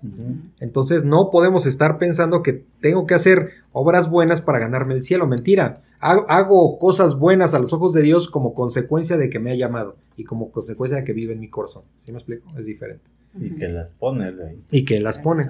Entonces 0.59 1.05
no 1.05 1.31
podemos 1.31 1.65
estar 1.65 1.97
pensando 1.97 2.43
que 2.43 2.65
tengo 2.81 3.07
que 3.07 3.15
hacer 3.15 3.49
obras 3.71 4.11
buenas 4.11 4.41
para 4.41 4.59
ganarme 4.59 4.93
el 4.93 5.01
cielo. 5.01 5.25
Mentira. 5.25 5.81
Hago, 5.99 6.77
cosas 6.77 7.17
buenas 7.17 7.55
a 7.55 7.59
los 7.59 7.73
ojos 7.73 7.93
de 7.93 8.03
Dios 8.03 8.29
como 8.29 8.53
consecuencia 8.53 9.17
de 9.17 9.31
que 9.31 9.39
me 9.39 9.49
ha 9.49 9.55
llamado 9.55 9.95
y 10.17 10.23
como 10.23 10.51
consecuencia 10.51 10.99
de 10.99 11.03
que 11.03 11.13
vive 11.13 11.33
en 11.33 11.39
mi 11.39 11.47
corazón. 11.47 11.81
¿Sí 11.95 12.11
me 12.11 12.19
explico? 12.19 12.47
Es 12.59 12.67
diferente. 12.67 13.05
Y 13.39 13.55
que 13.55 13.69
las 13.69 13.91
pone. 13.93 14.31
Y 14.69 14.85
que 14.85 15.01
las 15.01 15.17
pone. 15.17 15.45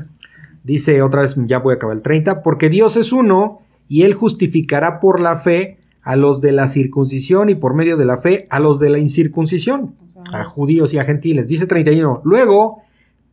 Dice 0.64 1.02
otra 1.02 1.20
vez, 1.20 1.36
ya 1.46 1.60
voy 1.60 1.74
a 1.74 1.76
acabar 1.76 1.98
el 1.98 2.04
30, 2.04 2.42
porque 2.42 2.70
Dios 2.70 2.96
es 2.96 3.12
uno 3.12 3.64
y 3.90 4.04
Él 4.04 4.14
justificará 4.14 5.02
por 5.02 5.20
la 5.20 5.36
fe 5.36 5.78
a 6.04 6.16
los 6.16 6.40
de 6.40 6.54
la 6.54 6.68
circuncisión 6.68 7.50
y 7.50 7.56
por 7.56 7.74
medio 7.74 7.98
de 7.98 8.06
la 8.06 8.16
fe 8.16 8.48
a 8.50 8.62
los 8.62 8.80
de 8.80 8.92
la 8.92 9.00
incircuncisión, 9.00 9.96
O 10.08 10.10
sea, 10.10 10.24
a 10.40 10.46
judíos 10.46 10.94
y 10.94 11.00
a 11.00 11.04
gentiles. 11.04 11.50
Dice 11.50 11.68
31, 11.68 12.22
luego, 12.24 12.82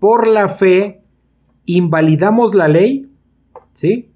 por 0.01 0.27
la 0.27 0.48
fe 0.48 1.02
invalidamos 1.66 2.55
la 2.55 2.66
ley, 2.66 3.09
¿sí? 3.74 4.10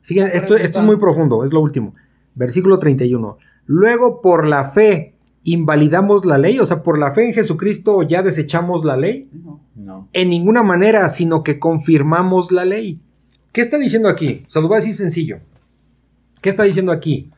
Fíjense, 0.00 0.36
esto, 0.36 0.56
esto 0.56 0.78
es 0.78 0.84
muy 0.84 0.96
profundo, 0.96 1.44
es 1.44 1.52
lo 1.52 1.60
último. 1.60 1.94
Versículo 2.34 2.78
31. 2.78 3.36
Luego, 3.66 4.22
por 4.22 4.46
la 4.46 4.62
fe 4.64 5.16
invalidamos 5.42 6.24
la 6.24 6.38
ley, 6.38 6.58
o 6.58 6.64
sea, 6.64 6.82
por 6.82 6.98
la 6.98 7.10
fe 7.10 7.26
en 7.26 7.34
Jesucristo 7.34 8.02
ya 8.02 8.22
desechamos 8.22 8.84
la 8.84 8.96
ley 8.96 9.28
no. 9.32 9.60
No. 9.74 10.08
en 10.12 10.30
ninguna 10.30 10.62
manera, 10.62 11.08
sino 11.08 11.42
que 11.42 11.58
confirmamos 11.58 12.52
la 12.52 12.64
ley. 12.64 13.00
¿Qué 13.52 13.60
está 13.60 13.78
diciendo 13.78 14.08
aquí? 14.08 14.42
Se 14.46 14.60
lo 14.60 14.68
voy 14.68 14.76
a 14.76 14.78
decir 14.78 14.94
sencillo. 14.94 15.38
¿Qué 16.40 16.50
está 16.50 16.62
diciendo 16.62 16.92
aquí? 16.92 17.30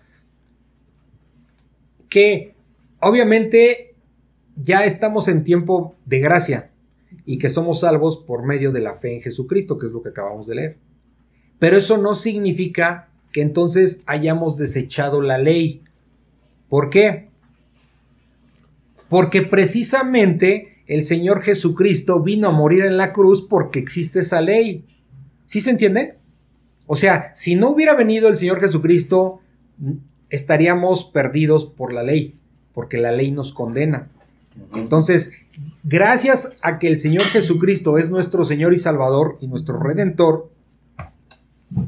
Que 2.08 2.54
obviamente 3.00 3.94
ya 4.56 4.84
estamos 4.84 5.28
en 5.28 5.44
tiempo 5.44 5.94
de 6.04 6.20
gracia 6.20 6.70
y 7.30 7.36
que 7.36 7.50
somos 7.50 7.80
salvos 7.80 8.16
por 8.16 8.46
medio 8.46 8.72
de 8.72 8.80
la 8.80 8.94
fe 8.94 9.12
en 9.12 9.20
Jesucristo, 9.20 9.78
que 9.78 9.84
es 9.84 9.92
lo 9.92 10.02
que 10.02 10.08
acabamos 10.08 10.46
de 10.46 10.54
leer. 10.54 10.78
Pero 11.58 11.76
eso 11.76 11.98
no 11.98 12.14
significa 12.14 13.10
que 13.32 13.42
entonces 13.42 14.02
hayamos 14.06 14.56
desechado 14.56 15.20
la 15.20 15.36
ley. 15.36 15.82
¿Por 16.70 16.88
qué? 16.88 17.28
Porque 19.10 19.42
precisamente 19.42 20.78
el 20.86 21.02
Señor 21.02 21.42
Jesucristo 21.42 22.22
vino 22.22 22.48
a 22.48 22.52
morir 22.52 22.86
en 22.86 22.96
la 22.96 23.12
cruz 23.12 23.46
porque 23.46 23.78
existe 23.78 24.20
esa 24.20 24.40
ley. 24.40 24.86
¿Sí 25.44 25.60
se 25.60 25.72
entiende? 25.72 26.14
O 26.86 26.94
sea, 26.94 27.30
si 27.34 27.56
no 27.56 27.68
hubiera 27.68 27.94
venido 27.94 28.28
el 28.28 28.36
Señor 28.36 28.58
Jesucristo, 28.58 29.40
estaríamos 30.30 31.04
perdidos 31.04 31.66
por 31.66 31.92
la 31.92 32.02
ley, 32.02 32.36
porque 32.72 32.96
la 32.96 33.12
ley 33.12 33.32
nos 33.32 33.52
condena. 33.52 34.08
Entonces, 34.74 35.32
gracias 35.84 36.58
a 36.62 36.78
que 36.78 36.88
el 36.88 36.98
Señor 36.98 37.22
Jesucristo 37.22 37.98
es 37.98 38.10
nuestro 38.10 38.44
Señor 38.44 38.72
y 38.72 38.78
Salvador 38.78 39.36
y 39.40 39.48
nuestro 39.48 39.78
Redentor, 39.78 40.50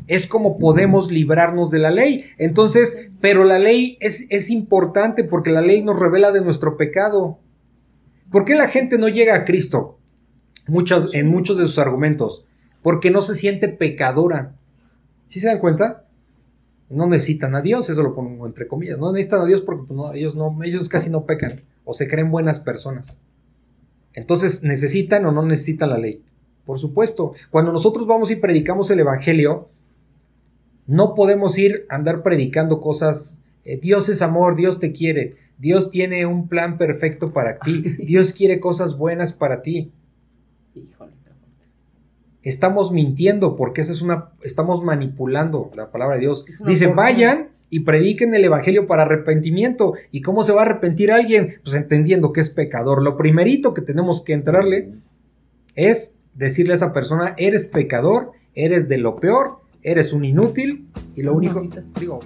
es 0.07 0.27
como 0.27 0.59
podemos 0.59 1.11
librarnos 1.11 1.71
de 1.71 1.79
la 1.79 1.91
ley. 1.91 2.25
Entonces, 2.39 3.11
pero 3.21 3.45
la 3.45 3.59
ley 3.59 3.97
es, 4.01 4.27
es 4.31 4.51
importante 4.51 5.25
porque 5.25 5.51
la 5.51 5.63
ley 5.63 5.83
nos 5.83 5.99
revela 5.99 6.33
de 6.33 6.43
nuestro 6.43 6.77
pecado. 6.77 7.39
¿Por 8.31 8.45
qué 8.45 8.55
la 8.55 8.69
gente 8.69 8.99
no 8.99 9.09
llega 9.09 9.35
a 9.35 9.45
Cristo? 9.45 9.99
Muchas, 10.67 11.15
en 11.15 11.29
muchos 11.29 11.59
de 11.59 11.65
sus 11.65 11.79
argumentos. 11.79 12.45
Porque 12.83 13.11
no 13.11 13.23
se 13.23 13.35
siente 13.35 13.69
pecadora. 13.69 14.55
¿Sí 15.27 15.41
se 15.41 15.49
dan 15.49 15.59
cuenta? 15.59 16.05
No 16.89 17.07
necesitan 17.07 17.55
a 17.55 17.63
Dios, 17.63 17.89
eso 17.89 18.03
lo 18.03 18.15
pongo 18.15 18.47
entre 18.47 18.67
comillas. 18.67 18.99
No 18.99 19.13
necesitan 19.13 19.43
a 19.43 19.47
Dios 19.47 19.61
porque 19.61 19.85
pues, 19.87 20.15
ellos, 20.15 20.35
no, 20.35 20.59
ellos 20.63 20.89
casi 20.89 21.11
no 21.11 21.25
pecan 21.25 21.63
o 21.85 21.95
se 21.95 22.09
creen 22.09 22.31
buenas 22.31 22.61
personas. 22.61 23.21
Entonces, 24.15 24.65
¿necesitan 24.65 25.25
o 25.27 25.33
no 25.33 25.45
necesitan 25.45 25.91
la 25.91 25.99
ley? 25.99 26.23
Por 26.65 26.79
supuesto, 26.79 27.33
cuando 27.51 27.73
nosotros 27.73 28.07
vamos 28.07 28.31
y 28.31 28.37
predicamos 28.37 28.91
el 28.91 29.01
Evangelio, 29.01 29.69
no 30.87 31.15
podemos 31.15 31.59
ir 31.59 31.87
a 31.89 31.97
andar 31.97 32.23
predicando 32.23 32.81
cosas, 32.81 33.43
eh, 33.65 33.79
Dios 33.81 34.09
es 34.09 34.23
amor, 34.23 34.57
Dios 34.57 34.79
te 34.79 34.93
quiere, 34.93 35.37
Dios 35.59 35.91
tiene 35.91 36.27
un 36.27 36.49
plan 36.49 36.79
perfecto 36.79 37.33
para 37.33 37.57
ti, 37.57 37.81
Dios 37.99 38.33
quiere 38.33 38.61
cosas 38.61 38.99
buenas 38.99 39.33
para 39.33 39.63
ti. 39.63 39.93
Híjole. 40.75 41.21
Estamos 42.43 42.91
mintiendo 42.91 43.55
porque 43.55 43.83
esa 43.83 43.93
es 43.93 44.01
una, 44.01 44.31
estamos 44.43 44.83
manipulando 44.83 45.71
la 45.75 45.91
palabra 45.91 46.15
de 46.15 46.23
Dios. 46.23 46.47
Dice, 46.47 46.87
porción. 46.87 46.97
vayan 46.97 47.49
y 47.71 47.81
prediquen 47.81 48.35
el 48.35 48.45
Evangelio 48.45 48.87
para 48.87 49.05
arrepentimiento. 49.05 49.95
¿Y 50.11 50.21
cómo 50.21 50.43
se 50.43 50.53
va 50.53 50.63
a 50.63 50.65
arrepentir 50.65 51.13
alguien? 51.13 51.55
Pues 51.63 51.77
entendiendo 51.77 52.33
que 52.33 52.41
es 52.41 52.51
pecador. 52.51 53.03
Lo 53.03 53.17
primerito 53.17 53.73
que 53.73 53.81
tenemos 53.81 54.23
que 54.23 54.35
entrarle 54.35 54.91
es 55.77 56.19
decirle 56.35 56.73
a 56.73 56.77
esa 56.77 56.93
persona, 56.93 57.35
eres 57.39 57.69
pecador, 57.69 58.33
eres 58.55 58.89
de 58.89 58.99
lo 58.99 59.15
peor, 59.17 59.61
eres 59.83 60.13
un 60.13 60.25
inútil 60.25 60.89
y 61.15 61.23
lo 61.23 61.33
único... 61.33 61.63
Digo, 61.99 62.21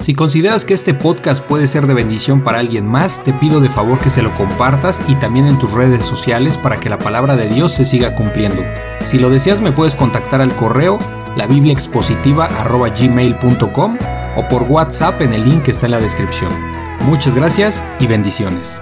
si 0.00 0.12
consideras 0.12 0.64
que 0.66 0.74
este 0.74 0.92
podcast 0.92 1.42
puede 1.42 1.66
ser 1.66 1.86
de 1.86 1.94
bendición 1.94 2.42
para 2.42 2.58
alguien 2.58 2.86
más, 2.86 3.24
te 3.24 3.32
pido 3.32 3.60
de 3.60 3.70
favor 3.70 3.98
que 4.00 4.10
se 4.10 4.20
lo 4.20 4.34
compartas 4.34 5.02
y 5.08 5.14
también 5.14 5.46
en 5.46 5.58
tus 5.58 5.72
redes 5.72 6.04
sociales 6.04 6.58
para 6.58 6.78
que 6.78 6.90
la 6.90 6.98
palabra 6.98 7.36
de 7.36 7.48
Dios 7.48 7.72
se 7.72 7.86
siga 7.86 8.14
cumpliendo. 8.14 8.62
Si 9.04 9.18
lo 9.18 9.30
deseas 9.30 9.62
me 9.62 9.72
puedes 9.72 9.94
contactar 9.94 10.42
al 10.42 10.54
correo 10.56 10.98
labibliaexpositiva.gmail.com 11.36 13.96
o 14.36 14.46
por 14.48 14.62
WhatsApp 14.62 15.20
en 15.22 15.34
el 15.34 15.44
link 15.44 15.64
que 15.64 15.70
está 15.70 15.86
en 15.86 15.92
la 15.92 16.00
descripción. 16.00 16.52
Muchas 17.00 17.34
gracias 17.34 17.84
y 18.00 18.06
bendiciones. 18.06 18.80